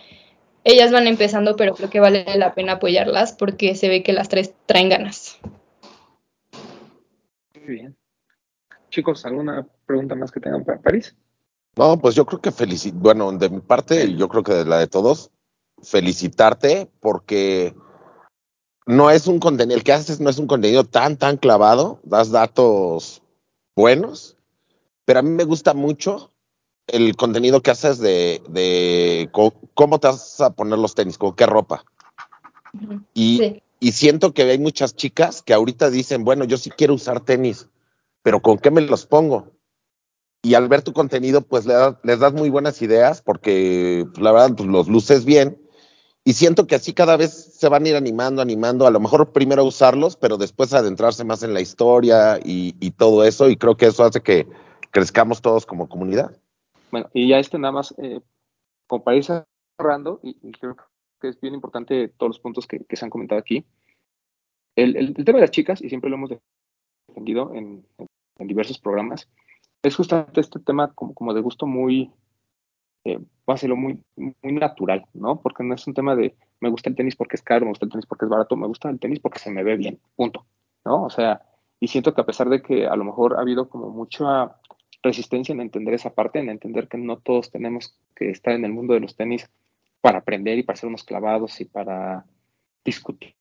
ellas 0.65 0.93
van 0.93 1.07
empezando, 1.07 1.57
pero 1.57 1.75
creo 1.75 1.91
que 1.91 2.01
vale 2.01 2.25
la 2.37 2.55
pena 2.55 2.75
apoyarlas 2.75 3.33
porque 3.33 3.75
se 3.75 3.89
ve 3.89 4.03
que 4.03 4.13
las 4.13 4.29
tres 4.29 4.55
traen 4.67 4.89
ganas. 4.89 5.39
Muy 7.55 7.75
bien. 7.75 7.97
Chicos, 8.91 9.25
¿alguna 9.25 9.67
pregunta 9.87 10.15
más 10.15 10.31
que 10.31 10.41
tengan 10.41 10.65
para 10.65 10.81
París? 10.81 11.17
No, 11.77 11.99
pues 11.99 12.15
yo 12.15 12.27
creo 12.27 12.41
que 12.41 12.53
felicito, 12.53 12.99
bueno, 12.99 13.33
de 13.33 13.49
mi 13.49 13.61
parte, 13.61 14.15
yo 14.15 14.29
creo 14.29 14.43
que 14.43 14.53
de 14.53 14.65
la 14.67 14.79
de 14.79 14.89
todos, 14.89 15.31
felicitarte 15.83 16.91
porque 17.01 17.75
no 18.87 19.11
es 19.11 19.27
un 19.27 19.39
contenido, 19.39 19.79
el 19.79 19.85
que 19.85 19.93
haces 19.93 20.21
no 20.21 20.29
es 20.29 20.39
un 20.39 20.47
contenido 20.47 20.85
tan, 20.85 21.17
tan 21.17 21.39
clavado, 21.39 22.01
das 22.03 22.31
datos 22.31 23.23
buenos, 23.75 24.37
pero 25.07 25.21
a 25.21 25.23
mí 25.23 25.31
me 25.31 25.45
gusta 25.45 25.73
mucho 25.73 26.32
el 26.87 27.17
contenido 27.17 27.63
que 27.63 27.71
haces 27.71 27.99
de, 27.99 29.31
cómo 29.75 29.99
te 29.99 30.09
vas 30.09 30.41
a 30.41 30.51
poner 30.51 30.79
los 30.79 30.95
tenis, 30.95 31.19
con 31.19 31.35
qué 31.35 31.47
ropa. 31.47 31.85
Y, 33.15 33.63
y, 33.81 33.93
siento 33.93 34.33
que 34.33 34.43
hay 34.43 34.59
muchas 34.59 34.97
chicas 34.97 35.43
que 35.43 35.55
ahorita 35.55 35.91
dicen, 35.91 36.25
bueno, 36.25 36.45
yo 36.45 36.57
sí 36.57 36.71
quiero 36.71 36.95
usar 36.95 37.21
tenis, 37.21 37.69
pero 38.23 38.41
¿con 38.41 38.59
qué 38.59 38.71
me 38.71 38.81
los 38.81 39.07
pongo? 39.07 39.53
Y 40.43 40.55
al 40.55 40.69
ver 40.69 40.83
tu 40.83 40.93
contenido, 40.93 41.43
pues 41.43 41.67
les 41.67 42.19
das 42.19 42.33
muy 42.33 42.51
buenas 42.51 42.83
ideas 42.83 43.23
porque 43.23 44.07
pues, 44.13 44.23
la 44.23 44.33
verdad 44.33 44.57
pues, 44.57 44.69
los 44.69 44.89
luces 44.89 45.25
bien. 45.25 45.59
Y 46.25 46.35
siento 46.35 46.67
que 46.67 46.77
así 46.77 46.93
cada 46.93 47.17
vez 47.17 47.33
se 47.33 47.69
van 47.69 47.85
a 47.85 47.89
ir 47.89 47.97
animando, 47.97 48.43
animando, 48.43 48.87
a 48.87 48.91
lo 48.91 49.01
mejor 49.01 49.33
primero 49.33 49.65
usarlos, 49.65 50.17
pero 50.17 50.39
después 50.39 50.73
adentrarse 50.73 51.25
más 51.25 51.43
en 51.43 51.53
la 51.53 51.61
historia 51.61 52.39
y, 52.43 52.77
y 52.81 52.93
todo 52.93 53.25
eso. 53.25 53.49
Y 53.51 53.57
creo 53.57 53.77
que 53.77 53.87
eso 53.87 54.05
hace 54.05 54.21
que 54.21 54.49
crezcamos 54.91 55.43
todos 55.43 55.67
como 55.67 55.89
comunidad. 55.89 56.37
Bueno, 56.93 57.09
y 57.15 57.27
ya 57.27 57.39
este 57.39 57.59
nada 57.59 57.73
más, 57.73 57.95
eh, 57.99 58.21
como 58.87 59.03
para 59.03 59.17
ir 59.17 59.25
cerrando, 59.25 60.21
y, 60.23 60.53
creo 60.53 60.77
que 61.21 61.29
es 61.29 61.41
bien 61.41 61.55
importante 61.55 62.09
todos 62.09 62.31
los 62.31 62.39
puntos 62.39 62.67
que, 62.67 62.85
se 62.89 63.05
han 63.05 63.11
comentado 63.11 63.41
aquí. 63.41 63.65
El, 64.77 65.15
tema 65.15 65.39
de 65.39 65.41
las 65.41 65.51
chicas, 65.51 65.83
y 65.83 65.89
siempre 65.89 66.11
lo 66.11 66.17
hemos 66.17 66.31
defendido 67.09 67.53
en, 67.55 67.85
diversos 68.39 68.79
programas, 68.79 69.29
es 69.83 69.97
justamente 69.97 70.41
este 70.41 70.61
tema 70.61 70.93
como, 70.93 71.15
como 71.15 71.33
de 71.33 71.41
gusto 71.41 71.67
muy, 71.67 72.11
eh, 73.05 73.19
va 73.49 73.55
a 73.55 73.75
muy, 73.75 74.03
muy 74.17 74.53
natural, 74.53 75.07
¿no? 75.15 75.41
Porque 75.41 75.65
no 75.65 75.75
es 75.75 75.87
un 75.87 75.95
tema 75.95 76.15
de 76.15 76.37
me 76.61 76.69
gusta 76.69 76.91
el 76.91 76.97
tenis 76.97 77.17
porque 77.17 77.37
es 77.37 77.43
caro, 77.43 77.65
me 77.65 77.71
gusta 77.71 77.87
el 77.87 77.91
tenis 77.91 78.07
porque 78.07 78.27
es 78.27 78.31
barato, 78.31 78.57
me 78.57 78.67
gusta 78.67 78.91
el 78.91 79.01
tenis 79.01 79.21
porque 79.21 79.39
se 79.39 79.51
me 79.51 79.65
ve 79.65 79.77
bien, 79.77 80.01
punto, 80.15 80.47
¿no? 80.85 81.05
O 81.05 81.11
sea, 81.11 81.43
y 81.81 81.89
siento 81.89 82.15
que 82.15 82.21
a 82.21 82.27
pesar 82.27 82.49
de 82.49 82.63
que 82.63 82.87
a 82.87 82.95
lo 82.97 83.05
mejor 83.05 83.37
ha 83.37 83.41
habido 83.41 83.69
como 83.69 83.91
mucha 83.91 84.57
resistencia 85.03 85.53
en 85.53 85.61
entender 85.61 85.95
esa 85.95 86.15
parte, 86.15 86.39
en 86.39 86.49
entender 86.49 86.89
que 86.89 86.99
no 86.99 87.19
todos 87.19 87.51
tenemos 87.51 87.99
que 88.15 88.31
estar 88.31 88.55
en 88.55 88.65
el 88.65 88.73
mundo 88.73 88.95
de 88.95 89.01
los 89.01 89.17
tenis 89.17 89.51
para 90.01 90.19
aprender 90.19 90.59
y 90.59 90.63
para 90.63 90.77
ser 90.77 90.89
unos 90.89 91.05
clavados 91.05 91.61
y 91.61 91.65
para 91.65 92.25
discutir 92.85 93.35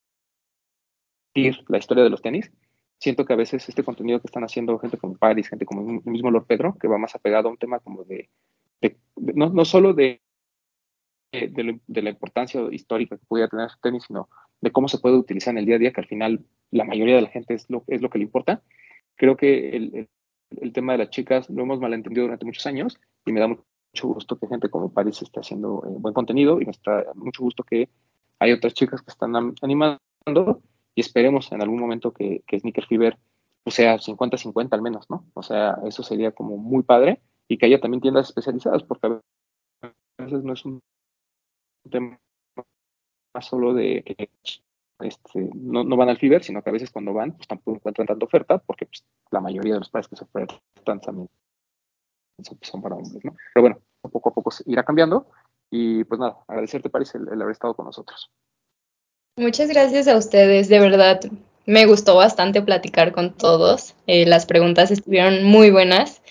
la 1.68 1.78
historia 1.78 2.04
de 2.04 2.10
los 2.10 2.22
tenis. 2.22 2.52
Siento 3.00 3.26
que 3.26 3.34
a 3.34 3.38
veces 3.38 3.68
este 3.68 3.84
contenido 3.84 4.20
que 4.20 4.28
están 4.28 4.44
haciendo 4.44 4.78
gente 4.78 4.98
como 4.98 5.18
Paris, 5.18 5.50
gente 5.50 5.66
como 5.66 6.02
el 6.04 6.12
mismo 6.12 6.30
Lord 6.30 6.46
Pedro, 6.46 6.78
que 6.80 6.88
va 6.88 6.98
más 6.98 7.16
apegado 7.16 7.48
a 7.48 7.52
un 7.52 7.58
tema 7.58 7.80
como 7.80 8.04
de, 8.04 8.30
no, 9.16 9.50
no, 9.50 9.66
solo 9.66 9.94
de, 9.94 10.22
de, 11.32 12.02
la 12.02 12.10
importancia 12.10 12.62
histórica 12.72 13.18
que 13.18 13.26
pudiera 13.26 13.50
tener 13.50 13.70
el 13.70 13.82
tenis, 13.82 14.04
sino 14.06 14.30
de 14.60 14.72
cómo 14.72 14.88
se 14.88 15.00
puede 15.00 15.16
utilizar 15.16 15.54
en 15.54 15.60
el 15.60 15.66
día 15.66 15.76
a 15.76 15.80
día, 15.80 15.94
que 15.94 16.02
al 16.02 16.08
final 16.08 16.46
la 16.70 16.84
mayoría 16.84 17.16
de 17.16 17.24
la 17.24 17.30
gente 17.30 17.56
es 17.56 17.68
lo, 17.70 17.84
es 17.88 18.02
lo 18.02 18.10
que 18.10 18.20
le 18.20 18.26
importa. 18.26 18.62
Creo 19.16 19.36
que 19.36 19.70
el, 19.70 19.96
el 19.96 20.10
tema 20.74 20.94
de 20.94 21.00
las 21.00 21.10
chicas 21.10 21.50
lo 21.50 21.64
hemos 21.64 21.80
malentendido 21.80 22.26
durante 22.26 22.46
muchos 22.46 22.66
años 22.66 23.00
y 23.26 23.32
me 23.32 23.40
da 23.40 23.48
mucho 23.48 24.08
gusto 24.08 24.38
que 24.38 24.48
gente 24.48 24.70
como 24.70 24.94
Paris 24.94 25.22
esté 25.22 25.40
haciendo 25.40 25.84
eh, 25.86 25.90
buen 25.98 26.14
contenido 26.14 26.62
y 26.62 26.66
me 26.66 26.74
da 26.86 27.06
mucho 27.16 27.44
gusto 27.44 27.64
que 27.64 27.90
hay 28.40 28.52
otras 28.52 28.74
chicas 28.74 29.02
que 29.02 29.12
están 29.12 29.36
animando 29.62 30.00
y 30.96 31.02
esperemos 31.02 31.52
en 31.52 31.62
algún 31.62 31.80
momento 31.80 32.12
que, 32.12 32.44
que 32.48 32.60
Sneaker 32.60 32.86
Fever 32.86 33.18
pues, 33.64 33.76
sea 33.76 33.98
50-50 33.98 34.70
al 34.72 34.82
menos, 34.82 35.10
¿no? 35.10 35.26
O 35.34 35.44
sea, 35.44 35.78
eso 35.86 36.04
sería 36.04 36.32
como 36.32 36.58
muy 36.58 36.84
padre 36.84 37.22
y 37.48 37.58
que 37.58 37.66
haya 37.66 37.80
también 37.80 38.02
tiendas 38.02 38.30
especializadas 38.30 38.84
porque 38.84 39.08
a 39.08 39.92
veces 40.18 40.44
no 40.44 40.54
es 40.54 40.66
un 40.66 40.82
tema 41.90 42.20
solo 43.42 43.74
de 43.74 44.04
que 44.04 44.30
este, 45.04 45.50
no, 45.54 45.84
van 45.98 46.10
al 46.10 46.18
Fiber, 46.18 46.44
sino 46.44 46.62
que 46.62 46.70
a 46.70 46.74
veces 46.74 46.92
cuando 46.92 47.14
van, 47.14 47.34
pues 47.34 47.48
tampoco 47.48 47.78
encuentran 47.78 48.08
tanta 48.08 48.26
oferta, 48.26 48.58
porque 48.60 48.86
pues, 48.86 49.04
la 49.32 49.42
mayoría 49.42 49.74
de 49.74 49.80
los 49.80 49.90
pares 49.90 50.08
que 50.08 50.16
se 50.16 50.24
ofertan 50.24 51.02
también 51.02 51.30
son, 52.44 52.82
para 52.82 52.96
hombres, 52.96 53.24
¿no? 53.24 53.36
Pero 53.54 53.62
bueno, 53.62 53.80
poco 54.02 54.30
a 54.30 54.34
poco 54.34 54.52
irá 54.66 54.84
cambiando. 54.84 55.28
Y 55.70 56.04
pues 56.04 56.20
nada, 56.20 56.38
agradecerte, 56.48 56.90
Paris, 56.90 57.16
el, 57.16 57.42
haber 57.42 57.52
estado 57.54 57.74
con 57.74 57.86
nosotros. 57.86 58.30
Muchas 59.38 59.70
gracias 59.70 60.08
a 60.08 60.18
ustedes, 60.18 60.68
de 60.68 60.80
verdad. 60.80 61.22
Me 61.66 61.86
gustó 61.86 62.16
bastante 62.16 62.62
platicar 62.62 63.14
con 63.14 63.34
todos. 63.38 63.96
Eh, 64.06 64.26
las 64.26 64.46
preguntas 64.46 64.92
estuvieron 64.92 65.44
muy 65.46 65.72
buenas. 65.72 66.22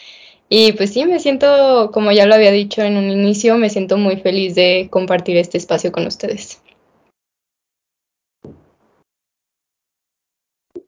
Y 0.50 0.72
pues 0.72 0.92
sí, 0.92 1.06
me 1.06 1.20
siento, 1.20 1.90
como 1.92 2.12
ya 2.12 2.26
lo 2.26 2.34
había 2.34 2.50
dicho 2.50 2.82
en 2.82 2.96
un 2.96 3.08
inicio, 3.08 3.56
me 3.56 3.70
siento 3.70 3.96
muy 3.96 4.16
feliz 4.16 4.54
de 4.56 4.88
compartir 4.90 5.36
este 5.36 5.56
espacio 5.56 5.92
con 5.92 6.06
ustedes. 6.06 6.60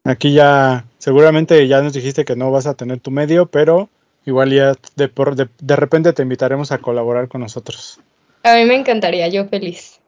Aquí 0.04 0.32
ya, 0.32 0.84
seguramente 0.98 1.66
ya 1.68 1.80
nos 1.82 1.92
dijiste 1.92 2.24
que 2.24 2.36
no 2.36 2.50
vas 2.50 2.66
a 2.66 2.74
tener 2.74 3.00
tu 3.00 3.10
medio, 3.10 3.46
pero 3.46 3.88
Igual 4.24 4.52
ya 4.52 4.74
de, 4.96 5.08
por, 5.08 5.34
de, 5.34 5.48
de 5.60 5.76
repente 5.76 6.12
te 6.12 6.22
invitaremos 6.22 6.70
a 6.70 6.78
colaborar 6.78 7.28
con 7.28 7.40
nosotros. 7.40 8.00
A 8.44 8.54
mí 8.54 8.64
me 8.64 8.76
encantaría, 8.76 9.28
yo 9.28 9.46
feliz. 9.46 10.00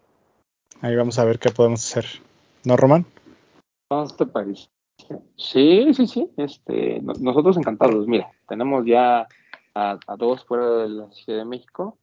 Ahí 0.81 0.95
vamos 0.95 1.19
a 1.19 1.25
ver 1.25 1.39
qué 1.39 1.51
podemos 1.51 1.85
hacer. 1.85 2.07
¿No, 2.65 2.77
Román? 2.77 3.07
No, 3.91 4.07
te 4.07 4.27
parece. 4.27 4.69
Sí, 5.37 5.93
sí, 5.95 6.07
sí. 6.07 6.31
Este, 6.37 7.01
nosotros 7.01 7.57
encantados. 7.57 8.07
Mira, 8.07 8.31
tenemos 8.49 8.85
ya 8.87 9.27
a, 9.75 9.99
dos 10.17 10.45
fuera 10.45 10.83
de 10.83 10.89
la 10.89 11.11
Ciudad 11.11 11.41
de 11.41 11.45
México. 11.45 11.99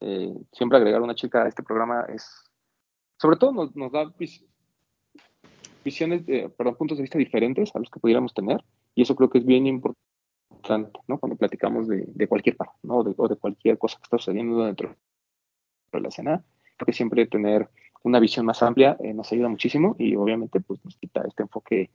Eh, 0.00 0.34
siempre 0.52 0.78
agregar 0.78 1.00
una 1.00 1.14
chica 1.14 1.44
a 1.44 1.48
este 1.48 1.62
programa 1.62 2.04
es, 2.14 2.28
sobre 3.18 3.38
todo 3.38 3.52
nos, 3.52 3.74
nos 3.74 3.90
da 3.90 4.10
visiones, 5.84 6.26
de, 6.26 6.48
perdón, 6.48 6.76
puntos 6.76 6.98
de 6.98 7.02
vista 7.02 7.18
diferentes 7.18 7.74
a 7.74 7.78
los 7.78 7.90
que 7.90 8.00
pudiéramos 8.00 8.34
tener. 8.34 8.64
Y 8.94 9.02
eso 9.02 9.14
creo 9.14 9.30
que 9.30 9.38
es 9.38 9.46
bien 9.46 9.66
importante, 9.66 10.98
¿no? 11.06 11.18
Cuando 11.18 11.36
platicamos 11.36 11.86
de, 11.86 12.04
de 12.06 12.26
cualquier 12.26 12.56
parte, 12.56 12.76
¿no? 12.82 13.04
De, 13.04 13.14
o 13.16 13.28
de 13.28 13.36
cualquier 13.36 13.78
cosa 13.78 13.98
que 13.98 14.04
está 14.04 14.18
sucediendo 14.18 14.64
dentro 14.64 14.96
de 15.92 16.00
la 16.00 16.08
escena. 16.08 16.42
Creo 16.76 16.86
que 16.86 16.92
siempre 16.92 17.26
tener 17.26 17.68
una 18.04 18.20
visión 18.20 18.46
más 18.46 18.62
amplia 18.62 18.96
eh, 19.02 19.12
nos 19.12 19.32
ayuda 19.32 19.48
muchísimo 19.48 19.96
y 19.98 20.14
obviamente 20.14 20.60
pues 20.60 20.78
nos 20.84 20.96
quita 20.96 21.22
este 21.26 21.42
enfoque 21.42 21.90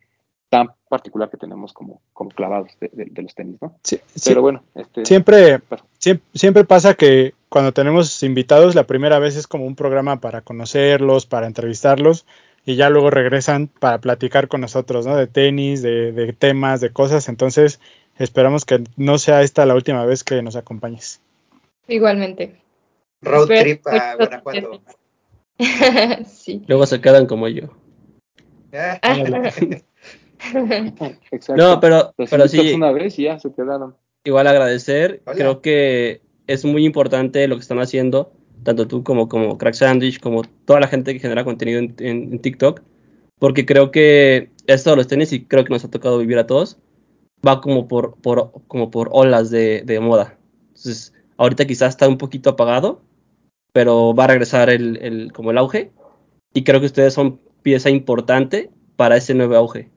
tan 0.49 0.67
particular 0.89 1.29
que 1.29 1.37
tenemos 1.37 1.73
como, 1.73 2.01
como 2.11 2.31
clavados 2.31 2.71
de, 2.79 3.21
los 3.21 3.35
tenis, 3.35 3.61
¿no? 3.61 3.77
Sí, 3.83 3.99
Pero 4.25 4.41
bueno, 4.41 4.63
este, 4.73 5.05
siempre, 5.05 5.59
siempre, 5.99 6.25
siempre, 6.33 6.63
pasa 6.63 6.95
que 6.95 7.35
cuando 7.49 7.71
tenemos 7.71 8.23
invitados, 8.23 8.73
la 8.73 8.87
primera 8.87 9.19
vez 9.19 9.35
es 9.35 9.45
como 9.45 9.67
un 9.67 9.75
programa 9.75 10.19
para 10.19 10.41
conocerlos, 10.41 11.27
para 11.27 11.45
entrevistarlos, 11.45 12.25
y 12.65 12.75
ya 12.75 12.89
luego 12.89 13.09
regresan 13.09 13.67
para 13.67 13.99
platicar 13.99 14.47
con 14.47 14.61
nosotros, 14.61 15.05
¿no? 15.05 15.15
De 15.15 15.27
tenis, 15.27 15.81
de, 15.81 16.11
de 16.11 16.33
temas, 16.33 16.81
de 16.81 16.91
cosas. 16.91 17.29
Entonces, 17.29 17.79
esperamos 18.17 18.65
que 18.65 18.83
no 18.97 19.17
sea 19.17 19.41
esta 19.41 19.65
la 19.65 19.75
última 19.75 20.05
vez 20.05 20.23
que 20.23 20.41
nos 20.41 20.55
acompañes. 20.55 21.21
Igualmente. 21.87 22.57
Road 23.21 23.47
trip 23.47 23.87
a 23.87 24.15
Guanajuato. 24.15 24.81
sí. 26.25 26.63
Luego 26.67 26.85
se 26.85 27.01
quedan 27.01 27.25
como 27.25 27.47
yo. 27.47 27.69
Ah. 28.73 28.99
no, 31.55 31.79
pero, 31.79 32.13
pero 32.29 32.47
sí. 32.47 32.73
Una 32.73 32.91
vez 32.91 33.17
y 33.19 33.23
ya 33.23 33.39
se 33.39 33.51
quedaron. 33.51 33.95
Igual 34.23 34.47
agradecer. 34.47 35.21
Creo 35.25 35.61
que 35.61 36.21
es 36.47 36.65
muy 36.65 36.85
importante 36.85 37.47
lo 37.47 37.55
que 37.55 37.61
están 37.61 37.79
haciendo, 37.79 38.31
tanto 38.63 38.87
tú 38.87 39.03
como, 39.03 39.27
como 39.29 39.57
Crack 39.57 39.75
Sandwich, 39.75 40.19
como 40.19 40.43
toda 40.65 40.79
la 40.79 40.87
gente 40.87 41.13
que 41.13 41.19
genera 41.19 41.43
contenido 41.43 41.79
en, 41.79 42.39
TikTok, 42.39 42.81
porque 43.39 43.65
creo 43.65 43.91
que 43.91 44.51
esto 44.67 44.89
de 44.91 44.95
los 44.97 45.07
tenis, 45.07 45.31
y 45.33 45.45
creo 45.45 45.63
que 45.63 45.73
nos 45.73 45.85
ha 45.85 45.89
tocado 45.91 46.17
vivir 46.17 46.37
a 46.37 46.47
todos, 46.47 46.77
va 47.45 47.61
como 47.61 47.87
por, 47.87 48.15
por, 48.21 48.51
como 48.67 48.91
por 48.91 49.09
olas 49.11 49.49
de, 49.49 49.99
moda. 50.01 50.37
Entonces, 50.69 51.13
ahorita 51.37 51.65
quizás 51.65 51.89
está 51.89 52.07
un 52.07 52.17
poquito 52.17 52.51
apagado, 52.51 53.01
pero 53.71 54.13
va 54.13 54.25
a 54.25 54.27
regresar 54.27 54.69
el, 54.69 54.97
el, 54.97 55.31
como 55.31 55.51
el 55.51 55.57
auge. 55.57 55.91
Y 56.53 56.63
creo 56.63 56.79
que 56.79 56.87
ustedes 56.87 57.13
son 57.13 57.39
pieza 57.61 57.89
importante 57.89 58.71
para 58.95 59.15
ese 59.17 59.33
nuevo 59.33 59.55
auge. 59.55 59.89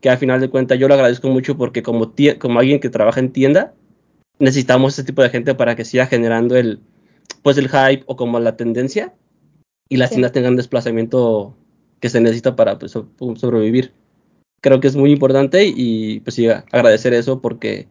Que 0.00 0.10
al 0.10 0.18
final 0.18 0.40
de 0.40 0.50
cuentas 0.50 0.78
yo 0.78 0.86
lo 0.86 0.94
agradezco 0.94 1.28
mucho 1.28 1.56
porque 1.56 1.82
como, 1.82 2.12
como 2.38 2.58
alguien 2.58 2.78
que 2.78 2.90
trabaja 2.90 3.20
en 3.20 3.32
tienda, 3.32 3.74
necesitamos 4.38 4.92
ese 4.92 5.04
tipo 5.04 5.22
de 5.22 5.30
gente 5.30 5.54
para 5.54 5.74
que 5.74 5.84
siga 5.84 6.06
generando 6.06 6.56
el, 6.56 6.80
pues 7.42 7.58
el 7.58 7.68
hype 7.68 8.04
o 8.06 8.16
como 8.16 8.40
la 8.40 8.56
tendencia 8.56 9.14
y 9.88 9.96
las 9.96 10.10
tiendas 10.10 10.32
tengan 10.32 10.56
desplazamiento 10.56 11.54
que 12.00 12.08
se 12.08 12.20
necesita 12.20 12.56
para 12.56 12.78
pues, 12.78 12.92
sobrevivir. 12.92 13.92
Creo 14.60 14.80
que 14.80 14.88
es 14.88 14.96
muy 14.96 15.12
importante 15.12 15.66
y 15.66 16.20
pues 16.20 16.34
sí, 16.34 16.48
agradecer 16.48 17.12
eso 17.12 17.40
porque 17.40 17.86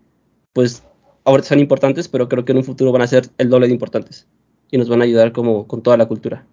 pues 0.53 0.83
ahora 1.23 1.43
son 1.43 1.59
importantes, 1.59 2.07
pero 2.07 2.27
creo 2.27 2.45
que 2.45 2.51
en 2.51 2.59
un 2.59 2.63
futuro 2.63 2.91
van 2.91 3.03
a 3.03 3.07
ser 3.07 3.29
el 3.37 3.49
doble 3.49 3.67
de 3.67 3.73
importantes 3.73 4.27
y 4.71 4.77
nos 4.77 4.89
van 4.89 5.01
a 5.01 5.05
ayudar 5.05 5.31
como 5.31 5.67
con 5.67 5.83
toda 5.83 5.97
la 5.97 6.07
cultura. 6.07 6.47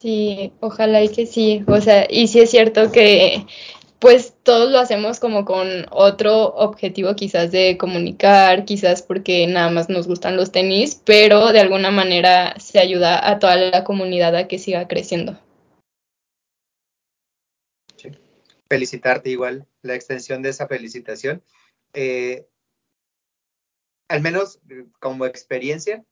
Sí, 0.00 0.52
ojalá 0.60 1.02
y 1.02 1.08
que 1.08 1.26
sí, 1.26 1.64
o 1.66 1.80
sea, 1.80 2.06
y 2.08 2.28
sí 2.28 2.38
es 2.38 2.50
cierto 2.50 2.92
que 2.92 3.46
pues 3.98 4.34
todos 4.42 4.70
lo 4.70 4.78
hacemos 4.78 5.18
como 5.18 5.44
con 5.44 5.86
otro 5.90 6.54
objetivo 6.54 7.16
quizás 7.16 7.50
de 7.50 7.76
comunicar, 7.76 8.64
quizás 8.64 9.02
porque 9.02 9.46
nada 9.46 9.70
más 9.70 9.88
nos 9.88 10.06
gustan 10.06 10.36
los 10.36 10.52
tenis, 10.52 11.00
pero 11.04 11.52
de 11.52 11.60
alguna 11.60 11.90
manera 11.90 12.54
se 12.60 12.78
ayuda 12.78 13.28
a 13.28 13.38
toda 13.38 13.56
la 13.56 13.84
comunidad 13.84 14.36
a 14.36 14.46
que 14.46 14.58
siga 14.58 14.86
creciendo. 14.86 15.40
Felicitarte 18.68 19.30
igual, 19.30 19.66
la 19.82 19.94
extensión 19.94 20.42
de 20.42 20.50
esa 20.50 20.68
felicitación. 20.68 21.42
Eh, 21.94 22.46
al 24.08 24.20
menos 24.20 24.60
eh, 24.68 24.84
como 25.00 25.26
experiencia, 25.26 26.04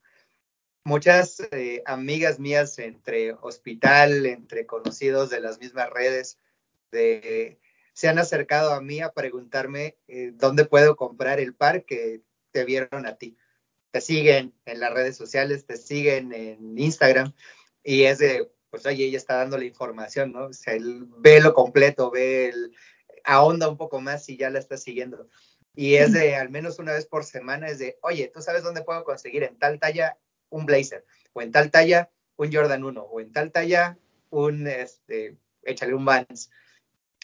muchas 0.83 1.41
eh, 1.53 1.83
amigas 1.87 2.41
mías 2.41 2.79
entre 2.79 3.35
hospital, 3.35 4.27
entre 4.27 4.67
conocidos 4.67 5.31
de 5.31 5.41
las 5.41 5.61
mismas 5.61 5.91
redes, 5.91 6.39
se 7.97 8.09
han 8.09 8.19
acercado 8.19 8.75
a 8.75 8.83
mí 8.83 9.01
a 9.01 9.13
preguntarme 9.13 9.97
eh, 10.07 10.33
dónde 10.35 10.67
puedo 10.67 10.97
comprar 10.97 11.41
el 11.41 11.55
par 11.55 11.87
que 11.87 12.21
te 12.51 12.67
vieron 12.67 13.07
a 13.07 13.17
ti. 13.17 13.39
Te 13.91 14.03
siguen 14.03 14.53
en 14.67 14.81
las 14.81 14.93
redes 14.93 15.17
sociales, 15.17 15.65
te 15.65 15.79
siguen 15.79 16.35
en 16.35 16.79
Instagram 16.79 17.33
y 17.83 18.03
es 18.03 18.19
de, 18.19 18.53
pues 18.69 18.85
oye, 18.85 19.07
ella 19.07 19.17
está 19.17 19.37
dando 19.37 19.57
la 19.57 19.65
información, 19.65 20.33
¿no? 20.33 20.49
O 20.49 20.53
sea, 20.53 20.75
él 20.75 21.07
ve 21.19 21.41
lo 21.41 21.55
completo, 21.55 22.11
ve 22.11 22.51
el, 22.51 22.77
ahonda 23.25 23.67
un 23.67 23.79
poco 23.79 24.01
más 24.03 24.29
y 24.29 24.37
ya 24.37 24.51
la 24.51 24.59
está 24.59 24.77
siguiendo 24.77 25.27
y 25.77 25.97
es 25.97 26.13
de 26.13 26.35
al 26.35 26.49
menos 26.49 26.79
una 26.79 26.95
vez 26.95 27.05
por 27.07 27.23
semana, 27.25 27.69
es 27.69 27.79
de, 27.79 27.99
oye, 28.01 28.31
¿tú 28.33 28.41
sabes 28.41 28.63
dónde 28.63 28.83
puedo 28.83 29.05
conseguir 29.05 29.43
en 29.43 29.59
tal 29.59 29.79
talla 29.79 30.19
un 30.49 30.65
blazer? 30.65 31.05
O 31.35 31.43
en 31.43 31.53
tal 31.53 31.71
talla 31.71 32.11
un 32.37 32.51
Jordan 32.53 32.83
1, 32.83 33.03
o 33.03 33.21
en 33.21 33.31
tal 33.31 33.53
talla 33.53 33.99
un, 34.31 34.67
este, 34.67 35.37
échale 35.63 35.95
un 35.95 36.07
Vans. 36.07 36.51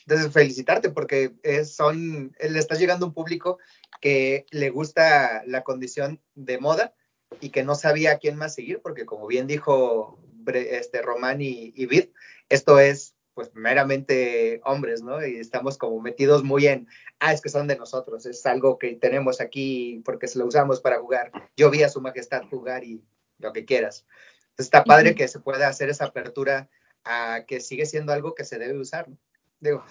Entonces, 0.06 0.32
felicitarte 0.32 0.90
porque 0.90 1.32
es, 1.42 1.74
son, 1.74 2.34
le 2.40 2.58
estás 2.58 2.78
llegando 2.78 3.06
a 3.06 3.08
un 3.08 3.14
público 3.14 3.58
que 4.00 4.46
le 4.50 4.70
gusta 4.70 5.42
la 5.46 5.62
condición 5.62 6.20
de 6.34 6.58
moda 6.58 6.94
y 7.40 7.50
que 7.50 7.62
no 7.62 7.74
sabía 7.74 8.12
a 8.12 8.18
quién 8.18 8.36
más 8.36 8.54
seguir, 8.54 8.80
porque 8.82 9.06
como 9.06 9.26
bien 9.26 9.46
dijo 9.46 10.18
este, 10.46 11.02
Román 11.02 11.40
y, 11.40 11.72
y 11.76 11.86
Vid, 11.86 12.08
esto 12.48 12.78
es 12.78 13.14
pues 13.34 13.50
meramente 13.54 14.60
hombres, 14.64 15.02
¿no? 15.02 15.24
Y 15.24 15.38
estamos 15.38 15.78
como 15.78 16.00
metidos 16.00 16.44
muy 16.44 16.66
en, 16.66 16.86
ah, 17.18 17.32
es 17.32 17.40
que 17.40 17.48
son 17.48 17.66
de 17.66 17.76
nosotros, 17.76 18.26
es 18.26 18.44
algo 18.44 18.78
que 18.78 18.94
tenemos 18.94 19.40
aquí 19.40 20.02
porque 20.04 20.28
se 20.28 20.38
lo 20.38 20.46
usamos 20.46 20.80
para 20.80 20.98
jugar. 20.98 21.32
Yo 21.56 21.70
vi 21.70 21.82
a 21.82 21.88
su 21.88 22.00
majestad 22.00 22.42
jugar 22.50 22.84
y 22.84 23.02
lo 23.38 23.52
que 23.52 23.64
quieras. 23.64 24.06
Entonces 24.50 24.66
está 24.66 24.84
padre 24.84 25.14
que 25.14 25.28
se 25.28 25.40
pueda 25.40 25.68
hacer 25.68 25.88
esa 25.88 26.06
apertura 26.06 26.68
a 27.04 27.44
que 27.46 27.60
sigue 27.60 27.86
siendo 27.86 28.12
algo 28.12 28.34
que 28.34 28.44
se 28.44 28.58
debe 28.58 28.78
usar. 28.78 29.08
¿no? 29.08 29.16
Digo, 29.62 29.84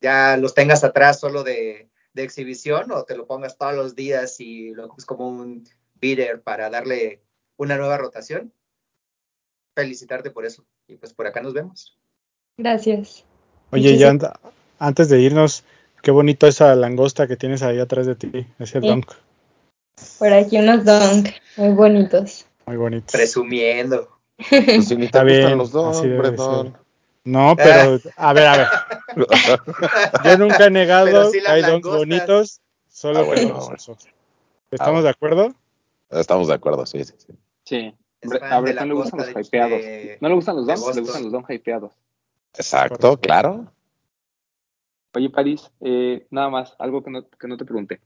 ya 0.00 0.36
los 0.38 0.54
tengas 0.54 0.82
atrás 0.82 1.20
solo 1.20 1.44
de, 1.44 1.90
de, 2.14 2.22
exhibición 2.22 2.90
o 2.90 3.04
te 3.04 3.14
lo 3.14 3.26
pongas 3.26 3.58
todos 3.58 3.74
los 3.74 3.94
días 3.94 4.40
y 4.40 4.70
lo 4.72 4.88
es 4.96 5.04
como 5.04 5.28
un 5.28 5.68
beater 6.00 6.40
para 6.40 6.70
darle 6.70 7.20
una 7.58 7.76
nueva 7.76 7.98
rotación. 7.98 8.50
Felicitarte 9.76 10.30
por 10.30 10.46
eso. 10.46 10.64
Y 10.88 10.96
pues 10.96 11.12
por 11.12 11.26
acá 11.26 11.42
nos 11.42 11.52
vemos. 11.52 11.98
Gracias. 12.56 13.24
Oye, 13.72 13.98
ya 13.98 14.16
antes 14.78 15.08
de 15.10 15.20
irnos, 15.20 15.64
qué 16.02 16.10
bonito 16.10 16.46
esa 16.46 16.74
langosta 16.74 17.26
que 17.26 17.36
tienes 17.36 17.62
ahí 17.62 17.78
atrás 17.78 18.06
de 18.06 18.14
ti, 18.14 18.46
ese 18.58 18.80
sí. 18.80 18.88
dunk. 18.88 19.12
Por 20.18 20.32
aquí 20.32 20.58
unos 20.58 20.84
dunk, 20.84 21.28
muy 21.56 21.74
bonitos. 21.74 22.46
Muy 22.66 22.76
bonitos. 22.76 23.12
Presumiendo. 23.12 24.08
Pues 24.48 24.88
si 24.88 24.96
ni 24.96 25.08
te 25.08 25.22
gustan 25.22 25.58
los 25.58 25.72
dunk, 25.72 26.74
No, 27.24 27.56
pero, 27.56 27.98
a 28.16 28.32
ver, 28.34 28.46
a 28.46 28.56
ver. 28.56 28.68
Yo 30.24 30.38
nunca 30.38 30.66
he 30.66 30.70
negado 30.70 31.32
que 31.32 31.40
hay 31.46 31.62
dunks 31.62 31.88
bonitos, 31.88 32.60
solo 32.88 33.20
ah, 33.20 33.22
bueno. 33.22 33.60
¿Estamos 34.70 35.00
ah, 35.00 35.02
de 35.02 35.08
acuerdo? 35.08 35.54
Estamos 36.10 36.48
de 36.48 36.54
acuerdo, 36.54 36.84
sí, 36.84 37.02
sí. 37.04 37.14
Sí. 37.18 37.34
sí. 37.64 37.94
A 38.42 38.60
ver, 38.60 38.74
no 38.76 38.84
le 38.84 38.94
gustan 38.94 39.20
los 39.20 39.30
hypeados. 39.30 39.80
No 40.20 40.28
le 40.28 40.34
gustan 40.34 40.56
los 40.56 40.66
dunks, 40.66 40.94
le 40.94 41.00
gustan 41.00 41.22
los 41.22 41.32
dunks 41.32 41.50
hypeados. 41.50 41.92
Exacto, 42.54 43.18
claro. 43.18 43.72
Oye, 45.14 45.30
París, 45.30 45.70
eh, 45.80 46.26
nada 46.30 46.50
más, 46.50 46.74
algo 46.78 47.02
que 47.02 47.10
no, 47.10 47.28
que 47.28 47.48
no 47.48 47.56
te 47.56 47.64
pregunté. 47.64 48.00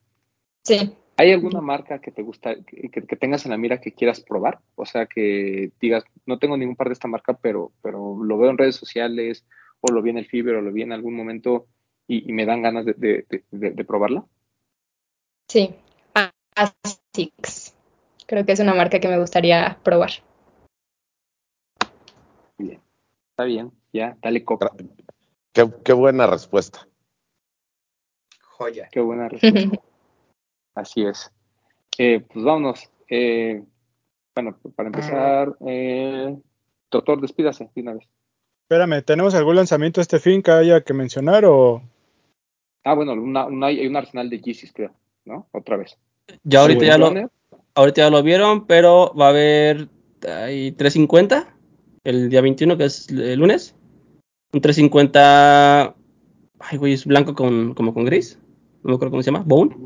Sí. 0.63 0.95
¿Hay 1.17 1.33
alguna 1.33 1.61
marca 1.61 2.01
que 2.01 2.13
te 2.13 2.23
gusta, 2.23 2.55
que, 2.65 2.91
que, 2.91 3.17
tengas 3.17 3.45
en 3.45 3.51
la 3.51 3.57
mira 3.57 3.81
que 3.81 3.93
quieras 3.93 4.21
probar? 4.21 4.61
O 4.77 4.87
sea, 4.87 5.07
que 5.07 5.73
digas, 5.81 6.05
no 6.29 6.39
tengo 6.39 6.57
ningún 6.57 6.77
par 6.77 6.89
de 6.89 6.93
esta 6.93 7.09
marca, 7.09 7.33
pero, 7.33 7.73
pero 7.83 8.23
lo 8.23 8.39
veo 8.39 8.51
en 8.51 8.59
redes 8.59 8.77
sociales, 8.77 9.47
o 9.81 9.91
lo 9.91 10.03
vi 10.03 10.11
en 10.11 10.19
el 10.19 10.27
Fiber, 10.27 10.57
o 10.57 10.61
lo 10.61 10.71
vi 10.71 10.83
en 10.83 10.93
algún 10.93 11.15
momento 11.15 11.67
y, 12.07 12.29
y 12.29 12.33
me 12.33 12.47
dan 12.47 12.63
ganas 12.63 12.85
de, 12.85 12.95
de, 12.95 13.45
de, 13.51 13.71
de 13.71 13.85
probarla. 13.85 14.25
Sí, 15.49 15.75
Asics. 16.55 17.75
Creo 18.27 18.45
que 18.45 18.53
es 18.53 18.61
una 18.61 18.75
marca 18.75 19.01
que 19.01 19.09
me 19.09 19.19
gustaría 19.19 19.79
probar. 19.83 20.11
Bien, 22.59 22.81
está 23.31 23.45
bien. 23.45 23.73
Ya, 23.93 24.19
dale 24.21 24.45
coca. 24.45 24.71
Qué, 25.53 25.67
qué 25.85 25.93
buena 25.93 26.27
respuesta. 26.27 26.87
Joya. 28.43 28.89
Qué 28.91 29.01
buena 29.01 29.29
respuesta. 29.29 29.81
Así 30.75 31.05
es. 31.05 31.33
Eh, 31.97 32.21
pues 32.21 32.45
vámonos. 32.45 32.91
Eh, 33.09 33.65
bueno, 34.43 34.57
para 34.77 34.89
empezar, 34.89 35.57
eh, 35.67 36.37
doctor, 36.91 37.21
despídase 37.21 37.71
de 37.75 37.83
una 37.83 37.95
vez. 37.95 38.09
Espérame, 38.63 39.03
¿tenemos 39.03 39.35
algún 39.35 39.57
lanzamiento 39.57 40.01
este 40.01 40.21
fin 40.21 40.43
que 40.43 40.53
haya 40.53 40.83
que 40.83 40.95
mencionar 40.95 41.45
o...? 41.45 41.83
Ah, 42.85 42.95
bueno, 42.95 43.15
una, 43.15 43.47
una, 43.47 43.67
hay 43.67 43.85
un 43.87 43.97
arsenal 43.97 44.31
de 44.31 44.41
Yeezys, 44.41 44.73
creo, 44.73 44.93
¿no? 45.25 45.49
Otra 45.51 45.77
vez. 45.77 45.99
Ya 46.45 46.61
ahorita, 46.61 46.85
ya 46.85 46.99
lo, 46.99 47.13
ahorita 47.75 48.03
ya 48.03 48.11
lo 48.11 48.23
vieron, 48.23 48.67
pero 48.67 49.13
va 49.15 49.27
a 49.27 49.31
haber 49.31 49.89
hay 50.27 50.73
350 50.73 51.55
el 52.05 52.31
día 52.31 52.41
21, 52.41 52.77
que 52.77 52.85
es 52.85 53.09
el 53.09 53.41
lunes. 53.41 53.75
Un 54.53 54.61
350, 54.61 55.97
ay 56.61 56.79
güey, 56.79 56.93
es 56.93 57.07
blanco 57.07 57.35
con, 57.35 57.75
como 57.75 57.93
con 57.93 58.05
gris. 58.05 58.39
No 58.85 58.91
me 58.91 58.95
acuerdo 58.95 59.11
cómo 59.11 59.23
se 59.23 59.33
llama, 59.33 59.45
Bone. 59.45 59.77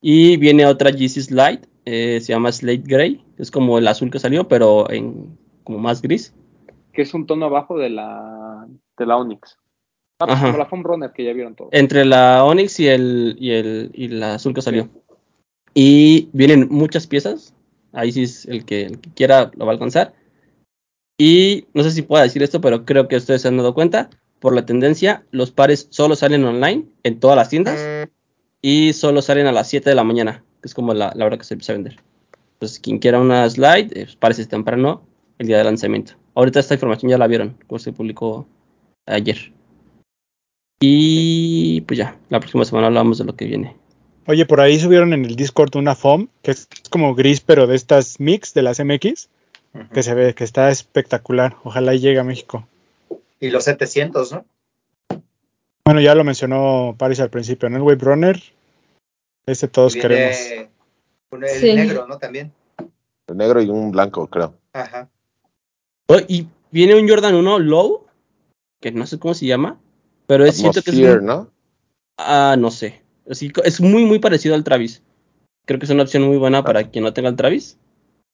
Y 0.00 0.36
viene 0.36 0.64
otra 0.64 0.90
Yeezy 0.90 1.22
Slide, 1.22 1.62
eh, 1.86 2.20
se 2.20 2.32
llama 2.32 2.52
Slate 2.52 2.84
Gray. 2.84 3.23
Es 3.38 3.50
como 3.50 3.78
el 3.78 3.88
azul 3.88 4.10
que 4.10 4.18
salió, 4.18 4.48
pero 4.48 4.90
en 4.90 5.36
como 5.64 5.78
más 5.78 6.02
gris. 6.02 6.34
que 6.92 7.02
es 7.02 7.14
un 7.14 7.26
tono 7.26 7.46
abajo 7.46 7.76
de 7.78 7.90
la, 7.90 8.66
de 8.98 9.06
la 9.06 9.16
Onyx. 9.16 9.58
Ah, 10.20 10.26
pues 10.26 10.36
Ajá. 10.38 10.46
como 10.46 10.58
la 10.58 10.66
Foam 10.66 10.84
Runner 10.84 11.12
que 11.12 11.24
ya 11.24 11.32
vieron 11.32 11.56
todos. 11.56 11.70
Entre 11.72 12.04
la 12.04 12.44
Onyx 12.44 12.78
y 12.78 12.86
el, 12.88 13.36
y 13.38 13.50
el, 13.50 13.90
y 13.94 14.08
la 14.08 14.34
azul 14.34 14.54
que 14.54 14.62
salió. 14.62 14.88
Y 15.74 16.28
vienen 16.32 16.68
muchas 16.70 17.06
piezas. 17.08 17.52
Ahí 17.92 18.12
sí 18.12 18.22
es 18.22 18.46
el 18.46 18.64
que, 18.64 18.82
el 18.84 19.00
que 19.00 19.10
quiera 19.10 19.50
lo 19.56 19.66
va 19.66 19.72
a 19.72 19.74
alcanzar. 19.74 20.14
Y 21.18 21.66
no 21.74 21.82
sé 21.82 21.90
si 21.90 22.02
puedo 22.02 22.22
decir 22.22 22.42
esto, 22.42 22.60
pero 22.60 22.84
creo 22.84 23.08
que 23.08 23.16
ustedes 23.16 23.42
se 23.42 23.48
han 23.48 23.56
dado 23.56 23.74
cuenta. 23.74 24.10
Por 24.38 24.54
la 24.54 24.66
tendencia, 24.66 25.24
los 25.30 25.50
pares 25.50 25.88
solo 25.90 26.14
salen 26.16 26.44
online 26.44 26.86
en 27.02 27.18
todas 27.18 27.36
las 27.36 27.48
tiendas. 27.48 27.80
Y 28.62 28.92
solo 28.92 29.20
salen 29.20 29.46
a 29.46 29.52
las 29.52 29.68
7 29.68 29.90
de 29.90 29.96
la 29.96 30.04
mañana, 30.04 30.44
que 30.62 30.68
es 30.68 30.74
como 30.74 30.94
la, 30.94 31.12
la 31.16 31.26
hora 31.26 31.38
que 31.38 31.44
se 31.44 31.54
empieza 31.54 31.72
a 31.72 31.76
vender. 31.76 31.96
Entonces, 32.64 32.80
quien 32.80 32.98
quiera 32.98 33.20
una 33.20 33.48
slide, 33.50 33.92
eh, 33.92 34.04
pues, 34.04 34.16
parece 34.16 34.46
temprano 34.46 35.02
el 35.36 35.48
día 35.48 35.58
de 35.58 35.64
lanzamiento. 35.64 36.14
Ahorita 36.34 36.60
esta 36.60 36.72
información 36.72 37.10
ya 37.10 37.18
la 37.18 37.26
vieron, 37.26 37.58
como 37.66 37.78
se 37.78 37.92
publicó 37.92 38.46
ayer. 39.04 39.52
Y 40.80 41.82
pues 41.82 41.98
ya, 41.98 42.16
la 42.30 42.40
próxima 42.40 42.64
semana 42.64 42.86
hablamos 42.86 43.18
de 43.18 43.24
lo 43.24 43.36
que 43.36 43.44
viene. 43.44 43.76
Oye, 44.26 44.46
por 44.46 44.62
ahí 44.62 44.80
subieron 44.80 45.12
en 45.12 45.26
el 45.26 45.36
Discord 45.36 45.76
una 45.76 45.94
foam 45.94 46.28
que 46.40 46.52
es 46.52 46.66
como 46.88 47.14
gris, 47.14 47.42
pero 47.42 47.66
de 47.66 47.76
estas 47.76 48.18
mix 48.18 48.54
de 48.54 48.62
las 48.62 48.80
MX, 48.82 49.28
que 49.92 50.02
se 50.02 50.14
ve 50.14 50.34
que 50.34 50.44
está 50.44 50.70
espectacular. 50.70 51.56
Ojalá 51.64 51.94
y 51.94 51.98
llegue 51.98 52.18
a 52.18 52.24
México. 52.24 52.66
Y 53.40 53.50
los 53.50 53.64
700, 53.64 54.32
¿no? 54.32 54.46
Bueno, 55.84 56.00
ya 56.00 56.14
lo 56.14 56.24
mencionó 56.24 56.94
Paris 56.96 57.20
al 57.20 57.28
principio, 57.28 57.68
¿no? 57.68 57.76
El 57.76 57.82
Wave 57.82 58.00
Runner. 58.00 58.42
Ese 59.44 59.68
todos 59.68 59.94
Y 59.96 60.00
queremos. 60.00 60.38
Un- 61.34 61.44
el 61.44 61.50
Sí. 61.50 61.74
negro, 61.74 62.06
¿no? 62.06 62.18
También. 62.18 62.52
El 63.26 63.36
negro 63.36 63.60
y 63.62 63.68
un 63.70 63.90
blanco, 63.90 64.26
creo. 64.26 64.54
Ajá. 64.72 65.08
Oh, 66.08 66.18
y 66.28 66.46
viene 66.70 66.94
un 67.00 67.08
Jordan 67.08 67.34
1 67.34 67.58
Low, 67.58 68.06
que 68.80 68.92
no 68.92 69.06
sé 69.06 69.18
cómo 69.18 69.34
se 69.34 69.46
llama, 69.46 69.80
pero 70.26 70.44
es 70.44 70.56
siento 70.56 70.82
que 70.82 70.90
es 70.90 70.98
un- 71.20 71.24
¿no? 71.26 71.50
Ah, 72.18 72.56
no 72.58 72.70
sé. 72.70 73.02
Así, 73.28 73.50
es 73.64 73.80
muy, 73.80 74.04
muy 74.04 74.18
parecido 74.18 74.54
al 74.54 74.64
Travis. 74.64 75.02
Creo 75.66 75.78
que 75.78 75.86
es 75.86 75.90
una 75.90 76.02
opción 76.02 76.24
muy 76.24 76.36
buena 76.36 76.62
para 76.62 76.84
quien 76.90 77.04
no 77.04 77.12
tenga 77.14 77.30
el 77.30 77.36
Travis. 77.36 77.78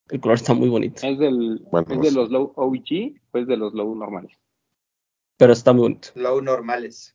El 0.09 0.21
color 0.21 0.37
está 0.37 0.55
muy 0.55 0.69
bonito, 0.69 1.07
¿Es, 1.07 1.19
del, 1.21 1.65
Bueno, 1.71 1.87
¿Es 1.89 1.97
no 1.97 2.03
de 2.03 2.11
los 2.11 2.31
low 2.31 2.53
OG 2.57 3.15
o 3.33 3.39
es 3.39 3.47
de 3.47 3.57
los 3.57 3.73
low 3.75 3.95
normales? 3.95 4.33
pero 5.37 5.53
está 5.53 5.73
muy 5.73 5.83
bonito. 5.83 6.09
Low 6.17 6.41
normales. 6.43 7.15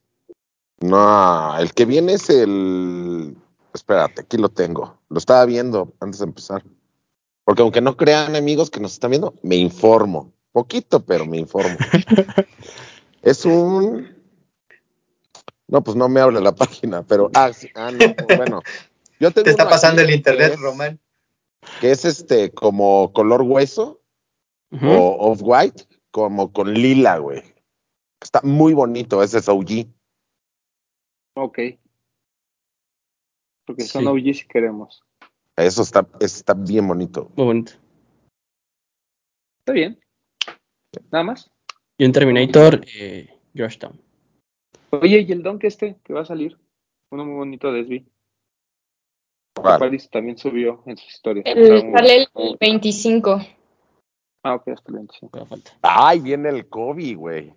No, 0.80 1.56
el 1.58 1.72
que 1.74 1.84
viene 1.84 2.14
es 2.14 2.28
el. 2.30 3.36
Espérate, 3.74 4.22
aquí 4.22 4.36
lo 4.38 4.48
tengo. 4.48 4.95
Lo 5.08 5.18
estaba 5.18 5.44
viendo 5.44 5.94
antes 6.00 6.20
de 6.20 6.26
empezar. 6.26 6.64
Porque 7.44 7.62
aunque 7.62 7.80
no 7.80 7.96
crean 7.96 8.34
amigos 8.34 8.70
que 8.70 8.80
nos 8.80 8.92
están 8.92 9.10
viendo, 9.10 9.34
me 9.42 9.56
informo. 9.56 10.32
Poquito, 10.52 11.04
pero 11.04 11.26
me 11.26 11.38
informo. 11.38 11.76
es 13.22 13.44
un. 13.44 14.16
No, 15.68 15.82
pues 15.82 15.96
no 15.96 16.08
me 16.08 16.20
abre 16.20 16.40
la 16.40 16.54
página, 16.54 17.02
pero. 17.02 17.30
Ah, 17.34 17.52
sí, 17.52 17.68
ah, 17.74 17.90
no, 17.90 18.36
bueno. 18.36 18.62
Yo 19.20 19.30
tengo 19.30 19.44
Te 19.44 19.50
está 19.50 19.68
pasando 19.68 20.02
el 20.02 20.10
internet, 20.10 20.52
es- 20.54 20.60
Román. 20.60 21.00
Que 21.80 21.90
es 21.90 22.04
este, 22.04 22.52
como 22.52 23.12
color 23.12 23.42
hueso 23.42 24.00
o 24.70 25.30
off-white, 25.30 25.86
como 26.10 26.52
con 26.52 26.72
lila, 26.74 27.18
güey. 27.18 27.42
Está 28.20 28.40
muy 28.42 28.72
bonito, 28.72 29.22
ese 29.22 29.38
es 29.38 29.48
OG. 29.48 29.86
Ok. 31.34 31.58
Porque 33.66 33.82
son 33.82 34.02
Sí. 34.02 34.08
OG 34.08 34.34
si 34.34 34.46
queremos. 34.46 35.02
Eso 35.56 35.82
está, 35.82 36.06
está 36.20 36.54
bien 36.54 36.86
bonito. 36.86 37.30
Muy 37.36 37.46
bonito. 37.46 37.72
Está 39.60 39.72
bien. 39.72 39.98
Nada 41.10 41.24
más. 41.24 41.50
Y 41.98 42.04
un 42.04 42.12
Terminator, 42.12 42.84
eh, 42.98 43.28
Georgetown. 43.54 44.00
Oye, 44.90 45.20
¿y 45.26 45.32
el 45.32 45.42
Dunk 45.42 45.64
este 45.64 45.98
que 46.04 46.12
va 46.12 46.20
a 46.20 46.24
salir? 46.26 46.56
Uno 47.10 47.24
muy 47.24 47.34
bonito 47.34 47.72
de 47.72 47.80
SB. 47.84 48.04
Paris 49.54 50.08
también 50.10 50.36
subió 50.36 50.82
en 50.86 50.96
sus 50.98 51.08
historias. 51.08 51.44
El- 51.46 51.84
muy- 51.84 51.92
sale 51.92 52.22
el 52.34 52.56
25. 52.60 53.40
Ah, 54.44 54.54
ok, 54.54 54.68
hasta 54.68 54.90
el 54.90 54.94
25. 54.96 55.30
Todavía 55.32 55.48
falta. 55.48 55.70
Ay, 55.82 56.20
viene 56.20 56.50
el 56.50 56.68
Kobe, 56.68 57.14
güey. 57.14 57.52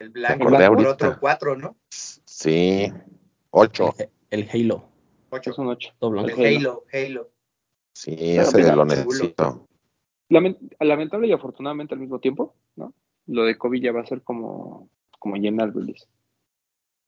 El 0.00 0.10
blanco 0.10 0.44
acordé 0.48 0.56
por 0.56 0.64
ahorita. 0.66 0.90
otro 0.90 1.16
4, 1.20 1.56
¿no? 1.56 1.76
Sí. 1.90 2.92
Ocho. 3.50 3.94
El, 3.98 4.08
el 4.30 4.48
Halo, 4.52 4.84
8. 5.30 5.50
Es 5.50 5.58
un 5.58 5.66
8. 5.68 5.90
todo 5.98 6.10
blanco. 6.10 6.30
El 6.36 6.56
Halo, 6.58 6.84
Halo. 6.92 7.30
Sí, 7.92 8.14
ese 8.18 8.58
mira, 8.58 8.76
lo 8.76 8.84
necesito. 8.84 9.66
lamentable 10.28 11.26
y 11.26 11.32
afortunadamente 11.32 11.94
al 11.94 12.00
mismo 12.00 12.18
tiempo, 12.20 12.54
¿no? 12.76 12.94
Lo 13.26 13.44
de 13.44 13.58
Kobe 13.58 13.80
ya 13.80 13.92
va 13.92 14.00
a 14.00 14.06
ser 14.06 14.22
como, 14.22 14.88
como 15.18 15.36
el 15.36 15.74
release. 15.74 16.06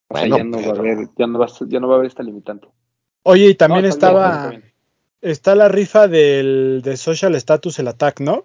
O 0.09 0.17
sea, 0.17 0.29
Bueno, 0.29 0.37
ya 0.39 0.45
no 0.45 0.57
va 0.59 0.63
a 0.63 0.67
pero- 0.73 0.81
haber, 0.81 1.09
ya 1.17 1.27
no 1.27 1.39
va 1.39 1.45
a 1.47 1.49
ser- 1.49 1.69
ya 1.69 1.81
no 1.81 1.89
va 1.89 1.95
a 1.95 1.97
haber 1.99 2.09
esta 2.09 2.23
limitante. 2.23 2.69
Oye, 3.23 3.47
y 3.51 3.55
también 3.55 3.83
No, 3.85 3.89
está 3.89 4.11
bien, 4.11 4.21
estaba. 4.23 4.37
está 4.37 4.51
bien. 4.51 4.73
Está 5.23 5.55
la 5.55 5.69
rifa 5.69 6.09
del 6.09 6.83
de 6.85 6.97
Social 6.97 7.35
Status, 7.37 7.79
el 7.79 7.89
Attack, 7.89 8.21
¿no? 8.21 8.45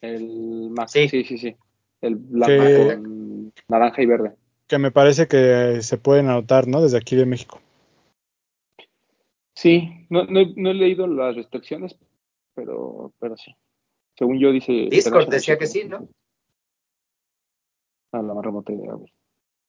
El 0.00 0.70
Max, 0.70 0.92
Sí. 0.92 1.08
sí, 1.08 1.24
sí, 1.24 1.38
sí. 1.38 1.56
El 2.00 2.16
blanco 2.16 3.00
naranja 3.68 4.02
y 4.02 4.06
verde. 4.06 4.34
Que 4.68 4.78
me 4.78 4.90
parece 4.90 5.28
que 5.28 5.82
se 5.82 5.98
pueden 5.98 6.28
anotar, 6.28 6.66
¿no? 6.66 6.80
Desde 6.80 6.96
aquí 6.98 7.16
de 7.16 7.26
México. 7.26 7.60
Sí, 9.54 10.06
no, 10.10 10.24
no, 10.24 10.40
he- 10.40 10.54
no 10.56 10.70
he 10.70 10.74
leído 10.74 11.06
las 11.06 11.36
restricciones, 11.36 11.96
pero, 12.54 13.12
pero 13.20 13.36
sí. 13.36 13.54
Según 14.16 14.38
yo 14.38 14.50
dice... 14.52 14.72
Discord 14.90 15.28
decía 15.28 15.58
que 15.58 15.66
sí, 15.66 15.84
¿no? 15.84 16.08
A 18.12 18.22
la 18.22 18.34
más 18.34 18.44
remota 18.44 18.72
idea, 18.72 18.92
güey. 18.94 19.12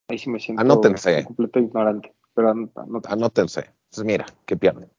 Ahí 0.09 0.17
sí 0.17 0.29
me 0.29 0.39
siento 0.39 0.61
Anótense. 0.61 1.25
completo 1.25 1.59
ignorante. 1.59 2.13
Pero 2.33 2.51
an- 2.51 2.71
anótense. 2.75 3.13
Anótense. 3.13 3.59
Entonces, 3.61 4.03
mira, 4.05 4.25
¿qué 4.45 4.55
pierden? 4.55 4.89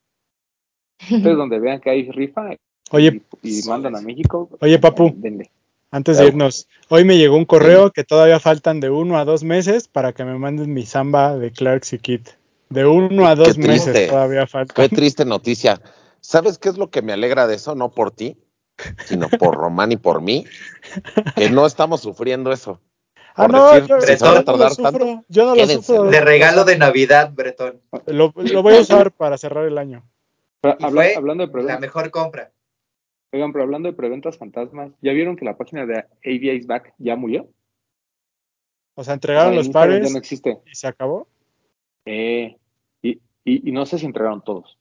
Ustedes 1.11 1.37
donde 1.37 1.59
vean 1.61 1.81
que 1.81 1.91
hay 1.91 2.11
rifa 2.11 2.51
Oye, 2.91 3.23
y, 3.43 3.61
y 3.61 3.63
mandan 3.69 3.95
a 3.97 4.01
México. 4.01 4.49
Oye, 4.61 4.79
papu. 4.79 5.13
denle. 5.17 5.51
Antes 5.91 6.19
de 6.19 6.27
irnos, 6.27 6.69
hoy 6.89 7.05
me 7.05 7.17
llegó 7.17 7.37
un 7.37 7.45
correo 7.45 7.91
que 7.93 8.05
todavía 8.05 8.41
faltan 8.41 8.81
de 8.81 8.91
uno 8.91 9.19
a 9.19 9.25
dos 9.25 9.45
meses 9.45 9.89
para 9.89 10.13
que 10.13 10.25
me 10.25 10.39
manden 10.39 10.75
mi 10.75 10.85
samba 10.85 11.37
de 11.37 11.51
Clarks 11.53 11.93
y 11.95 11.99
Kit. 11.99 12.29
De 12.69 12.85
uno 12.85 13.27
a 13.27 13.35
dos 13.37 13.55
Qué 13.55 13.61
meses 13.61 13.85
triste. 13.93 14.09
todavía 14.09 14.47
falta. 14.47 14.75
Qué 14.75 14.89
triste 14.89 15.25
noticia. 15.25 15.81
¿Sabes 16.21 16.59
qué 16.59 16.69
es 16.69 16.77
lo 16.77 16.91
que 16.91 17.03
me 17.03 17.13
alegra 17.13 17.47
de 17.47 17.55
eso? 17.55 17.75
No 17.77 17.91
por 17.93 18.11
ti, 18.11 18.37
sino 19.05 19.29
por 19.29 19.55
Román 19.57 19.93
y 19.93 19.97
por 19.97 20.21
mí. 20.21 20.45
Que 21.37 21.49
no 21.51 21.65
estamos 21.67 22.01
sufriendo 22.01 22.53
eso. 22.53 22.81
Ah, 23.37 23.47
no, 23.49 23.67
decir, 23.73 23.87
yo, 23.89 23.97
no 23.97 24.57
lo 24.57 24.71
sufro, 24.71 24.83
tanto, 24.83 25.25
yo 25.29 25.45
no 25.45 25.55
lo 25.55 25.67
sufro. 25.67 26.05
De 26.05 26.21
regalo 26.23 26.65
de 26.65 26.79
Navidad, 26.79 27.31
Bretón. 27.33 27.83
Lo, 28.07 28.33
lo 28.35 28.63
voy 28.63 28.77
a 28.77 28.81
usar 28.81 29.13
para 29.13 29.37
cerrar 29.37 29.67
el 29.67 29.77
año. 29.77 30.03
Pero 30.63 30.77
habla- 30.81 31.05
hablando 31.17 31.47
de 31.47 31.63
la 31.63 31.79
mejor 31.79 32.11
compra. 32.11 32.51
Oigan, 33.37 33.53
pero 33.53 33.65
hablando 33.65 33.89
de 33.89 33.97
preventas 33.97 34.37
fantasmas, 34.39 34.93
¿ya 35.01 35.13
vieron 35.13 35.37
que 35.37 35.45
la 35.45 35.57
página 35.57 35.87
de 35.87 35.99
AVA 35.99 36.55
is 36.55 36.67
back 36.67 36.95
ya 36.99 37.17
murió? 37.17 37.49
O 38.95 39.05
sea, 39.05 39.13
O 39.13 39.15
entregaron 39.15 39.53
sea, 39.53 39.59
los 39.59 39.69
pares 39.69 40.07
Ya 40.07 40.13
no 40.13 40.19
existe. 40.19 40.59
y 40.71 40.75
se 40.75 40.87
acabó. 40.89 41.29
Eh, 42.07 42.57
y, 43.03 43.21
y, 43.45 43.69
y 43.69 43.73
no 43.73 43.85
sé 43.87 43.99
si 43.99 44.07
entregaron 44.07 44.43
todos. 44.43 44.79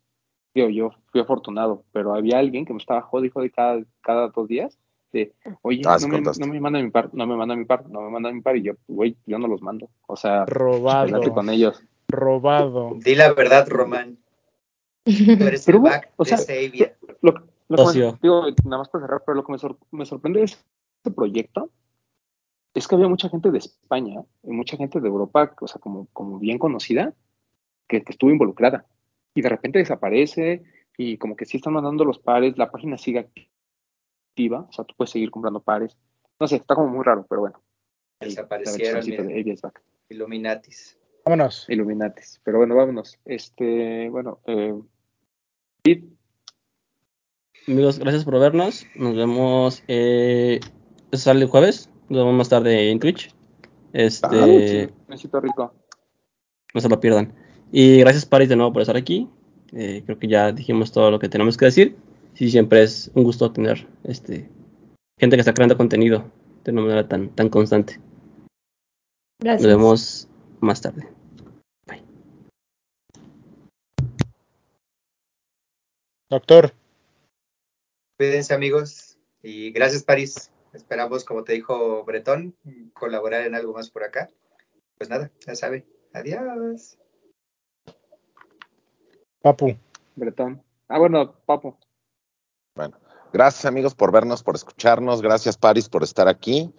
Digo, 0.53 0.69
yo 0.69 0.91
fui 1.11 1.19
afortunado, 1.21 1.83
pero 1.91 2.13
había 2.13 2.39
alguien 2.39 2.65
que 2.65 2.71
me 2.73 2.79
estaba 2.79 3.01
jodido 3.01 3.33
jode 3.33 3.49
cada, 3.51 3.83
cada 4.01 4.29
dos 4.29 4.47
días. 4.47 4.77
De, 5.11 5.33
oye, 5.61 5.81
Ah, 5.85 5.97
no, 6.01 6.07
me, 6.07 6.21
no 6.21 6.47
me 6.47 6.59
manda 6.59 6.81
mi 6.81 6.89
par, 6.91 7.09
no 7.13 7.25
me 7.27 7.35
manda 7.35 7.55
mi 7.55 7.65
par, 7.65 7.89
no 7.89 8.01
me 8.01 8.09
manda 8.09 8.31
mi 8.31 8.41
par. 8.41 8.55
Y 8.57 8.63
yo, 8.63 8.73
güey, 8.87 9.15
yo 9.25 9.37
no 9.37 9.47
los 9.47 9.61
mando. 9.61 9.89
O 10.07 10.15
sea, 10.15 10.45
Robado. 10.45 11.33
con 11.33 11.49
ellos. 11.49 11.81
Robado. 12.07 12.95
Di 13.03 13.15
la 13.15 13.33
verdad, 13.33 13.67
Román. 13.67 14.17
Tú 15.05 15.11
eres 15.45 15.65
Pero, 15.65 15.77
el 15.79 15.83
back 15.83 16.11
o 16.15 16.23
sea, 16.25 16.37
de 16.37 16.43
Sabia. 16.43 16.95
Lo, 17.21 17.33
que- 17.33 17.54
lo 17.67 17.77
que 17.77 17.99
me- 17.99 18.17
digo, 18.21 18.45
nada 18.63 18.77
más 18.79 18.89
para 18.89 19.05
cerrar, 19.05 19.23
pero 19.25 19.35
lo 19.35 19.43
que 19.43 19.51
me, 19.51 19.57
sor- 19.57 19.77
me 19.91 20.05
sorprende 20.05 20.43
es 20.43 20.63
este 20.97 21.11
proyecto 21.11 21.71
es 22.75 22.87
que 22.87 22.95
había 22.95 23.07
mucha 23.07 23.29
gente 23.29 23.51
de 23.51 23.57
España 23.57 24.21
y 24.43 24.51
mucha 24.51 24.75
gente 24.75 24.99
de 24.99 25.07
Europa, 25.07 25.55
o 25.61 25.67
sea, 25.67 25.79
como, 25.79 26.07
como 26.11 26.39
bien 26.39 26.59
conocida, 26.59 27.13
que, 27.87 28.03
estuvo 28.05 28.29
involucrada. 28.29 28.85
Y 29.33 29.41
de 29.41 29.49
repente 29.49 29.79
desaparece 29.79 30.63
y 30.97 31.17
como 31.17 31.37
que 31.37 31.45
sí 31.45 31.57
están 31.57 31.73
mandando 31.73 32.03
los 32.03 32.19
pares, 32.19 32.57
la 32.57 32.71
página 32.71 32.97
sigue 32.97 33.19
activa, 33.19 34.67
o 34.69 34.73
sea, 34.73 34.83
tú 34.83 34.93
puedes 34.97 35.11
seguir 35.11 35.31
comprando 35.31 35.61
pares. 35.61 35.97
No 36.37 36.47
sé, 36.47 36.57
está 36.57 36.75
como 36.75 36.89
muy 36.89 37.03
raro, 37.05 37.25
pero 37.29 37.41
bueno. 37.41 37.61
Desaparecieron. 38.19 39.03
Illuminatis. 40.09 40.99
Vámonos. 41.23 41.69
Illuminatis. 41.69 42.41
Pero 42.43 42.57
bueno, 42.57 42.75
vámonos. 42.75 43.17
Este, 43.23 44.09
bueno, 44.09 44.39
eh, 44.45 44.73
Amigos, 47.67 47.97
gracias 47.97 48.23
por 48.23 48.39
vernos. 48.39 48.85
Nos 48.95 49.15
vemos. 49.15 49.83
Eh, 49.87 50.59
sale 51.11 51.41
el 51.41 51.47
jueves. 51.47 51.89
Nos 52.09 52.19
vemos 52.19 52.35
más 52.35 52.49
tarde 52.49 52.91
en 52.91 52.99
Twitch. 52.99 53.33
Este. 53.91 54.93
necesito 55.07 55.39
rico. 55.39 55.73
No 56.73 56.81
se 56.81 56.89
lo 56.89 56.99
pierdan. 56.99 57.33
Y 57.71 57.99
gracias, 57.99 58.25
Paris, 58.25 58.49
de 58.49 58.55
nuevo 58.55 58.71
por 58.71 58.83
estar 58.83 58.95
aquí. 58.95 59.27
Eh, 59.73 60.03
creo 60.05 60.19
que 60.19 60.27
ya 60.27 60.51
dijimos 60.51 60.91
todo 60.91 61.09
lo 61.09 61.17
que 61.17 61.27
tenemos 61.27 61.57
que 61.57 61.65
decir. 61.65 61.95
Sí, 62.35 62.51
siempre 62.51 62.83
es 62.83 63.09
un 63.15 63.23
gusto 63.23 63.51
tener 63.51 63.87
este 64.03 64.47
gente 65.17 65.35
que 65.37 65.41
está 65.41 65.53
creando 65.53 65.77
contenido 65.77 66.29
de 66.63 66.71
una 66.71 66.81
manera 66.81 67.07
tan, 67.07 67.29
tan 67.29 67.49
constante. 67.49 67.99
Gracias. 69.39 69.63
Nos 69.63 69.77
vemos 69.77 70.27
más 70.59 70.81
tarde. 70.81 71.07
Bye. 71.87 72.03
Doctor. 76.29 76.84
Cuídense 78.17 78.53
amigos 78.53 79.17
y 79.41 79.71
gracias 79.71 80.03
París. 80.03 80.51
Esperamos, 80.73 81.25
como 81.25 81.43
te 81.43 81.53
dijo 81.53 82.03
Bretón, 82.05 82.55
colaborar 82.93 83.41
en 83.41 83.55
algo 83.55 83.73
más 83.73 83.89
por 83.89 84.03
acá. 84.03 84.29
Pues 84.97 85.09
nada, 85.09 85.31
ya 85.45 85.55
sabe. 85.55 85.85
Adiós. 86.13 86.97
Papu. 89.41 89.75
Bretón. 90.15 90.63
Ah, 90.87 90.97
bueno, 90.97 91.35
Papu. 91.45 91.77
Bueno, 92.75 92.97
gracias 93.33 93.65
amigos 93.65 93.95
por 93.95 94.11
vernos, 94.11 94.43
por 94.43 94.55
escucharnos. 94.55 95.21
Gracias 95.21 95.57
Paris 95.57 95.89
por 95.89 96.03
estar 96.03 96.29
aquí. 96.29 96.73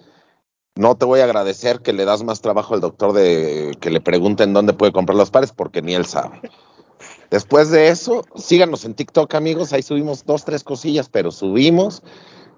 No 0.74 0.96
te 0.96 1.04
voy 1.04 1.20
a 1.20 1.24
agradecer 1.24 1.80
que 1.80 1.92
le 1.92 2.04
das 2.04 2.22
más 2.22 2.40
trabajo 2.40 2.74
al 2.74 2.80
doctor 2.80 3.12
de 3.12 3.76
que 3.80 3.90
le 3.90 4.00
pregunten 4.00 4.52
dónde 4.52 4.72
puede 4.72 4.92
comprar 4.92 5.16
los 5.16 5.30
pares 5.30 5.52
porque 5.52 5.82
ni 5.82 5.94
él 5.94 6.06
sabe. 6.06 6.40
Después 7.30 7.70
de 7.70 7.88
eso, 7.88 8.24
síganos 8.36 8.84
en 8.84 8.94
TikTok, 8.94 9.34
amigos. 9.34 9.72
Ahí 9.72 9.82
subimos 9.82 10.24
dos, 10.24 10.44
tres 10.44 10.62
cosillas, 10.62 11.08
pero 11.08 11.30
subimos. 11.30 12.02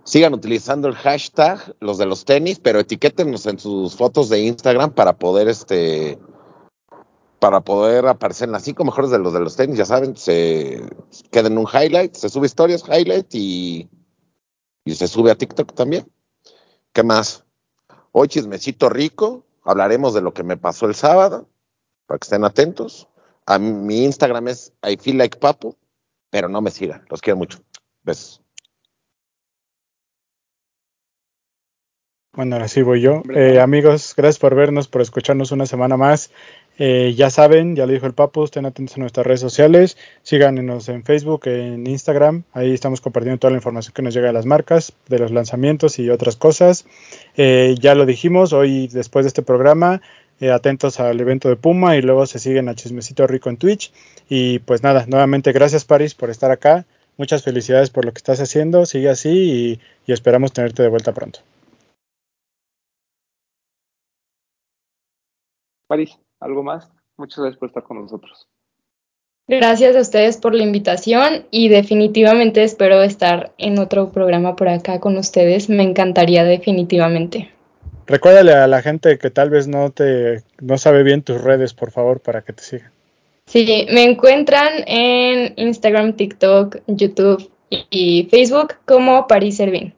Sigan 0.05 0.35
utilizando 0.35 0.89
el 0.89 0.95
hashtag, 0.95 1.77
los 1.81 1.99
de 1.99 2.07
los 2.07 2.25
tenis, 2.25 2.59
pero 2.59 2.81
etiquétenos 2.81 3.47
en 3.47 3.59
sus 3.59 3.95
fotos 3.95 4.29
de 4.29 4.41
Instagram 4.41 4.93
para 4.93 5.19
poder 5.19 5.49
este 5.49 6.19
para 7.39 7.61
poder 7.61 8.07
aparecer 8.07 8.49
en 8.49 8.53
las 8.53 8.65
cinco 8.65 8.85
mejores 8.85 9.11
de 9.11 9.19
los 9.19 9.33
de 9.33 9.41
los 9.41 9.55
tenis, 9.55 9.79
ya 9.79 9.85
saben, 9.85 10.17
se 10.17 10.83
queda 11.31 11.47
en 11.47 11.59
un 11.59 11.69
highlight, 11.73 12.15
se 12.15 12.29
sube 12.29 12.47
historias, 12.47 12.83
highlight 12.89 13.33
y, 13.33 13.89
y 14.85 14.95
se 14.95 15.07
sube 15.07 15.31
a 15.31 15.37
TikTok 15.37 15.73
también. 15.75 16.11
¿Qué 16.93 17.03
más? 17.03 17.45
Hoy 18.11 18.29
chismecito 18.29 18.89
rico, 18.89 19.45
hablaremos 19.63 20.15
de 20.15 20.23
lo 20.23 20.35
que 20.35 20.43
me 20.43 20.57
pasó 20.57 20.87
el 20.87 20.95
sábado, 20.95 21.49
para 22.07 22.19
que 22.19 22.25
estén 22.25 22.45
atentos. 22.45 23.07
A 23.51 23.59
mi 23.59 24.05
Instagram 24.05 24.49
es 24.49 24.75
I 24.87 24.99
feel 24.99 25.17
like 25.17 25.39
papu, 25.39 25.75
pero 26.29 26.51
no 26.51 26.61
me 26.61 26.71
sigan. 26.71 27.07
Los 27.09 27.23
quiero 27.23 27.39
mucho. 27.39 27.59
Besos. 28.03 28.43
Bueno, 32.35 32.57
ahora 32.57 32.69
sí 32.69 32.83
voy 32.83 33.01
yo. 33.01 33.23
Eh, 33.35 33.59
amigos, 33.59 34.13
gracias 34.15 34.39
por 34.39 34.55
vernos, 34.55 34.87
por 34.87 35.01
escucharnos 35.01 35.51
una 35.51 35.65
semana 35.65 35.97
más. 35.97 36.31
Eh, 36.79 37.15
ya 37.17 37.31
saben, 37.31 37.75
ya 37.75 37.87
lo 37.87 37.93
dijo 37.93 38.07
el 38.07 38.13
Papu, 38.13 38.45
estén 38.45 38.67
atentos 38.67 38.97
a 38.97 39.01
nuestras 39.01 39.27
redes 39.27 39.41
sociales, 39.41 39.97
síganos 40.23 40.89
en 40.91 41.03
Facebook, 41.03 41.47
en 41.47 41.85
Instagram, 41.87 42.45
ahí 42.53 42.73
estamos 42.73 43.01
compartiendo 43.01 43.41
toda 43.41 43.51
la 43.51 43.57
información 43.57 43.93
que 43.95 44.03
nos 44.03 44.15
llega 44.15 44.29
de 44.29 44.35
las 44.35 44.47
marcas, 44.47 44.93
de 45.09 45.19
los 45.19 45.33
lanzamientos 45.33 45.99
y 45.99 46.09
otras 46.11 46.37
cosas. 46.37 46.87
Eh, 47.37 47.75
ya 47.81 47.97
lo 47.97 48.07
dijimos, 48.07 48.53
hoy 48.53 48.87
después 48.87 49.25
de 49.25 49.29
este 49.29 49.43
programa 49.43 50.01
eh, 50.41 50.51
atentos 50.51 51.01
al 51.01 51.21
evento 51.21 51.49
de 51.49 51.57
Puma 51.57 51.97
y 51.97 52.03
luego 52.03 52.27
se 52.27 52.39
siguen 52.39 52.69
a 52.69 52.75
Chismecito 52.75 53.27
Rico 53.27 53.51
en 53.51 53.57
Twitch. 53.57 53.93
Y 54.29 54.61
pues 54.61 54.83
nada, 54.83 55.05
nuevamente 55.07 55.53
gracias 55.53 55.85
Paris 55.85 56.15
por 56.15 56.31
estar 56.31 56.51
acá. 56.51 56.87
Muchas 57.17 57.43
felicidades 57.43 57.91
por 57.91 58.05
lo 58.05 58.13
que 58.13 58.19
estás 58.19 58.41
haciendo. 58.41 58.87
Sigue 58.87 59.09
así 59.09 59.81
y, 60.07 60.13
esperamos 60.13 60.53
tenerte 60.53 60.83
de 60.83 60.89
vuelta 60.89 61.13
pronto. 61.13 61.41
Paris, 65.89 66.17
¿algo 66.39 66.63
más? 66.63 66.91
Muchas 67.17 67.39
gracias 67.39 67.59
por 67.59 67.69
estar 67.69 67.83
con 67.83 68.01
nosotros. 68.01 68.49
Gracias 69.49 69.97
a 69.97 70.01
ustedes 70.01 70.37
por 70.37 70.55
la 70.55 70.63
invitación 70.63 71.47
y 71.51 71.69
definitivamente 71.69 72.63
espero 72.63 73.03
estar 73.03 73.53
en 73.59 73.79
otro 73.79 74.13
programa 74.13 74.55
por 74.55 74.69
acá 74.69 75.01
con 75.01 75.17
ustedes. 75.17 75.69
Me 75.69 75.83
encantaría 75.83 76.45
definitivamente. 76.45 77.51
Recuérdale 78.09 78.55
a 78.55 78.67
la 78.67 78.81
gente 78.81 79.19
que 79.19 79.29
tal 79.29 79.51
vez 79.51 79.69
no 79.69 79.91
te 79.91 80.43
no 80.63 80.79
sabe 80.79 81.03
bien 81.03 81.21
tus 81.21 81.43
redes, 81.43 81.75
por 81.75 81.91
favor, 81.91 82.21
para 82.21 82.41
que 82.41 82.55
te 82.55 82.63
sigan. 82.63 82.91
Sí, 83.45 83.87
me 83.93 84.03
encuentran 84.05 84.83
en 84.87 85.53
Instagram, 85.57 86.15
TikTok, 86.15 86.79
YouTube 86.87 87.51
y 87.69 88.27
Facebook 88.31 88.77
como 88.87 89.27
Paris 89.27 89.59
Servin. 89.59 89.93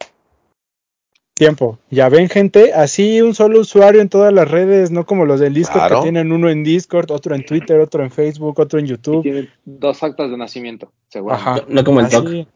Tiempo. 1.34 1.78
Ya 1.88 2.08
ven, 2.08 2.28
gente, 2.28 2.72
así 2.74 3.22
un 3.22 3.34
solo 3.34 3.60
usuario 3.60 4.00
en 4.00 4.08
todas 4.08 4.32
las 4.32 4.50
redes, 4.50 4.90
no 4.90 5.06
como 5.06 5.24
los 5.24 5.38
del 5.38 5.54
Discord 5.54 5.94
que 5.94 6.02
tienen 6.02 6.32
uno 6.32 6.50
en 6.50 6.64
Discord, 6.64 7.12
otro 7.12 7.36
en 7.36 7.46
Twitter, 7.46 7.78
otro 7.78 8.02
en 8.02 8.10
Facebook, 8.10 8.58
otro 8.58 8.80
en 8.80 8.86
YouTube. 8.86 9.22
tienen 9.22 9.48
dos 9.64 10.02
actas 10.02 10.30
de 10.30 10.36
nacimiento, 10.36 10.92
seguro. 11.08 11.36
Ajá. 11.36 11.64
No 11.68 11.84
como 11.84 12.00
el 12.00 12.06
así, 12.06 12.48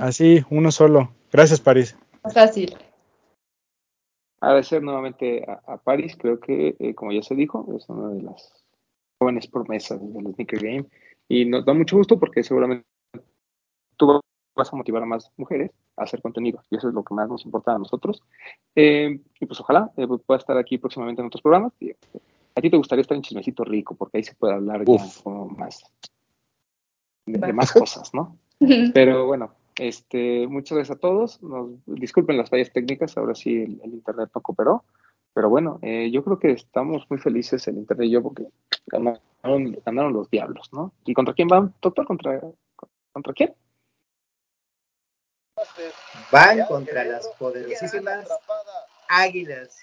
así, 0.00 0.44
uno 0.50 0.70
solo. 0.70 1.12
Gracias, 1.32 1.60
París. 1.60 1.96
Fácil 2.32 2.76
agradecer 4.40 4.82
nuevamente 4.82 5.44
a, 5.48 5.60
a 5.72 5.76
Paris, 5.78 6.16
creo 6.16 6.40
que, 6.40 6.76
eh, 6.78 6.94
como 6.94 7.12
ya 7.12 7.22
se 7.22 7.34
dijo, 7.34 7.66
es 7.76 7.88
una 7.88 8.08
de 8.10 8.22
las 8.22 8.64
jóvenes 9.18 9.46
promesas 9.48 10.00
del 10.00 10.32
sneaker 10.34 10.62
game 10.62 10.86
y 11.28 11.44
nos 11.44 11.64
da 11.64 11.74
mucho 11.74 11.96
gusto 11.96 12.18
porque 12.18 12.42
seguramente 12.42 12.86
tú 13.96 14.20
vas 14.54 14.72
a 14.72 14.76
motivar 14.76 15.02
a 15.02 15.06
más 15.06 15.30
mujeres 15.36 15.70
a 15.96 16.04
hacer 16.04 16.22
contenido 16.22 16.62
y 16.70 16.76
eso 16.76 16.88
es 16.88 16.94
lo 16.94 17.02
que 17.02 17.14
más 17.14 17.28
nos 17.28 17.44
importa 17.44 17.74
a 17.74 17.78
nosotros. 17.78 18.22
Eh, 18.74 19.20
y 19.40 19.46
pues 19.46 19.60
ojalá 19.60 19.90
eh, 19.96 20.06
pueda 20.06 20.38
estar 20.38 20.56
aquí 20.56 20.78
próximamente 20.78 21.20
en 21.20 21.26
otros 21.26 21.42
programas. 21.42 21.72
a 22.54 22.60
ti 22.60 22.70
te 22.70 22.76
gustaría 22.76 23.02
estar 23.02 23.16
en 23.16 23.22
Chismecito 23.22 23.64
Rico 23.64 23.94
porque 23.94 24.18
ahí 24.18 24.24
se 24.24 24.34
puede 24.34 24.54
hablar 24.54 24.84
ya 24.84 25.04
más 25.56 25.82
de 27.26 27.52
más 27.52 27.72
cosas, 27.72 28.12
¿no? 28.14 28.36
Pero 28.94 29.26
bueno, 29.26 29.52
este, 29.78 30.46
muchas 30.48 30.76
gracias 30.76 30.96
a 30.96 31.00
todos. 31.00 31.42
Nos, 31.42 31.70
disculpen 31.86 32.36
las 32.36 32.50
fallas 32.50 32.72
técnicas, 32.72 33.16
ahora 33.16 33.34
sí 33.34 33.62
el, 33.62 33.94
internet 33.94 34.30
no 34.34 34.40
cooperó. 34.40 34.84
Pero 35.34 35.48
bueno, 35.48 35.78
eh, 35.82 36.10
yo 36.10 36.24
creo 36.24 36.38
que 36.38 36.50
estamos 36.50 37.06
muy 37.08 37.18
felices 37.18 37.66
el 37.68 37.76
internet 37.76 38.08
y 38.08 38.10
yo 38.10 38.22
porque 38.22 38.46
ganaron, 38.86 40.12
los 40.12 40.28
diablos, 40.30 40.68
¿no? 40.72 40.92
¿Y 41.04 41.14
contra 41.14 41.34
quién 41.34 41.48
van, 41.48 41.74
doctor? 41.80 42.06
¿Contra, 42.06 42.40
contra 43.12 43.32
quién? 43.34 43.54
Van 46.32 46.64
contra 46.66 47.04
las 47.04 47.28
poderosísimas 47.38 48.28
águilas. 49.08 49.78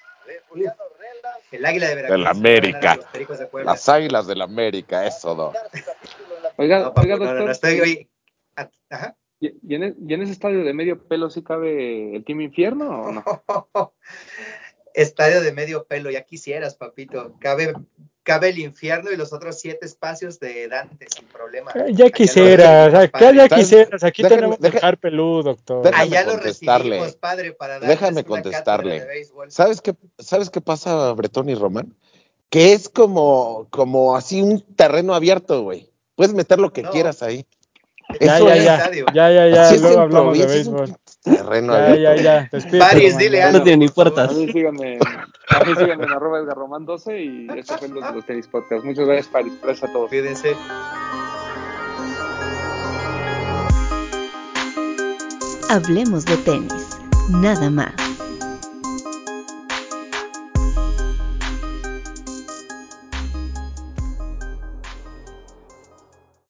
el 1.52 1.66
águila 1.66 1.88
de 1.88 1.96
Veracruz. 1.96 2.18
De 2.18 2.24
la 2.24 2.30
América. 2.32 3.00
las 3.64 3.90
águilas 3.90 4.28
de 4.28 4.36
la 4.36 4.44
América, 4.46 5.06
eso, 5.06 5.36
no. 5.36 5.54
Oiga, 6.58 6.92
oiga, 6.96 7.18
doctor. 7.18 7.50
estoy, 7.50 8.10
Ajá. 8.90 9.16
¿Y 9.68 9.76
en, 9.76 10.22
ese 10.22 10.32
estadio 10.32 10.64
de 10.64 10.74
medio 10.74 11.08
pelo 11.08 11.30
sí 11.30 11.44
cabe 11.44 12.16
el 12.16 12.24
Team 12.24 12.42
Infierno 12.42 13.02
o 13.02 13.12
no? 13.12 13.24
estadio 14.96 15.42
de 15.42 15.52
medio 15.52 15.86
pelo, 15.86 16.10
ya 16.10 16.24
quisieras, 16.24 16.76
papito. 16.76 17.36
Cabe, 17.40 17.74
cabe 18.24 18.50
el 18.50 18.60
infierno 18.60 19.12
y 19.12 19.18
los 19.18 19.34
otros 19.34 19.60
siete 19.60 19.86
espacios 19.86 20.40
de 20.40 20.68
Dante 20.68 21.08
sin 21.14 21.26
problema. 21.26 21.72
Eh, 21.76 21.94
ya 21.94 22.10
quisieras, 22.10 22.94
acá 22.94 23.32
ya 23.32 23.48
quisieras, 23.50 24.04
aquí 24.04 24.24
tenemos 24.24 24.58
que 24.58 24.72
dejar 24.72 24.98
peludo, 24.98 25.44
doctor. 25.44 25.92
Allá 25.94 26.24
lo 26.24 26.38
recibimos, 26.38 27.16
padre, 27.16 27.54
para 27.54 27.80
Déjame 27.80 28.24
contestarle. 28.24 29.06
¿Sabes 29.50 29.82
qué, 29.82 29.96
¿Sabes 30.18 30.50
qué 30.50 30.62
pasa, 30.62 31.12
Bretón 31.14 31.50
y 31.50 31.56
Román? 31.56 31.96
Que 32.50 32.74
es 32.74 32.90
como, 32.90 33.68
como 33.70 34.16
así 34.16 34.42
un 34.42 34.62
terreno 34.76 35.14
abierto, 35.14 35.64
güey. 35.64 35.92
Puedes 36.16 36.34
meter 36.34 36.60
lo 36.60 36.72
que 36.72 36.84
quieras 36.84 37.22
ahí. 37.22 37.46
Ya, 38.20 38.40
ya, 38.40 38.56
ya, 38.56 38.92
ya, 39.14 39.30
ya, 39.32 39.48
ya, 39.48 39.78
luego 39.78 40.02
hablamos 40.02 40.38
de 40.38 40.46
béisbol. 40.46 40.96
ya, 41.26 41.96
ya, 41.96 42.16
ya, 42.16 42.50
Paris, 42.80 43.18
dile 43.18 43.44
algo. 43.44 43.60
No 43.60 43.64
tiene 43.64 43.86
ni 43.86 43.92
puertas. 43.92 44.30
A 44.30 44.34
mí 44.34 44.52
síganme, 44.52 45.00
a 45.50 45.64
mí 45.64 45.76
síganme 45.76 46.06
en 46.06 46.12
arroba 46.12 46.40
Edgar 46.40 46.58
Román 46.58 46.86
12 46.86 47.22
y 47.22 47.48
esto 47.58 47.78
fue 47.78 47.90
los 47.90 48.04
de 48.04 48.14
los 48.14 48.26
tenis 48.26 48.48
podcast. 48.48 48.84
Muchas 48.84 49.06
gracias, 49.06 49.28
Paris. 49.28 49.54
Gracias 49.62 49.90
a 49.90 49.94
todos. 49.94 50.10
Cuídense. 50.10 50.56
Hablemos 55.70 56.26
de 56.26 56.38
tenis, 56.38 57.00
nada 57.30 57.70
más. 57.70 58.15